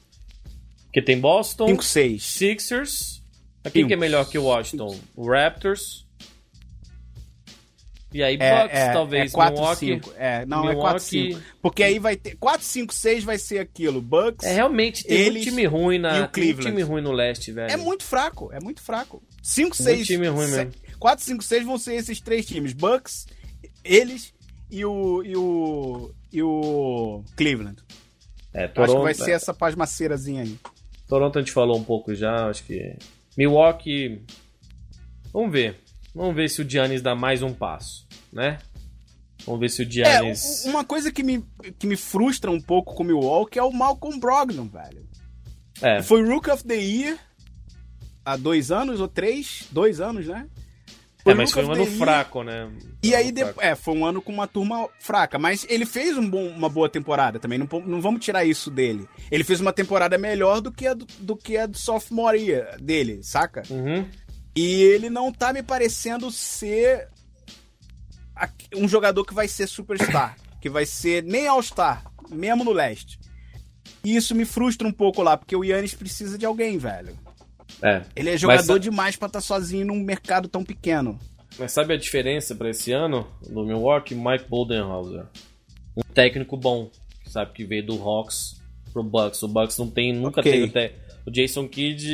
Porque 0.98 1.02
tem 1.06 1.20
Boston, 1.20 1.68
5, 1.68 1.84
6. 1.84 2.24
Sixers. 2.24 3.22
Cinco. 3.72 3.88
que 3.88 3.94
é 3.94 3.98
melhor 3.98 4.28
que 4.28 4.36
o 4.40 4.46
Washington? 4.46 4.98
O 5.16 5.30
Raptors. 5.30 6.08
E 8.12 8.24
aí 8.24 8.36
É, 8.40 8.64
Bucks, 8.64 8.80
é, 8.80 8.94
talvez, 8.94 9.32
é 9.32 9.36
4, 9.36 9.54
Milwaukee. 9.54 9.86
5. 9.86 10.14
É, 10.18 10.46
não, 10.48 10.58
é 10.64 10.70
Milwaukee. 10.70 10.82
4, 10.82 11.00
5. 11.00 11.42
Porque 11.62 11.84
aí 11.84 12.00
vai 12.00 12.16
ter. 12.16 12.36
4, 12.38 12.66
5, 12.66 12.94
6 12.96 13.24
vai 13.24 13.38
ser 13.38 13.60
aquilo. 13.60 14.02
Bucks. 14.02 14.44
É, 14.48 14.56
realmente, 14.56 15.04
tem 15.04 15.18
Eles 15.20 15.34
muito 15.34 15.50
time 15.50 15.66
ruim 15.68 16.00
na. 16.00 16.18
e 16.18 16.22
o 16.22 16.22
tem 16.24 16.32
Cleveland. 16.32 16.70
time 16.72 16.82
ruim 16.82 17.02
no 17.04 17.12
leste, 17.12 17.52
velho. 17.52 17.72
É 17.72 17.78
muito 17.78 18.04
fraco, 18.04 18.50
é 18.52 18.60
muito 18.60 18.82
fraco. 18.82 19.22
5, 19.44 19.68
Muito 19.68 19.84
6. 19.84 20.08
time 20.08 20.28
ruim 20.30 20.48
mesmo. 20.50 20.72
4, 20.98 21.24
5, 21.24 21.44
6 21.44 21.64
vão 21.64 21.78
ser 21.78 21.94
esses 21.94 22.20
três 22.20 22.44
times: 22.44 22.74
Bucks, 22.74 23.28
eles 23.84 24.34
e 24.72 24.84
o. 24.84 25.22
e 25.24 25.38
o. 25.38 26.12
e 26.34 26.42
o 26.42 27.24
Cleveland. 27.36 27.84
É, 28.52 28.64
Acho 28.64 28.74
Toronto, 28.74 28.98
que 28.98 29.04
vai 29.04 29.14
ser 29.14 29.32
essa 29.32 29.54
pasmaceirazinha 29.54 30.42
aí. 30.42 30.58
Toronto 31.08 31.38
a 31.38 31.42
gente 31.42 31.52
falou 31.54 31.78
um 31.78 31.84
pouco 31.84 32.14
já, 32.14 32.50
acho 32.50 32.64
que. 32.64 32.96
Milwaukee. 33.38 34.22
Vamos 35.32 35.52
ver. 35.52 35.80
Vamos 36.14 36.36
ver 36.36 36.50
se 36.50 36.62
o 36.62 36.70
Giannis 36.70 37.02
dá 37.02 37.16
mais 37.16 37.42
um 37.44 37.54
passo, 37.54 38.08
né? 38.34 38.58
Vamos 39.46 39.60
ver 39.62 39.70
se 39.70 39.84
o 39.84 39.86
É, 39.88 39.90
Giannis. 39.90 40.66
u- 40.66 40.70
uma 40.70 40.84
coisa 40.84 41.12
que 41.12 41.22
me, 41.24 41.44
que 41.78 41.86
me 41.88 41.96
frustra 41.96 42.50
um 42.52 42.60
pouco 42.60 42.96
com 42.96 43.04
o 43.04 43.06
Milwaukee 43.06 43.60
é 43.60 43.64
o 43.64 43.72
Malcolm 43.72 44.20
Brogdon, 44.20 44.68
velho. 44.68 45.08
É, 45.82 46.02
Foi 46.02 46.24
Rook 46.28 46.50
of 46.50 46.64
the 46.64 46.76
Year 46.76 47.18
há 48.26 48.36
dois 48.36 48.72
anos 48.72 49.00
ou 49.00 49.08
três? 49.08 49.68
Dois 49.72 50.02
anos, 50.02 50.26
né? 50.28 50.48
É, 51.32 51.34
mas 51.34 51.52
foi 51.52 51.66
um 51.66 51.72
ano 51.72 51.86
fraco, 51.86 52.44
né? 52.44 52.70
E 53.04 53.10
Foi 53.10 53.16
aí, 53.18 53.32
de- 53.32 53.46
é, 53.60 53.76
foi 53.76 53.96
um 53.96 54.06
ano 54.06 54.22
com 54.22 54.32
uma 54.32 54.48
turma 54.48 54.88
fraca, 55.00 55.38
mas 55.40 55.66
ele 55.70 55.86
fez 55.86 56.18
um 56.18 56.30
bom- 56.30 56.50
uma 56.50 56.70
boa 56.70 56.90
temporada 56.90 57.40
também, 57.40 57.58
não, 57.60 57.68
não 57.86 58.02
vamos 58.02 58.24
tirar 58.24 58.46
isso 58.46 58.70
dele. 58.72 59.08
Ele 59.32 59.44
fez 59.44 59.60
uma 59.62 59.72
temporada 59.74 60.18
melhor 60.18 60.62
do 60.62 60.72
que 60.72 60.88
a 60.88 60.94
do, 60.94 61.06
do 61.20 61.36
que 61.36 61.58
a 61.58 61.66
do 61.66 61.78
sophomore 61.78 62.64
dele, 62.80 63.20
saca? 63.24 63.64
Uhum. 63.70 64.06
E 64.56 64.82
ele 64.84 65.10
não 65.10 65.32
tá 65.32 65.54
me 65.54 65.62
parecendo 65.62 66.32
ser 66.32 67.08
um 68.76 68.88
jogador 68.88 69.24
que 69.26 69.34
vai 69.34 69.48
ser 69.48 69.68
superstar, 69.68 70.36
que 70.62 70.70
vai 70.70 70.86
ser 70.86 71.24
nem 71.24 71.48
all-star, 71.48 72.04
mesmo 72.30 72.64
no 72.64 72.72
leste. 72.72 73.20
E 74.04 74.16
isso 74.16 74.36
me 74.36 74.46
frustra 74.46 74.88
um 74.88 74.92
pouco 74.92 75.22
lá, 75.24 75.36
porque 75.38 75.56
o 75.56 75.64
Yannis 75.64 75.94
precisa 75.94 76.38
de 76.38 76.46
alguém, 76.46 76.78
velho. 76.78 77.18
É. 77.82 78.02
Ele 78.16 78.30
é 78.32 78.38
jogador 78.38 78.64
sa- 78.64 78.78
demais 78.80 79.16
pra 79.16 79.28
estar 79.28 79.42
sozinho 79.42 79.86
num 79.88 80.00
mercado 80.00 80.48
tão 80.48 80.64
pequeno. 80.64 81.20
Mas 81.60 81.72
sabe 81.72 81.94
a 81.94 81.98
diferença 81.98 82.54
pra 82.56 82.70
esse 82.70 82.92
ano 82.92 83.28
do 83.50 83.64
Milwaukee? 83.66 84.16
Mike 84.16 84.46
Budenholzer. 84.50 85.26
Um 85.96 86.02
técnico 86.14 86.56
bom, 86.58 86.90
que 87.24 87.32
sabe 87.32 87.52
que 87.54 87.64
veio 87.64 87.86
do 87.86 88.02
Hawks 88.02 88.62
pro 88.94 89.04
Bucks. 89.04 89.42
O 89.44 89.48
Bucks 89.48 89.78
não 89.78 89.90
tem, 89.90 90.14
nunca 90.14 90.40
Ok. 90.42 90.52
teve 90.52 90.66
até. 90.66 90.94
O 91.26 91.32
Jason 91.32 91.68
Kidd, 91.68 92.08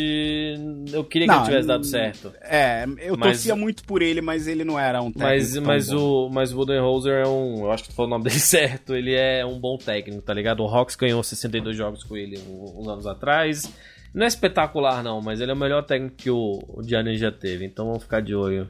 eu 0.91 1.03
queria 1.03 1.27
que 1.27 1.31
Não, 1.33 1.41
ele 1.41 1.45
tivesse 1.45 1.67
dado 1.67 1.81
hum, 1.81 1.83
certo. 1.83 2.33
É, 2.41 2.83
eu 2.97 3.15
Mas- 3.15 3.33
torcia 3.37 3.55
muito 3.55 3.83
por 3.83 4.01
ele, 4.01 4.21
mas 4.21 4.47
ele 4.47 4.63
não 4.63 4.79
era 4.79 5.01
um 5.03 5.11
técnico. 5.11 5.29
Mas, 5.29 5.57
mas, 5.57 5.89
bom. 5.89 6.27
o, 6.27 6.29
mas 6.29 6.51
o 6.51 6.55
Budenholzer 6.55 7.23
é 7.23 7.27
um. 7.27 7.59
Eu 7.65 7.71
acho 7.71 7.83
que 7.83 7.89
tu 7.89 7.95
falou 7.95 8.07
o 8.07 8.09
nome 8.17 8.23
dele 8.29 8.39
certo. 8.39 8.95
Ele 8.95 9.13
é 9.13 9.45
um 9.45 9.59
bom 9.59 9.77
técnico, 9.77 10.21
tá 10.23 10.33
ligado? 10.33 10.61
O 10.63 10.67
Hawks 10.67 10.95
ganhou 10.95 11.21
62 11.21 11.77
jogos 11.77 12.03
com 12.03 12.17
ele 12.17 12.39
uns 12.49 12.87
anos 12.87 13.05
atrás. 13.05 13.71
Não 14.13 14.25
é 14.25 14.27
espetacular, 14.27 15.03
não, 15.03 15.21
mas 15.21 15.41
ele 15.41 15.51
é 15.51 15.53
o 15.53 15.57
melhor 15.57 15.83
técnico 15.83 16.15
que 16.15 16.29
o, 16.29 16.63
o 16.67 16.83
Giannis 16.83 17.19
já 17.19 17.31
teve. 17.31 17.65
Então 17.65 17.87
vamos 17.87 18.03
ficar 18.03 18.21
de 18.21 18.35
olho. 18.35 18.69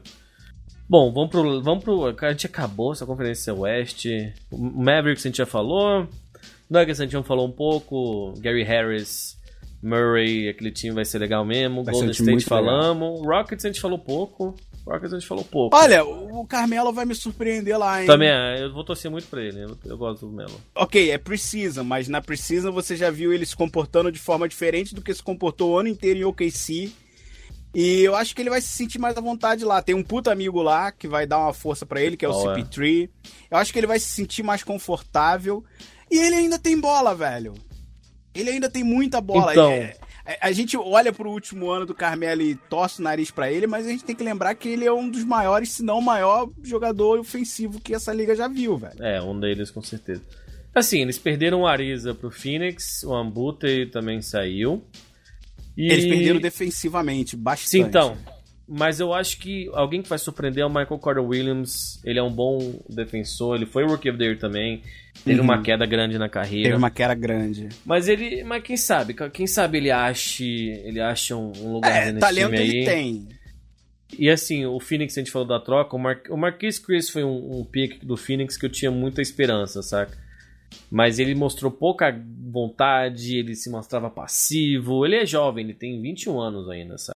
Bom, 0.88 1.12
vamos 1.12 1.30
pro. 1.30 1.62
Vamos 1.62 1.84
pro. 1.84 2.06
A 2.06 2.30
gente 2.30 2.46
acabou 2.46 2.92
essa 2.92 3.06
conferência 3.06 3.54
West. 3.54 4.06
O 4.50 4.58
Mavericks 4.58 5.24
a 5.24 5.28
gente 5.28 5.38
já 5.38 5.46
falou. 5.46 6.08
Nuggets 6.68 7.00
a 7.00 7.04
gente 7.04 7.12
já 7.12 7.22
falou 7.22 7.46
um 7.46 7.52
pouco. 7.52 8.34
Gary 8.40 8.62
Harris, 8.62 9.38
Murray, 9.82 10.48
aquele 10.48 10.70
time 10.70 10.94
vai 10.94 11.04
ser 11.04 11.18
legal 11.18 11.44
mesmo. 11.44 11.84
Vai 11.84 11.94
um 11.94 11.98
Golden 11.98 12.10
State 12.10 12.30
muito 12.30 12.44
legal. 12.44 12.64
falamos. 12.64 13.20
Rockets 13.26 13.64
a 13.64 13.68
gente 13.68 13.80
falou 13.80 13.98
pouco. 13.98 14.54
Rockets 14.86 15.14
a 15.14 15.18
gente 15.18 15.26
falou 15.28 15.44
pouco. 15.44 15.74
Olha, 15.74 16.04
o 16.04 16.46
Carmelo 16.46 16.92
vai 16.92 17.06
me 17.06 17.14
surpreender 17.14 17.78
lá, 17.78 18.02
hein? 18.02 18.06
Também, 18.06 18.28
é, 18.28 18.62
eu 18.62 18.72
vou 18.72 18.84
torcer 18.84 19.10
muito 19.10 19.26
pra 19.28 19.40
ele. 19.42 19.62
Eu, 19.62 19.78
eu 19.84 19.96
gosto 19.96 20.26
do 20.26 20.32
Melo. 20.32 20.60
Ok, 20.74 21.10
é 21.10 21.16
Precisa, 21.16 21.82
mas 21.82 22.06
na 22.06 22.20
Precisa 22.20 22.70
você 22.70 22.94
já 22.94 23.10
viu 23.10 23.32
ele 23.32 23.46
se 23.46 23.56
comportando 23.56 24.12
de 24.12 24.18
forma 24.18 24.46
diferente 24.46 24.94
do 24.94 25.00
que 25.00 25.14
se 25.14 25.22
comportou 25.22 25.72
o 25.72 25.78
ano 25.78 25.88
inteiro 25.88 26.20
em 26.20 26.24
OKC. 26.24 26.92
E 27.74 28.02
eu 28.02 28.14
acho 28.14 28.34
que 28.36 28.42
ele 28.42 28.50
vai 28.50 28.60
se 28.60 28.68
sentir 28.68 28.98
mais 29.00 29.16
à 29.16 29.20
vontade 29.20 29.64
lá. 29.64 29.82
Tem 29.82 29.94
um 29.94 30.02
puta 30.04 30.30
amigo 30.30 30.62
lá 30.62 30.92
que 30.92 31.08
vai 31.08 31.26
dar 31.26 31.38
uma 31.38 31.52
força 31.54 31.84
pra 31.84 32.00
ele, 32.00 32.16
que 32.16 32.24
é 32.24 32.28
o 32.28 32.32
Qual 32.32 32.52
é? 32.54 32.62
CP3. 32.62 33.08
Eu 33.50 33.58
acho 33.58 33.72
que 33.72 33.78
ele 33.78 33.86
vai 33.86 33.98
se 33.98 34.08
sentir 34.08 34.42
mais 34.42 34.62
confortável. 34.62 35.64
E 36.10 36.18
ele 36.18 36.36
ainda 36.36 36.58
tem 36.58 36.78
bola, 36.78 37.14
velho. 37.14 37.54
Ele 38.34 38.50
ainda 38.50 38.68
tem 38.68 38.84
muita 38.84 39.20
bola. 39.20 39.52
Então. 39.52 39.70
É- 39.70 39.96
a- 40.24 40.48
a 40.48 40.52
gente 40.52 40.76
olha 40.76 41.12
pro 41.12 41.30
último 41.30 41.70
ano 41.70 41.84
do 41.86 41.94
Carmelo 41.94 42.42
e 42.42 42.54
torce 42.54 43.00
o 43.00 43.04
nariz 43.04 43.30
pra 43.30 43.50
ele, 43.50 43.66
mas 43.66 43.86
a 43.86 43.90
gente 43.90 44.04
tem 44.04 44.14
que 44.16 44.24
lembrar 44.24 44.54
que 44.54 44.68
ele 44.68 44.84
é 44.84 44.92
um 44.92 45.08
dos 45.08 45.24
maiores, 45.24 45.70
se 45.70 45.82
não 45.82 45.98
o 45.98 46.02
maior 46.02 46.48
jogador 46.62 47.18
ofensivo 47.18 47.80
que 47.80 47.94
essa 47.94 48.12
liga 48.12 48.34
já 48.34 48.48
viu, 48.48 48.76
velho. 48.76 49.02
É, 49.02 49.20
um 49.22 49.38
deles 49.38 49.70
com 49.70 49.82
certeza. 49.82 50.22
Assim, 50.74 51.00
eles 51.02 51.18
perderam 51.18 51.60
o 51.60 51.66
Ariza 51.66 52.14
pro 52.14 52.30
Phoenix, 52.30 53.02
o 53.04 53.14
Ambute 53.14 53.86
também 53.92 54.20
saiu. 54.20 54.82
E... 55.76 55.92
Eles 55.92 56.06
perderam 56.06 56.40
defensivamente 56.40 57.36
bastante. 57.36 57.70
Sim, 57.70 57.80
então. 57.82 58.16
Mas 58.66 58.98
eu 58.98 59.12
acho 59.12 59.38
que 59.38 59.68
alguém 59.74 60.00
que 60.02 60.08
vai 60.08 60.18
surpreender 60.18 60.62
é 60.62 60.66
o 60.66 60.70
Michael 60.70 60.98
Carter 60.98 61.22
Williams. 61.22 62.00
Ele 62.02 62.18
é 62.18 62.22
um 62.22 62.32
bom 62.32 62.80
defensor, 62.88 63.56
ele 63.56 63.66
foi 63.66 63.84
Rookie 63.84 64.08
of 64.08 64.18
the 64.18 64.24
Year 64.24 64.38
também. 64.38 64.82
Teve 65.24 65.38
Uhum. 65.40 65.44
uma 65.44 65.62
queda 65.62 65.84
grande 65.84 66.16
na 66.18 66.28
carreira. 66.28 66.68
Teve 66.70 66.76
uma 66.78 66.90
queda 66.90 67.14
grande. 67.14 67.68
Mas 67.84 68.08
ele. 68.08 68.42
Mas 68.42 68.62
quem 68.62 68.76
sabe? 68.76 69.14
Quem 69.32 69.46
sabe 69.46 69.78
ele 69.78 69.90
ache. 69.90 70.70
Ele 70.84 70.98
acha 71.00 71.36
um 71.36 71.72
lugar 71.74 71.92
É, 71.94 72.06
nesse 72.06 72.20
talento 72.20 72.46
time 72.54 72.58
aí. 72.58 72.68
ele 72.70 72.84
tem. 72.86 73.28
E 74.18 74.30
assim, 74.30 74.64
o 74.64 74.78
Phoenix, 74.80 75.16
a 75.16 75.20
gente 75.20 75.30
falou 75.30 75.46
da 75.48 75.58
troca, 75.60 75.94
o, 75.96 75.98
Mar 75.98 76.20
o 76.30 76.36
Marquise 76.36 76.80
Chris 76.80 77.10
foi 77.10 77.24
um, 77.24 77.58
um 77.60 77.64
pick 77.64 78.04
do 78.04 78.16
Phoenix 78.16 78.56
que 78.56 78.64
eu 78.64 78.70
tinha 78.70 78.90
muita 78.90 79.20
esperança, 79.20 79.82
saca? 79.82 80.16
Mas 80.90 81.18
ele 81.18 81.34
mostrou 81.34 81.70
pouca 81.70 82.14
vontade, 82.50 83.36
ele 83.38 83.54
se 83.56 83.68
mostrava 83.70 84.08
passivo. 84.10 85.04
Ele 85.04 85.16
é 85.16 85.26
jovem, 85.26 85.64
ele 85.64 85.74
tem 85.74 86.00
21 86.00 86.40
anos 86.40 86.68
ainda, 86.68 86.96
sabe? 86.96 87.14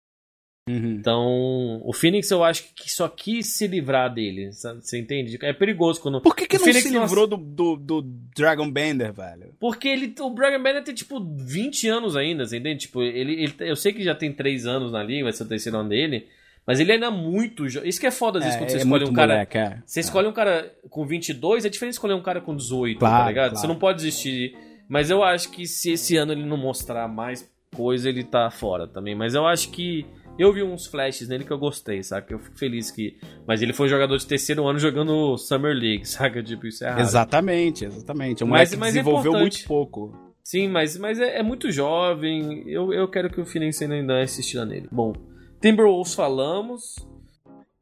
Uhum. 0.69 0.97
Então, 0.99 1.81
o 1.85 1.93
Phoenix 1.93 2.29
eu 2.31 2.43
acho 2.43 2.65
que 2.75 2.91
só 2.91 3.09
quis 3.09 3.47
se 3.47 3.69
livrar 3.69 4.13
dele, 4.13 4.51
sabe? 4.53 4.81
você 4.85 4.99
entende? 4.99 5.39
É 5.43 5.53
perigoso 5.53 6.01
quando. 6.01 6.21
Por 6.21 6.35
que, 6.35 6.47
que 6.47 6.57
o 6.57 6.59
não 6.59 6.65
Phoenix 6.65 6.83
se 6.89 6.99
livrou 6.99 7.27
do, 7.27 7.37
do, 7.37 7.77
do 7.77 8.03
Dragon 8.37 8.69
Bender, 8.69 9.13
velho? 9.13 9.55
Porque 9.61 9.87
ele, 9.87 10.13
o 10.21 10.31
Dragon 10.31 10.61
Bender 10.61 10.83
tem 10.83 10.95
tipo 10.95 11.21
20 11.21 11.89
anos 11.89 12.17
ainda, 12.17 12.45
você 12.45 12.57
entende? 12.59 12.81
Tipo, 12.81 13.01
ele, 13.03 13.45
ele- 13.45 13.55
eu 13.61 13.77
sei 13.77 13.93
que 13.93 14.03
já 14.03 14.15
tem 14.15 14.33
3 14.33 14.67
anos 14.67 14.91
na 14.91 15.03
liga, 15.05 15.25
vai 15.25 15.33
ser 15.33 15.45
o 15.45 15.49
terceiro 15.49 15.79
ano 15.79 15.89
dele, 15.89 16.27
Mas 16.67 16.81
ele 16.81 16.91
ainda 16.91 17.07
é 17.07 17.11
muito. 17.11 17.69
jo- 17.69 17.85
Isso 17.85 18.01
que 18.01 18.07
é 18.09 18.11
foda, 18.11 18.41
às 18.41 18.45
vezes, 18.45 18.59
quando 18.59 18.71
você 18.71 18.79
é 18.79 18.81
escolhe 18.81 19.05
um 19.05 19.13
cara. 19.13 19.33
moleque, 19.35 19.57
é. 19.59 19.79
Você 19.87 20.01
escolhe 20.01 20.27
um 20.27 20.33
cara 20.33 20.75
com 20.91 21.07
22, 21.07 21.65
é 21.65 21.69
diferente 21.69 21.93
de 21.93 21.95
escolher 21.99 22.15
um 22.15 22.23
cara 22.23 22.41
com 22.41 22.57
18, 22.57 22.99
Claro, 22.99 23.23
tá 23.23 23.29
ligado? 23.29 23.51
claro. 23.51 23.61
Você 23.61 23.67
não 23.69 23.77
pode 23.79 23.99
desistir. 23.99 24.57
Mas 24.89 25.09
eu 25.11 25.23
acho 25.23 25.49
que 25.53 25.65
se 25.65 25.93
esse 25.93 26.17
ano 26.17 26.33
ele 26.33 26.45
não 26.45 26.57
mostrar 26.57 27.07
mais 27.07 27.49
coisa, 27.73 28.09
ele 28.09 28.25
tá 28.25 28.51
fora 28.51 28.89
também. 28.89 29.15
Mas 29.15 29.33
eu 29.37 29.47
acho 29.47 29.71
que. 29.71 30.05
Eu 30.39 30.53
vi 30.53 30.63
uns 30.63 30.87
flashes 30.87 31.29
nele 31.29 31.45
que 31.45 31.51
eu 31.51 31.59
gostei, 31.59 32.03
saca? 32.03 32.33
Eu 32.33 32.39
fico 32.39 32.59
feliz 32.59 32.91
que. 32.91 33.19
Mas 33.47 33.63
ele 33.63 33.73
foi 33.73 33.89
jogador 33.89 34.17
de 34.19 34.27
terceiro 34.27 34.67
ano 34.67 34.79
jogando 34.79 35.37
Summer 35.39 35.75
League, 35.75 36.05
saca? 36.09 36.43
Tipo, 36.43 36.67
isso 36.67 36.85
é 36.85 36.89
raro. 36.91 37.01
Exatamente, 37.01 37.85
exatamente. 37.85 38.45
Mas- 38.45 38.75
mas 38.75 38.89
é 38.89 38.99
desenvolveu 38.99 39.33
importante. 39.33 39.57
muito 39.57 39.67
pouco. 39.69 40.27
Sim, 40.45 40.69
mas, 40.69 40.97
mas 40.97 41.19
é, 41.19 41.39
é 41.39 41.43
muito 41.43 41.73
jovem. 41.73 42.63
Eu, 42.69 42.93
eu 42.93 43.09
quero 43.09 43.31
que 43.31 43.41
o 43.41 43.47
Phoenix 43.47 43.81
ainda 43.83 44.23
estilo 44.23 44.65
nele. 44.65 44.89
Bom, 44.93 45.13
Timberwolves 45.61 46.15
falamos. 46.15 46.95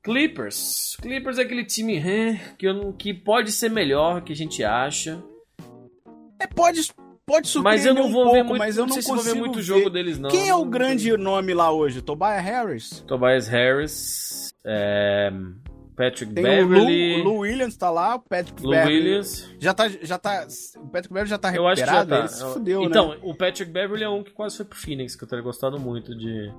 Clippers. 0.03 0.97
Clippers 1.01 1.39
é 1.39 1.43
aquele 1.43 1.65
time 1.65 1.97
eh, 1.99 2.39
que, 2.59 2.67
eu 2.67 2.93
que 2.93 3.13
pode 3.15 3.51
ser 3.51 3.71
melhor 3.71 4.23
que 4.23 4.33
a 4.33 4.37
gente 4.37 4.63
acha. 4.63 5.23
É, 6.41 6.47
pode, 6.47 6.81
pode 7.27 7.49
surpreender 7.49 7.79
Mas 7.79 7.87
eu 7.87 7.95
não 7.95 8.09
um 8.09 8.13
vou 8.13 8.23
pouco, 8.25 8.37
ver 8.37 8.43
muito, 8.45 8.59
mas 8.59 8.77
eu 8.77 8.87
não 8.87 8.93
sei 8.93 9.03
se 9.03 9.09
vou 9.09 9.17
ver 9.19 9.23
consigo 9.25 9.41
muito 9.45 9.57
ver. 9.57 9.63
jogo 9.63 9.91
deles, 9.91 10.19
não. 10.19 10.31
Quem 10.31 10.49
é 10.49 10.55
o 10.55 10.65
grande 10.65 11.17
nome 11.17 11.55
lá 11.55 11.71
hoje? 11.73 12.01
Tobias 12.03 12.43
Harris? 12.43 13.01
Tobias 13.07 13.49
Harris, 13.49 14.55
é, 14.65 15.33
Patrick 15.97 16.33
Tem 16.35 16.43
Beverly, 16.43 17.15
o 17.15 17.17
Lou, 17.17 17.21
o 17.21 17.25
Lou 17.29 17.39
Williams 17.41 17.77
tá 17.77 17.91
lá, 17.91 18.17
o 18.17 18.21
Patrick 18.21 18.63
Lou 18.63 18.73
Beverly. 18.73 18.97
Williams. 18.97 19.51
Já 19.61 19.73
tá, 19.75 19.89
já 19.89 20.19
tá, 20.19 20.47
o 20.77 20.87
Patrick 20.89 21.09
Beverly 21.15 21.31
já 21.31 21.39
tá 21.39 21.55
Eu 21.55 21.67
acho 21.69 21.83
que 21.83 21.89
já 21.89 21.99
recuperado, 21.99 22.11
tá. 22.11 22.19
ele 22.19 22.29
se 22.49 22.53
fudeu, 22.53 22.83
então, 22.83 23.11
né? 23.11 23.19
o 23.23 23.35
Patrick 23.35 23.71
Beverly 23.71 24.05
é 24.05 24.09
um 24.09 24.23
que 24.23 24.33
quase 24.33 24.57
foi 24.57 24.67
pro 24.67 24.79
Phoenix, 24.79 25.15
que 25.17 25.25
eu 25.25 25.29
teria 25.29 25.43
gostado 25.45 25.79
muito 25.79 26.15
de. 26.17 26.53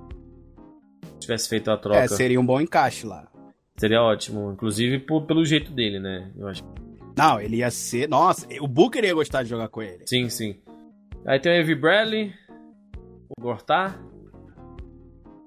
Se 1.14 1.20
tivesse 1.20 1.48
feito 1.48 1.70
a 1.70 1.76
troca. 1.76 1.98
É, 2.00 2.08
seria 2.08 2.38
um 2.40 2.44
bom 2.46 2.60
encaixe 2.60 3.06
lá. 3.06 3.26
Seria 3.78 4.02
ótimo. 4.02 4.52
Inclusive 4.52 4.98
por- 5.00 5.22
pelo 5.26 5.44
jeito 5.44 5.70
dele, 5.72 5.98
né? 5.98 6.30
Eu 6.36 6.46
acho. 6.48 6.62
Não, 7.16 7.40
ele 7.40 7.56
ia 7.56 7.70
ser... 7.70 8.08
Nossa, 8.08 8.46
o 8.60 8.68
Booker 8.68 9.02
ia 9.04 9.14
gostar 9.14 9.42
de 9.42 9.48
jogar 9.48 9.68
com 9.68 9.82
ele. 9.82 10.04
Sim, 10.06 10.28
sim. 10.28 10.56
Aí 11.26 11.40
tem 11.40 11.52
o 11.52 11.54
Evie 11.60 11.74
Bradley, 11.74 12.32
o 13.36 13.40
Gortar. 13.40 13.98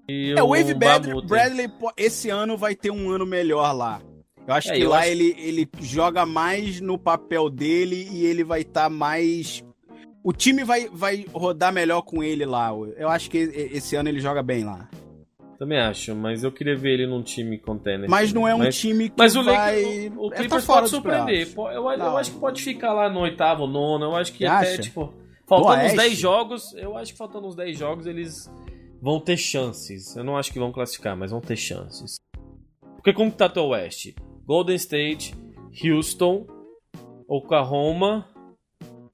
E 0.10 0.34
É, 0.36 0.42
o 0.44 0.50
Wave 0.50 0.74
Bradley. 0.74 1.26
Bradley, 1.28 1.70
esse 1.96 2.30
ano 2.30 2.58
vai 2.58 2.76
ter 2.76 2.92
um 2.92 3.10
ano 3.12 3.26
melhor 3.26 3.72
lá. 3.74 4.02
Eu 4.48 4.54
acho 4.56 4.72
É, 4.72 4.76
que 4.78 4.82
eu 4.82 4.90
lá 4.90 5.00
acho- 5.02 5.10
Ele, 5.10 5.36
ele 5.38 5.70
joga 5.80 6.26
mais 6.26 6.82
no 6.82 6.98
papel 6.98 7.50
dele 7.50 8.10
e 8.12 8.26
ele 8.26 8.44
vai 8.44 8.62
estar 8.62 8.90
mais. 8.90 9.64
O 10.24 10.34
time 10.34 10.64
vai, 10.64 10.90
vai 10.92 11.26
rodar 11.32 11.72
melhor 11.72 12.02
com 12.02 12.24
ele 12.24 12.46
lá. 12.46 12.72
Eu 12.98 13.08
acho 13.10 13.30
que 13.30 13.38
esse 13.38 13.96
ano 13.96 14.10
ele 14.10 14.20
joga 14.20 14.42
bem 14.42 14.64
lá. 14.66 14.90
Também 15.60 15.78
acho, 15.78 16.16
mas 16.16 16.42
eu 16.42 16.54
queria 16.54 16.74
ver 16.78 16.94
ele 16.94 17.06
num 17.06 17.22
time 17.22 17.58
contender. 17.60 18.10
Mas 18.10 18.32
não 18.32 18.48
é 18.48 18.56
um 18.56 18.60
Mas- 18.60 18.80
time 18.80 19.10
que 19.10 19.16
Mas 19.18 19.36
o, 19.36 19.44
vai. 19.44 19.84
Lakers, 19.84 20.18
o, 20.18 20.22
o 20.22 20.34
é, 20.34 20.38
Clippers 20.38 20.66
fora 20.66 20.80
pode 20.80 20.90
surpreender. 20.90 21.54
Eu, 21.54 21.92
eu 21.92 22.18
acho 22.18 22.32
que 22.32 22.40
pode 22.40 22.64
ficar 22.64 22.94
lá 22.94 23.10
no 23.10 23.20
oitavo, 23.20 23.68
nono. 23.68 24.06
Eu 24.06 24.16
acho 24.16 24.32
que 24.32 24.40
Você 24.40 24.46
até, 24.46 24.72
acha? 24.74 24.82
tipo. 24.82 25.14
Faltando 25.46 25.78
uns 25.80 25.82
Oeste? 25.82 25.98
10 25.98 26.18
jogos, 26.18 26.74
eu 26.76 26.96
acho 26.96 27.12
que 27.12 27.18
faltando 27.18 27.48
uns 27.48 27.56
10 27.56 27.78
jogos 27.78 28.06
eles 28.06 28.50
vão 29.02 29.20
ter 29.20 29.36
chances. 29.36 30.16
Eu 30.16 30.24
não 30.24 30.38
acho 30.38 30.54
que 30.54 30.60
vão 30.60 30.72
classificar, 30.72 31.18
mas 31.18 31.32
vão 31.32 31.42
ter 31.42 31.58
chances. 31.58 32.16
Porque 32.96 33.12
como 33.12 33.30
que 33.30 33.38
tá 33.38 33.50
teu 33.50 33.66
Oeste? 33.66 34.16
Golden 34.46 34.76
State, 34.78 35.36
Houston, 35.84 36.48
Oklahoma, 37.28 38.28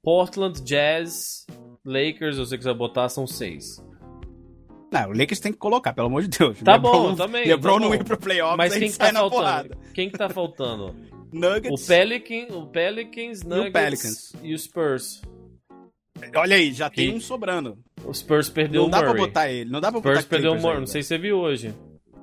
Portland, 0.04 0.62
Jazz, 0.62 1.48
Lakers, 1.84 2.38
eu 2.38 2.46
sei 2.46 2.58
que 2.58 2.64
você 2.64 2.70
vai 2.70 2.78
botar, 2.78 3.10
são 3.10 3.26
seis. 3.26 3.84
Não, 4.92 5.10
o 5.10 5.18
Lakers 5.18 5.40
tem 5.40 5.52
que 5.52 5.58
colocar, 5.58 5.94
pelo 5.94 6.08
amor 6.08 6.22
de 6.24 6.30
Deus. 6.38 6.60
Tá 6.62 6.74
LeBron, 6.74 6.92
bom, 6.92 7.16
também, 7.16 7.46
LeBron 7.48 7.80
tá 7.80 7.86
não 7.86 7.94
ir 7.96 8.04
pro 8.04 8.18
playoffs, 8.18 8.58
Mas 8.58 8.74
quem 8.78 8.90
que 8.92 8.98
tá 8.98 9.06
faltando? 9.12 9.30
porrada. 9.32 9.78
Quem 9.94 10.10
que 10.10 10.18
tá 10.18 10.30
faltando? 10.30 10.96
O 11.34 11.38
Nuggets. 11.38 11.88
Pelican, 11.88 12.56
o 12.56 12.68
Pelicans, 12.68 13.44
Nuggets 13.44 13.74
Pelicans. 13.74 14.34
e 14.42 14.54
o 14.54 14.60
Spurs. 14.60 15.22
Olha 16.36 16.56
aí, 16.56 16.72
já 16.72 16.90
tem 16.90 17.10
Que- 17.10 17.16
um 17.18 17.20
sobrando. 17.20 17.78
O 18.06 18.14
Spurs 18.14 18.48
perdeu 18.50 18.82
Não 18.84 18.88
o 18.88 18.92
dá 18.92 18.98
Murray. 19.00 19.14
pra 19.14 19.22
botar 19.26 19.52
ele. 19.52 19.70
Não 19.70 19.82
dá 19.82 19.90
pra 19.92 20.00
O 20.00 20.02
botar 20.02 20.22
Spurs 20.22 20.26
perdeu 20.28 20.54
o 20.54 20.62
Murray, 20.62 20.80
não 20.80 20.88
sei 20.88 21.02
se 21.02 21.10
você 21.10 21.18
viu 21.18 21.38
hoje. 21.40 21.74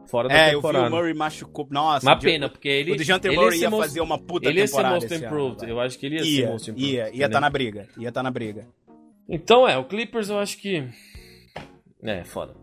Fora 0.06 0.28
da 0.28 0.34
É, 0.34 0.40
eu 0.46 0.48
vi 0.48 0.54
temporada. 0.56 0.88
o 0.88 0.90
Murray 0.90 1.14
machucou. 1.14 1.66
Nossa, 1.70 2.06
Uma 2.06 2.16
o 2.16 2.20
pena, 2.20 2.48
porque 2.48 2.68
ele. 2.68 2.92
o 2.92 2.96
DeJounte 2.96 3.26
ele 3.28 3.36
Murray 3.36 3.58
ser 3.58 3.64
ia 3.64 3.70
most- 3.70 3.86
fazer 3.88 4.00
uma 4.00 4.18
puta 4.18 4.48
Ele 4.48 4.60
ia 4.60 4.66
ser 4.66 4.72
temporada 4.76 4.94
Most 4.94 5.14
ano, 5.14 5.24
Improved. 5.26 5.60
velho. 5.60 5.72
eu 5.72 5.80
acho 5.80 5.98
que 5.98 6.06
ele 6.06 6.14
ia, 6.16 6.22
ser 6.24 6.28
Ia, 6.30 6.48
Most 6.50 6.70
Improved. 6.70 6.92
ia, 6.94 7.02
ia 7.02 7.08
entendeu? 7.08 7.30
tá 7.30 7.40
na 7.40 7.50
briga. 7.50 7.88
Ia 7.98 8.12
tá 8.12 8.22
na 8.22 8.30
briga. 8.30 8.66
Então 9.28 9.68
é, 9.68 9.76
o 9.78 9.84
Clippers 9.84 10.28
eu 10.30 10.38
acho 10.38 10.58
que. 10.58 10.84
É, 12.02 12.24
foda. 12.24 12.54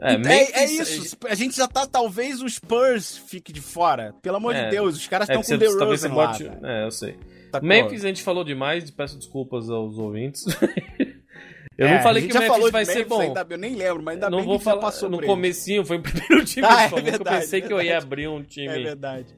É, 0.00 0.14
É, 0.14 0.18
Memphis- 0.18 0.54
é 0.54 0.64
isso. 0.64 1.16
A 1.28 1.34
gente 1.34 1.56
já 1.56 1.68
tá. 1.68 1.86
Talvez 1.86 2.40
o 2.42 2.48
Spurs 2.48 3.18
fique 3.18 3.52
de 3.52 3.60
fora. 3.60 4.14
Pelo 4.22 4.36
amor 4.38 4.54
É. 4.54 4.64
de 4.64 4.70
Deus, 4.70 4.96
os 4.96 5.06
caras 5.06 5.28
É, 5.28 5.32
estão 5.32 5.42
que 5.42 5.48
com 5.52 5.70
você 5.70 5.78
DeRozan 5.78 6.14
lá. 6.14 6.26
bote. 6.28 6.50
É, 6.64 6.84
eu 6.86 6.90
sei. 6.90 7.18
Tá 7.52 7.60
Memphis 7.60 8.04
a 8.04 8.08
gente 8.08 8.22
falou 8.22 8.42
demais, 8.44 8.90
peço 8.90 9.18
desculpas 9.18 9.68
aos 9.68 9.98
ouvintes. 9.98 10.44
eu 11.76 11.86
É, 11.86 11.94
não 11.96 12.02
falei 12.02 12.26
que 12.26 12.34
o 12.36 12.40
Memphis 12.40 12.70
vai 12.70 12.84
ser 12.84 12.94
Memphis, 12.94 13.08
bom. 13.08 13.20
ainda 13.20 13.46
eu 13.50 13.58
nem 13.58 13.74
lembro, 13.74 14.02
mas 14.02 14.14
ainda 14.14 14.26
Eu 14.26 14.30
não 14.30 14.38
bem 14.38 14.46
vou 14.46 14.58
que 14.58 14.64
falar 14.64 14.80
passou 14.80 15.10
no 15.10 15.20
comecinho, 15.20 15.84
foi 15.84 15.98
o 15.98 16.02
primeiro 16.02 16.44
time 16.44 16.66
Ah, 16.66 16.76
que 16.76 16.84
é 16.84 16.88
que 16.88 16.94
eu 16.94 17.02
verdade, 17.02 17.40
pensei 17.40 17.60
que 17.60 17.72
eu 17.72 17.82
ia 17.82 17.98
abrir 17.98 18.28
um 18.28 18.42
time. 18.42 18.68
É 18.68 18.82
verdade. 18.82 19.34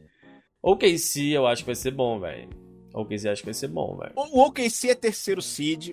OKC 0.62 1.30
eu 1.32 1.46
acho 1.46 1.62
que 1.62 1.66
vai 1.66 1.74
ser 1.74 1.90
bom, 1.90 2.20
velho. 2.20 2.48
OKC 2.94 3.28
acho 3.28 3.42
que 3.42 3.46
vai 3.46 3.54
ser 3.54 3.68
bom, 3.68 3.96
velho. 3.96 4.12
O 4.14 4.40
OKC 4.42 4.90
é 4.90 4.94
terceiro 4.94 5.40
seed, 5.42 5.90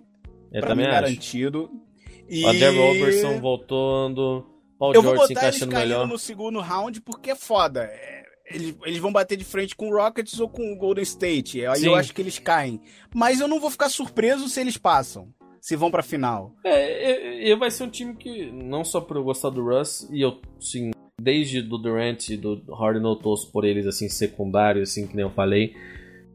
Eu 0.51 0.61
pra 0.61 0.75
mim 0.75 0.83
acho. 0.83 0.91
garantido. 0.91 1.69
E... 2.29 2.45
O 2.45 2.59
Darryl 2.59 2.85
Robertson 2.93 3.39
voltando. 3.39 4.45
Paul 4.77 4.93
Eu 4.93 5.01
vou 5.01 5.13
George 5.15 5.27
se 5.27 5.33
botar 5.33 5.47
eles 5.47 5.59
caindo 5.59 5.73
melhor. 5.73 6.07
no 6.07 6.17
segundo 6.17 6.59
round 6.61 7.01
porque 7.01 7.31
é 7.31 7.35
foda. 7.35 7.83
É, 7.83 8.23
Eles, 8.51 8.75
eles 8.85 8.97
vão 8.99 9.11
bater 9.11 9.37
de 9.37 9.43
frente 9.43 9.75
com 9.75 9.89
o 9.89 9.95
Rockets 9.95 10.39
ou 10.39 10.47
com 10.47 10.71
o 10.71 10.77
Golden 10.77 11.03
State. 11.03 11.65
Aí 11.65 11.81
Sim. 11.81 11.87
eu 11.87 11.95
acho 11.95 12.13
que 12.13 12.21
eles 12.21 12.39
caem. 12.39 12.79
Mas 13.13 13.39
eu 13.41 13.47
não 13.47 13.59
vou 13.59 13.69
ficar 13.69 13.89
surpreso 13.89 14.47
se 14.47 14.59
eles 14.61 14.77
passam. 14.77 15.27
Se 15.61 15.75
vão 15.75 15.91
pra 15.91 16.01
final. 16.01 16.55
É, 16.63 17.51
eu 17.51 17.59
vai 17.59 17.69
ser 17.69 17.83
um 17.83 17.89
time 17.89 18.15
que, 18.15 18.49
não 18.51 18.85
só 18.85 19.01
por 19.01 19.17
eu 19.17 19.23
gostar 19.23 19.49
do 19.49 19.61
Russ, 19.61 20.07
e 20.09 20.21
eu, 20.21 20.39
sim, 20.57 20.91
desde 21.21 21.61
do 21.61 21.77
Durant 21.77 22.29
e 22.29 22.37
do 22.37 22.63
Harden 22.73 23.03
eu 23.03 23.15
torço 23.17 23.51
por 23.51 23.65
eles, 23.65 23.85
assim, 23.85 24.07
secundário, 24.07 24.81
assim, 24.81 25.05
que 25.05 25.15
nem 25.17 25.25
eu 25.25 25.31
falei. 25.31 25.75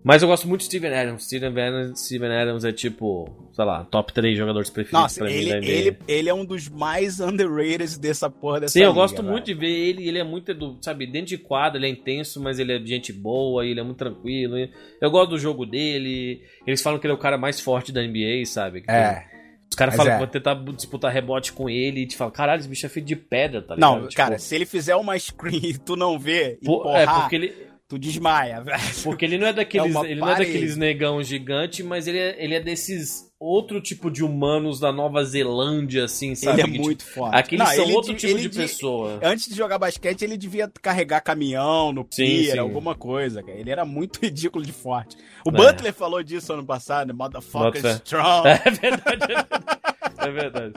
Mas 0.04 0.20
eu 0.20 0.28
gosto 0.28 0.46
muito 0.46 0.60
de 0.60 0.66
Steven 0.66 0.92
Adams. 0.94 1.24
Steven 1.24 1.48
Adams, 1.48 1.98
Steven 2.04 2.30
Adams 2.30 2.62
é 2.64 2.72
tipo, 2.72 3.26
sei 3.54 3.64
lá, 3.64 3.84
top 3.84 4.12
3 4.12 4.36
jogadores 4.36 4.68
preferidos 4.68 5.00
Nossa, 5.00 5.20
pra 5.20 5.28
mim 5.28 5.34
ele, 5.34 5.48
da 5.50 5.56
NBA. 5.56 5.66
ele, 5.66 5.98
ele 6.06 6.28
é 6.28 6.34
um 6.34 6.44
dos 6.44 6.68
mais 6.68 7.20
underrated 7.20 7.98
dessa 7.98 8.28
porra 8.28 8.60
dessa 8.60 8.74
Sim, 8.74 8.80
eu 8.80 8.90
liga, 8.90 9.00
gosto 9.00 9.16
velho. 9.22 9.30
muito 9.32 9.46
de 9.46 9.54
ver 9.54 9.70
ele. 9.70 10.06
Ele 10.06 10.18
é 10.18 10.24
muito, 10.24 10.52
do, 10.52 10.76
sabe, 10.82 11.06
dentro 11.06 11.28
de 11.28 11.38
quadra, 11.38 11.78
ele 11.78 11.86
é 11.86 11.88
intenso, 11.88 12.38
mas 12.38 12.58
ele 12.58 12.72
é 12.74 12.78
de 12.78 12.86
gente 12.86 13.14
boa, 13.14 13.64
ele 13.66 13.80
é 13.80 13.82
muito 13.82 13.96
tranquilo. 13.96 14.56
Eu 15.00 15.10
gosto 15.10 15.30
do 15.30 15.38
jogo 15.38 15.64
dele. 15.64 16.42
Eles 16.66 16.82
falam 16.82 16.98
que 16.98 17.06
ele 17.06 17.12
é 17.12 17.16
o 17.16 17.20
cara 17.20 17.38
mais 17.38 17.58
forte 17.58 17.90
da 17.90 18.02
NBA, 18.02 18.44
sabe? 18.44 18.82
Que 18.82 18.90
É. 18.90 19.24
Os 19.70 19.76
caras 19.76 19.96
falam 19.96 20.12
é. 20.12 20.14
que 20.16 20.22
vão 20.22 20.30
tentar 20.30 20.54
disputar 20.76 21.10
rebote 21.12 21.52
com 21.52 21.68
ele 21.68 22.02
e 22.02 22.06
te 22.06 22.14
falam, 22.16 22.30
caralho, 22.32 22.60
esse 22.60 22.68
bicho 22.68 22.84
é 22.86 22.88
feito 22.90 23.06
de 23.06 23.16
pedra, 23.16 23.60
tá 23.62 23.74
ligado? 23.74 23.90
Não, 23.90 24.02
Tipo, 24.02 24.14
cara, 24.14 24.38
se 24.38 24.54
ele 24.54 24.66
fizer 24.66 24.94
uma 24.94 25.18
screen 25.18 25.60
e 25.64 25.78
tu 25.78 25.96
não 25.96 26.16
vê 26.18 26.58
e 26.62 26.64
porrar, 26.66 27.00
é 27.00 27.06
porque 27.06 27.34
ele, 27.34 27.54
tu 27.94 27.98
desmaia, 27.98 28.60
velho. 28.60 28.78
porque 29.02 29.24
ele 29.24 29.38
não 29.38 29.46
é 29.46 29.52
daqueles, 29.52 29.94
É 29.94 30.00
ele 30.10 30.20
não 30.20 30.28
é 30.30 30.36
daqueles 30.38 30.76
negão 30.76 31.22
gigante, 31.22 31.82
mas 31.82 32.06
ele 32.06 32.18
é, 32.18 32.42
ele 32.42 32.54
é 32.54 32.60
desses 32.60 33.32
outro 33.38 33.80
tipo 33.80 34.10
de 34.10 34.24
humanos 34.24 34.80
da 34.80 34.90
Nova 34.90 35.22
Zelândia, 35.24 36.04
assim, 36.04 36.34
sabe? 36.34 36.62
Ele 36.62 36.76
é 36.76 36.80
muito 36.80 37.04
forte. 37.04 37.36
Aqueles 37.36 37.68
Não, 37.68 37.74
são 37.74 37.92
outro 37.92 38.14
de- 38.14 38.20
tipo 38.26 38.38
de 38.40 38.48
de- 38.48 38.56
pessoa. 38.58 39.18
Antes 39.22 39.48
de 39.48 39.54
jogar 39.54 39.78
basquete, 39.78 40.22
ele 40.22 40.36
devia 40.36 40.70
carregar 40.80 41.20
caminhão 41.20 41.92
no 41.92 42.06
Sim, 42.10 42.24
pier, 42.24 42.52
sim. 42.52 42.58
alguma 42.58 42.94
coisa, 42.94 43.42
cara. 43.42 43.58
Ele 43.58 43.70
era 43.70 43.84
muito 43.84 44.18
ridículo 44.24 44.64
de 44.64 44.72
forte. 44.72 45.16
O 45.44 45.50
É. 45.50 45.52
Butler 45.52 45.92
falou 45.92 46.22
disso 46.22 46.52
ano 46.54 46.64
passado, 46.64 47.12
motherfucker 47.14 47.82
Bota 47.82 48.00
strong. 48.04 48.48
É 48.64 48.70
verdade, 48.70 49.22
é 49.22 49.26
verdade. 49.26 50.18
É 50.18 50.30
verdade. 50.30 50.74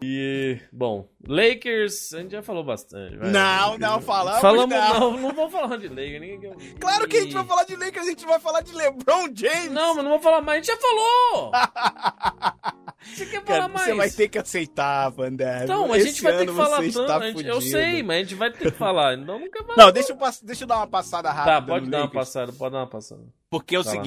E, 0.00 0.60
bom, 0.72 1.08
Lakers, 1.26 2.12
a 2.14 2.18
gente 2.20 2.30
já 2.32 2.42
falou 2.42 2.62
bastante. 2.62 3.16
vai. 3.16 3.30
Não, 3.30 3.76
não, 3.78 4.00
falamos 4.00 4.40
Falamos, 4.40 4.76
não. 4.76 5.00
não, 5.00 5.18
não 5.18 5.32
vou 5.34 5.50
falar 5.50 5.76
de 5.76 5.88
Lakers. 5.88 6.20
Ninguém... 6.20 6.52
Claro 6.78 7.08
que 7.08 7.16
a 7.16 7.20
gente 7.22 7.34
vai 7.34 7.44
falar 7.44 7.64
de 7.64 7.74
Lakers, 7.76 8.06
a 8.06 8.10
gente 8.10 8.24
vai 8.26 8.38
falar 8.38 8.60
de 8.60 8.72
LeBron 8.72 9.28
James. 9.34 9.70
Não, 9.72 9.94
mas 9.94 10.04
não 10.04 10.10
vou 10.12 10.20
falar 10.20 10.40
mais, 10.40 10.58
a 10.58 10.72
gente 10.72 10.80
já 10.80 10.88
falou! 10.88 11.52
Você 13.00 13.26
quer 13.26 13.42
falar 13.44 13.58
Cara, 13.60 13.68
mais? 13.68 13.86
você 13.86 13.94
vai 13.94 14.10
ter 14.10 14.28
que 14.28 14.38
aceitar, 14.38 15.08
Vander. 15.10 15.62
Então, 15.62 15.90
a 15.92 15.96
Esse 15.98 16.08
gente 16.08 16.22
vai 16.22 16.36
ter 16.36 16.46
que 16.46 16.52
falar 16.52 16.76
tanto. 16.78 17.38
gente- 17.38 17.46
eu 17.46 17.60
sei, 17.60 18.02
mas 18.02 18.16
a 18.16 18.20
gente 18.22 18.34
vai 18.34 18.50
ter 18.52 18.70
que 18.72 18.76
falar. 18.78 19.14
Então 19.14 19.38
não 19.40 19.50
quer 19.50 19.64
falar. 19.64 19.76
Não, 19.76 19.92
deixa 19.92 20.12
eu, 20.12 20.18
deixa 20.42 20.64
eu 20.64 20.68
dar 20.68 20.76
uma 20.78 20.86
passada 20.86 21.30
rápida. 21.30 21.60
Tá, 21.60 21.62
pode 21.62 21.88
dar 21.88 21.98
uma 21.98 22.04
Lakers. 22.04 22.24
passada, 22.26 22.52
pode 22.52 22.72
dar 22.72 22.78
uma 22.80 22.86
passada. 22.88 23.22
Porque 23.48 23.76
é 23.76 23.78
o 23.78 23.82
Vai 23.84 23.94
lá. 23.94 24.00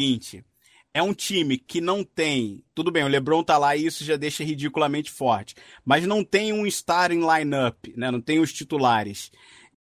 É 0.94 1.02
um 1.02 1.14
time 1.14 1.58
que 1.58 1.80
não 1.80 2.04
tem. 2.04 2.64
Tudo 2.76 2.92
bem, 2.92 3.04
o 3.04 3.08
LeBron 3.08 3.44
tá 3.44 3.58
lá 3.58 3.76
e 3.76 3.86
isso 3.86 4.04
já 4.04 4.18
deixa 4.18 4.44
ridiculamente 4.44 5.12
forte. 5.12 5.56
Mas 5.86 6.06
não 6.06 6.24
tem 6.24 6.52
um 6.52 6.66
starting 6.66 7.22
lineup, 7.22 7.88
né? 7.96 8.12
Não 8.12 8.22
tem 8.22 8.40
os 8.40 8.52
titulares 8.52 9.32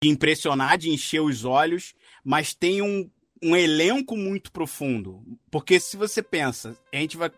de 0.01 0.09
impressionar, 0.09 0.77
de 0.77 0.89
encher 0.89 1.21
os 1.21 1.45
olhos, 1.45 1.93
mas 2.23 2.53
tem 2.53 2.81
um, 2.81 3.09
um 3.41 3.55
elenco 3.55 4.15
muito 4.17 4.51
profundo. 4.51 5.23
Porque 5.49 5.79
se 5.79 5.95
você 5.95 6.21
pensa, 6.21 6.77
a 6.93 6.97
gente 6.97 7.17
vai. 7.17 7.31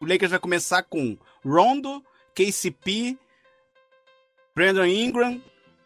O 0.00 0.06
Lakers 0.06 0.30
vai 0.30 0.40
começar 0.40 0.82
com 0.82 1.16
Rondo, 1.44 2.04
KCP, 2.34 3.16
Brandon 4.54 4.84
Ingram, 4.84 5.40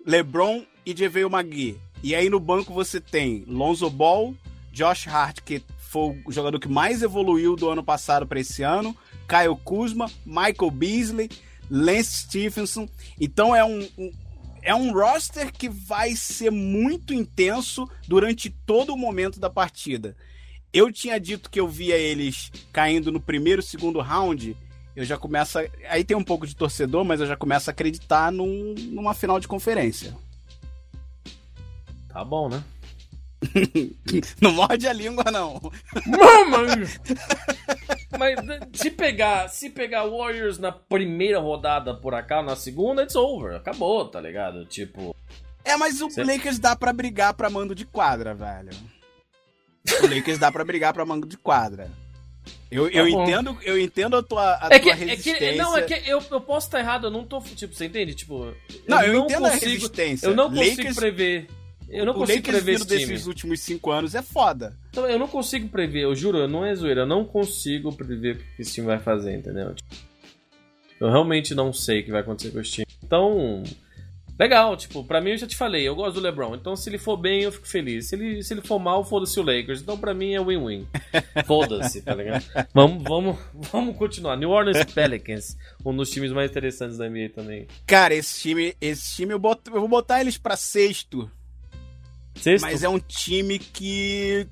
LeBron 0.05 0.65
e 0.85 0.95
JaVale 0.97 1.27
McGee. 1.27 1.81
E 2.03 2.15
aí 2.15 2.31
no 2.31 2.41
banco 2.41 2.73
você 2.73 3.01
tem 3.01 3.45
Lonzo 3.47 3.89
Ball, 3.91 4.35
Josh 4.73 5.07
Hart, 5.07 5.41
que 5.43 5.63
foi 5.91 6.23
o 6.25 6.31
jogador 6.31 6.61
que 6.61 6.69
mais 6.69 7.03
evoluiu 7.03 7.57
do 7.57 7.69
ano 7.69 7.83
passado 7.83 8.25
para 8.25 8.39
esse 8.39 8.62
ano, 8.62 8.97
Kyle 9.29 9.57
Kuzma, 9.65 10.09
Michael 10.25 10.71
Beasley, 10.71 11.29
Lance 11.69 12.23
Stephenson. 12.23 12.89
Então 13.21 13.57
é 13.57 13.65
um, 13.65 13.89
um 13.99 14.12
é 14.62 14.73
um 14.73 14.93
roster 14.93 15.53
que 15.53 15.69
vai 15.69 16.15
ser 16.15 16.53
muito 16.53 17.12
intenso 17.12 17.91
durante 18.07 18.51
todo 18.51 18.95
o 18.95 18.97
momento 18.97 19.41
da 19.41 19.51
partida. 19.51 20.17
Eu 20.73 20.93
tinha 20.93 21.19
dito 21.19 21.51
que 21.51 21.59
eu 21.59 21.67
via 21.67 21.97
eles 21.97 22.53
caindo 22.73 23.11
no 23.11 23.21
primeiro, 23.21 23.61
segundo 23.61 24.01
round. 24.01 24.57
Eu 24.95 25.05
já 25.05 25.17
começo. 25.17 25.59
A... 25.59 25.65
Aí 25.89 26.05
tem 26.05 26.17
um 26.17 26.23
pouco 26.23 26.47
de 26.47 26.55
torcedor, 26.55 27.05
mas 27.05 27.21
eu 27.21 27.27
já 27.27 27.37
começo 27.37 27.69
a 27.69 27.73
acreditar 27.73 28.31
num, 28.31 28.75
numa 28.93 29.12
final 29.12 29.41
de 29.41 29.49
conferência. 29.49 30.17
Tá 32.09 32.25
bom, 32.25 32.49
né? 32.49 32.62
não 34.41 34.53
morde 34.53 34.87
a 34.87 34.93
língua, 34.93 35.25
não. 35.31 35.61
Mamãe! 36.07 36.87
Mas 38.19 38.37
se 38.73 38.91
pegar, 38.91 39.49
se 39.49 39.71
pegar 39.71 40.05
Warriors 40.05 40.59
na 40.59 40.73
primeira 40.73 41.39
rodada 41.39 41.95
por 41.95 42.15
acaso, 42.15 42.47
na 42.47 42.57
segunda, 42.57 43.03
it's 43.03 43.15
over. 43.15 43.57
Acabou, 43.57 44.07
tá 44.09 44.21
ligado? 44.21 44.67
Tipo. 44.67 45.15
É, 45.65 45.77
mas 45.77 46.01
o 46.01 46.11
Cê... 46.11 46.25
Lakers 46.25 46.59
dá 46.59 46.75
pra 46.75 46.93
brigar 46.93 47.35
pra 47.35 47.49
mando 47.49 47.75
de 47.75 47.85
quadra, 47.85 48.35
velho. 48.35 48.71
O 50.03 50.15
Lakers 50.15 50.39
dá 50.39 50.51
pra 50.51 50.65
brigar 50.65 50.93
pra 50.93 51.05
mando 51.05 51.27
de 51.27 51.37
quadra. 51.37 51.91
Eu, 52.71 52.91
tá 52.91 52.99
eu 52.99 53.09
entendo, 53.09 53.59
eu 53.62 53.79
entendo 53.79 54.17
a 54.17 54.23
tua, 54.23 54.59
a 54.61 54.69
é 54.71 54.79
tua 54.79 54.93
que, 54.97 55.05
resistência. 55.05 55.45
É 55.45 55.53
que, 55.53 55.59
não, 55.59 55.77
é 55.77 55.83
que 55.83 56.11
eu, 56.11 56.23
eu 56.31 56.41
posso 56.41 56.67
estar 56.67 56.81
errado, 56.81 57.07
eu 57.07 57.11
não 57.11 57.25
tô. 57.25 57.41
Tipo, 57.41 57.75
você 57.75 57.87
entende? 57.87 58.15
Tipo. 58.15 58.55
Não, 58.89 59.03
eu, 59.03 59.07
eu 59.07 59.12
não 59.12 59.25
entendo 59.25 59.43
consigo, 59.43 59.65
a 59.65 59.69
resistência. 59.69 60.27
Eu 60.27 60.35
não 60.35 60.49
consigo 60.51 60.77
Lakers... 60.77 60.97
prever 60.97 61.49
eu 61.91 62.07
não 62.07 62.12
o 62.12 62.17
consigo 62.17 62.39
Lakers 62.39 62.57
prever 62.57 62.75
esse 62.77 62.87
time. 62.87 63.07
desses 63.07 63.27
últimos 63.27 63.61
cinco 63.61 63.91
anos 63.91 64.15
é 64.15 64.23
foda. 64.23 64.77
Então, 64.91 65.07
eu 65.09 65.19
não 65.19 65.29
consigo 65.29 65.69
prever, 65.69 66.05
eu 66.05 66.15
juro, 66.15 66.47
não 66.47 66.65
é 66.65 66.75
zoeira, 66.75 67.03
eu 67.03 67.07
não 67.07 67.25
consigo 67.25 67.93
prever 67.95 68.37
o 68.37 68.39
que 68.57 68.62
esse 68.62 68.75
time 68.75 68.87
vai 68.87 68.99
fazer, 68.99 69.37
entendeu? 69.37 69.75
Eu 71.01 71.09
realmente 71.09 71.55
não 71.55 71.73
sei 71.73 72.01
o 72.01 72.05
que 72.05 72.11
vai 72.12 72.21
acontecer 72.21 72.51
com 72.51 72.61
esse 72.61 72.71
time. 72.71 72.87
Então, 73.03 73.62
legal, 74.39 74.77
tipo, 74.77 75.03
pra 75.03 75.21
mim 75.21 75.31
eu 75.31 75.39
já 75.39 75.47
te 75.47 75.57
falei, 75.57 75.89
eu 75.89 75.95
gosto 75.97 76.17
do 76.17 76.21
LeBron, 76.21 76.55
então 76.55 76.77
se 76.77 76.89
ele 76.89 76.99
for 76.99 77.17
bem 77.17 77.43
eu 77.43 77.51
fico 77.51 77.67
feliz. 77.67 78.09
Se 78.09 78.15
ele, 78.15 78.43
se 78.43 78.53
ele 78.53 78.61
for 78.61 78.79
mal, 78.79 79.03
foda-se 79.03 79.41
o 79.41 79.43
Lakers. 79.43 79.81
Então 79.81 79.99
pra 79.99 80.12
mim 80.15 80.35
é 80.35 80.41
win-win. 80.41 80.87
Foda-se, 81.47 82.03
tá 82.03 82.15
ligado? 82.15 82.45
Vamos, 82.75 83.03
vamos, 83.03 83.39
vamos 83.73 83.97
continuar. 83.97 84.37
New 84.37 84.51
Orleans 84.51 84.85
Pelicans, 84.93 85.57
um 85.85 85.97
dos 85.97 86.11
times 86.11 86.33
mais 86.33 86.51
interessantes 86.51 86.99
da 86.99 87.09
NBA 87.09 87.31
também. 87.35 87.67
Cara, 87.87 88.15
esse 88.15 88.41
time, 88.41 88.77
esse 88.81 89.17
time 89.17 89.33
eu, 89.33 89.39
boto, 89.39 89.71
eu 89.71 89.81
vou 89.81 89.89
botar 89.89 90.21
eles 90.21 90.37
pra 90.37 90.55
sexto 90.57 91.31
Sexto? 92.41 92.62
Mas 92.62 92.83
é 92.83 92.89
um 92.89 92.99
time 92.99 93.59
que. 93.59 94.47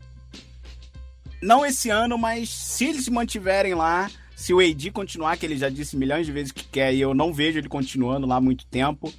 Não 1.40 1.64
esse 1.64 1.88
ano, 1.88 2.18
mas 2.18 2.48
se 2.48 2.86
eles 2.86 3.04
se 3.04 3.10
mantiverem 3.10 3.74
lá, 3.74 4.10
se 4.34 4.52
o 4.52 4.60
AD 4.60 4.90
continuar, 4.90 5.36
que 5.36 5.46
ele 5.46 5.56
já 5.56 5.68
disse 5.68 5.96
milhões 5.96 6.26
de 6.26 6.32
vezes 6.32 6.52
que 6.52 6.64
quer, 6.64 6.92
e 6.92 7.00
eu 7.00 7.14
não 7.14 7.32
vejo 7.32 7.58
ele 7.58 7.68
continuando 7.68 8.26
lá 8.26 8.40
muito 8.40 8.66
tempo, 8.66 9.12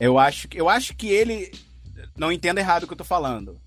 eu 0.00 0.18
acho, 0.18 0.48
eu 0.54 0.68
acho 0.68 0.94
que 0.94 1.08
ele. 1.08 1.52
Não 2.16 2.32
entenda 2.32 2.60
errado 2.60 2.84
o 2.84 2.86
que 2.86 2.92
eu 2.92 2.98
tô 2.98 3.04
falando. 3.04 3.60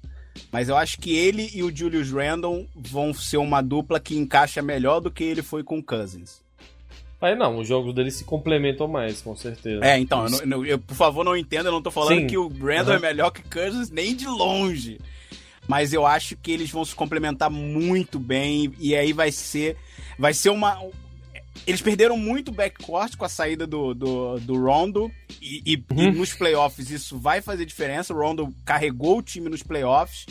Mas 0.51 0.69
eu 0.69 0.77
acho 0.77 0.99
que 0.99 1.15
ele 1.15 1.49
e 1.53 1.61
o 1.63 1.75
Julius 1.75 2.11
Randle 2.11 2.67
vão 2.75 3.13
ser 3.13 3.37
uma 3.37 3.61
dupla 3.61 3.99
que 3.99 4.17
encaixa 4.17 4.61
melhor 4.61 4.99
do 4.99 5.11
que 5.11 5.23
ele 5.23 5.41
foi 5.41 5.63
com 5.63 5.79
o 5.79 5.83
Cousins. 5.83 6.41
Aí 7.21 7.35
não, 7.35 7.57
os 7.57 7.67
jogos 7.67 7.93
deles 7.93 8.15
se 8.15 8.23
complementam 8.23 8.87
mais, 8.87 9.21
com 9.21 9.35
certeza. 9.35 9.83
É, 9.83 9.99
então, 9.99 10.25
eu, 10.27 10.65
eu, 10.65 10.79
por 10.79 10.95
favor, 10.95 11.25
não 11.25 11.35
entenda, 11.35 11.67
eu 11.67 11.73
não 11.73 11.81
tô 11.81 11.91
falando 11.91 12.19
Sim. 12.19 12.27
que 12.27 12.37
o 12.37 12.49
Brandon 12.49 12.91
uhum. 12.91 12.97
é 12.97 12.99
melhor 12.99 13.31
que 13.31 13.41
Cousins 13.43 13.89
nem 13.89 14.15
de 14.15 14.25
longe. 14.25 14.99
Mas 15.67 15.93
eu 15.93 16.05
acho 16.05 16.35
que 16.37 16.51
eles 16.51 16.71
vão 16.71 16.83
se 16.83 16.95
complementar 16.95 17.49
muito 17.49 18.17
bem 18.17 18.73
e 18.79 18.95
aí 18.95 19.13
vai 19.13 19.31
ser 19.31 19.77
vai 20.17 20.33
ser 20.33 20.49
uma 20.49 20.81
eles 21.67 21.81
perderam 21.81 22.17
muito 22.17 22.51
backcourt 22.51 23.15
com 23.15 23.25
a 23.25 23.29
saída 23.29 23.67
do, 23.67 23.93
do, 23.93 24.39
do 24.39 24.59
Rondo 24.59 25.11
e, 25.41 25.61
e, 25.65 25.75
uhum. 25.93 26.07
e 26.07 26.11
nos 26.11 26.33
playoffs 26.33 26.89
isso 26.89 27.19
vai 27.19 27.41
fazer 27.41 27.65
diferença. 27.65 28.13
O 28.13 28.17
Rondo 28.17 28.51
carregou 28.65 29.19
o 29.19 29.21
time 29.21 29.49
nos 29.49 29.61
playoffs 29.61 30.25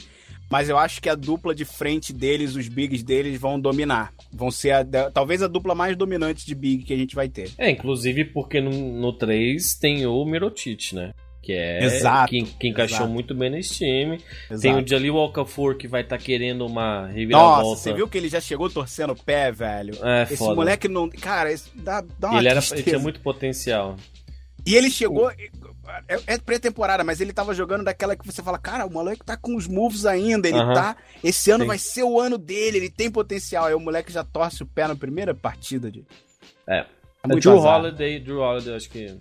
mas 0.51 0.69
eu 0.69 0.79
acho 0.79 1.01
que 1.01 1.09
a 1.09 1.15
dupla 1.15 1.55
de 1.55 1.65
frente 1.65 2.13
deles, 2.13 2.55
os 2.55 2.69
bigs 2.69 3.03
deles, 3.03 3.39
vão 3.39 3.61
dominar. 3.61 4.13
Vão 4.33 4.51
ser 4.51 4.71
a, 4.73 5.11
talvez 5.11 5.43
a 5.43 5.47
dupla 5.47 5.75
mais 5.75 5.97
dominante 5.97 6.47
de 6.47 6.55
big 6.55 6.85
que 6.85 6.95
a 6.95 6.97
gente 6.97 7.15
vai 7.15 7.29
ter. 7.29 7.51
É, 7.59 7.71
inclusive 7.71 8.25
porque 8.27 8.61
no, 8.61 8.71
no 8.71 9.13
3 9.13 9.75
tem 9.75 10.07
o 10.07 10.25
Mirotic, 10.25 10.93
né? 10.95 11.13
Que 11.43 11.53
é 11.53 11.83
exato, 11.83 12.31
que, 12.31 12.43
que 12.43 12.69
encaixou 12.69 12.99
exato. 12.99 13.13
muito 13.13 13.35
bem 13.35 13.49
nesse 13.51 13.75
time. 13.77 14.21
Exato. 14.51 14.61
Tem 14.61 14.75
o 14.75 14.87
Jalil 14.87 15.17
Okafor 15.17 15.77
que 15.77 15.89
vai 15.89 16.03
estar 16.03 16.19
tá 16.19 16.23
querendo 16.23 16.67
uma 16.67 17.07
reviravolta. 17.07 17.63
Nossa, 17.63 17.83
você 17.83 17.95
viu 17.95 18.09
que 18.09 18.19
ele 18.19 18.29
já 18.29 18.41
chegou 18.41 18.69
torcendo 18.69 19.13
o 19.13 19.17
pé, 19.17 19.51
velho? 19.51 19.95
É, 20.03 20.25
Esse 20.25 20.37
foda. 20.37 20.57
moleque 20.57 20.89
não. 20.89 21.09
Cara, 21.09 21.55
dá, 21.75 22.05
dá 22.19 22.31
uma 22.31 22.39
ele, 22.39 22.49
era, 22.49 22.61
ele 22.73 22.83
tinha 22.83 22.99
muito 22.99 23.21
potencial. 23.21 23.97
E 24.67 24.75
ele 24.75 24.91
chegou. 24.91 25.31
É, 26.09 26.35
é 26.35 26.39
pré-temporada, 26.39 27.03
mas 27.03 27.21
ele 27.21 27.33
tava 27.33 27.55
jogando 27.55 27.85
daquela 27.85 28.17
que 28.17 28.27
você 28.27 28.43
fala, 28.43 28.59
cara, 28.59 28.87
o 28.87 28.91
moleque 28.91 29.25
tá 29.25 29.37
com 29.37 29.57
os 29.57 29.67
moves 29.67 30.07
ainda, 30.07 30.49
ele 30.49 30.59
uh 30.59 30.69
-huh. 30.69 30.75
tá. 30.75 30.97
Esse 31.23 31.51
ano 31.51 31.65
Sim. 31.65 31.69
vai 31.69 31.79
ser 31.79 32.03
o 32.03 32.21
ano 32.21 32.37
dele, 32.39 32.79
ele 32.79 32.91
tem 32.91 33.11
potencial. 33.11 33.67
Aí 33.67 33.75
o 33.75 33.81
moleque 33.81 34.13
já 34.13 34.23
torce 34.25 34.63
o 34.63 34.67
pé 34.67 34.87
na 34.87 34.97
primeira 34.97 35.35
partida 35.35 35.91
de. 35.91 36.05
É. 36.67 36.85
é 37.25 37.29
Drew 37.29 37.59
azar. 37.59 37.81
Holiday, 37.81 38.21
Drew 38.21 38.41
Holiday, 38.41 38.75
acho 38.75 38.91
que. 38.91 39.17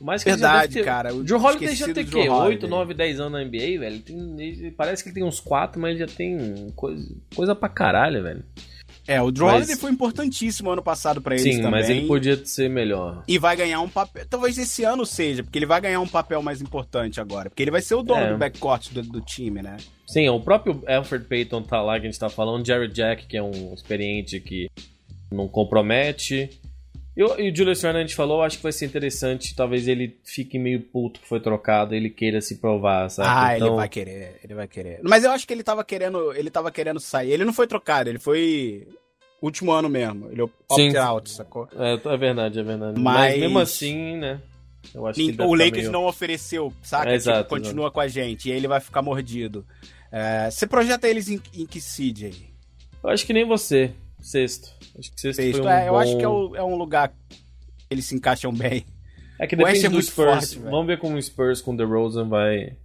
Mais 0.00 0.22
que 0.22 0.30
Verdade, 0.30 0.74
ter... 0.74 0.84
cara. 0.84 1.14
O 1.14 1.22
Drew 1.24 1.40
Holiday 1.42 1.74
já 1.74 1.92
tem 1.92 2.04
o 2.04 2.06
quê? 2.06 2.28
8, 2.28 2.68
9, 2.68 2.94
10 2.94 3.20
anos 3.20 3.32
na 3.32 3.44
NBA, 3.44 3.80
velho. 3.80 4.00
Tem... 4.00 4.72
Parece 4.76 5.02
que 5.02 5.08
ele 5.08 5.14
tem 5.14 5.24
uns 5.24 5.40
4, 5.40 5.80
mas 5.80 5.90
ele 5.90 6.00
já 6.00 6.06
tem 6.06 6.72
coisa, 6.76 7.16
coisa 7.34 7.54
pra 7.54 7.68
caralho, 7.68 8.22
velho. 8.22 8.44
É, 9.08 9.22
o 9.22 9.30
Drew 9.30 9.46
mas... 9.46 9.80
Foi 9.80 9.90
importantíssimo 9.90 10.70
ano 10.70 10.82
passado 10.82 11.22
para 11.22 11.34
eles 11.34 11.42
Sim, 11.42 11.62
também. 11.62 11.80
mas 11.80 11.88
ele 11.88 12.06
podia 12.06 12.44
ser 12.44 12.68
melhor. 12.68 13.24
E 13.26 13.38
vai 13.38 13.56
ganhar 13.56 13.80
um 13.80 13.88
papel. 13.88 14.26
Talvez 14.28 14.58
esse 14.58 14.84
ano 14.84 15.06
seja, 15.06 15.42
porque 15.42 15.58
ele 15.58 15.64
vai 15.64 15.80
ganhar 15.80 15.98
um 15.98 16.06
papel 16.06 16.42
mais 16.42 16.60
importante 16.60 17.18
agora. 17.18 17.48
Porque 17.48 17.62
ele 17.62 17.70
vai 17.70 17.80
ser 17.80 17.94
o 17.94 18.02
dono 18.02 18.20
é. 18.20 18.32
do 18.32 18.36
backcourt 18.36 18.92
do, 18.92 19.02
do, 19.02 19.22
time, 19.22 19.62
né? 19.62 19.78
Sim, 20.06 20.28
o 20.28 20.38
próprio 20.38 20.82
Alfred 20.86 21.24
Payton 21.24 21.62
tá 21.62 21.80
lá 21.80 21.98
que 21.98 22.06
a 22.06 22.10
gente 22.10 22.20
tá 22.20 22.28
falando. 22.28 22.66
Jared 22.66 22.92
Jack, 22.92 23.26
que 23.26 23.38
é 23.38 23.42
um 23.42 23.72
experiente 23.72 24.38
que 24.40 24.68
não 25.32 25.48
compromete. 25.48 26.60
E, 27.16 27.20
e 27.20 27.50
o 27.50 27.56
Julius 27.56 27.80
gente 27.80 28.14
falou, 28.14 28.42
acho 28.42 28.58
que 28.58 28.62
vai 28.62 28.72
ser 28.72 28.84
interessante. 28.84 29.56
Talvez 29.56 29.88
ele 29.88 30.18
fique 30.22 30.58
meio 30.58 30.80
puto 30.80 31.18
que 31.18 31.26
foi 31.26 31.40
trocado, 31.40 31.94
ele 31.94 32.10
queira 32.10 32.42
se 32.42 32.58
provar, 32.58 33.08
sabe? 33.10 33.28
Ah, 33.28 33.56
então... 33.56 33.68
ele 33.68 33.76
vai 33.76 33.88
querer, 33.88 34.40
ele 34.44 34.54
vai 34.54 34.68
querer. 34.68 35.00
Mas 35.02 35.24
eu 35.24 35.30
acho 35.30 35.46
que 35.46 35.52
ele 35.52 35.64
tava 35.64 35.82
querendo, 35.82 36.32
ele 36.34 36.50
tava 36.50 36.70
querendo 36.70 37.00
sair. 37.00 37.32
Ele 37.32 37.44
não 37.44 37.54
foi 37.54 37.66
trocado, 37.66 38.08
ele 38.08 38.18
foi 38.18 38.86
último 39.40 39.72
ano 39.72 39.88
mesmo. 39.88 40.30
Ele 40.30 40.40
é 40.40 40.44
opt-out, 40.44 41.30
sacou? 41.30 41.68
É, 41.76 41.94
é 41.94 42.16
verdade, 42.16 42.58
é 42.58 42.62
verdade. 42.62 43.00
Mas, 43.00 43.32
Mas 43.32 43.40
mesmo 43.40 43.58
assim, 43.58 44.16
né? 44.16 44.40
Eu 44.94 45.06
acho 45.06 45.20
que 45.20 45.42
o 45.42 45.54
Lakers 45.54 45.82
meio... 45.82 45.92
não 45.92 46.06
ofereceu, 46.06 46.72
saca? 46.82 47.10
É, 47.10 47.14
exato, 47.14 47.42
tipo, 47.42 47.50
continua 47.50 47.84
exato. 47.84 47.94
com 47.94 48.00
a 48.00 48.08
gente 48.08 48.48
e 48.48 48.52
aí 48.52 48.58
ele 48.58 48.68
vai 48.68 48.80
ficar 48.80 49.02
mordido. 49.02 49.66
É, 50.10 50.50
você 50.50 50.66
projeta 50.66 51.08
eles 51.08 51.28
em, 51.28 51.40
em, 51.54 51.66
que 51.66 51.80
seed 51.80 52.24
aí? 52.24 52.46
Eu 53.02 53.10
acho 53.10 53.26
que 53.26 53.32
nem 53.32 53.46
você. 53.46 53.92
Sexto. 54.20 54.72
Acho 54.98 55.12
que 55.12 55.20
sexto, 55.20 55.36
sexto. 55.36 55.62
Um 55.62 55.68
é, 55.68 55.88
eu 55.88 55.96
acho 55.96 56.16
que 56.16 56.24
é, 56.24 56.28
o, 56.28 56.56
é, 56.56 56.62
um 56.62 56.76
lugar 56.76 57.08
que 57.08 57.36
eles 57.90 58.06
se 58.06 58.14
encaixam 58.14 58.52
bem. 58.52 58.84
É 59.38 59.46
que 59.46 59.54
depende 59.54 59.86
é 59.86 59.88
do 59.88 60.02
Spurs. 60.02 60.54
Forte, 60.54 60.58
Vamos 60.58 60.86
ver 60.86 60.98
como 60.98 61.16
o 61.16 61.22
Spurs 61.22 61.60
com 61.60 61.72
o 61.72 61.76
DeRozan 61.76 62.28
vai... 62.28 62.76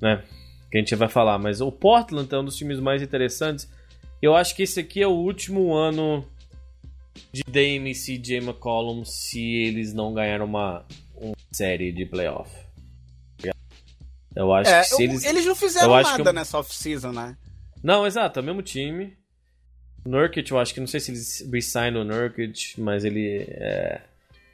Né? 0.00 0.22
Que 0.70 0.78
a 0.78 0.80
gente 0.80 0.94
vai 0.94 1.08
falar. 1.08 1.38
Mas 1.38 1.60
o 1.60 1.70
Portland 1.70 2.32
é 2.32 2.38
um 2.38 2.44
dos 2.44 2.56
times 2.56 2.80
mais 2.80 3.02
interessantes 3.02 3.68
eu 4.22 4.36
acho 4.36 4.54
que 4.54 4.62
esse 4.62 4.80
aqui 4.80 5.02
é 5.02 5.06
o 5.06 5.10
último 5.10 5.74
ano 5.74 6.24
de 7.32 7.42
Dame 7.42 7.90
e 7.90 7.94
CJ 7.94 8.36
McCollum 8.36 9.04
se 9.04 9.42
eles 9.42 9.92
não 9.92 10.14
ganharam 10.14 10.44
uma, 10.44 10.86
uma 11.14 11.34
série 11.50 11.92
de 11.92 12.06
playoff. 12.06 12.50
Eu 14.34 14.52
acho 14.52 14.70
é, 14.70 14.80
que 14.80 14.86
se 14.86 15.02
eles. 15.02 15.24
Eles 15.24 15.44
não 15.44 15.54
fizeram 15.54 16.00
nada 16.00 16.30
eu... 16.30 16.32
nessa 16.32 16.58
off-season, 16.58 17.12
né? 17.12 17.36
Não, 17.82 18.06
exato, 18.06 18.38
é 18.38 18.42
o 18.42 18.44
mesmo 18.44 18.62
time. 18.62 19.16
Nurkic, 20.04 20.50
eu 20.50 20.58
acho 20.58 20.74
que 20.74 20.80
não 20.80 20.86
sei 20.86 21.00
se 21.00 21.10
eles 21.10 21.48
resignam 21.52 22.02
o 22.02 22.04
Nurkic, 22.04 22.80
mas 22.80 23.04
ele 23.04 23.46
é. 23.48 24.00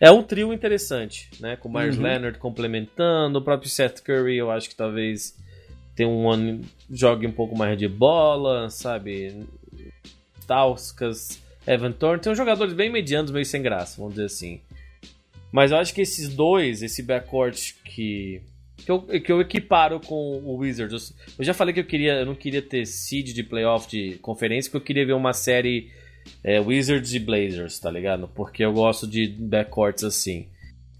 É 0.00 0.10
um 0.12 0.22
trio 0.22 0.52
interessante, 0.52 1.28
né? 1.40 1.56
Com 1.56 1.68
o 1.68 1.72
Myers 1.72 1.96
uhum. 1.96 2.02
Leonard 2.02 2.38
complementando, 2.38 3.38
o 3.38 3.42
próprio 3.42 3.68
Seth 3.68 4.00
Curry, 4.00 4.36
eu 4.36 4.50
acho 4.50 4.68
que 4.68 4.76
talvez 4.76 5.36
tenha 5.98 6.08
um 6.08 6.30
ano 6.30 6.64
jogue 6.88 7.26
um 7.26 7.32
pouco 7.32 7.58
mais 7.58 7.76
de 7.76 7.88
bola, 7.88 8.70
sabe? 8.70 9.44
Stauskas, 10.40 11.42
Evan 11.66 11.90
Thorne, 11.90 12.22
tem 12.22 12.30
uns 12.30 12.38
jogadores 12.38 12.72
bem 12.72 12.88
medianos, 12.88 13.32
meio 13.32 13.44
sem 13.44 13.60
graça, 13.60 13.96
vamos 13.98 14.14
dizer 14.14 14.26
assim. 14.26 14.60
Mas 15.50 15.72
eu 15.72 15.76
acho 15.76 15.92
que 15.92 16.00
esses 16.00 16.28
dois, 16.28 16.82
esse 16.82 17.02
backcourt 17.02 17.74
que 17.84 18.40
que 18.76 18.92
eu, 18.92 19.00
que 19.02 19.32
eu 19.32 19.40
equiparo 19.40 19.98
com 19.98 20.38
o 20.44 20.58
Wizards. 20.58 21.12
Eu 21.36 21.44
já 21.44 21.52
falei 21.52 21.74
que 21.74 21.80
eu 21.80 21.84
queria, 21.84 22.20
eu 22.20 22.26
não 22.26 22.36
queria 22.36 22.62
ter 22.62 22.86
seed 22.86 23.34
de 23.34 23.42
playoff 23.42 23.88
de 23.88 24.18
conferência, 24.18 24.70
porque 24.70 24.82
eu 24.82 24.86
queria 24.86 25.04
ver 25.04 25.14
uma 25.14 25.32
série 25.32 25.90
é, 26.44 26.60
Wizards 26.60 27.12
e 27.12 27.18
Blazers, 27.18 27.80
tá 27.80 27.90
ligado? 27.90 28.28
Porque 28.28 28.64
eu 28.64 28.72
gosto 28.72 29.04
de 29.04 29.26
backcourts 29.26 30.04
assim. 30.04 30.46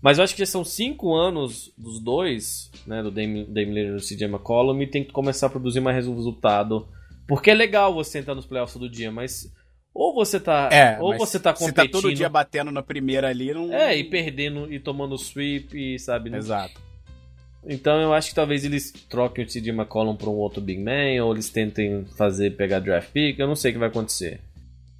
Mas 0.00 0.18
eu 0.18 0.24
acho 0.24 0.34
que 0.34 0.40
já 0.40 0.46
são 0.46 0.64
cinco 0.64 1.14
anos 1.14 1.72
dos 1.76 1.98
dois, 2.00 2.70
né? 2.86 3.02
Do 3.02 3.10
Dame, 3.10 3.44
Dame 3.44 3.72
Lillard 3.74 3.96
e 3.96 3.96
do 3.96 4.00
CJ 4.16 4.24
McCollum, 4.28 4.80
e 4.80 4.86
tem 4.86 5.02
que 5.04 5.12
começar 5.12 5.46
a 5.48 5.50
produzir 5.50 5.80
mais 5.80 5.96
resultado. 5.96 6.86
Porque 7.26 7.50
é 7.50 7.54
legal 7.54 7.92
você 7.92 8.18
entrar 8.20 8.34
nos 8.34 8.46
playoffs 8.46 8.72
todo 8.74 8.88
dia, 8.88 9.10
mas 9.10 9.52
ou 9.92 10.14
você 10.14 10.38
tá, 10.38 10.68
É, 10.72 10.98
ou 11.00 11.16
você 11.18 11.40
tá 11.40 11.52
competindo, 11.52 11.74
tá 11.92 12.00
todo 12.00 12.14
dia 12.14 12.28
batendo 12.28 12.70
na 12.70 12.82
primeira 12.82 13.28
ali, 13.28 13.52
não. 13.52 13.72
é, 13.74 13.96
e 13.96 14.04
perdendo 14.04 14.72
e 14.72 14.78
tomando 14.78 15.18
sweep, 15.18 15.76
e 15.76 15.98
sabe? 15.98 16.30
não- 16.30 16.38
Exato. 16.38 16.80
Então 17.66 18.00
eu 18.00 18.14
acho 18.14 18.28
que 18.30 18.34
talvez 18.36 18.64
eles 18.64 18.92
troquem 19.10 19.44
o 19.44 19.48
CJ 19.48 19.70
McCollum 19.72 20.14
pra 20.16 20.30
um 20.30 20.34
outro 20.36 20.60
big 20.60 20.80
man, 20.80 21.22
ou 21.24 21.32
eles 21.34 21.50
tentem 21.50 22.04
fazer 22.16 22.52
pegar 22.56 22.78
draft 22.78 23.10
pick, 23.10 23.38
eu 23.38 23.48
não 23.48 23.56
sei 23.56 23.72
o 23.72 23.74
que 23.74 23.80
vai 23.80 23.88
acontecer. 23.88 24.40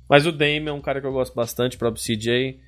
Mas 0.09 0.27
o 0.27 0.33
Dame 0.33 0.69
é 0.69 0.73
um 0.73 0.81
cara 0.81 1.01
que 1.01 1.07
eu 1.07 1.13
gosto 1.13 1.35
bastante, 1.35 1.77
o 1.77 1.79
próprio 1.79 2.03
CJ. 2.03 2.59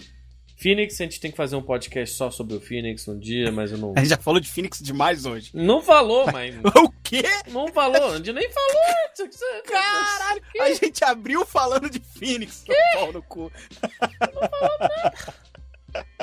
Phoenix, 0.61 1.01
a 1.01 1.05
gente 1.05 1.19
tem 1.21 1.31
que 1.31 1.37
fazer 1.37 1.57
um 1.57 1.63
podcast 1.63 2.15
só 2.17 2.31
sobre 2.31 2.55
o 2.55 2.61
Phoenix 2.61 3.09
um 3.09 3.19
dia, 3.19 3.51
mas 3.51 3.73
eu 3.73 3.79
não. 3.79 3.93
A 3.97 4.01
gente 4.01 4.11
já 4.11 4.17
falou 4.19 4.39
de 4.41 4.49
Phoenix 4.49 4.79
demais 4.81 5.25
hoje. 5.25 5.51
Não 5.55 5.81
falou, 5.83 6.27
mas. 6.31 6.55
O 6.77 6.93
quê? 7.03 7.23
Não 7.49 7.67
falou, 7.69 8.13
a 8.13 8.17
gente 8.19 8.33
nem 8.33 8.49
falou. 8.51 9.31
Caralho! 9.67 10.43
A 10.61 10.73
gente 10.75 11.03
abriu 11.05 11.45
falando 11.45 11.91
de 11.91 11.99
Phoenix. 11.99 12.65
Seu 12.67 12.75
pau 12.95 13.13
no 13.13 13.21
cu. 13.23 13.51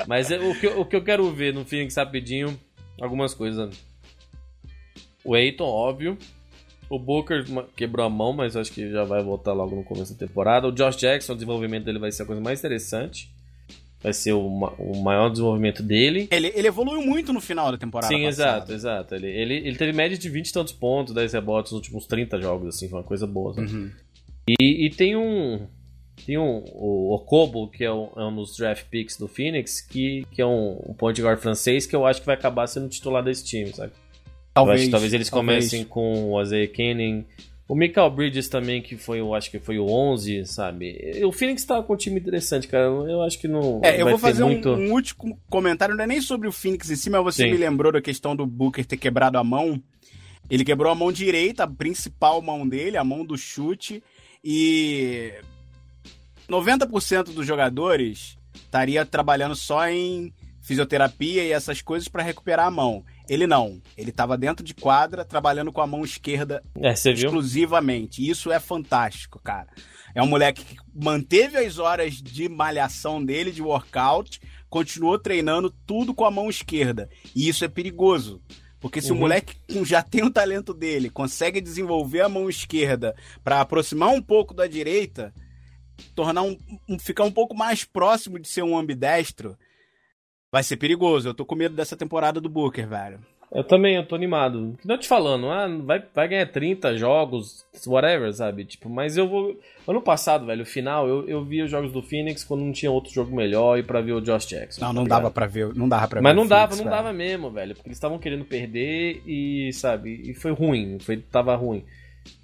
Mas 0.08 0.32
é- 0.32 0.40
o 0.40 0.58
que, 0.60 0.68
eu- 0.68 0.80
o 0.80 0.86
que 0.86 0.96
eu 0.96 1.04
quero 1.04 1.30
ver 1.34 1.54
no 1.54 1.66
Phoenix 1.66 1.96
rapidinho, 1.96 2.58
algumas 3.02 3.34
coisas. 3.34 3.76
O 5.26 5.36
Aiton, 5.36 5.66
óbvio. 5.66 6.18
O 6.90 6.98
Booker 6.98 7.44
quebrou 7.76 8.06
a 8.06 8.10
mão, 8.10 8.32
mas 8.32 8.56
acho 8.56 8.72
que 8.72 8.90
já 8.90 9.04
vai 9.04 9.22
voltar 9.22 9.52
logo 9.52 9.76
no 9.76 9.84
começo 9.84 10.14
da 10.14 10.26
temporada. 10.26 10.68
O 10.68 10.72
Josh 10.72 10.96
Jackson, 10.96 11.34
o 11.34 11.36
desenvolvimento 11.36 11.84
dele 11.84 12.00
vai 12.00 12.12
ser 12.14 12.24
a 12.24 12.26
coisa 12.26 12.42
mais 12.42 12.60
interessante. 12.60 13.30
Vai 14.08 14.14
ser 14.14 14.32
o, 14.32 14.50
ma- 14.50 14.74
o 14.80 15.04
maior 15.04 15.30
desenvolvimento 15.30 15.84
dele. 15.84 16.30
Ele, 16.32 16.48
ele 16.56 16.66
evoluiu 16.70 17.02
muito 17.02 17.34
no 17.34 17.42
final 17.42 17.74
da 17.74 17.78
temporada. 17.78 18.08
Sim, 18.08 18.24
passada. 18.24 18.54
exato, 18.54 18.74
exato. 18.74 19.16
Ele, 19.16 19.28
ele, 19.28 19.54
ele 19.56 19.76
teve 19.76 19.92
média 19.92 20.18
de 20.18 20.30
20 20.30 20.48
e 20.48 20.54
tantos 20.54 20.72
pontos, 20.72 21.14
10 21.14 21.34
rebotes 21.34 21.74
nos 21.74 21.82
últimos 21.82 22.06
30 22.06 22.42
jogos, 22.42 22.74
assim, 22.76 22.88
foi 22.88 23.00
uma 23.00 23.04
coisa 23.04 23.28
boa. 23.28 23.54
Uhum. 23.60 23.92
E, 24.48 24.86
e 24.86 24.90
tem 24.90 25.18
um. 25.18 25.68
Tem 26.26 26.38
um, 26.38 26.64
o 26.74 27.14
Okobo, 27.14 27.70
que 27.70 27.84
é 27.84 27.92
um, 27.92 28.10
é 28.16 28.24
um 28.24 28.36
dos 28.36 28.56
draft 28.56 28.86
picks 28.90 29.18
do 29.18 29.28
Phoenix, 29.28 29.82
que, 29.82 30.26
que 30.32 30.42
é 30.42 30.46
um, 30.46 30.80
um 30.88 30.94
point 30.94 31.22
guard 31.22 31.40
francês 31.40 31.86
que 31.86 31.96
eu 31.96 32.06
acho 32.06 32.22
que 32.22 32.26
vai 32.26 32.36
acabar 32.36 32.66
sendo 32.68 32.88
titular 32.88 33.22
desse 33.22 33.44
time, 33.44 33.68
sabe? 33.74 33.92
Eu 33.92 33.92
acho 33.92 34.54
Talvez, 34.54 34.86
que 34.86 34.90
talvez 34.90 35.14
eles 35.14 35.30
comecem 35.30 35.84
com 35.84 36.32
o 36.32 36.42
Isaiah 36.42 36.68
Kenning. 36.72 37.26
O 37.68 37.76
Michael 37.76 38.10
Bridges 38.12 38.48
também, 38.48 38.82
que 38.82 38.96
foi, 38.96 39.20
eu 39.20 39.36
acho 39.36 39.52
que 39.52 39.60
foi 39.60 39.78
o 39.78 39.88
11, 39.88 40.46
sabe? 40.46 41.20
O 41.26 41.34
Phoenix 41.34 41.66
tá 41.66 41.84
com 41.84 41.94
um 41.94 41.98
time 41.98 42.18
interessante, 42.18 42.66
cara. 42.66 42.86
Eu 42.86 43.22
acho 43.22 43.38
que 43.38 43.48
não. 43.48 43.82
É, 43.84 44.02
eu 44.02 44.08
vou 44.10 44.18
fazer 44.18 44.44
um- 44.44 44.52
muito. 44.52 44.70
um, 44.70 44.94
último 44.94 45.38
comentário, 45.50 45.94
não 45.94 46.04
é 46.06 46.08
nem 46.08 46.22
sobre 46.22 46.48
o 46.48 46.52
Phoenix 46.54 46.90
em 46.90 46.96
si, 46.96 47.10
mas 47.10 47.22
você 47.22 47.44
Sim. 47.44 47.52
me 47.52 47.58
lembrou 47.58 47.92
da 47.92 48.02
questão 48.02 48.36
do 48.36 48.46
Booker 48.46 48.86
ter 48.86 48.96
quebrado 48.96 49.38
a 49.38 49.44
mão. 49.44 49.82
Ele 50.50 50.64
quebrou 50.64 50.90
a 50.90 50.96
mão 50.96 51.12
direita, 51.12 51.66
a 51.66 51.68
principal 51.68 52.42
mão 52.42 52.66
dele, 52.66 52.96
a 52.96 53.04
mão 53.04 53.26
do 53.26 53.38
chute, 53.38 54.02
e 54.42 55.34
90% 56.50 57.34
dos 57.34 57.46
jogadores 57.46 58.38
estaria 58.56 59.06
trabalhando 59.06 59.56
só 59.56 59.88
em 59.90 60.34
fisioterapia 60.62 61.44
e 61.44 61.52
essas 61.52 61.82
coisas 61.82 62.08
para 62.08 62.24
recuperar 62.24 62.68
a 62.68 62.72
mão. 62.72 63.04
Ele 63.30 63.46
não. 63.48 63.82
Ele 63.98 64.10
estava 64.10 64.38
dentro 64.38 64.64
de 64.66 64.74
quadra, 64.74 65.26
trabalhando 65.26 65.72
com 65.72 65.82
a 65.82 65.88
mão 65.88 66.04
esquerda 66.04 66.64
É, 66.82 66.94
viu? 66.94 67.14
exclusivamente. 67.14 68.22
E 68.22 68.30
Isso 68.30 68.52
é 68.52 68.60
fantástico, 68.60 69.40
cara. 69.42 69.68
É 70.16 70.22
um 70.24 70.28
moleque 70.28 70.64
que 70.64 70.78
manteve 70.96 71.58
as 71.58 71.78
horas 71.78 72.16
de 72.16 72.50
malhação 72.50 73.24
dele, 73.24 73.52
de 73.52 73.62
workout, 73.62 74.40
continuou 74.70 75.20
treinando 75.20 75.70
tudo 75.86 76.14
com 76.14 76.26
a 76.26 76.32
mão 76.32 76.50
esquerda. 76.50 77.10
E 77.36 77.48
isso 77.48 77.64
é 77.64 77.68
perigoso. 77.68 78.42
Porque 78.80 79.02
se 79.02 79.12
Uhum. 79.12 79.18
o 79.18 79.22
moleque 79.22 79.56
já 79.84 80.02
tem 80.04 80.24
o 80.24 80.30
talento 80.32 80.74
dele, 80.74 81.10
consegue 81.10 81.60
desenvolver 81.60 82.22
a 82.22 82.30
mão 82.30 82.48
esquerda 82.50 83.16
para 83.44 83.60
aproximar 83.62 84.10
um 84.10 84.22
pouco 84.22 84.54
da 84.54 84.68
direita, 84.68 85.34
tornar 86.16 86.44
um, 86.44 86.56
um- 86.88 87.00
ficar 87.00 87.24
um 87.24 87.32
pouco 87.32 87.56
mais 87.56 87.84
próximo 87.84 88.38
de 88.40 88.48
ser 88.48 88.62
um 88.64 88.78
ambidestro, 88.78 89.58
vai 90.52 90.64
ser 90.64 90.78
perigoso. 90.78 91.28
Eu 91.30 91.34
tô 91.34 91.46
com 91.46 91.56
medo 91.56 91.76
dessa 91.76 91.96
temporada 91.98 92.40
do 92.42 92.50
Booker, 92.50 92.88
velho. 92.88 93.20
Eu 93.50 93.64
também, 93.64 93.96
eu 93.96 94.06
tô 94.06 94.14
animado. 94.14 94.78
Não 94.84 94.98
te 94.98 95.08
falando, 95.08 95.50
ah, 95.50 95.68
vai, 95.86 96.04
vai 96.14 96.28
ganhar 96.28 96.46
30 96.52 96.98
jogos, 96.98 97.66
whatever, 97.88 98.34
sabe? 98.34 98.66
Tipo, 98.66 98.90
mas 98.90 99.16
eu 99.16 99.26
vou. 99.26 99.58
Ano 99.88 100.02
passado, 100.02 100.46
velho, 100.46 100.64
o 100.64 100.66
final, 100.66 101.08
eu, 101.08 101.26
eu 101.30 101.46
vi 101.46 101.62
os 101.64 101.72
jogos 101.72 101.94
do 101.94 102.04
Phoenix 102.04 102.44
quando 102.44 102.60
não 102.66 102.74
tinha 102.74 102.92
outro 102.92 103.10
jogo 103.14 103.34
melhor 103.34 103.80
e 103.80 103.84
pra 103.84 104.02
ver 104.02 104.12
o 104.12 104.20
Josh 104.20 104.46
Jackson. 104.48 104.82
Não, 104.82 104.90
tá 104.90 104.94
não 104.94 105.04
ligado? 105.04 105.20
dava 105.22 105.32
pra 105.32 105.48
ver, 105.48 105.74
não 105.74 105.88
dava 105.88 106.08
pra 106.10 106.22
Mas 106.22 106.34
ver. 106.34 106.36
não 106.36 106.44
o 106.44 106.48
dava, 106.50 106.72
Phoenix, 106.74 106.78
não 106.86 106.92
velho. 106.92 107.04
dava 107.04 107.14
mesmo, 107.18 107.50
velho. 107.50 107.74
Porque 107.74 107.88
eles 107.88 107.98
estavam 107.98 108.20
querendo 108.20 108.44
perder 108.44 109.22
e, 109.26 109.72
sabe, 109.72 110.22
e 110.30 110.34
foi 110.34 110.52
ruim. 110.52 110.98
Foi, 111.00 111.16
tava 111.16 111.56
ruim. 111.56 111.86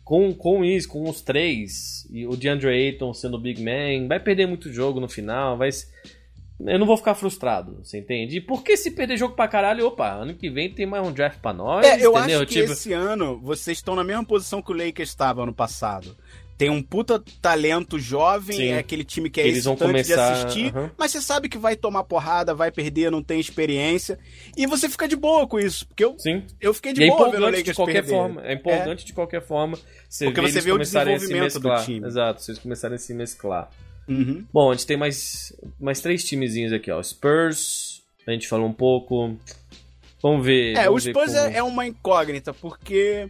Com, 0.06 0.34
com 0.34 0.64
isso, 0.64 0.88
com 0.88 1.04
os 1.10 1.20
três, 1.22 2.08
e 2.14 2.26
o 2.26 2.38
DeAndre 2.38 2.70
Ayton 2.70 3.14
sendo 3.14 3.36
o 3.36 3.40
Big 3.42 3.62
Man, 3.62 4.08
vai 4.08 4.22
perder 4.22 4.48
muito 4.48 4.72
jogo 4.72 5.02
no 5.02 5.10
final, 5.10 5.58
vai. 5.58 5.68
Eu 6.66 6.80
não 6.80 6.86
vou 6.86 6.96
ficar 6.96 7.16
frustrado, 7.16 7.80
você 7.84 7.98
entende? 8.00 8.38
E 8.38 8.42
porque 8.42 8.78
se 8.78 8.92
perder 8.92 9.18
jogo 9.18 9.36
pra 9.36 9.48
caralho, 9.48 9.86
opa, 9.88 10.10
ano 10.12 10.34
que 10.34 10.50
vem 10.50 10.70
tem 10.74 10.86
mais 10.86 11.06
um 11.06 11.12
draft 11.12 11.40
pra 11.40 11.52
nós, 11.52 11.86
É, 11.86 11.96
eu 11.96 12.12
entendeu? 12.16 12.18
acho 12.18 12.40
que 12.48 12.60
tipo, 12.62 12.72
esse 12.72 12.94
ano 12.94 13.40
vocês 13.42 13.80
estão 13.80 13.96
na 13.96 14.04
mesma 14.04 14.24
posição 14.24 14.62
que 14.62 14.72
o 14.72 14.76
Lakers 14.76 15.10
estava 15.10 15.44
ano 15.44 15.54
passado. 15.54 16.16
Tem 16.56 16.70
um 16.70 16.84
puta 16.84 17.22
talento 17.42 17.98
jovem, 17.98 18.56
Sim. 18.56 18.68
é 18.68 18.78
aquele 18.78 19.04
time 19.04 19.28
que 19.30 19.42
é 19.42 19.48
Eles 19.48 19.66
vão 19.66 19.74
excitante 19.74 20.04
de 20.04 20.14
começar, 20.14 20.32
assistir, 20.34 20.68
aham. 20.78 20.92
mas 20.96 21.12
você 21.12 21.20
sabe 21.20 21.50
que 21.50 21.58
vai 21.58 21.76
tomar 21.76 22.04
porrada, 22.04 22.54
vai 22.54 22.72
perder, 22.72 23.10
não 23.12 23.24
tem 23.24 23.40
experiência, 23.40 24.20
e 24.56 24.68
você 24.68 24.88
fica 24.88 25.08
de 25.08 25.16
boa 25.16 25.48
com 25.48 25.60
isso, 25.60 25.86
porque 25.88 26.06
eu, 26.06 26.16
Sim. 26.20 26.44
eu 26.62 26.72
fiquei 26.74 26.94
de 26.94 27.02
E 27.02 27.06
é 27.06 27.08
boa 27.10 27.32
vendo 27.32 27.42
o 27.42 27.46
Lakers 27.46 27.64
de 27.66 27.74
qualquer 27.74 27.94
perder. 27.94 28.10
forma. 28.12 28.42
É 28.46 28.54
empolgante 28.54 29.04
de 29.04 29.12
qualquer 29.14 29.42
forma. 29.42 29.78
Você 30.08 30.26
Porque 30.26 30.42
você 30.42 30.62
vê 30.62 30.72
o 30.72 30.78
desenvolvimento 30.78 31.60
do 31.60 31.76
time. 31.84 32.06
Exato, 32.08 32.42
vocês 32.44 32.60
começarem 32.60 32.96
a 32.96 33.00
se 33.00 33.14
mesclar. 33.16 33.70
Uhum. 34.08 34.46
Bom, 34.52 34.72
a 34.72 34.74
gente 34.74 34.86
tem 34.88 34.98
mais, 34.98 35.54
mais 35.80 36.02
três 36.02 36.24
timezinhos 36.24 36.74
aqui, 36.74 36.92
ó. 36.92 37.02
Spurs, 37.02 38.02
a 38.28 38.32
gente 38.32 38.48
falou 38.48 38.68
um 38.68 38.74
pouco. 38.74 39.38
Vamos 40.22 40.46
ver. 40.46 40.76
É, 40.78 40.82
o 40.82 40.86
vamos 40.86 41.04
ver 41.06 41.12
Spurs 41.12 41.34
como- 41.34 41.48
é, 41.48 41.58
é 41.58 41.64
uma 41.64 41.88
incógnita, 41.88 42.54
porque. 42.54 43.30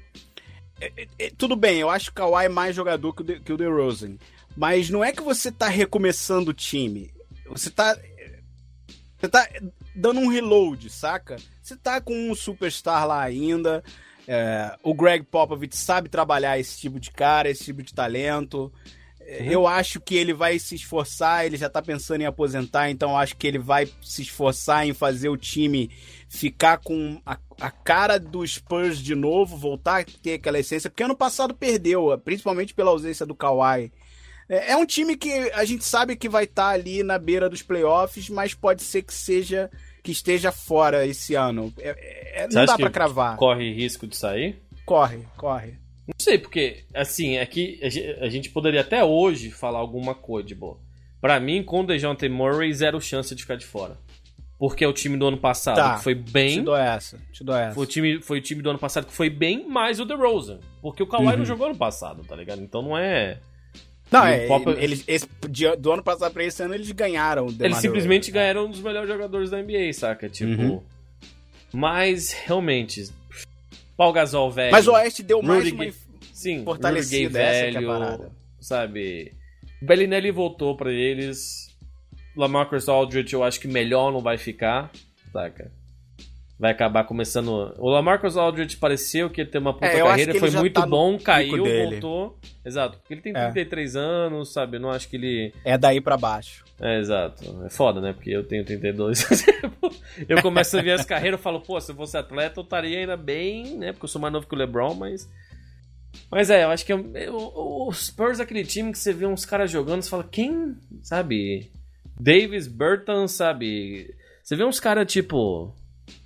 é, 0.82 0.92
é, 0.98 1.08
é, 1.20 1.32
tudo 1.38 1.56
bem, 1.56 1.80
eu 1.80 1.90
acho 1.90 2.06
que 2.06 2.12
o 2.22 2.26
Kawhi 2.26 2.46
é 2.46 2.50
mais 2.50 2.76
jogador 2.76 3.14
que 3.14 3.22
o, 3.22 3.26
De, 3.26 3.40
que 3.40 3.54
o 3.54 3.58
DeRozan. 3.58 4.18
Mas 4.56 4.90
não 4.90 5.04
é 5.04 5.12
que 5.12 5.22
você 5.22 5.52
tá 5.52 5.68
recomeçando 5.68 6.52
o 6.52 6.54
time. 6.54 7.12
Você 7.48 7.70
tá. 7.70 7.98
Você 9.20 9.30
tá 9.30 9.48
dando 9.96 10.20
um 10.20 10.28
reload, 10.28 10.90
saca? 10.90 11.38
Você 11.62 11.78
tá 11.78 12.02
com 12.02 12.30
um 12.30 12.36
superstar 12.36 13.08
lá 13.08 13.22
ainda. 13.22 13.84
é, 14.28 14.76
o 14.84 14.94
Greg 14.94 15.24
Popovich 15.24 15.76
sabe 15.78 16.10
trabalhar 16.10 16.60
esse 16.60 16.78
tipo 16.80 17.00
de 17.00 17.10
cara, 17.12 17.50
esse 17.50 17.64
tipo 17.64 17.82
de 17.82 17.94
talento. 17.94 18.72
Uhum. 19.26 19.46
Eu 19.46 19.68
acho 19.68 20.02
que 20.02 20.16
ele 20.16 20.34
vai 20.34 20.60
se 20.60 20.76
esforçar, 20.76 21.46
ele 21.46 21.58
já 21.58 21.70
tá 21.70 21.82
pensando 21.82 22.22
em 22.22 22.26
aposentar, 22.26 22.90
então 22.90 23.12
eu 23.12 23.18
acho 23.18 23.36
que 23.38 23.48
ele 23.48 23.60
vai 23.60 23.88
se 24.02 24.22
esforçar 24.22 24.86
em 24.88 24.94
fazer 24.94 25.30
o 25.30 25.38
time 25.38 25.90
ficar 26.28 26.78
com 26.78 27.22
a, 27.26 27.38
a 27.62 27.72
cara 27.72 28.20
do 28.20 28.46
Spurs 28.46 28.98
de 29.00 29.16
novo, 29.16 29.56
voltar 29.56 30.02
a 30.02 30.04
ter 30.04 30.34
aquela 30.34 30.60
essência, 30.60 30.90
porque 30.90 31.04
ano 31.04 31.16
passado 31.16 31.54
perdeu, 31.54 32.18
principalmente 32.24 32.74
pela 32.74 32.92
ausência 32.92 33.26
do 33.26 33.36
Kawhi. 33.36 33.92
É, 34.50 34.72
é 34.72 34.78
um 34.78 34.86
time 34.86 35.16
que 35.16 35.32
a 35.54 35.64
gente 35.64 35.86
sabe 35.86 36.16
que 36.16 36.28
vai 36.28 36.44
estar 36.44 36.70
ali 36.70 37.04
na 37.04 37.18
beira 37.18 37.50
dos 37.50 37.62
playoffs, 37.62 38.30
mas 38.30 38.54
pode 38.54 38.84
ser 38.84 39.04
que 39.04 39.14
seja 39.14 39.70
que 40.04 40.12
esteja 40.12 40.52
fora 40.52 41.08
esse 41.08 41.34
ano. 41.34 41.74
É- 41.78 42.44
é- 42.44 42.48
não 42.52 42.66
dá 42.66 42.78
pra 42.78 42.90
cravar. 42.90 43.38
Corre 43.38 43.72
risco 43.74 44.06
de 44.06 44.18
sair? 44.18 44.62
Corre, 44.86 45.26
corre. 45.38 45.83
Não 46.08 46.16
sei, 46.20 46.38
porque, 46.38 46.84
assim, 46.94 47.38
aqui 47.38 47.80
a 47.82 47.90
ge- 47.90 48.18
a 48.20 48.28
gente 48.30 48.50
poderia 48.50 48.82
até 48.82 49.04
hoje 49.04 49.50
falar 49.52 49.80
alguma 49.80 50.14
coisa 50.14 50.48
de 50.48 50.56
boa. 50.56 50.78
Pra 51.22 51.40
mim, 51.40 51.64
com 51.64 51.80
o 51.82 51.86
DeJounte 51.86 52.28
Murray, 52.28 52.74
zero 52.74 53.00
chance 53.00 53.34
de 53.34 53.42
ficar 53.42 53.56
de 53.56 53.66
fora. 53.66 53.98
Porque 54.60 54.84
é 54.84 54.88
o 54.88 54.94
time 54.94 55.18
do 55.18 55.28
ano 55.28 55.38
passado 55.38 55.76
Tá, 55.78 55.96
que 55.98 56.04
foi 56.04 56.16
Te 56.16 56.32
bem. 56.32 56.64
dou 56.64 56.76
essa, 56.76 57.18
te 57.32 57.44
dou 57.44 57.56
essa. 57.56 57.74
Foi 57.74 57.84
o, 57.84 57.88
time, 57.88 58.22
foi 58.22 58.40
o 58.40 58.42
time 58.42 58.62
do 58.62 58.70
ano 58.70 58.80
passado 58.80 59.06
que 59.08 59.14
foi 59.14 59.30
bem, 59.30 59.68
mais 59.68 60.00
o 60.00 60.06
DeRozan. 60.06 60.60
Porque 60.82 61.02
o 61.04 61.08
Kawhi 61.08 61.28
Uhum. 61.28 61.38
não 61.38 61.46
jogou 61.46 61.68
ano 61.68 61.76
passado, 61.78 62.24
tá 62.24 62.36
ligado? 62.36 62.62
Então 62.62 62.82
não 62.82 62.98
é. 62.98 63.40
Não, 64.12 64.26
é, 64.26 64.46
Pop- 64.48 64.70
eles, 64.78 65.04
esse, 65.08 65.28
do 65.80 65.92
ano 65.92 66.04
passado 66.04 66.32
pra 66.34 66.44
esse 66.44 66.62
ano 66.62 66.76
eles 66.76 66.92
ganharam. 66.92 67.48
Eles 67.60 67.78
simplesmente 67.78 68.30
ganharam 68.30 68.66
um 68.66 68.70
dos 68.70 68.80
melhores 68.82 69.10
jogadores 69.10 69.50
da 69.50 69.58
NBA, 69.62 69.92
saca? 69.94 70.30
Tipo. 70.30 70.62
Uhum. 70.62 70.82
Mas, 71.74 72.32
realmente. 72.32 73.10
Paul 73.98 74.12
Gasol, 74.14 74.52
velho. 74.52 74.72
Mas 74.72 74.88
o 74.88 74.94
Oeste 74.94 75.22
deu 75.24 75.42
mais 75.42 75.64
Rudy 75.64 75.74
uma... 75.76 75.94
Sim, 76.34 76.64
fortalecida, 76.64 77.24
Rudy 77.24 77.34
Gay 77.34 77.44
essa 77.44 77.62
que 77.62 77.68
é 77.70 77.72
velho. 77.80 77.88
parada. 77.88 78.32
sabe? 78.60 79.34
O 79.82 79.86
Bellinelli 79.86 80.32
voltou 80.32 80.76
pra 80.76 80.92
eles. 80.92 81.68
Lamarcus 82.36 82.90
Aldridge 82.90 83.34
eu 83.34 83.44
acho 83.44 83.60
que 83.60 83.68
melhor 83.68 84.12
não 84.12 84.20
vai 84.20 84.38
ficar, 84.38 84.92
saca? 85.32 85.72
Vai 86.60 86.72
acabar 86.72 87.04
começando. 87.04 87.74
O 87.78 87.90
Lamarcus 87.90 88.38
Aldridge 88.38 88.78
pareceu 88.78 89.30
que 89.30 89.42
ia 89.42 89.46
ter 89.46 89.58
uma 89.58 89.74
puta 89.74 89.86
É, 89.88 90.02
carreira, 90.02 90.34
foi 90.40 90.50
muito 90.52 90.80
tá 90.80 90.88
bom, 90.88 91.18
caiu, 91.20 91.64
voltou. 91.66 92.40
Exato, 92.66 92.98
porque 93.00 93.14
ele 93.14 93.22
tem 93.22 93.34
É. 93.36 93.52
33 93.52 93.96
anos, 93.96 94.54
sabe? 94.54 94.78
Eu 94.78 94.82
não 94.82 94.90
acho 94.90 95.10
que 95.10 95.16
ele. 95.18 95.54
É 95.66 95.78
daí 95.78 96.00
pra 96.00 96.16
baixo. 96.18 96.63
É, 96.80 97.00
exato. 97.00 97.64
É 97.66 97.70
foda, 97.70 98.02
né? 98.02 98.14
Porque 98.14 98.32
eu 98.32 98.44
tenho 98.44 98.66
32. 98.66 99.26
eu 100.28 100.42
começo 100.42 100.78
a 100.78 100.82
ver 100.82 100.92
as 100.92 101.06
carreiras 101.06 101.40
e 101.40 101.44
falo, 101.44 101.62
pô, 101.62 101.80
se 101.80 101.92
eu 101.92 101.96
fosse 101.96 102.18
atleta, 102.18 102.60
eu 102.60 102.64
estaria 102.64 103.00
ainda 103.00 103.16
bem, 103.16 103.78
né? 103.78 103.92
Porque 103.92 104.06
eu 104.06 104.10
sou 104.10 104.20
mais 104.22 104.34
novo 104.34 104.48
que 104.48 104.56
o 104.56 104.58
LeBron, 104.58 104.94
mas. 104.94 105.30
Mas 106.30 106.50
é, 106.50 106.64
eu 106.64 106.70
acho 106.70 106.86
que 106.86 106.94
eu, 106.94 107.12
eu, 107.16 107.36
o 107.36 107.92
Spurs 107.92 108.40
é 108.40 108.44
aquele 108.44 108.64
time 108.66 108.92
que 108.92 109.00
você 109.00 109.14
vê 109.14 109.26
uns 109.26 109.46
caras 109.46 109.72
jogando 109.72 110.04
e 110.04 110.10
fala, 110.10 110.24
quem, 110.24 110.76
sabe? 111.02 111.72
Davis, 112.20 112.68
Burton, 112.68 113.28
sabe? 113.28 114.14
Você 114.44 114.56
vê 114.56 114.64
uns 114.64 114.80
caras 114.80 115.12
tipo. 115.12 115.74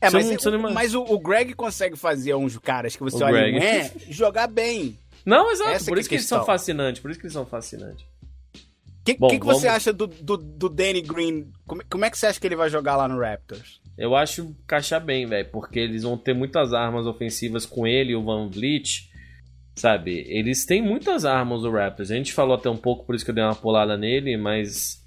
É, 0.01 0.09
mas, 0.09 0.45
o, 0.45 0.59
mas 0.73 0.95
o, 0.95 1.01
o 1.03 1.19
Greg 1.19 1.53
consegue 1.53 1.95
fazer 1.95 2.33
uns 2.35 2.57
caras 2.57 2.95
que 2.95 3.03
você 3.03 3.23
O 3.23 3.27
olha 3.27 3.51
Greg. 3.51 3.57
é, 3.63 3.91
jogar 4.09 4.47
bem. 4.47 4.97
Não, 5.25 5.51
exato, 5.51 5.71
Essa 5.71 5.85
por 5.91 5.97
é 5.97 6.01
isso 6.01 6.09
que 6.09 6.15
eles 6.15 6.25
são 6.25 6.45
fascinantes, 6.45 7.01
por 7.01 7.11
isso 7.11 7.19
que 7.19 7.25
eles 7.25 7.33
são 7.33 7.45
fascinantes. 7.45 8.05
O 9.11 9.13
que, 9.15 9.19
Bom, 9.19 9.27
que, 9.29 9.39
que 9.39 9.45
você 9.45 9.67
vamos- 9.67 9.75
acha 9.77 9.93
do, 9.93 10.07
do, 10.07 10.37
do 10.37 10.69
Danny 10.69 11.01
Green? 11.01 11.51
Como, 11.65 11.81
como 11.89 12.05
é 12.05 12.09
que 12.09 12.17
você 12.17 12.27
acha 12.27 12.39
que 12.39 12.45
ele 12.47 12.55
vai 12.55 12.69
jogar 12.69 12.95
lá 12.97 13.07
no 13.07 13.19
Raptors? 13.19 13.79
Eu 13.97 14.15
acho 14.15 14.41
encaixar 14.63 15.03
bem, 15.03 15.25
velho, 15.25 15.49
porque 15.51 15.79
eles 15.79 16.03
vão 16.03 16.17
ter 16.17 16.33
muitas 16.33 16.73
armas 16.73 17.07
ofensivas 17.07 17.65
com 17.65 17.87
ele 17.87 18.11
e 18.11 18.15
o 18.15 18.23
Van 18.23 18.47
Vliet, 18.47 19.09
sabe? 19.75 20.23
Eles 20.27 20.65
têm 20.65 20.81
muitas 20.81 21.25
armas, 21.25 21.63
o 21.63 21.71
Raptors. 21.71 22.11
A 22.11 22.15
gente 22.15 22.33
falou 22.33 22.55
até 22.55 22.69
um 22.69 22.77
pouco, 22.77 23.05
por 23.05 23.15
isso 23.15 23.25
que 23.25 23.31
eu 23.31 23.35
dei 23.35 23.43
uma 23.43 23.55
pulada 23.55 23.97
nele, 23.97 24.37
mas 24.37 25.03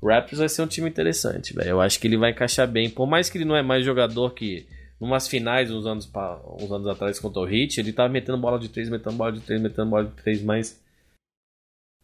o 0.00 0.08
Raptors 0.08 0.38
vai 0.38 0.48
ser 0.48 0.62
um 0.62 0.66
time 0.66 0.88
interessante, 0.88 1.52
velho. 1.54 1.68
Eu 1.70 1.80
acho 1.80 1.98
que 2.00 2.06
ele 2.06 2.16
vai 2.16 2.30
encaixar 2.30 2.66
bem. 2.66 2.88
Por 2.88 3.06
mais 3.06 3.28
que 3.28 3.38
ele 3.38 3.44
não 3.44 3.56
é 3.56 3.62
mais 3.62 3.84
jogador 3.84 4.32
que, 4.34 4.66
numas 5.00 5.28
finais, 5.28 5.70
uns 5.70 5.84
anos, 5.86 6.06
pa- 6.06 6.40
uns 6.58 6.70
anos 6.72 6.86
atrás 6.88 7.18
contra 7.20 7.40
o 7.42 7.48
Heat, 7.48 7.80
ele 7.80 7.92
tava 7.92 8.08
metendo 8.08 8.38
bola 8.38 8.58
de 8.58 8.68
três, 8.68 8.88
metendo 8.88 9.16
bola 9.16 9.32
de 9.32 9.40
três, 9.40 9.60
metendo 9.60 9.90
bola 9.90 10.04
de 10.04 10.12
três, 10.22 10.42
mas... 10.42 10.80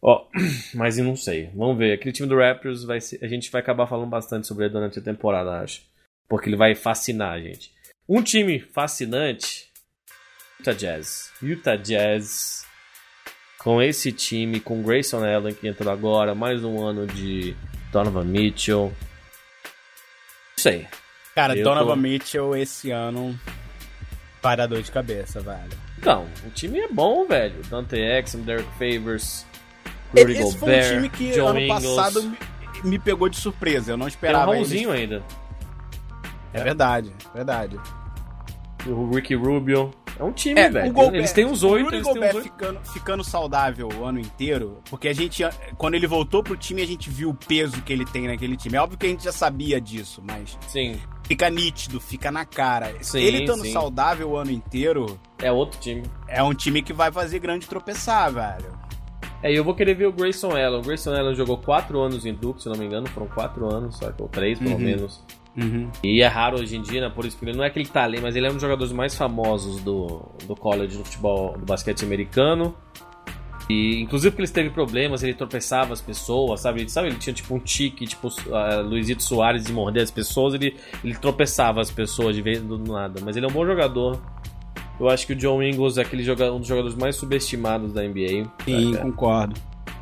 Ó, 0.01 0.25
mas 0.73 0.97
eu 0.97 1.03
não 1.05 1.15
sei. 1.15 1.49
Vamos 1.55 1.77
ver. 1.77 1.93
Aquele 1.93 2.11
time 2.13 2.27
do 2.29 2.37
Raptors 2.37 2.83
vai 2.83 3.01
ser, 3.01 3.23
a 3.23 3.27
gente 3.27 3.51
vai 3.51 3.61
acabar 3.61 3.87
falando 3.87 4.09
bastante 4.09 4.47
sobre 4.47 4.65
ele 4.65 4.73
durante 4.73 4.99
a 4.99 5.01
temporada, 5.01 5.59
acho. 5.61 5.81
Porque 6.27 6.47
ele 6.49 6.55
vai 6.55 6.75
fascinar 6.75 7.33
a 7.33 7.39
gente. 7.39 7.71
Um 8.07 8.21
time 8.21 8.59
fascinante. 8.59 9.67
Utah 10.59 10.73
Jazz. 10.73 11.31
Utah 11.41 11.75
Jazz. 11.75 12.65
Com 13.59 13.81
esse 13.81 14.11
time, 14.13 14.59
com 14.59 14.81
Grayson 14.81 15.23
Allen 15.25 15.53
que 15.53 15.67
entrou 15.67 15.91
agora, 15.91 16.33
mais 16.33 16.63
um 16.63 16.81
ano 16.81 17.05
de 17.05 17.55
Donovan 17.91 18.23
Mitchell. 18.23 18.85
Não 18.85 20.57
sei. 20.57 20.87
Cara, 21.35 21.57
Eu 21.57 21.63
Donovan 21.63 21.95
tô- 21.95 22.01
Mitchell 22.01 22.55
esse 22.55 22.91
ano 22.91 23.37
vai 24.41 24.55
dar 24.55 24.67
dor 24.67 24.81
de 24.81 24.91
cabeça, 24.91 25.41
velho. 25.41 25.69
Então, 25.97 26.25
o 26.45 26.49
time 26.51 26.79
é 26.79 26.87
bom, 26.87 27.27
velho. 27.27 27.61
Dante 27.69 27.97
Exum, 27.97 28.41
Derek 28.43 28.69
Favors, 28.77 29.45
Rudy 30.17 30.31
Esse 30.33 30.41
foi 30.57 30.59
Gobert, 30.59 30.85
um 30.85 30.95
time 30.95 31.09
que 31.09 31.33
Joe 31.33 31.47
ano 31.47 31.59
Ingles. 31.59 31.85
passado 31.95 32.23
me, 32.23 32.37
me 32.83 32.99
pegou 32.99 33.29
de 33.29 33.37
surpresa. 33.37 33.91
Eu 33.91 33.97
não 33.97 34.05
Tem 34.05 34.13
o 34.13 34.15
esperava 34.15 34.55
eles- 34.55 34.69
Raulzinho 34.69 34.91
ainda. 34.91 35.23
É 36.53 36.63
verdade, 36.63 37.11
verdade. 37.33 37.79
O 38.87 39.09
Ricky 39.13 39.35
Rubio. 39.35 39.91
É 40.17 40.23
um 40.23 40.33
time, 40.33 40.59
É, 40.59 40.69
velho. 40.69 40.89
o 40.89 40.93
Gobert- 40.93 41.15
Eles 41.15 41.31
têm 41.31 41.45
uns 41.45 41.63
o 41.63 41.69
oito, 41.69 41.85
Rudy 41.85 41.91
têm 41.91 42.01
uns 42.01 42.13
Gobert 42.13 42.35
oito. 42.35 42.43
ficando, 42.43 42.79
ficando 42.91 43.23
saudável 43.23 43.87
o 43.87 44.03
ano 44.03 44.19
inteiro, 44.19 44.79
porque 44.89 45.07
a 45.07 45.13
gente, 45.13 45.43
quando 45.77 45.93
ele 45.93 46.07
voltou 46.07 46.43
pro 46.43 46.57
time, 46.57 46.81
a 46.81 46.85
gente 46.85 47.09
viu 47.09 47.29
o 47.29 47.33
peso 47.33 47.81
que 47.83 47.93
ele 47.93 48.03
tem 48.03 48.27
naquele 48.27 48.57
time. 48.57 48.75
É 48.75 48.81
óbvio 48.81 48.97
que 48.97 49.05
a 49.05 49.09
gente 49.09 49.23
já 49.23 49.31
sabia 49.31 49.79
disso, 49.79 50.21
mas 50.27 50.57
Sim, 50.67 50.99
fica 51.23 51.49
nítido, 51.49 52.01
fica 52.01 52.29
na 52.31 52.43
cara. 52.43 52.93
Sim, 53.01 53.19
ele 53.19 53.43
estando 53.43 53.65
saudável 53.71 54.31
o 54.31 54.35
ano 54.37 54.51
inteiro, 54.51 55.17
é 55.41 55.49
outro 55.53 55.79
time. 55.79 56.03
é 56.27 56.43
um 56.43 56.53
time 56.53 56.81
que 56.81 56.91
vai 56.91 57.11
fazer 57.13 57.39
grande 57.39 57.65
tropeçar, 57.65 58.29
velho. 58.33 58.77
É, 59.41 59.51
eu 59.57 59.63
vou 59.63 59.73
querer 59.73 59.93
ver 59.93 60.07
o 60.07 60.11
Grayson 60.11 60.49
Allen. 60.51 60.79
O 60.79 60.81
Grayson 60.81 61.13
Allen 61.15 61.33
jogou 61.35 61.57
4 61.57 61.97
anos 61.99 62.25
em 62.25 62.33
Duke, 62.33 62.61
se 62.61 62.67
não 62.69 62.75
me 62.75 62.85
engano, 62.85 63.07
foram 63.07 63.27
4 63.27 63.65
anos, 63.73 63.97
sabe? 63.97 64.15
ou 64.19 64.27
3 64.27 64.59
pelo 64.59 64.71
Uhum. 64.71 64.79
menos. 64.79 65.23
E 66.03 66.21
é 66.21 66.27
raro 66.27 66.57
hoje 66.59 66.77
em 66.77 66.81
dia, 66.81 67.01
né? 67.01 67.09
Por 67.13 67.25
isso 67.25 67.37
que 67.37 67.43
ele 67.45 67.57
não 67.57 67.63
é 67.63 67.69
que 67.69 67.77
ele 67.79 67.87
tá 67.87 68.03
ali, 68.03 68.21
mas 68.21 68.35
ele 68.35 68.45
é 68.47 68.49
um 68.49 68.53
dos 68.53 68.61
jogadores 68.61 68.93
mais 68.93 69.15
famosos 69.15 69.81
do, 69.81 70.21
do 70.45 70.55
college 70.55 70.97
do 70.97 71.03
futebol, 71.03 71.57
do 71.57 71.65
basquete 71.65 72.03
americano. 72.05 72.73
E 73.69 74.01
inclusive 74.01 74.31
porque 74.31 74.43
ele 74.43 74.51
teve 74.51 74.69
problemas, 74.71 75.21
ele 75.21 75.33
tropeçava 75.33 75.93
as 75.93 76.01
pessoas, 76.01 76.61
sabe? 76.61 76.81
Ele, 76.81 76.89
sabe, 76.89 77.07
ele 77.09 77.17
tinha 77.17 77.33
tipo 77.33 77.53
um 77.53 77.59
tique, 77.59 78.07
tipo 78.07 78.27
uh, 78.29 78.81
Luizito 78.83 79.21
Soares 79.21 79.65
de 79.65 79.71
morder 79.73 80.01
as 80.01 80.09
pessoas, 80.11 80.53
ele, 80.53 80.75
ele 81.03 81.13
tropeçava 81.15 81.79
as 81.81 81.91
pessoas 81.91 82.35
de 82.35 82.41
vez 82.41 82.61
do 82.61 82.77
nada. 82.79 83.19
Mas 83.23 83.35
ele 83.35 83.45
é 83.45 83.49
um 83.49 83.51
bom 83.51 83.65
jogador. 83.65 84.19
Eu 84.99 85.07
acho 85.09 85.25
que 85.25 85.33
o 85.33 85.35
John 85.35 85.61
Ingles 85.63 85.97
é 85.97 86.01
aquele 86.01 86.23
joga 86.23 86.51
um 86.51 86.59
dos 86.59 86.67
jogadores 86.67 86.95
mais 86.97 87.15
subestimados 87.15 87.93
da 87.93 88.03
NBA. 88.03 88.49
Sim, 88.65 88.93
saca? 88.93 89.05
concordo. 89.05 89.55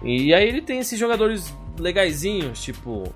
E 0.04 0.34
aí 0.34 0.48
ele 0.48 0.62
tem 0.62 0.80
esses 0.80 1.00
jogadores 1.00 1.54
legaisinhos, 1.80 2.62
tipo 2.64 3.14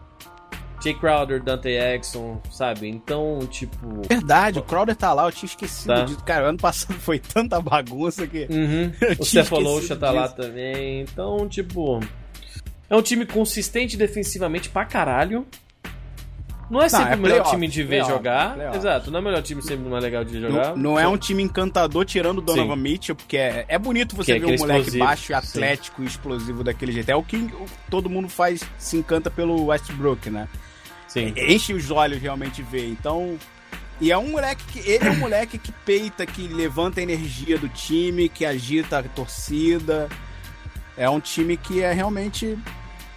Jay 0.84 0.94
Crowder, 0.96 1.42
Dante 1.44 1.70
Exxon, 1.70 2.42
sabe? 2.52 2.88
Então, 2.90 3.40
tipo. 3.50 4.02
Verdade, 4.10 4.58
o 4.60 4.64
Crowder 4.64 4.96
tá 4.96 5.14
lá, 5.14 5.26
eu 5.26 5.32
tinha 5.32 5.48
esquecido 5.48 5.94
Tá. 5.94 6.04
disso. 6.04 6.24
Cara, 6.24 6.50
ano 6.50 6.58
passado 6.58 6.94
foi 7.00 7.20
tanta 7.20 7.62
bagunça 7.62 8.26
que. 8.26 8.48
Uhum. 8.50 8.92
O 9.20 9.24
esquecido 9.24 9.98
tá 10.00 10.12
lá 10.12 10.28
também. 10.28 11.02
Então, 11.02 11.48
tipo. 11.48 12.00
É 12.90 12.96
um 12.96 13.02
time 13.02 13.26
consistente 13.26 13.96
defensivamente 13.96 14.70
pra 14.70 14.84
caralho. 14.84 15.46
Não 16.72 16.82
é 16.82 16.88
sempre 16.90 17.14
é 17.14 17.16
o 17.16 17.20
melhor 17.20 17.50
time 17.50 17.68
de 17.68 17.84
ver 17.84 17.88
playoff, 17.90 18.12
jogar. 18.12 18.54
playoff. 18.56 18.78
Exato, 18.78 19.12
não 19.12 19.18
é 19.20 19.22
o 19.22 19.26
melhor 19.26 19.42
time 19.44 19.62
sempre 19.62 19.90
mais 19.90 20.04
legal 20.04 20.24
de 20.24 20.40
jogar. 20.40 20.70
Não, 20.70 20.78
não 20.78 21.00
é 21.00 21.08
um 21.08 21.18
time 21.18 21.44
encantador 21.44 22.06
tirando 22.06 22.38
o 22.38 22.42
Donovan 22.42 22.76
Mitchell, 22.78 23.16
porque 23.16 23.36
é, 23.38 23.66
é 23.68 23.78
bonito 23.78 24.16
você 24.16 24.32
Que 24.34 24.38
é 24.38 24.40
ver 24.40 24.46
um 24.46 24.48
aquele 24.48 24.60
moleque 24.62 24.80
explosivo, 24.82 25.06
baixo 25.06 25.32
e 25.32 25.36
atlético 25.36 26.02
e 26.02 26.06
explosivo 26.06 26.64
daquele 26.64 26.92
jeito. 26.94 27.10
É 27.10 27.16
o 27.16 27.22
que 27.22 27.36
o- 27.36 27.66
todo 27.90 28.10
mundo 28.10 28.30
faz, 28.30 28.62
se 28.78 28.96
encanta 28.98 29.30
pelo 29.30 29.66
Westbrook, 29.66 30.30
né? 30.30 30.48
Sim. 31.08 31.34
Enche 31.36 31.74
os 31.74 31.92
olhos 31.92 32.22
realmente 32.22 32.62
ver. 32.62 32.88
Então. 32.88 33.38
E 34.00 34.12
é 34.12 34.18
um 34.18 34.30
moleque 34.32 34.64
que. 34.72 34.80
Ele 34.90 35.08
é 35.08 35.12
um 35.12 35.18
moleque 35.18 35.58
que 35.58 35.72
peita, 35.72 36.26
que 36.26 36.48
levanta 36.48 37.02
a 37.02 37.04
energia 37.04 37.58
do 37.58 37.68
time, 37.68 38.30
que 38.30 38.46
agita 38.46 38.98
a 39.00 39.04
torcida. 39.04 40.08
É 40.98 41.10
um 41.10 41.20
time 41.20 41.58
que 41.58 41.82
é 41.84 41.92
realmente. 41.92 42.58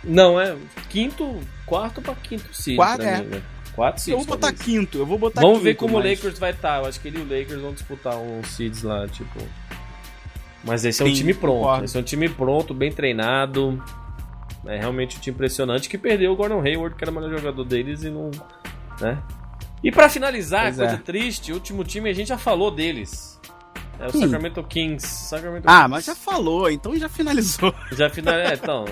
Não, 0.06 0.40
é 0.40 0.56
quinto, 0.90 1.40
quarto 1.66 2.01
pra 2.02 2.14
quinto 2.14 2.52
seed. 2.55 2.76
Quarto, 2.76 3.02
é. 3.02 3.18
mim, 3.20 3.26
né? 3.28 3.43
Quatro 3.74 4.01
seeds. 4.02 4.12
eu 4.20 4.24
vou 4.24 4.36
botar 4.36 4.48
talvez. 4.48 4.62
quinto, 4.64 4.98
eu 4.98 5.06
vou 5.06 5.18
botar 5.18 5.40
Vamos 5.40 5.56
quinto. 5.59 5.64
ver 5.64 5.74
como 5.74 5.94
mas- 5.94 6.05
o 6.05 6.09
Lakers 6.09 6.39
vai 6.39 6.51
estar. 6.52 6.81
Eu 6.82 6.86
acho 6.89 7.01
que 7.01 7.09
ele 7.09 7.18
e 7.18 7.22
o 7.22 7.24
Lakers 7.24 7.60
vão 7.60 7.72
disputar 7.72 8.16
uns 8.16 8.47
seeds 8.48 8.82
lá, 8.82 9.06
tipo. 9.09 9.39
Mas 10.62 10.85
esse 10.85 11.02
é 11.02 11.05
um 11.05 11.09
Sim, 11.09 11.14
time 11.14 11.35
pronto. 11.35 11.59
concordo. 11.59 11.85
Esse 11.85 11.97
é 11.97 12.01
um 12.01 12.05
time 12.05 12.28
pronto, 12.28 12.72
bem 12.72 12.90
treinado. 12.93 13.82
É 14.66 14.78
realmente 14.78 15.16
um 15.16 15.20
time 15.20 15.35
impressionante 15.35 15.89
que 15.89 15.98
perdeu 15.98 16.32
o 16.32 16.36
Gordon 16.36 16.60
Hayward, 16.62 16.97
que 16.97 17.05
era 17.05 17.10
o 17.10 17.14
melhor 17.14 17.36
jogador 17.39 17.64
deles, 17.64 18.02
e 18.02 18.09
não. 18.10 18.31
Né? 19.01 19.18
E 19.82 19.90
pra 19.93 20.09
finalizar, 20.09 20.62
Pois 20.64 20.76
coisa 20.76 20.94
é. 20.94 20.97
triste, 20.97 21.52
o 21.52 21.56
último 21.56 21.85
time 21.85 22.09
a 22.09 22.14
gente 22.14 22.28
já 22.28 22.39
falou 22.39 22.70
deles. 22.70 23.39
É 24.00 24.06
o 24.06 24.10
Sim. 24.10 24.20
Sacramento 24.22 24.62
Kings. 24.64 25.06
Sacramento 25.06 25.64
Ah, 25.66 25.76
Kings. 25.78 25.90
mas 25.90 26.04
já 26.04 26.14
falou, 26.14 26.70
então 26.70 26.96
já 26.96 27.08
finalizou. 27.08 27.74
Já 27.92 28.10
final... 28.10 28.34
É, 28.34 28.54
então. 28.54 28.84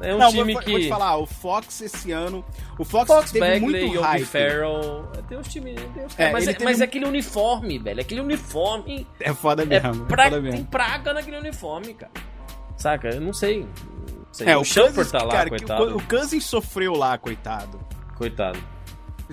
É 0.00 0.14
um 0.14 0.18
Não, 0.18 0.30
time 0.30 0.52
vou, 0.52 0.62
que. 0.62 0.70
vou 0.70 0.80
te 0.80 0.88
falar, 0.88 1.16
o 1.16 1.26
Fox 1.26 1.80
esse 1.80 2.12
ano. 2.12 2.44
O 2.78 2.84
Fox, 2.84 3.06
Fox, 3.08 3.32
teve 3.32 3.44
Bagley, 3.44 3.86
muito 3.86 4.00
hype. 4.02 4.24
Farrell. 4.24 5.08
Tem 5.28 5.38
uns 5.38 5.48
times. 5.48 5.74
Tem. 5.94 6.26
É, 6.26 6.32
mas, 6.32 6.46
é, 6.46 6.52
teve 6.52 6.64
mas 6.64 6.80
é 6.80 6.84
aquele 6.84 7.06
uniforme, 7.06 7.78
velho. 7.78 8.00
Aquele 8.00 8.20
uniforme. 8.20 9.06
É 9.18 9.32
foda 9.32 9.62
É 9.62 9.66
mesmo. 9.66 10.04
É 10.04 10.06
pra... 10.06 10.30
Tem 10.30 10.40
mesmo. 10.42 10.66
praga 10.66 11.12
naquele 11.14 11.38
uniforme, 11.38 11.94
cara. 11.94 12.12
Saca? 12.76 13.08
Eu 13.08 13.20
não 13.22 13.32
sei. 13.32 13.60
Não 13.62 14.26
sei. 14.32 14.46
É, 14.48 14.56
o 14.56 14.60
o 14.60 14.64
Shumpert 14.64 15.10
tá 15.10 15.22
lá, 15.24 15.32
cara, 15.32 15.48
coitado. 15.48 15.84
o, 15.94 15.96
o 15.96 16.02
Cousins 16.02 16.44
sofreu 16.44 16.92
lá, 16.94 17.16
coitado. 17.16 17.80
Coitado. 18.16 18.58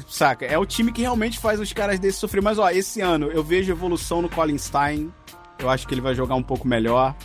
Saca? 0.08 0.46
É 0.46 0.58
o 0.58 0.66
time 0.66 0.92
que 0.92 1.02
realmente 1.02 1.40
faz 1.40 1.60
os 1.60 1.72
caras 1.72 2.00
desse 2.00 2.18
sofrer. 2.20 2.42
Mas, 2.42 2.58
ó, 2.58 2.70
esse 2.70 3.00
ano 3.02 3.28
eu 3.32 3.44
vejo 3.44 3.72
evolução 3.72 4.22
no 4.22 4.30
Colin 4.30 4.58
Stein. 4.58 5.12
Eu 5.60 5.70
acho 5.70 5.88
que 5.88 5.94
ele 5.94 6.02
vai 6.02 6.16
jogar 6.16 6.36
um 6.36 6.44
pouco 6.44 6.68
melhor. 6.68 7.16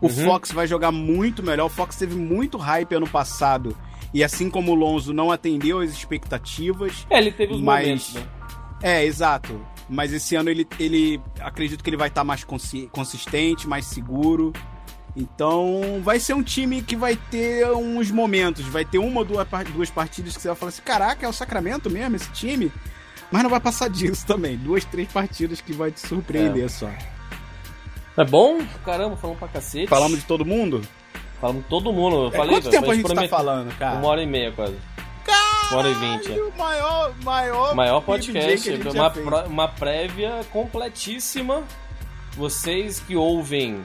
O 0.00 0.06
Uhum. 0.06 0.24
Fox 0.24 0.52
vai 0.52 0.66
jogar 0.66 0.92
muito 0.92 1.42
melhor. 1.42 1.66
O 1.66 1.70
Fox 1.70 1.96
teve 1.96 2.14
muito 2.14 2.56
hype 2.58 2.94
ano 2.94 3.08
passado. 3.08 3.76
E 4.14 4.22
assim 4.22 4.48
como 4.48 4.72
o 4.72 4.74
Lonzo 4.74 5.12
não 5.12 5.30
atendeu 5.30 5.80
às 5.80 5.90
expectativas. 5.90 7.06
É, 7.10 7.18
ele 7.18 7.32
teve 7.32 7.54
os 7.54 7.60
Mas- 7.60 7.84
momentos, 7.86 8.14
né? 8.14 8.22
É, 8.82 9.04
exato. 9.04 9.60
Mas 9.88 10.12
esse 10.12 10.36
ano 10.36 10.50
ele, 10.50 10.66
ele 10.78 11.20
acredito 11.40 11.82
que 11.82 11.90
ele 11.90 11.96
vai 11.96 12.08
estar 12.08 12.22
mais 12.24 12.44
consi- 12.44 12.88
consistente, 12.92 13.66
mais 13.66 13.86
seguro. 13.86 14.52
Então 15.18 16.00
vai 16.02 16.20
ser 16.20 16.32
um 16.34 16.42
time 16.42 16.80
que 16.80 16.94
vai 16.94 17.16
ter 17.16 17.66
uns 17.72 18.08
momentos. 18.10 18.64
Vai 18.66 18.84
ter 18.84 18.98
uma 18.98 19.18
ou 19.20 19.24
duas, 19.24 19.46
par- 19.48 19.64
duas 19.64 19.90
partidas 19.90 20.36
que 20.36 20.40
você 20.42 20.48
vai 20.48 20.56
falar 20.56 20.68
assim: 20.68 20.82
caraca, 20.82 21.26
é 21.26 21.28
o 21.28 21.32
Sacramento 21.32 21.90
mesmo 21.90 22.14
esse 22.16 22.30
time? 22.30 22.70
Mas 23.30 23.42
não 23.42 23.50
vai 23.50 23.58
passar 23.60 23.88
disso 23.90 24.24
também. 24.26 24.56
Duas, 24.56 24.84
três 24.84 25.08
partidas 25.10 25.60
que 25.60 25.72
vai 25.72 25.90
te 25.90 26.00
surpreender 26.00 26.64
É. 26.64 26.68
só. 26.68 26.88
É 28.16 28.24
bom? 28.24 28.58
Caramba, 28.84 29.16
falamos 29.16 29.38
pra 29.40 29.48
cacete. 29.48 29.86
Falamos 29.88 30.18
de 30.20 30.24
todo 30.24 30.44
mundo? 30.44 30.82
Falamos 31.40 31.62
de 31.62 31.68
todo 31.68 31.92
mundo. 31.92 32.16
Eu 32.16 32.28
É, 32.28 32.30
falei, 32.36 32.50
quanto 32.56 32.70
tempo 32.70 32.90
a 32.90 32.94
gente 32.94 33.02
tá 33.06 33.14
prometeu- 33.14 33.36
falando, 33.36 33.76
cara? 33.78 33.96
Uma 33.98 34.08
hora 34.08 34.22
e 34.22 34.26
meia 34.26 34.52
quase. 34.52 34.76
Uma 35.70 35.78
hora 35.80 35.88
e 35.90 35.94
vinte. 35.94 36.32
é. 36.32 36.42
O 36.42 36.52
maior, 36.56 37.14
maior, 37.22 37.74
Maior 37.74 38.00
podcast, 38.00 38.62
que 38.62 38.70
a 38.70 38.76
gente 38.76 38.86
uma, 38.88 38.94
já 38.94 39.10
fez. 39.10 39.24
pró- 39.26 39.44
uma 39.46 39.68
prévia 39.68 40.40
completíssima. 40.50 41.62
Vocês 42.36 43.00
que 43.00 43.14
ouvem 43.14 43.84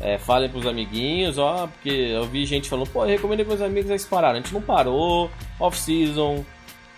É, 0.00 0.16
falem 0.18 0.48
pros 0.48 0.66
amiguinhos, 0.66 1.36
ó, 1.36 1.66
porque 1.66 1.90
eu 1.90 2.24
vi 2.26 2.46
gente 2.46 2.68
falando, 2.70 2.88
pô, 2.88 3.04
eu 3.04 3.08
recomendei 3.10 3.44
pros 3.44 3.60
amigos, 3.60 3.90
eles 3.90 4.04
pararam. 4.06 4.38
A 4.38 4.40
gente 4.40 4.52
não 4.54 4.62
parou, 4.62 5.30
off-season, 5.58 6.44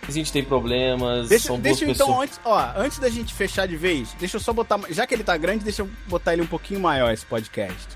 a 0.07 0.11
gente 0.11 0.31
tem 0.31 0.43
problemas, 0.43 1.27
Deixa, 1.27 1.47
são 1.47 1.59
deixa 1.59 1.83
eu, 1.83 1.89
então, 1.91 2.07
pessoas. 2.07 2.23
antes, 2.29 2.39
ó, 2.45 2.71
antes 2.77 2.99
da 2.99 3.09
gente 3.09 3.33
fechar 3.33 3.67
de 3.67 3.75
vez, 3.75 4.13
deixa 4.19 4.37
eu 4.37 4.41
só 4.41 4.53
botar. 4.53 4.79
Já 4.89 5.05
que 5.05 5.13
ele 5.13 5.23
tá 5.23 5.35
grande, 5.35 5.63
deixa 5.65 5.81
eu 5.81 5.89
botar 6.07 6.33
ele 6.33 6.41
um 6.43 6.47
pouquinho 6.47 6.79
maior, 6.79 7.11
esse 7.11 7.25
podcast. 7.25 7.87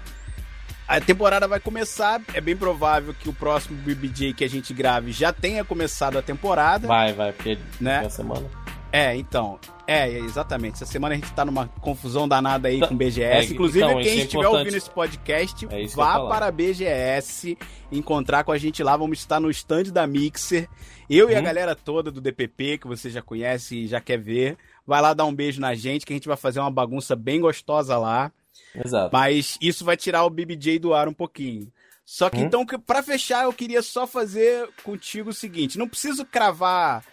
A 0.87 0.99
temporada 1.01 1.47
vai 1.47 1.59
começar, 1.59 2.21
é 2.33 2.39
bem 2.39 2.55
provável 2.55 3.13
que 3.13 3.27
o 3.27 3.33
próximo 3.33 3.77
BBJ 3.77 4.33
que 4.33 4.43
a 4.43 4.49
gente 4.49 4.73
grave 4.73 5.11
já 5.11 5.31
tenha 5.33 5.63
começado 5.63 6.17
a 6.17 6.21
temporada. 6.21 6.87
Vai, 6.87 7.11
vai, 7.13 7.31
porque 7.33 7.57
Né? 7.79 8.01
na 8.03 8.09
semana. 8.09 8.66
É, 8.91 9.15
então. 9.15 9.59
É, 9.85 10.09
exatamente. 10.09 10.75
Essa 10.75 10.85
semana 10.85 11.13
a 11.15 11.17
gente 11.17 11.31
tá 11.33 11.45
numa 11.45 11.67
confusão 11.81 12.27
danada 12.27 12.67
aí 12.67 12.79
Tá- 12.79 12.87
com 12.87 12.93
o 12.93 12.97
BGS. 12.97 13.49
é, 13.49 13.53
Inclusive, 13.53 13.85
então, 13.85 14.01
quem 14.01 14.11
é 14.11 14.15
estiver 14.15 14.39
importante. 14.39 14.57
ouvindo 14.59 14.75
esse 14.77 14.89
podcast, 14.89 15.65
É 15.69 15.87
vá 15.87 16.27
para 16.27 16.47
a 16.47 16.51
BGS, 16.51 17.57
encontrar 17.91 18.43
com 18.43 18.51
a 18.51 18.57
gente 18.57 18.81
lá. 18.83 18.95
Vamos 18.97 19.19
estar 19.19 19.39
no 19.39 19.49
stand 19.49 19.83
da 19.85 20.05
Mixer. 20.07 20.67
Eu 21.09 21.29
e 21.29 21.35
a 21.35 21.37
Uhum. 21.39 21.43
galera 21.45 21.75
toda 21.75 22.11
do 22.11 22.19
DPP, 22.19 22.77
que 22.79 22.87
você 22.87 23.09
já 23.09 23.21
conhece 23.21 23.75
e 23.83 23.87
já 23.87 24.01
quer 24.01 24.17
ver. 24.17 24.57
Vai 24.85 25.01
lá 25.01 25.13
dar 25.13 25.25
um 25.25 25.33
beijo 25.33 25.61
na 25.61 25.73
gente, 25.75 26.05
que 26.05 26.11
a 26.13 26.15
gente 26.15 26.27
vai 26.27 26.37
fazer 26.37 26.59
uma 26.59 26.71
bagunça 26.71 27.15
bem 27.15 27.39
gostosa 27.39 27.97
lá. 27.97 28.31
Exato. 28.75 29.09
Mas 29.13 29.57
isso 29.61 29.85
vai 29.85 29.95
tirar 29.95 30.23
o 30.25 30.29
BBJ 30.29 30.79
do 30.79 30.93
ar 30.93 31.07
um 31.07 31.13
pouquinho. 31.13 31.71
Só 32.05 32.29
que 32.29 32.37
Hum. 32.37 32.43
então, 32.45 32.65
pra 32.65 33.03
fechar, 33.03 33.43
eu 33.43 33.53
queria 33.53 33.81
só 33.81 34.07
fazer 34.07 34.69
contigo 34.83 35.29
o 35.29 35.33
seguinte: 35.33 35.77
não 35.77 35.87
preciso 35.89 36.25
cravar 36.25 37.03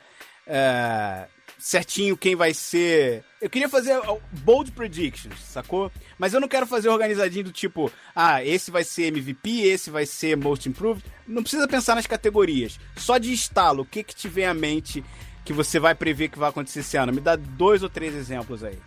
é, 0.47 1.27
certinho 1.59 2.17
quem 2.17 2.35
vai 2.37 2.53
ser. 2.55 3.25
Eu 3.41 3.51
queria 3.51 3.69
fazer 3.69 4.01
bold 4.33 4.73
predictions, 4.73 5.39
sacou? 5.41 5.91
Mas 6.19 6.35
eu 6.35 6.41
não 6.41 6.49
quero 6.49 6.67
fazer 6.67 6.89
organizadinho 6.89 7.45
do 7.45 7.53
tipo, 7.53 7.91
ah, 8.15 8.45
esse 8.45 8.71
vai 8.71 8.85
ser 8.85 9.05
MVP, 9.05 9.63
esse 9.63 9.91
vai 9.91 10.07
ser 10.07 10.37
most 10.37 10.69
improved. 10.69 11.05
Não 11.27 11.43
precisa 11.43 11.69
pensar 11.69 11.95
nas 11.95 12.07
categorias. 12.07 12.79
Só 12.97 13.19
de 13.19 13.33
estalo, 13.33 13.83
o 13.83 13.87
que 13.87 14.03
que 14.03 14.15
te 14.15 14.29
vem 14.29 14.47
à 14.47 14.55
mente 14.55 15.05
que 15.45 15.53
você 15.53 15.79
vai 15.79 15.95
prever 15.95 16.29
que 16.29 16.39
vai 16.39 16.49
acontecer 16.49 16.81
esse 16.81 16.97
ano? 16.97 17.13
Me 17.13 17.21
dá 17.21 17.37
dois 17.37 17.83
ou 17.83 17.89
três 17.89 18.15
exemplos 18.15 18.65
aí. 18.65 18.79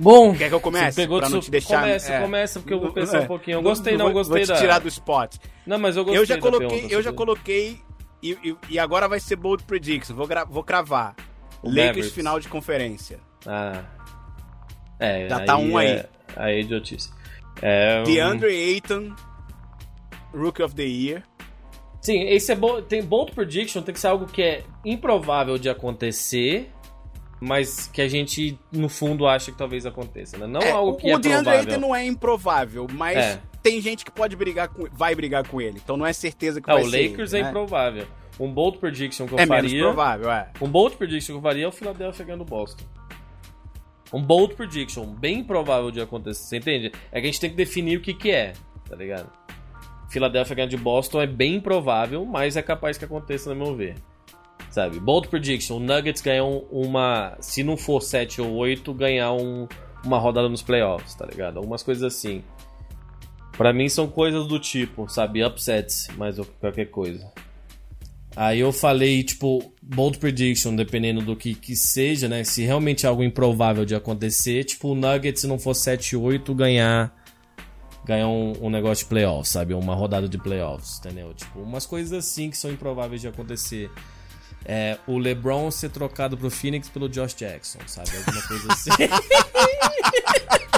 Bom, 0.00 0.34
Quer 0.34 0.48
que 0.48 0.54
eu 0.54 0.60
comece? 0.60 0.92
Você 0.92 1.02
pegou 1.02 1.18
Pra 1.18 1.28
de 1.28 1.34
não 1.34 1.40
te 1.40 1.50
deixar. 1.50 1.80
Começa, 1.82 2.12
é. 2.14 2.20
começa, 2.22 2.60
porque 2.60 2.72
eu 2.72 2.80
vou 2.80 2.90
pensar 2.90 3.18
é. 3.18 3.20
um 3.20 3.26
pouquinho. 3.26 3.58
Eu 3.58 3.62
gostei, 3.62 3.98
não, 3.98 4.06
vou, 4.06 4.14
gostei 4.14 4.38
vou 4.38 4.46
te 4.46 4.48
da... 4.48 4.56
tirar 4.56 4.78
do 4.78 4.88
spot. 4.88 5.36
Não, 5.66 5.78
mas 5.78 5.94
eu 5.94 6.04
gostei 6.04 6.20
Eu 6.20 6.24
já 6.24 6.36
da 6.36 6.40
coloquei, 6.40 6.68
pergunta, 6.68 6.94
eu 6.94 7.02
já 7.02 7.12
coloquei 7.12 7.80
e, 8.22 8.32
e, 8.42 8.56
e 8.70 8.78
agora 8.78 9.08
vai 9.08 9.20
ser 9.20 9.36
bold 9.36 9.62
prediction. 9.64 10.14
Vou, 10.14 10.28
vou 10.48 10.62
cravar. 10.64 11.14
O 11.62 11.68
Lakers 11.68 11.86
Mavericks. 11.86 12.12
final 12.12 12.40
de 12.40 12.48
conferência. 12.48 13.18
Ah. 13.46 13.82
É, 14.98 15.28
Já 15.28 15.40
tá 15.44 15.56
um 15.56 15.76
aí. 15.76 15.88
É, 15.88 16.08
aí 16.36 16.54
é 16.56 16.60
idiotice. 16.60 17.10
É, 17.62 18.00
um- 18.00 18.04
DeAndre 18.04 18.48
Ayton, 18.54 19.14
Rookie 20.34 20.62
of 20.62 20.74
the 20.74 20.82
Year. 20.84 21.22
Sim, 22.00 22.22
esse 22.28 22.50
é 22.52 22.54
bom. 22.54 22.80
Tem 22.80 23.02
bold 23.02 23.32
prediction, 23.32 23.82
tem 23.82 23.92
que 23.92 24.00
ser 24.00 24.06
algo 24.06 24.26
que 24.26 24.42
é 24.42 24.64
improvável 24.84 25.58
de 25.58 25.68
acontecer, 25.68 26.70
mas 27.40 27.86
que 27.88 28.00
a 28.00 28.08
gente, 28.08 28.58
no 28.72 28.88
fundo, 28.88 29.26
acha 29.26 29.52
que 29.52 29.58
talvez 29.58 29.84
aconteça, 29.84 30.38
né? 30.38 30.46
Não 30.46 30.60
É, 30.62 30.70
algo 30.70 30.92
o 30.92 30.96
que 30.96 31.10
é 31.10 31.14
o 31.16 31.18
DeAndre 31.18 31.44
provável. 31.44 31.70
Ayton 31.74 31.80
não 31.80 31.94
é 31.94 32.04
improvável, 32.06 32.86
mas 32.90 33.16
É. 33.18 33.40
tem 33.62 33.80
gente 33.80 34.04
que 34.04 34.10
pode 34.10 34.34
brigar 34.36 34.68
com, 34.68 34.86
vai 34.92 35.14
brigar 35.14 35.46
com 35.46 35.60
ele. 35.60 35.80
Então 35.82 35.96
não 35.96 36.06
é 36.06 36.12
certeza 36.12 36.60
que 36.60 36.70
Ah, 36.70 36.74
vai 36.74 36.82
o 36.84 36.90
ser. 36.90 37.08
Lakers 37.08 37.32
ele, 37.32 37.40
é 37.40 37.44
né? 37.44 37.50
improvável. 37.50 38.06
Um 38.38 38.50
bold 38.52 38.78
prediction 38.78 39.26
que 39.26 39.34
eu 39.34 39.38
É 39.38 39.44
menos 39.46 39.70
faria. 39.70 39.82
provável, 39.82 40.30
é. 40.30 40.50
Um 40.60 40.68
bold 40.68 40.96
prediction 40.96 41.34
que 41.34 41.38
eu 41.38 41.42
faria 41.42 41.64
é 41.64 41.68
o 41.68 41.72
Philadelphia 41.72 42.24
ganhando 42.24 42.40
o 42.42 42.44
Boston. 42.46 42.84
Um 44.12 44.22
bold 44.22 44.54
prediction, 44.54 45.04
bem 45.06 45.38
improvável 45.40 45.90
de 45.90 46.00
acontecer, 46.00 46.42
você 46.42 46.56
entende? 46.56 46.92
É 47.12 47.20
que 47.20 47.26
a 47.28 47.30
gente 47.30 47.38
tem 47.40 47.50
que 47.50 47.56
definir 47.56 47.98
o 47.98 48.00
que 48.00 48.12
que 48.14 48.30
é, 48.30 48.54
tá 48.88 48.96
ligado? 48.96 49.30
Philadelphia 50.08 50.56
ganhando 50.56 50.70
de 50.70 50.76
Boston 50.76 51.20
é 51.22 51.26
bem 51.26 51.56
improvável, 51.56 52.24
mas 52.24 52.56
é 52.56 52.62
capaz 52.62 52.98
que 52.98 53.04
aconteça, 53.04 53.54
no 53.54 53.64
meu 53.64 53.76
ver. 53.76 53.94
Sabe? 54.70 54.98
Bold 54.98 55.28
prediction, 55.28 55.76
o 55.76 55.80
Nuggets 55.80 56.20
ganham 56.22 56.64
uma, 56.72 57.36
se 57.40 57.62
não 57.62 57.76
for 57.76 58.00
7 58.00 58.40
ou 58.40 58.52
8, 58.54 58.92
ganhar 58.94 59.32
um- 59.32 59.68
uma 60.04 60.18
rodada 60.18 60.48
nos 60.48 60.62
playoffs, 60.62 61.14
tá 61.14 61.26
ligado? 61.26 61.58
Algumas 61.58 61.82
coisas 61.82 62.02
assim. 62.02 62.42
Pra 63.60 63.74
mim 63.74 63.90
são 63.90 64.08
coisas 64.08 64.46
do 64.46 64.58
tipo, 64.58 65.06
sabe? 65.06 65.44
Upsets, 65.44 66.08
mais 66.16 66.38
ou 66.38 66.46
qualquer 66.46 66.86
coisa. 66.86 67.30
Aí 68.34 68.58
eu 68.58 68.72
falei, 68.72 69.22
tipo, 69.22 69.74
bold 69.82 70.16
prediction, 70.16 70.74
dependendo 70.74 71.20
do 71.20 71.36
que, 71.36 71.54
que 71.54 71.76
seja, 71.76 72.26
né? 72.26 72.42
Se 72.42 72.62
realmente 72.62 73.04
é 73.04 73.08
algo 73.10 73.22
improvável 73.22 73.84
de 73.84 73.94
acontecer, 73.94 74.64
tipo, 74.64 74.88
o 74.88 74.94
Nuggets, 74.94 75.42
se 75.42 75.46
não 75.46 75.58
for 75.58 75.72
7-8, 75.72 76.54
ganhar 76.54 77.14
ganhar 78.06 78.28
um, 78.28 78.54
um 78.62 78.70
negócio 78.70 79.04
de 79.04 79.10
playoffs, 79.10 79.50
sabe? 79.50 79.74
Uma 79.74 79.94
rodada 79.94 80.26
de 80.26 80.38
playoffs, 80.38 80.98
entendeu? 80.98 81.34
Tipo, 81.34 81.60
umas 81.60 81.84
coisas 81.84 82.14
assim 82.14 82.48
que 82.48 82.56
são 82.56 82.72
improváveis 82.72 83.20
de 83.20 83.28
acontecer. 83.28 83.90
É, 84.64 84.96
o 85.06 85.18
LeBron 85.18 85.70
ser 85.70 85.90
trocado 85.90 86.34
pro 86.34 86.50
Phoenix 86.50 86.88
pelo 86.88 87.10
Josh 87.10 87.34
Jackson, 87.34 87.80
sabe? 87.86 88.08
Alguma 88.16 88.40
coisa 88.40 88.72
assim. 88.72 88.90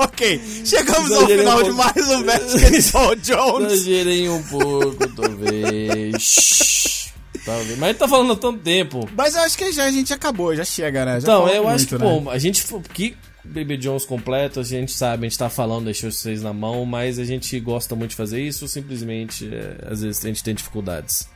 Ok, 0.04 0.40
chegamos 0.64 1.12
ao 1.12 1.26
final 1.26 1.58
um 1.58 1.62
de 1.62 1.72
mais 1.72 2.08
um 2.08 2.22
Basketball 2.22 3.16
Jones. 3.20 3.72
Exagerei 3.72 4.28
um 4.30 4.42
pouco, 4.44 5.06
talvez. 5.14 7.12
talvez. 7.44 7.78
Mas 7.78 7.88
ele 7.90 7.98
tá 7.98 8.08
falando 8.08 8.32
há 8.32 8.36
tanto 8.36 8.60
tempo. 8.60 9.08
Mas 9.16 9.34
eu 9.34 9.42
acho 9.42 9.58
que 9.58 9.70
já 9.72 9.84
a 9.84 9.90
gente 9.90 10.12
acabou, 10.12 10.54
já 10.56 10.64
chega, 10.64 11.04
né? 11.04 11.12
Já 11.20 11.28
Então, 11.28 11.48
eu 11.48 11.68
acho 11.68 11.78
muito, 11.84 11.98
que, 11.98 12.04
né? 12.04 12.20
pô, 12.24 12.30
a 12.30 12.38
gente. 12.38 12.64
Que 12.94 13.16
Baby 13.44 13.76
Jones 13.78 14.04
completo, 14.06 14.60
a 14.60 14.62
gente 14.62 14.92
sabe, 14.92 15.26
a 15.26 15.28
gente 15.28 15.38
tá 15.38 15.48
falando, 15.48 15.84
deixou 15.86 16.10
vocês 16.10 16.42
na 16.42 16.52
mão, 16.52 16.84
mas 16.86 17.18
a 17.18 17.24
gente 17.24 17.58
gosta 17.60 17.94
muito 17.96 18.10
de 18.10 18.16
fazer 18.16 18.40
isso, 18.42 18.66
simplesmente, 18.68 19.48
é, 19.52 19.90
às 19.90 20.02
vezes 20.02 20.24
a 20.24 20.28
gente 20.28 20.42
tem 20.44 20.54
dificuldades. 20.54 21.28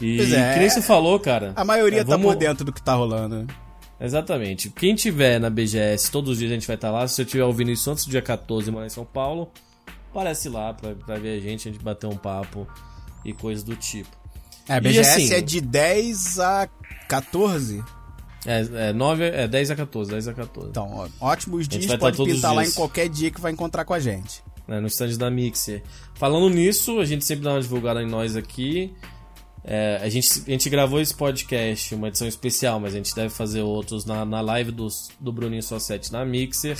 E 0.00 0.16
Pois 0.16 0.32
é. 0.32 0.52
que 0.54 0.58
nem 0.60 0.68
você 0.68 0.82
falou, 0.82 1.18
cara. 1.20 1.52
A 1.54 1.64
maioria 1.64 2.00
é, 2.00 2.04
tá 2.04 2.10
vamos- 2.10 2.26
por 2.32 2.36
dentro 2.36 2.64
do 2.64 2.72
que 2.72 2.82
tá 2.82 2.94
rolando. 2.94 3.46
Exatamente. 4.02 4.68
Quem 4.70 4.94
tiver 4.94 5.38
na 5.38 5.48
BGS, 5.48 6.10
todos 6.10 6.32
os 6.32 6.38
dias 6.38 6.50
a 6.50 6.54
gente 6.54 6.66
vai 6.66 6.74
estar 6.76 6.90
lá. 6.90 7.06
Se 7.06 7.14
você 7.14 7.22
estiver 7.22 7.44
ouvindo 7.44 7.70
isso 7.70 7.88
antes 7.90 8.04
do 8.04 8.10
dia 8.10 8.20
14 8.22 8.68
e 8.68 8.72
morar 8.72 8.86
em 8.86 8.90
São 8.90 9.04
Paulo, 9.04 9.50
aparece 10.10 10.48
lá 10.48 10.74
pra, 10.74 10.94
pra 10.94 11.16
ver 11.18 11.38
a 11.38 11.40
gente, 11.40 11.68
a 11.68 11.72
gente 11.72 11.82
bater 11.82 12.06
um 12.08 12.16
papo 12.16 12.66
e 13.24 13.32
coisas 13.32 13.62
do 13.62 13.76
tipo. 13.76 14.10
É, 14.68 14.74
a 14.74 14.80
BGS 14.80 15.08
assim- 15.10 15.32
é 15.34 15.40
de 15.40 15.60
10 15.60 16.38
a 16.40 16.68
14. 17.08 17.82
É, 18.44 18.88
é, 18.88 18.92
9, 18.92 19.24
é 19.24 19.46
10 19.46 19.70
a 19.70 19.76
14, 19.76 20.10
10 20.10 20.26
a 20.28 20.34
14. 20.34 20.70
Então, 20.70 20.88
ó, 20.92 21.08
ótimos 21.28 21.68
dias, 21.68 21.86
pode 21.96 22.16
tá 22.16 22.22
os 22.24 22.28
pintar 22.28 22.52
lá 22.54 22.64
em 22.66 22.72
qualquer 22.72 23.08
dia 23.08 23.30
que 23.30 23.40
vai 23.40 23.52
encontrar 23.52 23.84
com 23.84 23.94
a 23.94 24.00
gente. 24.00 24.42
né, 24.66 24.80
no 24.80 24.86
stand 24.86 25.16
da 25.16 25.30
Mixer. 25.30 25.82
Falando 26.14 26.48
nisso, 26.48 26.98
a 27.00 27.04
gente 27.04 27.24
sempre 27.24 27.44
dá 27.44 27.52
uma 27.52 27.60
divulgada 27.60 28.02
em 28.02 28.06
nós 28.06 28.36
aqui. 28.36 28.92
É, 29.64 30.00
a, 30.02 30.08
gente, 30.08 30.42
a 30.46 30.50
gente 30.50 30.68
gravou 30.68 31.00
esse 31.00 31.14
podcast, 31.14 31.94
uma 31.94 32.08
edição 32.08 32.26
especial, 32.26 32.80
mas 32.80 32.94
a 32.94 32.96
gente 32.96 33.14
deve 33.14 33.30
fazer 33.30 33.62
outros 33.62 34.04
na, 34.04 34.24
na 34.24 34.40
live 34.40 34.72
dos, 34.72 35.08
do 35.20 35.32
Bruninho 35.32 35.62
Só 35.62 35.78
7 35.78 36.10
na 36.12 36.24
Mixer, 36.24 36.76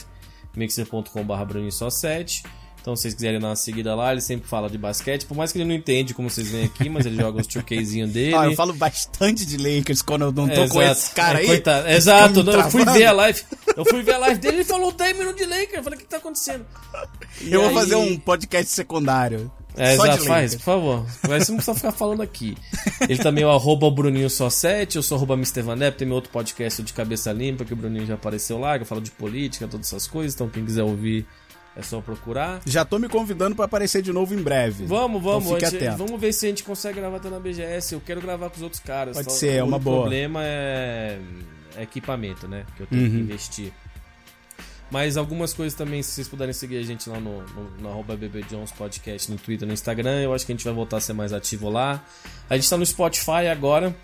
mixer.com.br 0.56 1.44
Bruninho 1.46 1.72
Só 1.72 1.90
7. 1.90 2.42
Então, 2.80 2.96
se 2.96 3.02
vocês 3.02 3.14
quiserem 3.14 3.38
dar 3.38 3.50
uma 3.50 3.54
seguida 3.54 3.94
lá, 3.94 4.10
ele 4.10 4.20
sempre 4.20 4.48
fala 4.48 4.68
de 4.68 4.76
basquete, 4.76 5.24
por 5.26 5.36
mais 5.36 5.52
que 5.52 5.58
ele 5.58 5.64
não 5.68 5.74
entende 5.76 6.12
como 6.12 6.28
vocês 6.28 6.50
veem 6.50 6.64
aqui, 6.64 6.88
mas 6.88 7.06
ele 7.06 7.14
joga 7.14 7.40
os 7.40 7.46
2Kzinho 7.46 8.08
dele. 8.10 8.34
Ó, 8.34 8.42
eu 8.42 8.56
falo 8.56 8.72
bastante 8.72 9.46
de 9.46 9.56
Lakers 9.56 10.02
quando 10.02 10.22
eu 10.22 10.32
não 10.32 10.48
tô 10.48 10.62
É, 10.62 10.68
com 10.68 10.82
exato. 10.82 10.98
esse 10.98 11.14
cara 11.14 11.38
É, 11.38 11.42
aí. 11.42 11.46
coitado. 11.46 11.82
Fica 11.84 11.96
Exato, 11.96 12.34
me 12.40 12.42
não, 12.42 12.52
eu 12.54 12.70
fui 12.72 12.84
ver 12.84 13.04
a 13.06 13.12
live. 13.12 13.40
Eu 13.76 13.84
fui 13.84 14.02
ver 14.02 14.14
a 14.14 14.18
live 14.18 14.40
dele 14.40 14.56
e 14.56 14.58
ele 14.58 14.64
falou 14.64 14.90
10 14.90 15.16
minutos 15.16 15.38
de 15.40 15.46
Lakers. 15.46 15.74
Eu 15.76 15.82
falei, 15.84 15.96
o 15.96 16.02
que, 16.02 16.08
tá 16.08 16.16
acontecendo? 16.16 16.66
E 17.40 17.52
Eu 17.52 17.60
vou 17.60 17.68
aí- 17.68 17.74
fazer 17.76 17.94
um 17.94 18.18
podcast 18.18 18.72
secundário. 18.72 19.48
É, 19.76 19.96
só 19.96 20.02
de 20.02 20.08
exato, 20.10 20.24
faz, 20.26 20.54
por 20.56 20.62
favor. 20.62 21.06
Mas 21.28 21.44
você 21.44 21.52
não 21.52 21.56
precisa 21.56 21.74
ficar 21.74 21.92
falando 21.92 22.20
aqui. 22.22 22.56
Ele 23.08 23.18
também 23.18 23.42
é 23.44 23.46
o 23.46 23.50
arroba 23.50 23.90
Bruninho 23.90 24.28
Só 24.28 24.50
7, 24.50 24.96
eu 24.96 25.02
sou 25.02 25.16
arroba 25.16 25.34
Mr. 25.34 25.62
Van 25.62 25.76
Depp, 25.78 25.96
tem 25.98 26.06
meu 26.06 26.14
outro 26.16 26.30
podcast 26.30 26.82
de 26.82 26.92
cabeça 26.92 27.32
limpa, 27.32 27.64
que 27.64 27.72
o 27.72 27.76
Bruninho 27.76 28.04
já 28.06 28.14
apareceu 28.14 28.58
lá, 28.58 28.76
que 28.76 28.82
eu 28.82 28.86
falo 28.86 29.00
de 29.00 29.10
política, 29.10 29.66
todas 29.66 29.86
essas 29.86 30.06
coisas, 30.06 30.34
então 30.34 30.48
quem 30.48 30.64
quiser 30.64 30.82
ouvir 30.82 31.26
é 31.74 31.80
só 31.82 32.02
procurar. 32.02 32.60
Já 32.66 32.84
tô 32.84 32.98
me 32.98 33.08
convidando 33.08 33.56
pra 33.56 33.64
aparecer 33.64 34.02
de 34.02 34.12
novo 34.12 34.34
em 34.34 34.42
breve. 34.42 34.84
Vamos, 34.84 35.22
vamos, 35.22 35.44
Então 35.46 35.54
fique 35.54 35.64
a 35.64 35.70
gente- 35.70 35.86
atento. 35.88 36.04
vamos 36.04 36.20
ver 36.20 36.32
se 36.34 36.44
a 36.44 36.48
gente 36.50 36.62
consegue 36.64 37.00
gravar 37.00 37.16
até 37.16 37.30
na 37.30 37.40
BGS. 37.40 37.94
Eu 37.94 38.00
quero 38.04 38.20
gravar 38.20 38.50
com 38.50 38.56
os 38.56 38.62
outros 38.62 38.80
caras. 38.82 39.16
Pode 39.16 39.32
Só- 39.32 39.38
ser, 39.38 39.54
é 39.54 39.62
o 39.62 39.66
uma 39.68 39.78
boa. 39.78 40.00
problema 40.02 40.40
é 40.44 41.18
é 41.74 41.84
equipamento, 41.84 42.46
né? 42.46 42.66
Que 42.76 42.82
eu 42.82 42.86
tenho 42.86 43.02
Uhum. 43.04 43.08
que 43.10 43.16
investir. 43.16 43.72
Mas 44.92 45.16
algumas 45.16 45.54
coisas 45.54 45.72
também, 45.76 46.02
se 46.02 46.10
vocês 46.10 46.28
puderem 46.28 46.52
seguir 46.52 46.76
a 46.76 46.82
gente 46.82 47.08
lá 47.08 47.18
no, 47.18 47.42
no, 47.42 47.70
no 47.80 47.88
arroba 47.88 48.14
BB 48.14 48.42
Jones 48.42 48.70
Podcast 48.72 49.30
no 49.30 49.38
Twitter 49.38 49.66
no 49.66 49.72
Instagram, 49.72 50.20
eu 50.20 50.34
acho 50.34 50.44
que 50.44 50.52
a 50.52 50.54
gente 50.54 50.66
vai 50.66 50.74
voltar 50.74 50.98
a 50.98 51.00
ser 51.00 51.14
mais 51.14 51.32
ativo 51.32 51.70
lá. 51.70 52.04
A 52.50 52.56
gente 52.56 52.68
tá 52.68 52.76
no 52.76 52.84
Spotify 52.84 53.48
agora. 53.50 53.96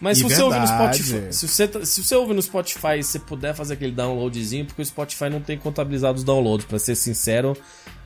Mas 0.00 0.16
se 0.16 0.24
você 0.24 0.40
ouve 0.42 0.58
no 0.58 0.66
verdade. 0.66 1.02
Spotify. 1.02 1.32
Se 1.34 1.46
você, 1.46 1.68
tá- 1.68 1.84
se 1.84 2.02
você 2.02 2.14
ouve 2.14 2.32
no 2.32 2.40
Spotify 2.40 2.98
e 2.98 3.04
você 3.04 3.18
puder 3.18 3.54
fazer 3.54 3.74
aquele 3.74 3.92
downloadzinho, 3.92 4.64
porque 4.64 4.80
o 4.80 4.86
Spotify 4.86 5.28
não 5.28 5.42
tem 5.42 5.58
contabilizado 5.58 6.16
os 6.16 6.24
downloads, 6.24 6.64
pra 6.64 6.78
ser 6.78 6.94
sincero, 6.94 7.54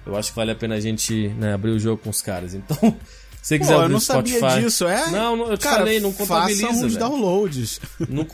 eu 0.05 0.16
acho 0.16 0.31
que 0.31 0.36
vale 0.36 0.51
a 0.51 0.57
pena 0.57 0.74
a 0.74 0.81
gente 0.81 1.28
né, 1.28 1.55
abrir 1.55 1.70
o 1.70 1.78
jogo 1.78 2.03
com 2.03 2.11
os 2.11 2.20
caras. 2.20 2.55
Então, 2.55 2.77
você 3.47 3.59
Pô, 3.59 3.62
quiser 3.64 3.74
eu 3.74 3.78
abrir 3.81 3.90
não 3.93 3.98
o 3.98 4.01
Spotify. 4.01 4.40
sabia 4.40 4.60
disso, 4.62 4.86
é? 4.89 5.10
Não, 5.10 5.36
não, 5.36 5.51
eu 5.51 5.56
te 5.59 5.62
Cara, 5.62 5.77
falei, 5.78 6.01
não 6.01 6.12
contabiliza. 6.12 6.68
os 6.70 6.81
velho. 6.81 6.98
downloads. 6.98 7.81
Não 8.09 8.27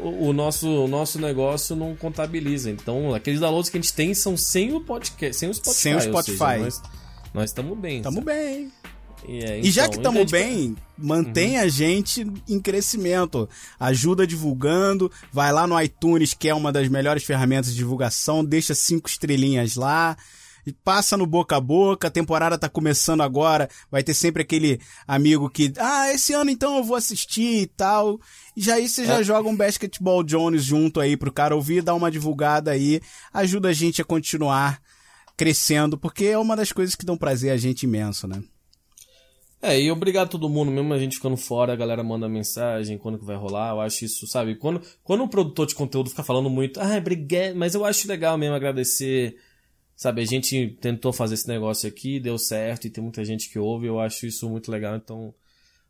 o, 0.00 0.28
o 0.28 0.32
nosso, 0.32 0.68
o 0.68 0.86
nosso 0.86 1.18
negócio 1.18 1.74
não 1.74 1.96
contabiliza. 1.96 2.70
Então, 2.70 3.12
aqueles 3.12 3.40
downloads 3.40 3.68
que 3.70 3.76
a 3.76 3.80
gente 3.80 3.92
tem 3.92 4.14
são 4.14 4.36
sem 4.36 4.72
o 4.72 4.80
podcast, 4.80 5.36
sem 5.36 5.48
o 5.50 5.54
Spotify. 5.54 5.80
Sem 5.80 5.92
o 5.92 5.96
ou 5.96 6.00
seja, 6.02 6.12
Spotify. 6.22 6.58
nós- 6.62 6.82
nós 7.34 7.50
estamos 7.50 7.76
bem. 7.78 8.02
Tamo 8.02 8.18
sabe? 8.18 8.26
bem. 8.26 8.72
E, 9.28 9.38
é, 9.44 9.60
E 9.60 9.70
já 9.70 9.82
então, 9.86 9.90
que 9.92 9.98
então, 10.00 10.12
estamos 10.12 10.18
tipo, 10.20 10.30
bem, 10.32 10.76
mantém 10.98 11.56
Uhum. 11.56 11.62
a 11.64 11.68
gente 11.68 12.26
em 12.48 12.60
crescimento. 12.60 13.48
Ajuda 13.80 14.26
divulgando. 14.26 15.10
Vai 15.32 15.52
lá 15.52 15.66
no 15.66 15.80
iTunes, 15.80 16.34
que 16.34 16.48
é 16.48 16.54
uma 16.54 16.70
das 16.72 16.88
melhores 16.88 17.22
ferramentas 17.24 17.70
de 17.72 17.76
divulgação. 17.78 18.44
Deixa 18.44 18.74
cinco 18.74 19.08
estrelinhas 19.08 19.76
lá. 19.76 20.16
E 20.66 20.72
passa 20.72 21.16
no 21.16 21.26
boca 21.26 21.56
a 21.56 21.60
boca. 21.60 22.08
A 22.08 22.10
temporada 22.10 22.56
tá 22.58 22.68
começando 22.68 23.20
agora. 23.20 23.68
Vai 23.90 24.02
ter 24.02 24.14
sempre 24.14 24.42
aquele 24.42 24.80
amigo 25.06 25.50
que, 25.50 25.72
ah, 25.78 26.12
esse 26.12 26.32
ano 26.32 26.50
então 26.50 26.76
eu 26.76 26.84
vou 26.84 26.96
assistir 26.96 27.62
e 27.62 27.66
tal. 27.66 28.18
E 28.56 28.62
já 28.62 28.74
aí 28.74 28.88
você 28.88 29.04
já 29.04 29.20
É. 29.20 29.24
joga 29.24 29.48
um 29.48 29.56
Basketball 29.56 30.22
Jones 30.22 30.64
junto 30.64 31.00
aí 31.00 31.16
pro 31.16 31.32
cara 31.32 31.56
ouvir, 31.56 31.82
dá 31.82 31.94
uma 31.94 32.10
divulgada 32.10 32.70
aí. 32.70 33.00
Ajuda 33.32 33.70
a 33.70 33.72
gente 33.72 34.00
a 34.00 34.04
continuar 34.04 34.80
crescendo, 35.36 35.98
porque 35.98 36.26
é 36.26 36.38
uma 36.38 36.54
das 36.54 36.70
coisas 36.72 36.94
que 36.94 37.04
dão 37.06 37.16
prazer 37.16 37.50
a 37.50 37.56
gente 37.56 37.82
imenso, 37.84 38.28
né? 38.28 38.42
É, 39.60 39.80
e 39.80 39.92
obrigado 39.92 40.26
a 40.26 40.30
todo 40.30 40.48
mundo, 40.48 40.72
mesmo 40.72 40.92
a 40.92 40.98
gente 40.98 41.16
ficando 41.16 41.36
fora, 41.36 41.72
a 41.72 41.76
galera 41.76 42.02
manda 42.02 42.28
mensagem, 42.28 42.98
quando 42.98 43.16
que 43.18 43.24
vai 43.24 43.36
rolar, 43.36 43.70
eu 43.70 43.80
acho 43.80 44.04
isso, 44.04 44.26
sabe? 44.26 44.56
Quando, 44.56 44.82
quando 45.04 45.22
o 45.22 45.28
produtor 45.28 45.66
de 45.66 45.74
conteúdo 45.76 46.10
fica 46.10 46.24
falando 46.24 46.50
muito, 46.50 46.80
ah, 46.80 46.96
obrigado, 46.98 47.54
mas 47.54 47.72
eu 47.74 47.84
acho 47.84 48.08
legal 48.08 48.36
mesmo 48.36 48.56
agradecer, 48.56 49.36
sabe? 50.02 50.20
A 50.20 50.24
gente 50.24 50.76
tentou 50.80 51.12
fazer 51.12 51.34
esse 51.34 51.46
negócio 51.46 51.88
aqui, 51.88 52.18
deu 52.18 52.36
certo, 52.36 52.86
e 52.86 52.90
tem 52.90 53.02
muita 53.02 53.24
gente 53.24 53.48
que 53.48 53.56
ouve, 53.56 53.86
eu 53.86 54.00
acho 54.00 54.26
isso 54.26 54.50
muito 54.50 54.68
legal, 54.68 54.96
então 54.96 55.32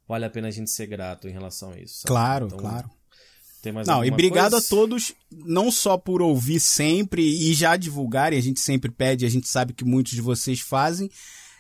vale 0.06 0.26
a 0.26 0.30
pena 0.30 0.48
a 0.48 0.50
gente 0.50 0.70
ser 0.70 0.86
grato 0.86 1.26
em 1.26 1.32
relação 1.32 1.70
a 1.70 1.80
isso. 1.80 2.00
sabe? 2.00 2.08
Claro, 2.08 2.46
Então, 2.46 2.58
claro. 2.58 2.90
Tem 3.62 3.72
mais 3.72 3.86
Não, 3.86 4.04
e 4.04 4.10
obrigado 4.10 4.50
coisa? 4.50 4.66
a 4.66 4.68
todos, 4.68 5.14
não 5.30 5.70
só 5.70 5.96
por 5.96 6.20
ouvir 6.20 6.60
sempre 6.60 7.22
e 7.22 7.54
já 7.54 7.74
divulgarem, 7.74 8.38
a 8.38 8.42
gente 8.42 8.60
sempre 8.60 8.90
pede, 8.90 9.24
a 9.24 9.30
gente 9.30 9.48
sabe 9.48 9.72
que 9.72 9.84
muitos 9.84 10.12
de 10.12 10.20
vocês 10.20 10.60
fazem. 10.60 11.08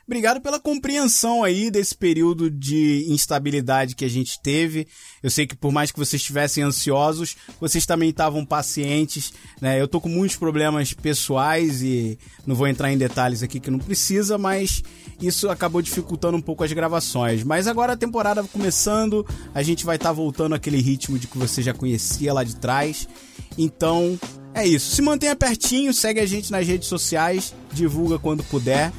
Obrigado 0.06 0.40
pela 0.40 0.58
compreensão 0.58 1.44
aí 1.44 1.70
desse 1.70 1.94
período 1.94 2.50
de 2.50 3.06
instabilidade 3.08 3.94
que 3.94 4.04
a 4.04 4.10
gente 4.10 4.40
teve. 4.42 4.86
Eu 5.22 5.30
sei 5.30 5.46
que 5.46 5.54
por 5.54 5.70
mais 5.70 5.92
que 5.92 5.98
vocês 5.98 6.20
estivessem 6.20 6.64
ansiosos, 6.64 7.36
vocês 7.60 7.86
também 7.86 8.10
estavam 8.10 8.44
pacientes, 8.44 9.32
né? 9.60 9.80
Eu 9.80 9.86
tô 9.86 10.00
com 10.00 10.08
muitos 10.08 10.36
problemas 10.36 10.92
pessoais 10.92 11.82
e 11.82 12.18
não 12.44 12.56
vou 12.56 12.66
entrar 12.66 12.92
em 12.92 12.98
detalhes 12.98 13.42
aqui 13.42 13.60
que 13.60 13.70
não 13.70 13.78
precisa, 13.78 14.36
mas 14.36 14.82
isso 15.20 15.48
acabou 15.48 15.80
dificultando 15.80 16.36
um 16.36 16.42
pouco 16.42 16.64
as 16.64 16.72
gravações. 16.72 17.44
Mas 17.44 17.68
agora 17.68 17.92
a 17.92 17.96
temporada 17.96 18.42
começando, 18.42 19.24
a 19.54 19.62
gente 19.62 19.84
vai 19.84 19.96
estar 19.96 20.12
voltando 20.12 20.54
àquele 20.54 20.80
ritmo 20.80 21.16
de 21.16 21.28
que 21.28 21.38
você 21.38 21.62
já 21.62 21.72
conhecia 21.72 22.34
lá 22.34 22.42
de 22.42 22.56
trás. 22.56 23.08
Então, 23.56 24.18
é 24.52 24.66
isso. 24.66 24.96
Se 24.96 25.00
mantenha 25.00 25.36
pertinho, 25.36 25.94
segue 25.94 26.18
a 26.18 26.26
gente 26.26 26.50
nas 26.50 26.66
redes 26.66 26.88
sociais, 26.88 27.54
divulga 27.72 28.18
quando 28.18 28.42
puder 28.42 28.92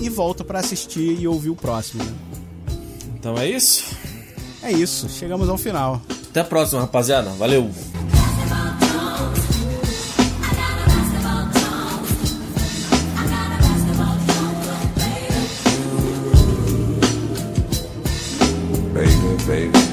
e 0.00 0.08
volta 0.08 0.44
pra 0.44 0.60
assistir 0.60 1.20
e 1.20 1.26
ouvir 1.26 1.50
o 1.50 1.56
próximo. 1.56 2.02
né? 2.04 2.12
Então 3.18 3.38
é 3.38 3.48
isso. 3.48 3.84
É 4.62 4.72
isso, 4.72 5.08
chegamos 5.08 5.48
ao 5.48 5.58
final. 5.58 6.00
Até 6.30 6.40
a 6.40 6.44
próxima, 6.44 6.80
rapaziada. 6.80 7.30
Valeu! 7.30 7.70
Baby, 19.46 19.84